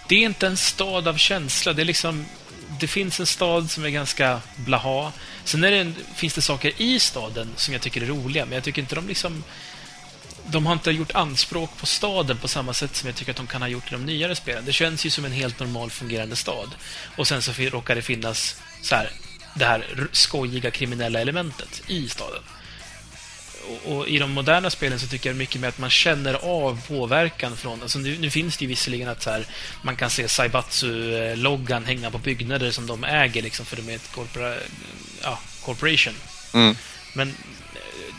Det 0.09 0.15
är 0.15 0.23
inte 0.23 0.47
en 0.47 0.57
stad 0.57 1.09
av 1.09 1.17
känsla. 1.17 1.73
Det 1.73 1.83
är 1.83 1.87
liksom... 1.87 2.27
Det 2.81 2.87
finns 2.87 3.21
en 3.21 3.27
stad 3.27 3.71
som 3.71 3.85
är 3.85 3.89
ganska 3.89 4.41
blaha. 4.57 5.13
Sen 5.45 5.65
är 5.65 5.71
det 5.71 5.79
en, 5.79 5.95
finns 6.15 6.35
det 6.35 6.43
saker 6.43 6.73
i 6.77 7.01
staden 7.01 7.49
som 7.57 7.75
jag 7.75 7.83
tycker 7.83 8.03
är 8.03 8.07
roliga, 8.07 8.45
men 8.45 8.55
jag 8.55 8.65
tycker 8.65 8.83
inte 8.83 8.95
de 8.95 9.09
liksom... 9.09 9.45
de 10.51 10.67
har 10.67 10.73
inte 10.73 10.91
gjort 10.91 11.15
anspråk 11.15 11.71
på 11.79 11.87
staden 11.87 12.37
på 12.37 12.49
samma 12.49 12.75
sätt 12.75 12.97
som 12.97 13.07
jag 13.07 13.17
tycker 13.17 13.31
att 13.31 13.37
de 13.37 13.47
kan 13.47 13.63
ha 13.63 13.69
gjort 13.69 13.89
i 13.89 13.91
de 13.91 14.05
nyare 14.07 14.35
spelen. 14.35 14.65
Det 14.65 14.73
känns 14.73 15.07
ju 15.07 15.11
som 15.11 15.25
en 15.25 15.33
helt 15.33 15.61
normal 15.61 15.91
fungerande 15.91 16.37
stad. 16.37 16.69
Och 17.17 17.27
sen 17.27 17.43
så 17.43 17.53
råkar 17.53 17.95
det 17.95 18.03
finnas 18.03 18.61
så 18.83 18.95
här, 18.95 19.11
det 19.55 19.65
här 19.65 20.09
skojiga 20.13 20.71
kriminella 20.71 21.21
elementet 21.21 21.83
i 21.87 22.09
staden. 22.09 22.43
Och, 23.69 23.97
och 23.97 24.09
i 24.09 24.19
de 24.19 24.31
moderna 24.31 24.71
spelen 24.71 24.99
så 24.99 25.07
tycker 25.07 25.31
jag 25.31 25.37
mycket 25.37 25.61
mer 25.61 25.69
att 25.69 25.79
man 25.79 25.91
känner 25.91 26.35
av 26.35 26.81
påverkan 26.89 27.57
från... 27.57 27.83
Alltså 27.83 27.99
nu, 27.99 28.19
nu 28.19 28.31
finns 28.31 28.57
det 28.57 28.65
ju 28.65 28.69
visserligen 28.69 29.09
att 29.09 29.23
så 29.23 29.31
här, 29.31 29.47
man 29.83 29.97
kan 29.97 30.11
se 30.11 30.29
Saibatsu-loggan 30.29 31.85
hänga 31.85 32.11
på 32.11 32.19
byggnader 32.19 32.71
som 32.71 32.87
de 32.87 33.05
äger 33.05 33.43
liksom, 33.43 33.67
för 33.67 33.77
de 33.77 33.89
är 33.89 33.95
ett 33.95 34.13
corpora, 34.13 34.55
ja, 35.23 35.39
corporation. 35.65 36.15
Mm. 36.55 36.77
Men 37.15 37.35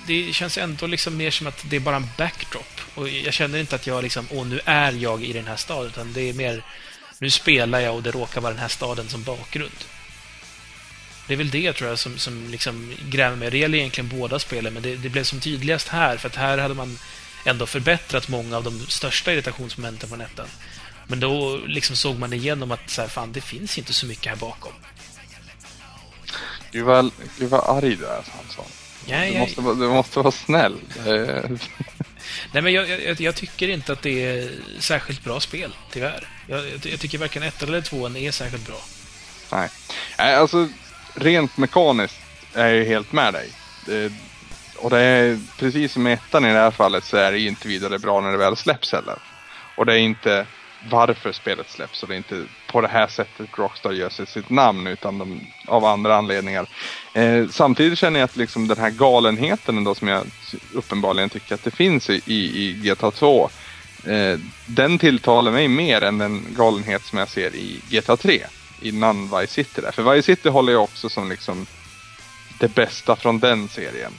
det 0.10 0.34
känns 0.34 0.58
ändå 0.58 0.88
liksom 0.88 1.18
mer 1.18 1.32
som 1.32 1.48
att 1.48 1.66
det 1.70 1.76
är 1.76 1.80
bara 1.80 1.96
en 1.96 2.10
backdrop. 2.18 2.82
Och 2.96 3.10
jag 3.10 3.34
känner 3.34 3.60
inte 3.60 3.76
att 3.76 3.88
jag 3.88 4.04
liksom, 4.04 4.28
åh, 4.32 4.48
nu 4.48 4.60
är 4.66 4.92
jag 4.92 5.24
i 5.24 5.34
den 5.34 5.48
här 5.48 5.56
staden. 5.56 5.88
Utan 5.88 6.14
det 6.14 6.30
är 6.30 6.34
mer, 6.34 6.64
nu 7.20 7.30
spelar 7.30 7.80
jag 7.80 7.96
och 7.96 8.04
det 8.04 8.12
råkar 8.12 8.42
vara 8.42 8.54
den 8.54 8.62
här 8.62 8.68
staden 8.68 9.10
som 9.10 9.24
bakgrund. 9.24 9.80
Det 11.28 11.34
är 11.34 11.38
väl 11.38 11.50
det, 11.50 11.74
tror 11.74 11.90
jag, 11.90 12.00
som, 12.00 12.18
som 12.18 12.48
liksom 12.50 12.94
gräver 13.10 13.36
mig. 13.36 13.52
Det 13.52 13.58
gäller 13.58 13.78
egentligen 13.78 14.20
båda 14.20 14.40
spelen, 14.40 14.74
men 14.74 14.84
det, 14.84 14.96
det 14.96 15.10
blev 15.10 15.24
som 15.24 15.40
tydligast 15.40 15.88
här. 15.88 16.18
För 16.18 16.28
att 16.28 16.36
här 16.36 16.58
hade 16.58 16.74
man 16.74 17.00
ändå 17.46 17.66
förbättrat 17.66 18.28
många 18.28 18.58
av 18.58 18.64
de 18.64 18.80
största 18.88 19.34
irritationsmomenten 19.34 20.10
från 20.10 20.22
ettan. 20.22 20.48
Men 21.08 21.20
då 21.20 21.58
liksom 21.58 21.96
såg 21.96 22.20
man 22.20 22.34
igenom 22.34 22.72
att 22.72 22.90
så 22.90 23.02
här, 23.02 23.10
fan, 23.10 23.32
det 23.32 23.42
finns 23.42 23.78
inte 23.78 23.94
så 23.94 24.06
mycket 24.06 24.28
här 24.28 24.36
bakom. 24.36 24.74
Gud 26.72 26.86
vad, 26.86 27.12
gud 27.40 27.50
vad 27.50 27.78
arg 27.78 27.96
du 27.96 28.06
är, 28.06 28.24
Hansson. 28.38 28.66
Ja, 29.10 29.26
Du 29.34 29.40
måste, 29.40 29.62
vara- 29.62 29.76
du 29.76 29.88
måste 29.88 30.20
vara 30.20 30.32
snäll. 30.32 30.76
Nej, 32.54 32.62
men 32.64 32.74
jag, 32.74 32.90
jag, 32.90 33.22
jag 33.22 33.36
tycker 33.36 33.68
inte 33.70 33.94
att 33.94 34.02
det 34.02 34.26
är 34.26 34.50
särskilt 34.80 35.24
bra 35.24 35.40
spel, 35.40 35.76
tyvärr. 35.92 36.28
Jag, 36.48 36.60
jag, 36.60 36.80
jag 36.92 37.00
tycker 37.00 37.18
varken 37.18 37.44
ett 37.44 37.64
eller 37.64 37.82
tvåan 37.82 38.16
är 38.16 38.32
särskilt 38.32 38.68
bra. 38.68 38.80
Nej. 39.52 39.70
Nej, 40.18 40.36
alltså 40.36 40.68
rent 41.16 41.58
mekaniskt 41.58 42.16
är 42.54 42.68
jag 42.68 42.76
ju 42.76 42.84
helt 42.84 43.12
med 43.12 43.34
dig. 43.34 43.50
Det, 43.86 44.14
och 44.78 44.90
det 44.90 45.00
är 45.00 45.40
precis 45.58 45.92
som 45.94 46.08
ettan 46.08 46.46
i 46.46 46.54
det 46.54 46.60
här 46.60 46.72
fallet 46.72 47.04
så 47.04 47.18
är 47.18 47.32
det 47.32 47.38
ju 47.38 47.48
inte 47.48 47.68
vidare 47.68 48.00
bra 48.00 48.22
när 48.22 48.32
det 48.32 48.38
väl 48.38 48.56
släpps 48.56 48.92
heller. 48.92 49.18
Och 49.76 49.86
det 49.86 49.94
är 49.94 49.98
inte 49.98 50.46
varför 50.90 51.32
spelet 51.32 51.70
släpps 51.70 52.04
och 52.04 52.10
det 52.10 52.16
är 52.16 52.18
inte 52.18 52.44
på 52.72 52.82
det 52.82 52.88
här 52.88 53.08
sättet 53.08 53.50
Rockstar 53.58 53.92
gör 53.92 54.10
sig 54.10 54.28
sitt 54.28 54.50
namn 54.50 54.88
utan 54.88 55.18
de, 55.18 55.42
av 55.68 55.86
andra 55.86 56.16
anledningar. 56.18 56.68
Eh, 57.14 57.48
samtidigt 57.50 58.00
känner 58.00 58.20
jag 58.20 58.26
att 58.26 58.36
liksom 58.36 58.68
den 58.68 58.78
här 58.78 58.90
galenheten 58.90 59.78
ändå 59.78 59.96
som 59.96 60.08
jag 60.08 60.24
uppenbarligen 60.74 61.30
tycker 61.30 61.56
att 61.56 61.64
det 61.64 61.72
finns 61.72 62.10
i, 62.10 62.22
i, 62.26 62.36
i 62.36 62.74
GTA 62.74 63.12
2. 63.12 63.50
Eh, 64.06 64.40
den 64.66 65.00
tilltalar 65.00 65.52
mig 65.52 65.68
mer 65.68 66.04
än 66.04 66.18
den 66.18 66.46
galenhet 66.58 67.04
som 67.04 67.20
jag 67.20 67.30
ser 67.30 67.56
i 67.56 67.82
GTA 67.90 68.18
3 68.18 68.46
innan 68.82 69.40
Vice 69.40 69.54
City 69.54 69.82
där. 69.82 69.92
För 69.92 70.14
Vice 70.14 70.26
City 70.26 70.50
håller 70.50 70.74
jag 70.74 70.84
också 70.84 71.10
som 71.10 71.30
liksom 71.30 71.66
det 72.60 72.76
bästa 72.76 73.16
från 73.16 73.40
den 73.40 73.68
serien. 73.68 74.12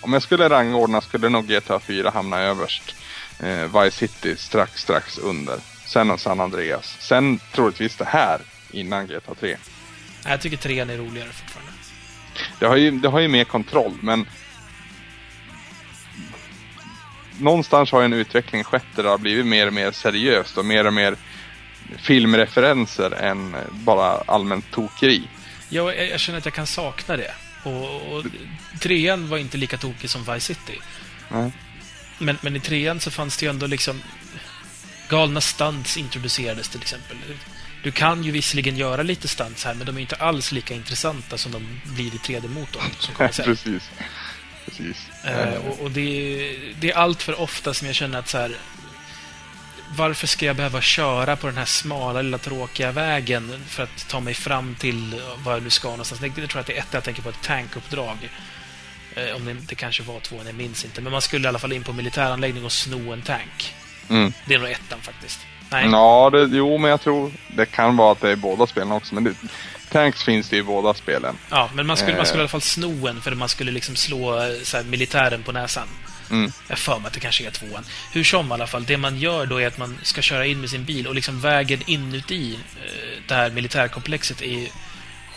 Om 0.00 0.12
jag 0.12 0.22
skulle 0.22 0.48
rangordna 0.48 1.00
skulle 1.00 1.28
nog 1.28 1.46
GTA 1.46 1.80
4 1.80 2.10
hamna 2.10 2.40
överst. 2.40 2.94
Eh, 3.40 3.82
Vice 3.82 3.96
City 3.96 4.36
strax, 4.36 4.82
strax 4.82 5.18
under. 5.18 5.58
Sen 5.86 6.10
och 6.10 6.20
San 6.20 6.40
Andreas. 6.40 6.96
Sen 7.00 7.38
troligtvis 7.52 7.96
det 7.96 8.04
här 8.04 8.40
innan 8.70 9.06
GTA 9.06 9.34
3. 9.40 9.56
Jag 10.24 10.40
tycker 10.40 10.56
3 10.56 10.80
är 10.80 10.86
roligare 10.86 11.28
fortfarande. 11.28 11.65
Det 12.58 12.66
har 12.66 12.76
ju, 12.76 12.90
det 12.90 13.08
har 13.08 13.20
ju 13.20 13.28
mer 13.28 13.44
kontroll 13.44 13.98
men 14.00 14.26
någonstans 17.38 17.92
har 17.92 18.00
ju 18.00 18.04
en 18.04 18.12
utveckling 18.12 18.64
skett 18.64 18.86
där 18.94 19.02
det 19.02 19.08
har 19.08 19.18
blivit 19.18 19.46
mer 19.46 19.66
och 19.66 19.72
mer 19.72 19.92
seriöst 19.92 20.58
och 20.58 20.64
mer 20.64 20.86
och 20.86 20.94
mer 20.94 21.16
filmreferenser 21.96 23.10
än 23.10 23.56
bara 23.70 24.22
allmänt 24.26 24.70
tokeri. 24.70 25.28
Jag, 25.68 25.96
jag, 25.96 26.08
jag 26.08 26.20
känner 26.20 26.38
att 26.38 26.44
jag 26.44 26.54
kan 26.54 26.66
sakna 26.66 27.16
det. 27.16 27.34
Och, 27.62 28.16
och 28.16 28.24
trean 28.80 29.28
var 29.28 29.38
inte 29.38 29.56
lika 29.56 29.76
tokig 29.76 30.10
som 30.10 30.20
Vice 30.20 30.54
City. 30.54 30.80
Nej. 31.28 31.52
Men, 32.18 32.38
men 32.40 32.56
i 32.56 32.60
trean 32.60 33.00
så 33.00 33.10
fanns 33.10 33.36
det 33.36 33.46
ju 33.46 33.50
ändå 33.50 33.66
liksom... 33.66 34.02
Galna 35.08 35.40
stunts 35.40 35.96
introducerades 35.96 36.68
till 36.68 36.80
exempel. 36.80 37.16
Du 37.86 37.92
kan 37.92 38.24
ju 38.24 38.30
visserligen 38.30 38.76
göra 38.76 39.02
lite 39.02 39.28
stunts 39.28 39.64
här, 39.64 39.74
men 39.74 39.86
de 39.86 39.96
är 39.96 40.00
inte 40.00 40.16
alls 40.16 40.52
lika 40.52 40.74
intressanta 40.74 41.38
som 41.38 41.52
de 41.52 41.80
blir 41.84 42.14
i 42.14 42.18
3D-motorn. 42.18 42.90
Som 42.98 43.14
kommer 43.14 43.32
sen. 43.32 43.44
Precis. 43.44 43.90
Precis. 44.64 45.08
Eh, 45.24 45.54
och 45.54 45.80
och 45.80 45.90
det, 45.90 46.00
är, 46.00 46.74
det 46.80 46.90
är 46.90 46.96
allt 46.96 47.22
för 47.22 47.40
ofta 47.40 47.74
som 47.74 47.86
jag 47.86 47.96
känner 47.96 48.18
att 48.18 48.28
så 48.28 48.38
här... 48.38 48.56
Varför 49.96 50.26
ska 50.26 50.46
jag 50.46 50.56
behöva 50.56 50.80
köra 50.80 51.36
på 51.36 51.46
den 51.46 51.56
här 51.56 51.64
smala, 51.64 52.22
lilla 52.22 52.38
tråkiga 52.38 52.92
vägen 52.92 53.64
för 53.68 53.82
att 53.82 54.08
ta 54.08 54.20
mig 54.20 54.34
fram 54.34 54.74
till 54.74 55.22
vad 55.44 55.54
jag 55.54 55.62
nu 55.62 55.70
ska 55.70 55.88
någonstans? 55.88 56.20
Det, 56.20 56.28
det 56.28 56.34
tror 56.34 56.48
jag 56.52 56.60
att 56.60 56.66
det 56.66 56.76
är 56.76 56.80
ett 56.80 56.88
jag 56.90 57.04
tänker 57.04 57.22
på, 57.22 57.28
ett 57.28 57.42
tankuppdrag. 57.42 58.30
Eh, 59.14 59.36
om 59.36 59.44
det 59.44 59.50
inte 59.50 59.74
kanske 59.74 60.02
var 60.02 60.20
två, 60.20 60.40
jag 60.46 60.54
minns 60.54 60.84
inte. 60.84 61.00
Men 61.00 61.12
man 61.12 61.22
skulle 61.22 61.44
i 61.44 61.48
alla 61.48 61.58
fall 61.58 61.72
in 61.72 61.84
på 61.84 61.90
en 61.90 61.96
militäranläggning 61.96 62.64
och 62.64 62.72
sno 62.72 63.12
en 63.12 63.22
tank. 63.22 63.74
Mm. 64.10 64.32
Det 64.46 64.54
är 64.54 64.58
nog 64.58 64.70
ettan 64.70 64.98
faktiskt. 65.02 65.40
Nej, 65.70 65.88
Ja, 65.92 66.30
det, 66.32 66.48
jo, 66.56 66.78
men 66.78 66.90
jag 66.90 67.00
tror 67.00 67.32
det 67.56 67.66
kan 67.66 67.96
vara 67.96 68.12
att 68.12 68.20
det 68.20 68.30
är 68.30 68.36
båda 68.36 68.66
spelen 68.66 68.92
också. 68.92 69.14
Men 69.14 69.24
det, 69.24 69.34
tanks 69.92 70.22
finns 70.24 70.48
det 70.48 70.56
i 70.56 70.62
båda 70.62 70.94
spelen. 70.94 71.36
ja, 71.50 71.70
men 71.74 71.86
man 71.86 71.96
skulle, 71.96 72.16
man 72.16 72.26
skulle 72.26 72.38
i 72.38 72.40
Eh. 72.40 72.42
alla 72.42 72.48
fall 72.48 72.60
sno 72.62 73.06
en 73.08 73.20
för 73.20 73.34
man 73.34 73.48
skulle 73.48 73.72
liksom 73.72 73.96
slå 73.96 74.34
eh, 74.36 74.42
här, 74.72 74.84
militären 74.84 75.42
på 75.42 75.52
näsan. 75.52 75.88
Mm. 76.30 76.52
Jag 76.68 76.78
för 76.78 76.98
mig 76.98 77.06
att 77.06 77.12
det 77.12 77.20
kanske 77.20 77.46
är 77.46 77.50
tvåan. 77.50 77.84
Hur 78.12 78.24
som 78.24 78.48
i 78.50 78.52
alla 78.52 78.66
fall, 78.66 78.84
det 78.84 78.96
man 78.96 79.18
gör 79.18 79.46
då 79.46 79.60
är 79.60 79.66
att 79.66 79.78
man 79.78 79.98
ska 80.02 80.22
köra 80.22 80.46
in 80.46 80.60
med 80.60 80.70
sin 80.70 80.84
bil 80.84 81.06
och 81.06 81.14
liksom 81.14 81.40
vägen 81.40 81.82
inuti 81.86 82.54
eh, 82.84 83.22
det 83.28 83.34
här 83.34 83.50
militärkomplexet 83.50 84.42
är 84.42 84.68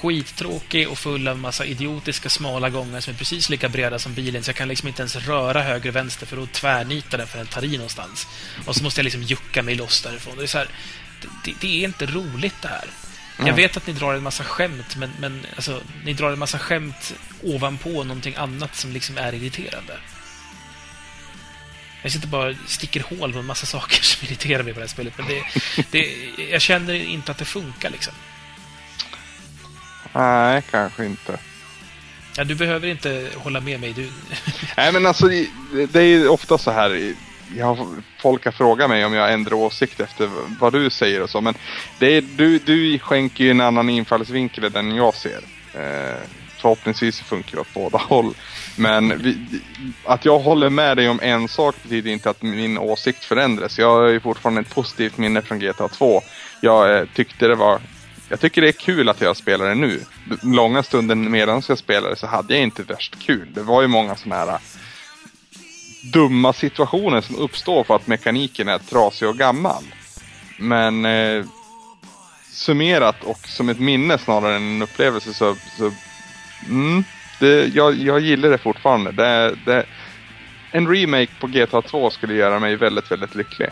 skittråkig 0.02 0.90
och 0.90 0.98
full 0.98 1.28
av 1.28 1.40
massa 1.40 1.66
idiotiska 1.66 2.30
smala 2.30 2.70
gångar 2.70 3.00
som 3.00 3.14
är 3.14 3.18
precis 3.18 3.50
lika 3.50 3.70
breda 3.70 4.00
som 4.00 4.14
bilen 4.14 4.44
så 4.44 4.50
jag 4.50 4.56
kan 4.56 4.68
liksom 4.68 4.88
inte 4.88 5.02
ens 5.02 5.16
röra 5.16 5.62
höger 5.62 5.90
och 5.90 5.96
vänster 5.96 6.26
för 6.26 6.36
då 6.36 6.46
tvärnitar 6.46 7.18
den 7.18 7.28
för 7.28 7.38
den 7.38 7.48
tar 7.48 7.66
i 7.66 7.78
någonstans. 7.78 8.28
Och 8.66 8.76
så 8.76 8.84
måste 8.84 9.00
jag 9.00 9.04
liksom 9.04 9.24
jucka 9.24 9.64
mig 9.64 9.76
loss 9.76 10.02
därifrån. 10.02 10.38
Det 10.38 10.44
är, 10.44 10.48
så 10.48 10.58
här, 10.58 10.68
det, 11.44 11.54
det 11.62 11.68
är 11.68 11.86
inte 11.86 12.06
roligt 12.06 12.62
det 12.62 12.68
här. 12.68 12.86
Jag 13.48 13.54
vet 13.54 13.78
att 13.78 13.88
ni 13.88 13.94
drar 13.94 14.14
en 14.14 14.24
massa 14.24 14.44
skämt, 14.44 14.96
men, 14.96 15.12
men 15.20 15.46
alltså, 15.56 15.82
ni 16.06 16.14
drar 16.14 16.32
en 16.32 16.40
massa 16.40 16.60
skämt 16.60 17.14
ovanpå 17.44 18.04
någonting 18.04 18.36
annat 18.36 18.76
som 18.76 18.92
liksom 18.92 19.18
är 19.18 19.34
irriterande. 19.34 19.98
Jag 22.02 22.12
sitter 22.12 22.28
bara 22.28 22.50
och 22.50 22.56
sticker 22.68 23.04
hål 23.04 23.34
på 23.34 23.40
en 23.40 23.46
massa 23.46 23.66
saker 23.66 24.02
som 24.04 24.28
irriterar 24.28 24.64
mig 24.64 24.74
på 24.74 24.80
det 24.80 24.86
här 24.86 24.90
spelet, 24.90 25.14
men 25.18 25.28
det, 25.28 25.44
det, 25.92 26.30
jag 26.52 26.62
känner 26.62 26.94
inte 26.94 27.32
att 27.32 27.38
det 27.38 27.46
funkar 27.46 27.90
liksom. 27.90 28.14
Nej, 30.14 30.64
kanske 30.72 31.06
inte. 31.06 31.40
Ja, 32.38 32.44
du 32.44 32.56
behöver 32.56 32.88
inte 32.88 33.27
hålla 33.36 33.60
med 33.60 33.80
mig. 33.80 33.94
Du... 33.94 34.10
Nej, 34.77 34.94
men 34.94 35.06
alltså 35.06 35.27
det, 35.91 35.99
är 35.99 36.06
ju 36.06 36.27
ofta 36.27 36.57
så 36.57 36.72
här. 36.72 37.14
Jag, 37.57 37.88
folk 38.19 38.45
har 38.45 38.52
frågat 38.52 38.90
mig 38.90 39.06
om 39.06 39.14
jag 39.14 39.34
ändrar 39.34 39.53
åsikt 39.53 39.99
efter 39.99 40.30
vad 40.60 40.73
du 40.73 40.90
säger 40.90 41.23
och 41.23 41.30
så. 41.30 41.41
Men 41.41 41.53
det 41.99 42.18
är, 42.18 42.22
du, 42.22 42.60
du 42.60 42.99
skänker 42.99 43.44
ju 43.44 43.52
en 43.52 43.61
annan 43.61 43.90
infallsvinkel 43.90 44.64
än 44.64 44.72
den 44.72 44.95
jag 44.95 45.15
ser. 45.15 45.40
Eh, 45.73 46.18
förhoppningsvis 46.57 47.22
funkar 47.22 47.56
det 47.56 47.61
åt 47.61 47.73
båda 47.73 47.98
håll. 47.98 48.34
Men 48.77 49.22
vi, 49.23 49.38
att 50.06 50.26
jag 50.26 50.40
håller 50.40 50.69
med 50.69 50.98
dig 50.98 51.10
om 51.10 51.19
en 51.23 51.48
sak 51.48 51.76
betyder 51.84 52.11
inte 52.11 52.30
att 52.30 52.41
min 52.41 52.77
åsikt 52.77 53.26
förändras. 53.26 53.80
Jag 53.80 53.91
har 53.91 54.07
ju 54.07 54.19
fortfarande 54.19 54.61
ett 54.61 54.76
positivt 54.76 55.18
minne 55.18 55.41
från 55.41 55.60
GTA 55.60 55.88
2. 55.88 56.22
Jag 56.61 56.98
eh, 56.98 57.06
tyckte 57.14 57.48
det 57.48 57.56
var 57.56 57.81
jag 58.30 58.39
tycker 58.39 58.61
det 58.61 58.68
är 58.68 58.72
kul 58.72 59.10
att 59.10 59.22
jag 59.22 59.38
spelar 59.38 59.69
det 59.69 59.76
nu. 59.76 60.01
Långa 60.43 60.84
stunden 60.84 61.31
medan 61.31 61.61
jag 61.68 61.77
spelade 61.77 62.15
så 62.15 62.27
hade 62.27 62.53
jag 62.53 62.64
inte 62.64 62.84
värst 62.84 63.19
kul. 63.19 63.47
Det 63.53 63.61
var 63.61 63.81
ju 63.81 63.88
många 63.88 64.15
sådana 64.15 64.35
här 64.35 64.47
äh, 64.47 64.60
dumma 66.14 66.53
situationer 66.53 67.22
som 67.22 67.35
uppstår 67.35 67.84
för 67.84 67.95
att 67.95 68.07
mekaniken 68.07 68.68
är 68.68 68.77
trasig 68.77 69.27
och 69.27 69.38
gammal. 69.38 69.84
Men 70.57 71.06
eh, 71.06 71.45
summerat 72.51 73.23
och 73.23 73.47
som 73.47 73.69
ett 73.69 73.80
minne 73.80 74.18
snarare 74.18 74.56
än 74.56 74.76
en 74.76 74.81
upplevelse 74.81 75.34
så, 75.34 75.56
så 75.77 75.91
mm, 76.68 77.03
det, 77.39 77.76
jag, 77.76 77.95
jag 77.95 78.19
gillar 78.19 78.49
det 78.49 78.57
fortfarande. 78.57 79.11
Det, 79.11 79.56
det, 79.65 79.85
en 80.72 80.88
remake 80.88 81.31
på 81.39 81.47
GTA 81.47 81.81
2 81.81 82.10
skulle 82.10 82.34
göra 82.34 82.60
mig 82.60 82.76
väldigt, 82.76 83.11
väldigt 83.11 83.35
lycklig. 83.35 83.69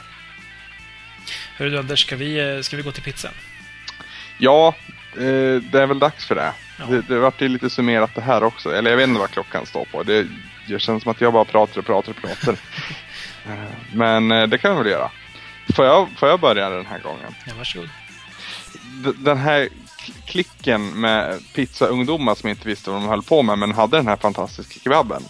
Hörru 1.58 1.70
du 1.70 1.80
Anders, 1.80 2.06
ska 2.06 2.16
vi, 2.16 2.40
eh, 2.40 2.62
ska 2.62 2.78
vi 2.78 2.84
gå 2.84 2.92
till 2.92 3.04
pizzan? 3.04 3.34
Ja, 4.38 4.68
eh, 5.14 5.62
det 5.72 5.82
är 5.82 5.86
väl 5.86 6.00
dags 6.00 6.26
för 6.26 6.36
det. 6.36 6.54
Ja. 6.80 6.86
Det, 6.86 7.02
det 7.02 7.20
vart 7.20 7.42
ju 7.42 7.48
lite 7.48 7.70
summerat 7.70 8.16
det 8.16 8.22
här 8.22 8.44
också. 8.44 8.76
Eller 8.76 8.90
jag 8.90 8.98
vet 8.98 9.08
inte 9.08 9.20
vad 9.20 9.32
klockan 9.32 9.66
står 9.66 9.86
på. 9.86 10.04
Det, 10.04 10.28
det 10.68 10.80
känns 10.80 11.04
som 11.04 11.12
att 11.12 11.22
jag 11.22 11.34
bara 11.34 11.46
pratar 11.46 11.80
och 11.80 11.86
pratar 11.86 12.12
och 12.12 12.18
pratar. 12.22 12.58
Eh, 13.50 13.54
Men 13.94 14.32
eh, 14.32 14.48
det 14.48 14.58
kan 14.58 14.78
vi 14.78 14.84
väl 14.84 14.92
göra. 14.92 15.12
Får 15.76 15.86
jag, 15.86 16.08
får 16.18 16.30
jag 16.30 16.40
börja 16.40 16.70
den 16.70 16.86
här 16.86 17.00
gången? 17.00 17.36
Ja, 17.46 17.54
varsågod. 17.58 17.90
D- 19.04 19.12
Den 19.18 19.38
här 19.38 19.70
klicken 20.26 20.88
med 21.02 21.40
pizzaungdomar 21.54 22.36
som 22.36 22.50
inte 22.50 22.68
visste 22.68 22.90
vad 22.90 23.02
de 23.02 23.08
höll 23.08 23.24
på 23.24 23.42
med 23.44 23.58
men 23.58 23.72
hade 23.72 23.98
den 23.98 24.08
här 24.08 24.16
fantastiska 24.16 24.80
kebaben. 24.80 25.24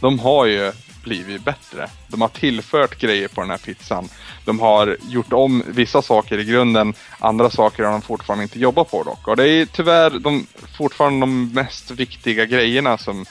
De 0.00 0.18
har 0.18 0.46
ju 0.46 0.72
blivit 1.02 1.44
bättre. 1.44 1.90
De 2.08 2.20
har 2.20 2.28
tillfört 2.28 3.00
grejer 3.00 3.28
på 3.28 3.40
den 3.40 3.50
här 3.50 3.58
pizzan. 3.58 4.08
De 4.44 4.60
har 4.60 4.96
gjort 5.08 5.32
om 5.32 5.62
vissa 5.66 6.02
saker 6.02 6.38
i 6.38 6.44
grunden, 6.44 6.94
andra 7.18 7.50
saker 7.50 7.84
har 7.84 7.92
de 7.92 8.02
fortfarande 8.02 8.42
inte 8.42 8.58
jobbat 8.58 8.90
på 8.90 9.02
dock. 9.02 9.28
Och 9.28 9.36
det 9.36 9.48
är 9.48 9.66
tyvärr 9.66 10.10
de, 10.18 10.46
fortfarande 10.76 11.20
de 11.20 11.52
mest 11.52 11.90
viktiga 11.90 12.46
grejerna 12.46 12.98
som, 12.98 13.26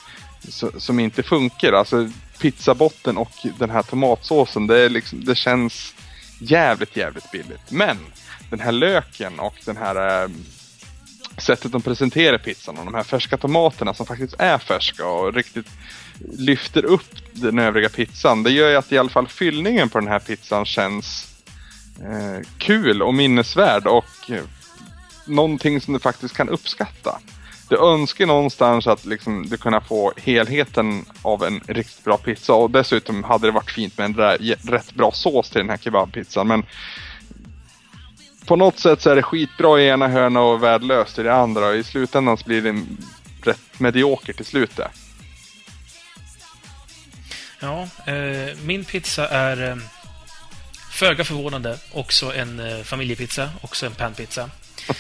som 0.78 1.00
inte 1.00 1.24
funkar. 1.24 1.74
Alltså 1.74 2.10
pizzabotten 2.40 3.18
och 3.18 3.32
den 3.60 3.70
här 3.70 3.84
tomatsåsen, 3.84 4.68
det, 4.68 4.80
är 4.80 4.90
liksom, 4.90 5.26
det 5.26 5.36
känns 5.36 5.94
jävligt, 6.40 6.98
jävligt 6.98 7.32
billigt. 7.32 7.72
Men 7.72 7.98
den 8.50 8.60
här 8.60 8.72
löken 8.72 9.40
och 9.40 9.56
den 9.66 9.78
här 9.78 10.24
eh, 10.24 10.30
sättet 11.38 11.72
de 11.72 11.82
presenterar 11.82 12.38
pizzan 12.38 12.78
och 12.78 12.86
de 12.86 12.94
här 12.94 13.04
färska 13.04 13.38
tomaterna 13.38 13.94
som 13.94 14.06
faktiskt 14.06 14.36
är 14.40 14.58
färska 14.58 15.08
och 15.08 15.34
riktigt 15.34 15.68
lyfter 16.38 16.86
upp 16.86 17.16
den 17.32 17.60
övriga 17.60 17.90
pizzan. 17.90 18.44
Det 18.44 18.52
gör 18.52 18.70
ju 18.70 18.76
att 18.76 18.92
i 18.92 18.98
alla 18.98 19.10
fall 19.10 19.28
fyllningen 19.28 19.90
på 19.90 20.00
den 20.00 20.08
här 20.08 20.20
pizzan 20.20 20.66
känns 20.66 21.36
eh, 22.02 22.48
kul 22.58 23.02
och 23.02 23.14
minnesvärd 23.14 23.88
och 23.88 24.32
eh, 24.32 24.44
någonting 25.26 25.82
som 25.82 25.94
du 25.94 26.00
faktiskt 26.00 26.38
kan 26.38 26.50
uppskatta. 26.50 27.20
Du 27.70 27.78
önskar 27.78 28.26
någonstans 28.26 28.88
att 28.88 29.06
liksom, 29.06 29.46
du 29.50 29.58
kunna 29.58 29.82
få 29.82 30.14
helheten 30.18 31.06
av 31.22 31.44
en 31.44 31.60
riktigt 31.68 32.04
bra 32.04 32.18
pizza 32.18 32.54
och 32.54 32.72
dessutom 32.72 33.24
hade 33.24 33.48
det 33.48 33.52
varit 33.52 33.72
fint 33.72 33.98
med 33.98 34.06
en 34.06 34.38
rätt 34.72 34.94
bra 34.94 35.12
sås 35.12 35.50
till 35.50 35.60
den 35.60 35.70
här 35.70 35.78
kebabpizzan. 35.78 36.48
Men 36.48 36.66
på 38.46 38.56
något 38.56 38.80
sätt 38.80 39.02
så 39.02 39.10
är 39.10 39.16
det 39.16 39.24
skitbra 39.24 39.82
i 39.82 39.88
ena 39.88 40.08
hörnet 40.08 40.42
och 40.42 40.64
värdelöst 40.64 41.20
i 41.20 41.24
det 41.24 41.36
andra 41.36 41.68
och 41.68 41.76
i 41.76 41.84
slutändan 41.84 42.38
så 42.38 42.46
blir 42.46 42.62
det 42.62 42.82
rätt 43.44 43.80
medioker 43.80 44.34
till 44.34 44.46
slutet. 44.46 44.92
Ja, 47.60 47.88
eh, 48.06 48.58
min 48.64 48.86
pizza 48.86 49.28
är 49.28 49.70
eh, 49.70 49.78
föga 50.92 51.24
förvånande 51.24 51.78
också 51.92 52.34
en 52.36 52.60
eh, 52.60 52.84
familjepizza, 52.84 53.50
också 53.62 53.86
en 53.86 53.96
panpizza. 53.96 54.50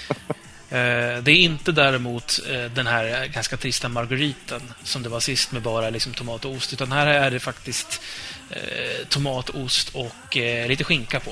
Eh, 0.69 1.23
det 1.23 1.31
är 1.31 1.35
inte 1.35 1.71
däremot 1.71 2.39
eh, 2.49 2.65
den 2.65 2.87
här 2.87 3.27
ganska 3.27 3.57
trista 3.57 3.89
margariten 3.89 4.61
som 4.83 5.03
det 5.03 5.09
var 5.09 5.19
sist 5.19 5.51
med 5.51 5.61
bara 5.61 5.89
liksom, 5.89 6.13
tomat 6.13 6.45
och 6.45 6.51
ost, 6.51 6.73
utan 6.73 6.91
här 6.91 7.07
är 7.07 7.31
det 7.31 7.39
faktiskt 7.39 8.01
eh, 8.49 9.07
tomat, 9.09 9.49
ost 9.49 9.89
och 9.95 10.35
lite 10.67 10.83
skinka 10.83 11.19
på. 11.19 11.31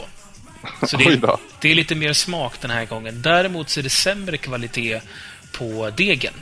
Så 0.87 0.97
det 0.97 1.03
är, 1.03 1.21
det 1.61 1.71
är 1.71 1.75
lite 1.75 1.95
mer 1.95 2.13
smak 2.13 2.61
den 2.61 2.71
här 2.71 2.85
gången. 2.85 3.21
Däremot 3.21 3.69
så 3.69 3.79
är 3.79 3.83
det 3.83 3.89
sämre 3.89 4.37
kvalitet 4.37 5.01
på 5.51 5.91
degen. 5.97 6.33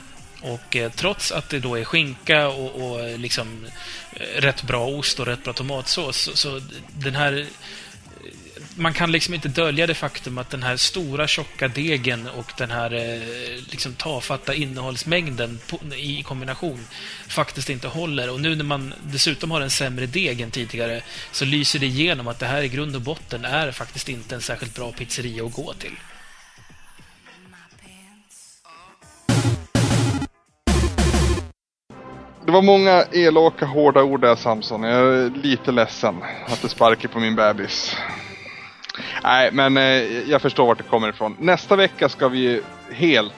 Och 0.44 0.76
eh, 0.76 0.92
trots 0.92 1.32
att 1.32 1.48
det 1.48 1.58
då 1.58 1.78
är 1.78 1.84
skinka 1.84 2.48
och, 2.48 2.90
och 2.90 3.00
eh, 3.00 3.18
liksom 3.18 3.66
eh, 4.12 4.40
rätt 4.40 4.62
bra 4.62 4.86
ost 4.86 5.20
och 5.20 5.26
rätt 5.26 5.44
bra 5.44 5.52
tomatsås, 5.52 6.16
så, 6.16 6.36
så 6.36 6.60
den 6.88 7.14
här... 7.14 7.40
Eh, 7.40 7.46
man 8.76 8.94
kan 8.94 9.12
liksom 9.12 9.34
inte 9.34 9.48
dölja 9.48 9.86
det 9.86 9.94
faktum 9.94 10.38
att 10.38 10.50
den 10.50 10.62
här 10.62 10.76
stora 10.76 11.26
tjocka 11.26 11.68
degen 11.68 12.28
och 12.28 12.52
den 12.58 12.70
här 12.70 12.94
eh, 12.94 13.62
liksom 13.70 13.94
tafatta 13.94 14.54
innehållsmängden 14.54 15.60
på, 15.68 15.80
i 15.96 16.22
kombination 16.22 16.86
faktiskt 17.28 17.70
inte 17.70 17.88
håller. 17.88 18.30
Och 18.30 18.40
nu 18.40 18.56
när 18.56 18.64
man 18.64 18.94
dessutom 19.02 19.50
har 19.50 19.60
en 19.60 19.70
sämre 19.70 20.06
deg 20.06 20.40
än 20.40 20.50
tidigare 20.50 21.02
så 21.32 21.44
lyser 21.44 21.78
det 21.78 21.86
igenom 21.86 22.28
att 22.28 22.38
det 22.38 22.46
här 22.46 22.62
i 22.62 22.68
grund 22.68 22.96
och 22.96 23.02
botten 23.02 23.44
är 23.44 23.72
faktiskt 23.72 24.08
inte 24.08 24.34
en 24.34 24.42
särskilt 24.42 24.74
bra 24.74 24.92
pizzeria 24.92 25.44
att 25.44 25.52
gå 25.52 25.74
till. 25.74 25.96
Det 32.46 32.52
var 32.52 32.62
många 32.62 33.04
elaka, 33.12 33.66
hårda 33.66 34.02
ord 34.02 34.20
där 34.20 34.34
Samson. 34.34 34.82
Jag 34.82 35.14
är 35.14 35.30
lite 35.30 35.72
ledsen 35.72 36.22
att 36.46 36.62
du 36.62 36.68
sparkar 36.68 37.08
på 37.08 37.20
min 37.20 37.36
bebis. 37.36 37.96
Nej, 39.22 39.50
men 39.52 39.76
eh, 39.76 39.82
jag 40.30 40.42
förstår 40.42 40.66
vart 40.66 40.78
det 40.78 40.84
kommer 40.84 41.08
ifrån. 41.08 41.36
Nästa 41.38 41.76
vecka 41.76 42.08
ska 42.08 42.28
vi 42.28 42.38
ju 42.38 42.62
helt 42.92 43.34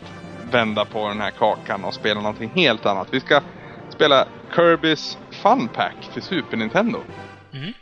vända 0.51 0.85
på 0.85 1.09
den 1.09 1.20
här 1.20 1.31
kakan 1.31 1.85
och 1.85 1.95
spela 1.95 2.20
någonting 2.20 2.51
helt 2.55 2.87
annat. 2.87 3.09
Vi 3.11 3.20
ska 3.20 3.41
spela 3.89 4.27
Kirby's 4.55 5.16
Fun 5.31 5.69
Pack 5.69 5.97
till 6.12 6.23
Super 6.23 6.57
Nintendo. 6.57 6.99
Mm. 7.53 7.73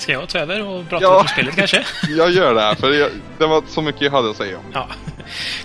Ska 0.00 0.12
jag 0.12 0.28
ta 0.28 0.38
över 0.38 0.62
och 0.62 0.88
prata 0.88 1.04
Ja. 1.04 1.20
om 1.20 1.28
spelet 1.28 1.56
kanske? 1.56 1.84
Jag 2.08 2.30
gör 2.30 2.54
det 2.54 2.76
för 2.80 2.92
jag, 2.92 3.10
det 3.38 3.46
var 3.46 3.62
så 3.68 3.82
mycket 3.82 4.00
jag 4.02 4.10
hade 4.10 4.30
att 4.30 4.36
säga 4.36 4.58
om. 4.58 4.64
Ja. 4.74 4.88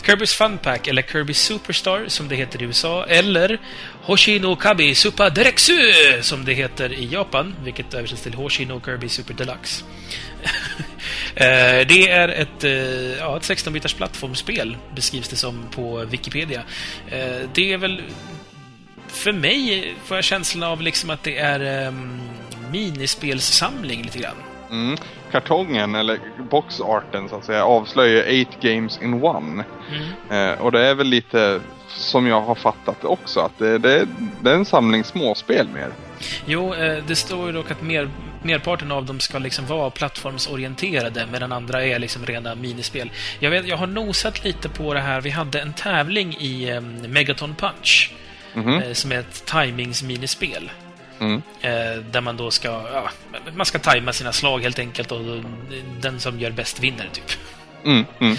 Kirby's 0.04 0.38
Fun 0.38 0.58
Pack, 0.58 0.88
eller 0.88 1.02
Kirby 1.02 1.34
Superstar 1.34 2.06
som 2.08 2.28
det 2.28 2.36
heter 2.36 2.62
i 2.62 2.66
USA, 2.66 3.06
eller 3.06 3.58
Hoshino 4.04 4.56
Kabi 4.56 4.96
Super 4.96 5.30
Dereksu 5.30 5.78
som 6.22 6.46
det 6.46 6.54
heter 6.54 6.94
i 6.94 7.06
Japan, 7.06 7.56
vilket 7.64 7.94
översätts 7.94 8.22
till 8.22 8.34
Hoshino 8.34 8.82
Kirby 8.86 9.10
Super 9.10 9.34
Deluxe. 9.34 9.84
Eh, 11.36 11.88
det 11.88 12.10
är 12.10 12.30
ett, 12.30 12.64
eh, 12.64 12.72
ja, 13.20 13.38
ett 13.38 13.44
16-bitars 13.44 13.96
plattformsspel, 13.96 14.78
beskrivs 14.96 15.28
det 15.28 15.36
som 15.36 15.66
på 15.72 15.98
Wikipedia. 16.06 16.62
Eh, 17.12 17.50
Det 17.54 17.74
är 17.74 17.78
väl... 17.78 18.02
För 19.08 19.32
mig 19.32 19.94
får 20.06 20.18
jag 20.18 20.24
känslan 20.24 20.64
av 20.72 20.82
liksom 20.82 21.10
att 21.10 21.24
det 21.24 21.38
är 21.38 21.88
um, 21.88 22.20
minispelssamling 22.76 24.02
lite 24.04 24.20
grann. 24.20 24.36
Mm. 24.72 24.98
Kartongen, 25.32 25.96
eller 25.96 26.20
boxarten 26.50 27.30
så 27.30 27.36
att 27.36 27.46
säga, 27.46 27.66
avslöjar 27.66 28.46
8 28.48 28.58
games 28.62 29.00
in 29.02 29.24
one. 29.24 29.64
Mm. 30.30 30.52
Eh, 30.54 30.62
och 30.62 30.72
det 30.72 30.82
är 30.88 30.96
väl 30.96 31.08
lite 31.08 31.60
som 31.88 32.28
jag 32.28 32.42
har 32.42 32.56
fattat 32.56 33.02
det 33.02 33.08
också, 33.08 33.40
att 33.40 33.58
det, 33.58 33.78
det, 33.78 34.08
det 34.42 34.50
är 34.52 34.56
en 34.56 34.66
samling 34.66 35.04
småspel 35.04 35.68
mer. 35.68 35.90
Jo, 36.46 36.74
eh, 36.74 37.04
det 37.08 37.16
står 37.16 37.48
ju 37.48 37.52
dock 37.54 37.72
att 37.72 37.82
mer, 37.82 38.10
merparten 38.44 38.92
av 38.92 39.06
dem 39.06 39.20
ska 39.20 39.40
liksom 39.40 39.66
vara 39.66 39.90
plattformsorienterade 39.90 41.28
medan 41.32 41.52
andra 41.52 41.86
är 41.86 42.00
liksom 42.00 42.26
rena 42.26 42.56
minispel. 42.56 43.12
Jag, 43.40 43.50
vet, 43.52 43.68
jag 43.68 43.78
har 43.78 43.88
nosat 43.88 44.44
lite 44.44 44.70
på 44.70 44.94
det 44.94 45.00
här. 45.00 45.22
Vi 45.22 45.30
hade 45.30 45.62
en 45.62 45.74
tävling 45.74 46.36
i 46.40 46.70
eh, 46.70 46.82
Megaton 47.08 47.56
Punch 47.56 48.12
Mhm. 48.58 48.82
eh, 48.82 48.94
som 48.94 49.12
är 49.12 49.20
ett 49.20 49.46
timings-minispel. 49.46 50.70
Mm. 51.20 51.42
Eh, 51.62 52.04
där 52.12 52.22
man 52.22 52.38
då 52.38 52.52
ska, 52.52 52.68
ja, 52.68 53.10
man 53.56 53.66
ska 53.66 53.80
tajma 53.80 54.14
sina 54.14 54.32
slag 54.32 54.60
helt 54.60 54.80
enkelt 54.80 55.12
och 55.12 55.20
den 56.02 56.20
som 56.20 56.40
gör 56.40 56.52
bäst 56.52 56.80
vinner, 56.80 57.10
typ. 57.14 57.32
Mm, 57.86 58.06
mm. 58.20 58.38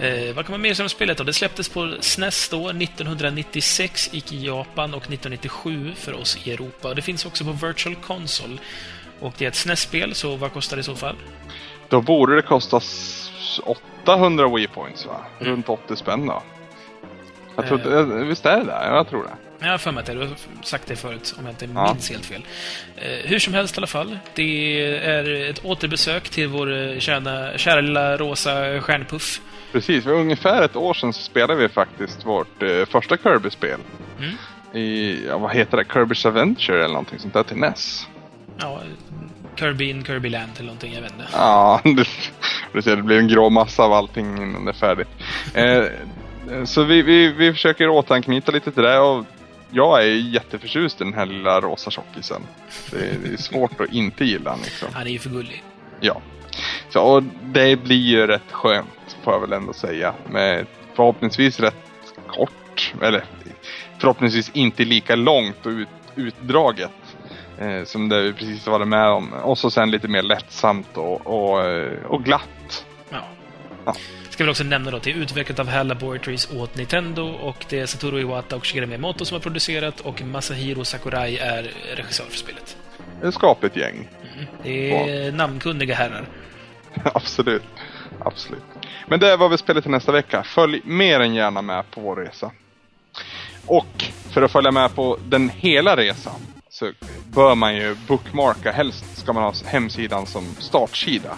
Eh, 0.00 0.34
vad 0.34 0.46
kan 0.46 0.52
man 0.52 0.60
mer 0.60 0.74
säga 0.74 0.84
om 0.84 0.88
spelet 0.88 1.18
då? 1.18 1.24
Det 1.24 1.32
släpptes 1.32 1.68
på 1.68 1.94
SNES 2.00 2.48
då, 2.48 2.68
1996 2.68 4.10
gick 4.14 4.32
i 4.32 4.46
Japan 4.46 4.94
och 4.94 5.02
1997 5.02 5.92
för 5.96 6.12
oss 6.20 6.38
i 6.44 6.52
Europa. 6.52 6.94
Det 6.94 7.02
finns 7.02 7.26
också 7.26 7.44
på 7.44 7.66
Virtual 7.66 7.94
Console. 7.94 8.56
Och 9.20 9.34
det 9.38 9.44
är 9.44 9.48
ett 9.48 9.54
SNES-spel, 9.54 10.14
så 10.14 10.36
vad 10.36 10.52
kostar 10.52 10.76
det 10.76 10.80
i 10.80 10.84
så 10.84 10.94
fall? 10.96 11.16
Då 11.88 12.00
borde 12.00 12.36
det 12.36 12.42
kosta 12.42 12.76
s- 12.76 13.60
800 14.04 14.48
Wii 14.56 14.66
Points 14.66 15.06
va? 15.06 15.16
Mm. 15.40 15.52
Runt 15.52 15.68
80 15.68 15.96
spänn 15.96 16.26
då. 16.26 16.42
Jag 17.56 17.64
Eh. 17.64 17.68
tror, 17.68 17.98
eh, 18.20 18.26
visst 18.26 18.46
är 18.46 18.56
det 18.56 18.64
det? 18.64 18.86
Jag 18.86 19.08
tror 19.08 19.22
det. 19.22 19.30
Jag 19.66 19.70
har 19.70 19.78
för 19.78 19.92
mig 19.92 20.00
att 20.00 20.06
det, 20.06 20.12
du 20.14 20.18
har 20.20 20.28
sagt 20.62 20.86
det 20.86 20.96
förut, 20.96 21.34
om 21.38 21.44
jag 21.44 21.52
inte 21.52 21.68
Ja. 21.74 21.92
minns 21.92 22.10
helt 22.10 22.26
fel. 22.26 22.42
Eh, 22.96 23.02
hur 23.30 23.38
som 23.38 23.54
helst 23.54 23.76
i 23.76 23.78
alla 23.78 23.86
fall. 23.86 24.18
Det 24.34 24.80
är 25.06 25.50
ett 25.50 25.64
återbesök 25.64 26.28
till 26.28 26.48
vår 26.48 26.72
eh, 26.92 26.98
kära, 26.98 27.58
kära 27.58 27.80
lilla 27.80 28.16
rosa 28.16 28.80
stjärnpuff. 28.80 29.40
Precis, 29.72 30.04
för 30.04 30.12
ungefär 30.12 30.62
ett 30.62 30.76
år 30.76 30.94
sedan 30.94 31.12
så 31.12 31.22
spelade 31.22 31.54
vi 31.60 31.68
faktiskt 31.68 32.26
vårt 32.26 32.62
eh, 32.62 32.84
första 32.90 33.16
Kirby-spel. 33.16 33.80
Mm. 34.18 34.34
I, 34.84 35.18
ja, 35.28 35.38
vad 35.38 35.52
heter 35.54 35.76
det? 35.76 35.82
Kirby's 35.84 36.26
Adventure 36.28 36.78
eller 36.78 36.88
någonting 36.94 37.18
sånt 37.18 37.34
där 37.34 37.42
till 37.42 37.56
NES. 37.56 38.06
Ja, 38.58 38.80
Kirby 39.56 39.90
in 39.90 40.04
Kirby 40.04 40.28
Land 40.28 40.50
eller 40.56 40.66
någonting, 40.66 40.94
jag 40.94 41.02
vet 41.02 41.12
inte. 41.12 41.24
Ja, 41.32 41.80
det, 41.96 42.06
du 42.72 42.82
ser, 42.82 42.96
det 42.96 43.02
blir 43.02 43.18
en 43.18 43.28
grå 43.28 43.50
massa 43.50 43.82
av 43.82 43.92
allting 43.92 44.36
innan 44.36 44.64
det 44.64 44.70
är 44.70 44.74
färdigt. 44.74 45.08
Eh, 45.54 45.84
så 46.64 46.82
vi, 46.82 47.02
vi, 47.02 47.28
vi 47.32 47.52
försöker 47.52 47.88
återanknyta 47.88 48.52
lite 48.52 48.72
till 48.72 48.82
det 48.82 48.98
och 48.98 49.24
jag 49.70 50.02
är 50.02 50.06
jätteförtjust 50.06 51.00
i 51.00 51.04
den 51.04 51.14
här 51.14 51.26
lilla 51.26 51.60
rosa 51.60 51.90
tjockisen. 51.90 52.42
Det, 52.90 52.96
är- 52.96 53.18
det 53.24 53.32
är 53.32 53.36
svårt 53.36 53.80
att 53.80 53.92
inte 53.92 54.24
gilla 54.24 54.50
den 54.50 54.60
liksom. 54.60 54.88
Han 54.92 55.06
är 55.06 55.10
ju 55.10 55.18
för 55.18 55.30
gullig. 55.30 55.64
Ja. 56.00 56.20
Så, 56.90 57.00
och 57.02 57.22
det 57.44 57.76
blir 57.76 57.96
ju 57.96 58.26
rätt 58.26 58.52
skönt, 58.52 59.16
får 59.22 59.32
jag 59.32 59.40
väl 59.40 59.52
ändå 59.52 59.72
säga. 59.72 60.14
Med 60.30 60.66
förhoppningsvis 60.94 61.60
rätt 61.60 61.84
kort, 62.26 62.94
eller 63.02 63.24
förhoppningsvis 63.98 64.50
inte 64.54 64.84
lika 64.84 65.16
långt 65.16 65.66
och 65.66 65.70
ut, 65.70 65.88
utdraget. 66.14 66.90
Eh, 67.58 67.84
som 67.84 68.08
det 68.08 68.22
vi 68.22 68.32
precis 68.32 68.66
varit 68.66 68.88
med 68.88 69.08
om. 69.08 69.32
Och 69.32 69.58
så 69.58 69.70
sen 69.70 69.90
lite 69.90 70.08
mer 70.08 70.22
lättsamt 70.22 70.96
och, 70.96 71.26
och, 71.26 71.64
eh, 71.64 72.04
och 72.04 72.24
glatt. 72.24 72.84
Ja. 73.10 73.18
Ja. 73.84 73.94
Ska 74.34 74.44
vi 74.44 74.50
också 74.50 74.64
nämna 74.64 74.90
då 74.90 74.96
att 74.96 75.02
det 75.02 75.10
är 75.10 75.14
utvecklat 75.14 75.58
av 75.58 75.68
HAL 75.68 75.86
Laboratories 75.86 76.50
åt 76.52 76.76
Nintendo 76.76 77.22
och 77.22 77.64
det 77.68 77.80
är 77.80 77.86
Satoru 77.86 78.20
Iwata 78.20 78.56
och 78.56 78.66
Shigeru 78.66 78.86
Miyamoto 78.86 79.24
som 79.24 79.34
har 79.34 79.40
producerat 79.40 80.00
och 80.00 80.22
Masahiro 80.22 80.84
Sakurai 80.84 81.38
är 81.38 81.70
regissör 81.96 82.24
för 82.24 82.36
spelet. 82.36 82.76
Ett 83.22 83.34
skapligt 83.34 83.76
gäng. 83.76 84.08
Det 84.62 84.90
är 84.90 85.32
namnkunniga 85.32 85.94
herrar. 85.94 86.24
Absolut. 87.04 87.62
Absolut. 88.18 88.62
Men 89.06 89.20
det 89.20 89.32
är 89.32 89.36
vad 89.36 89.50
vi 89.50 89.58
spelar 89.58 89.80
till 89.80 89.90
nästa 89.90 90.12
vecka. 90.12 90.42
Följ 90.42 90.80
mer 90.84 91.20
än 91.20 91.34
gärna 91.34 91.62
med 91.62 91.90
på 91.90 92.00
vår 92.00 92.16
resa. 92.16 92.50
Och 93.66 94.04
för 94.30 94.42
att 94.42 94.52
följa 94.52 94.70
med 94.70 94.94
på 94.94 95.18
den 95.24 95.48
hela 95.48 95.96
resan 95.96 96.40
så 96.68 96.92
bör 97.34 97.54
man 97.54 97.76
ju 97.76 97.96
bookmarka, 98.08 98.72
helst 98.72 99.16
ska 99.16 99.32
man 99.32 99.42
ha 99.42 99.52
hemsidan 99.64 100.26
som 100.26 100.44
startsida. 100.58 101.30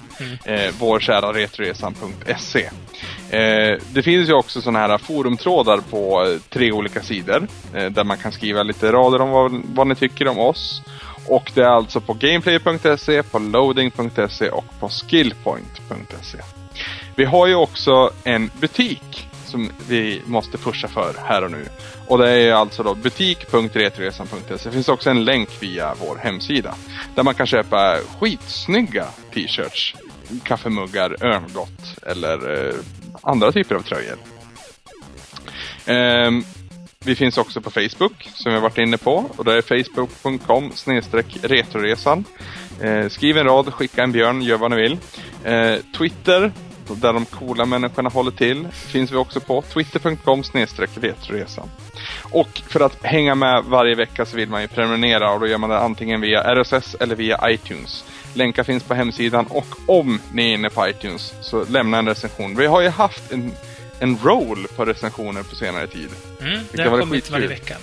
Eh, 0.45 0.75
vår 0.79 1.01
kära 1.01 1.33
retroresan.se. 1.33 2.65
Eh, 3.31 3.79
det 3.93 4.03
finns 4.03 4.29
ju 4.29 4.33
också 4.33 4.61
sådana 4.61 4.79
här 4.79 4.99
forumtrådar 4.99 5.79
på 5.79 6.25
eh, 6.25 6.39
tre 6.51 6.73
olika 6.73 7.03
sidor. 7.03 7.49
Eh, 7.75 7.91
där 7.91 8.05
man 8.05 8.17
kan 8.17 8.33
skriva 8.33 8.63
lite 8.63 8.93
rader 8.93 9.21
om 9.21 9.31
vad, 9.31 9.63
vad 9.75 9.87
ni 9.87 9.95
tycker 9.95 10.29
om 10.29 10.39
oss. 10.39 10.83
Och 11.29 11.51
det 11.55 11.61
är 11.61 11.69
alltså 11.69 12.01
på 12.01 12.15
gameplay.se, 12.15 13.23
på 13.23 13.39
loading.se 13.39 14.51
och 14.51 14.65
på 14.81 14.89
skillpoint.se. 14.89 16.39
Vi 17.15 17.25
har 17.25 17.47
ju 17.47 17.55
också 17.55 18.11
en 18.25 18.51
butik 18.61 19.29
som 19.57 19.71
vi 19.89 20.23
måste 20.27 20.59
pusha 20.59 20.89
för 20.89 21.15
här 21.25 21.45
och 21.45 21.51
nu. 21.51 21.69
Och 22.07 22.19
det 22.19 22.31
är 22.31 22.53
alltså 22.53 22.83
då 22.83 22.95
butik.retroresan.se. 22.95 24.55
Det 24.65 24.73
finns 24.73 24.89
också 24.89 25.11
en 25.11 25.25
länk 25.25 25.49
via 25.63 25.95
vår 26.01 26.17
hemsida. 26.17 26.75
Där 27.15 27.23
man 27.23 27.35
kan 27.35 27.47
köpa 27.47 27.97
skitsnygga 28.19 29.07
t-shirts, 29.35 29.95
kaffemuggar, 30.43 31.25
örngott 31.25 31.99
eller 32.07 32.67
eh, 32.69 32.75
andra 33.23 33.53
typer 33.53 33.75
av 33.75 33.81
tröjor. 33.81 34.17
Ehm, 35.87 36.45
vi 37.05 37.15
finns 37.15 37.39
också 37.39 37.61
på 37.61 37.71
Facebook 37.71 38.31
som 38.35 38.53
vi 38.53 38.61
varit 38.61 38.79
inne 38.79 38.97
på 38.97 39.31
och 39.37 39.45
det 39.45 39.53
är 39.53 39.63
facebook.com 39.63 40.73
retroresan. 41.43 42.25
Eh, 42.81 43.09
skriv 43.09 43.39
en 43.39 43.45
rad, 43.47 43.75
skicka 43.75 44.03
en 44.03 44.13
björn, 44.13 44.43
gör 44.43 44.57
vad 44.57 44.71
ni 44.71 44.77
vill. 44.77 44.99
Eh, 45.45 45.75
Twitter, 45.99 46.53
där 46.95 47.13
de 47.13 47.25
coola 47.25 47.67
människorna 47.67 48.09
håller 48.09 48.31
till, 48.31 48.69
finns 48.73 49.13
vi 49.13 49.17
också 49.17 49.41
på. 49.41 49.63
Twitter.com 49.63 50.43
retroresan. 51.01 51.71
Och 52.23 52.63
för 52.69 52.81
att 52.81 53.05
hänga 53.05 53.35
med 53.35 53.65
varje 53.65 53.95
vecka 53.95 54.27
så 54.27 54.37
vill 54.37 54.49
man 54.49 54.63
ju 54.63 54.69
prenumerera 54.69 55.33
och 55.33 55.41
då 55.41 55.47
gör 55.47 55.59
man 55.59 55.71
det 55.71 55.79
antingen 55.79 56.21
via 56.21 56.55
RSS 56.55 56.97
eller 57.01 57.15
via 57.17 57.51
iTunes. 57.51 58.05
Länkar 58.35 58.63
finns 58.65 58.83
på 58.83 58.95
hemsidan 58.95 59.47
och 59.47 59.67
om 59.87 60.21
ni 60.33 60.51
är 60.51 60.55
inne 60.55 60.71
på 60.71 60.89
iTunes 60.89 61.35
så 61.41 61.65
lämna 61.65 61.99
en 61.99 62.07
recension. 62.09 62.57
Vi 62.57 62.67
har 62.67 62.81
ju 62.81 62.89
haft 62.89 63.33
en, 63.33 63.53
en 63.99 64.19
roll 64.25 64.67
på 64.77 64.85
recensioner 64.85 65.43
på 65.43 65.55
senare 65.55 65.87
tid. 65.87 66.09
Mm, 66.41 66.59
Det 66.73 66.83
har 66.83 67.01
kommit 67.01 67.31
varje 67.31 67.47
vecka. 67.47 67.77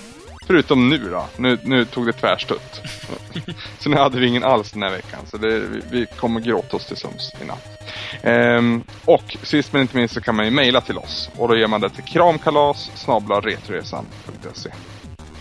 Förutom 0.46 0.88
nu 0.88 0.98
då. 1.10 1.26
Nu, 1.36 1.58
nu 1.62 1.84
tog 1.84 2.06
det 2.06 2.12
tvärstutt. 2.12 2.82
så 3.78 3.88
nu 3.88 3.96
hade 3.96 4.20
vi 4.20 4.26
ingen 4.26 4.44
alls 4.44 4.72
den 4.72 4.82
här 4.82 4.90
veckan. 4.90 5.20
Så 5.26 5.36
det, 5.36 5.60
vi, 5.60 5.80
vi 5.90 6.06
kommer 6.06 6.40
gråta 6.40 6.76
oss 6.76 6.86
till 6.86 6.96
sömns 6.96 7.32
i 7.42 7.44
natt. 7.44 7.74
Ehm, 8.22 8.82
och 9.04 9.36
sist 9.42 9.72
men 9.72 9.82
inte 9.82 9.96
minst 9.96 10.14
så 10.14 10.20
kan 10.20 10.36
man 10.36 10.44
ju 10.44 10.50
mejla 10.50 10.80
till 10.80 10.98
oss. 10.98 11.30
Och 11.36 11.48
då 11.48 11.56
gör 11.56 11.68
man 11.68 11.80
det 11.80 11.90
till 11.90 12.04
kramkalas. 12.04 13.08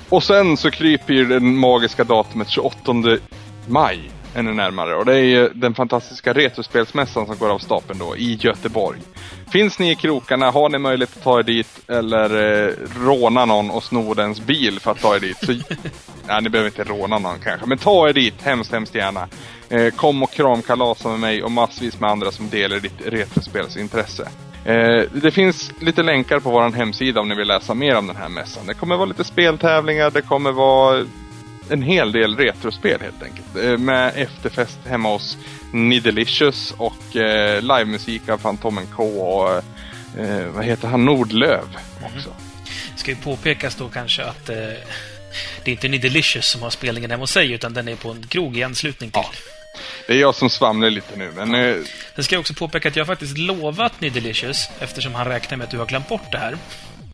Och 0.09 0.23
sen 0.23 0.57
så 0.57 0.71
kryper 0.71 1.13
ju 1.13 1.25
det 1.25 1.39
magiska 1.39 2.03
datumet 2.03 2.49
28 2.49 2.93
maj 3.67 4.11
ännu 4.35 4.53
närmare. 4.53 4.95
Och 4.95 5.05
det 5.05 5.13
är 5.15 5.23
ju 5.23 5.49
den 5.49 5.73
fantastiska 5.73 6.33
retrospelsmässan 6.33 7.25
som 7.25 7.37
går 7.37 7.49
av 7.49 7.59
stapeln 7.59 7.99
då 7.99 8.17
i 8.17 8.37
Göteborg. 8.41 8.99
Finns 9.51 9.79
ni 9.79 9.91
i 9.91 9.95
krokarna, 9.95 10.51
har 10.51 10.69
ni 10.69 10.77
möjlighet 10.77 11.17
att 11.17 11.23
ta 11.23 11.39
er 11.39 11.43
dit 11.43 11.89
eller 11.89 12.63
eh, 12.65 12.73
råna 13.05 13.45
någon 13.45 13.71
och 13.71 13.83
sno 13.83 14.13
dens 14.13 14.41
bil 14.41 14.79
för 14.79 14.91
att 14.91 15.01
ta 15.01 15.15
er 15.15 15.19
dit. 15.19 15.37
Så, 15.37 15.51
nej, 16.27 16.41
ni 16.41 16.49
behöver 16.49 16.69
inte 16.69 16.83
råna 16.83 17.19
någon 17.19 17.39
kanske, 17.39 17.67
men 17.67 17.77
ta 17.77 18.09
er 18.09 18.13
dit 18.13 18.41
hemskt, 18.41 18.71
hemskt 18.71 18.95
gärna. 18.95 19.27
Eh, 19.69 19.93
kom 19.93 20.23
och 20.23 20.31
kramkalasa 20.31 21.09
med 21.09 21.19
mig 21.19 21.43
och 21.43 21.51
massvis 21.51 21.99
med 21.99 22.09
andra 22.09 22.31
som 22.31 22.49
delar 22.49 22.79
ditt 22.79 23.01
retrospelsintresse. 23.05 24.27
Eh, 24.65 25.03
det 25.13 25.31
finns 25.31 25.71
lite 25.79 26.03
länkar 26.03 26.39
på 26.39 26.49
vår 26.49 26.71
hemsida 26.71 27.21
om 27.21 27.29
ni 27.29 27.35
vill 27.35 27.47
läsa 27.47 27.73
mer 27.73 27.95
om 27.95 28.07
den 28.07 28.15
här 28.15 28.29
mässan. 28.29 28.67
Det 28.67 28.73
kommer 28.73 28.97
vara 28.97 29.05
lite 29.05 29.23
speltävlingar, 29.23 30.11
det 30.11 30.21
kommer 30.21 30.51
vara 30.51 31.05
en 31.69 31.81
hel 31.81 32.11
del 32.11 32.37
retrospel 32.37 33.01
helt 33.01 33.23
enkelt. 33.23 33.55
Eh, 33.63 33.77
Med 33.77 34.13
efterfest 34.15 34.79
hemma 34.87 35.09
hos 35.09 35.37
Nidelicious 35.73 36.73
och 36.77 37.15
eh, 37.15 37.61
livemusik 37.61 38.29
av 38.29 38.37
Fantomen 38.37 38.87
K 38.95 39.03
och 39.03 39.49
eh, 40.19 40.47
vad 40.47 40.65
heter 40.65 40.87
han, 40.87 41.05
Nordlöv 41.05 41.77
också. 42.15 42.29
Ska 42.95 43.11
ju 43.11 43.17
påpekas 43.17 43.75
då 43.75 43.89
kanske 43.89 44.23
att 44.23 44.49
eh, 44.49 44.55
det 45.63 45.71
är 45.71 45.73
inte 45.73 45.87
Nidelicious 45.87 46.45
som 46.45 46.61
har 46.61 46.69
spelningen 46.69 47.11
hemma 47.11 47.23
hos 47.23 47.31
sig, 47.31 47.51
utan 47.51 47.73
den 47.73 47.87
är 47.87 47.95
på 47.95 48.11
en 48.11 48.27
krog 48.27 48.57
i 48.57 48.63
anslutning 48.63 49.11
till. 49.11 49.21
Ja. 49.23 49.31
Det 50.07 50.13
är 50.13 50.17
jag 50.17 50.35
som 50.35 50.49
svamlar 50.49 50.89
lite 50.89 51.17
nu 51.17 51.31
men 51.35 51.55
eh, 51.55 51.75
Sen 52.15 52.23
ska 52.23 52.35
jag 52.35 52.39
också 52.39 52.53
påpeka 52.53 52.89
att 52.89 52.95
jag 52.95 53.07
faktiskt 53.07 53.37
lovat 53.37 54.01
Nidelicious, 54.01 54.69
eftersom 54.79 55.15
han 55.15 55.27
räknar 55.27 55.57
med 55.57 55.65
att 55.65 55.71
du 55.71 55.77
har 55.77 55.85
glömt 55.85 56.09
bort 56.09 56.31
det 56.31 56.37
här, 56.37 56.57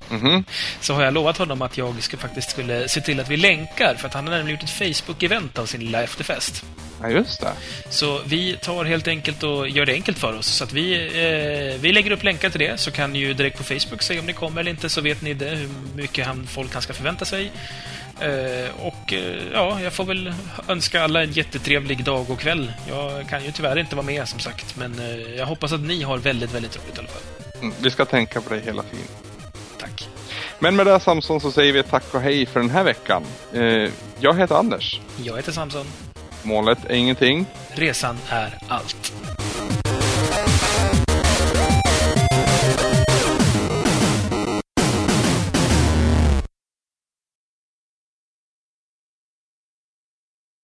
mhm. 0.09 0.43
så 0.81 0.93
har 0.93 1.03
jag 1.03 1.13
lovat 1.13 1.37
honom 1.37 1.61
att 1.61 1.77
jag 1.77 2.03
ska, 2.03 2.17
faktiskt 2.17 2.49
skulle 2.49 2.89
se 2.89 3.01
till 3.01 3.19
att 3.19 3.29
vi 3.29 3.37
länkar, 3.37 3.95
för 3.95 4.07
att 4.07 4.13
han 4.13 4.27
har 4.27 4.35
nämligen 4.35 4.59
gjort 4.59 4.69
ett 4.69 4.79
Facebook-event 4.79 5.59
av 5.59 5.65
sin 5.65 5.81
lilla 5.81 6.03
efterfest. 6.03 6.65
ja 7.01 7.09
just 7.09 7.41
det. 7.41 7.51
Så 7.89 8.21
vi 8.25 8.57
tar 8.61 8.85
helt 8.85 9.07
enkelt 9.07 9.43
och 9.43 9.69
gör 9.69 9.85
det 9.85 9.93
enkelt 9.93 10.19
för 10.19 10.37
oss. 10.37 10.47
Så 10.47 10.63
att 10.63 10.73
vi, 10.73 10.93
eh, 10.93 11.81
vi 11.81 11.91
lägger 11.91 12.11
upp 12.11 12.23
länkar 12.23 12.49
till 12.49 12.59
det, 12.59 12.79
så 12.79 12.91
kan 12.91 13.13
ni 13.13 13.19
ju 13.19 13.33
direkt 13.33 13.57
på 13.57 13.63
Facebook 13.63 14.01
säga 14.01 14.19
om 14.19 14.25
ni 14.25 14.33
kommer 14.33 14.61
eller 14.61 14.71
inte, 14.71 14.89
så 14.89 15.01
vet 15.01 15.21
ni 15.21 15.33
det, 15.33 15.49
hur 15.49 15.69
mycket 15.95 16.27
han, 16.27 16.47
folk 16.47 16.73
han 16.73 16.81
ska 16.81 16.93
förvänta 16.93 17.25
sig. 17.25 17.51
Eh, 18.19 18.85
och 18.85 19.13
eh, 19.13 19.35
ja, 19.53 19.81
jag 19.81 19.93
får 19.93 20.05
väl 20.05 20.33
önska 20.67 21.03
alla 21.03 21.23
en 21.23 21.31
jättetrevlig 21.31 22.03
dag 22.03 22.29
och 22.29 22.39
kväll. 22.39 22.73
Jag 22.89 23.29
kan 23.29 23.45
ju 23.45 23.51
tyvärr 23.51 23.79
inte 23.79 23.95
vara 23.95 24.05
med, 24.05 24.27
som 24.27 24.39
sagt, 24.39 24.75
men 24.77 24.99
eh, 24.99 25.35
jag 25.35 25.45
hoppas 25.45 25.73
att 25.73 25.81
ni 25.81 26.03
har 26.03 26.17
väldigt, 26.17 26.53
väldigt 26.53 26.77
roligt 26.77 26.95
i 26.95 26.99
alla 26.99 27.07
fall. 27.07 27.21
Mm, 27.61 27.73
Vi 27.81 27.91
ska 27.91 28.05
tänka 28.05 28.41
på 28.41 28.53
det 28.53 28.59
hela 28.59 28.83
tiden. 28.83 29.28
Tack. 29.79 30.09
Men 30.59 30.75
med 30.75 30.85
det 30.85 30.99
Samson 30.99 31.41
så 31.41 31.51
säger 31.51 31.73
vi 31.73 31.83
tack 31.83 32.13
och 32.13 32.21
hej 32.21 32.45
för 32.45 32.59
den 32.59 32.69
här 32.69 32.83
veckan. 32.83 33.23
Eh, 33.53 33.91
jag 34.19 34.37
heter 34.37 34.55
Anders. 34.55 35.01
Jag 35.23 35.35
heter 35.35 35.51
Samson. 35.51 35.85
Målet 36.43 36.85
är 36.85 36.95
ingenting. 36.95 37.45
Resan 37.75 38.17
är 38.29 38.57
allt. 38.67 39.13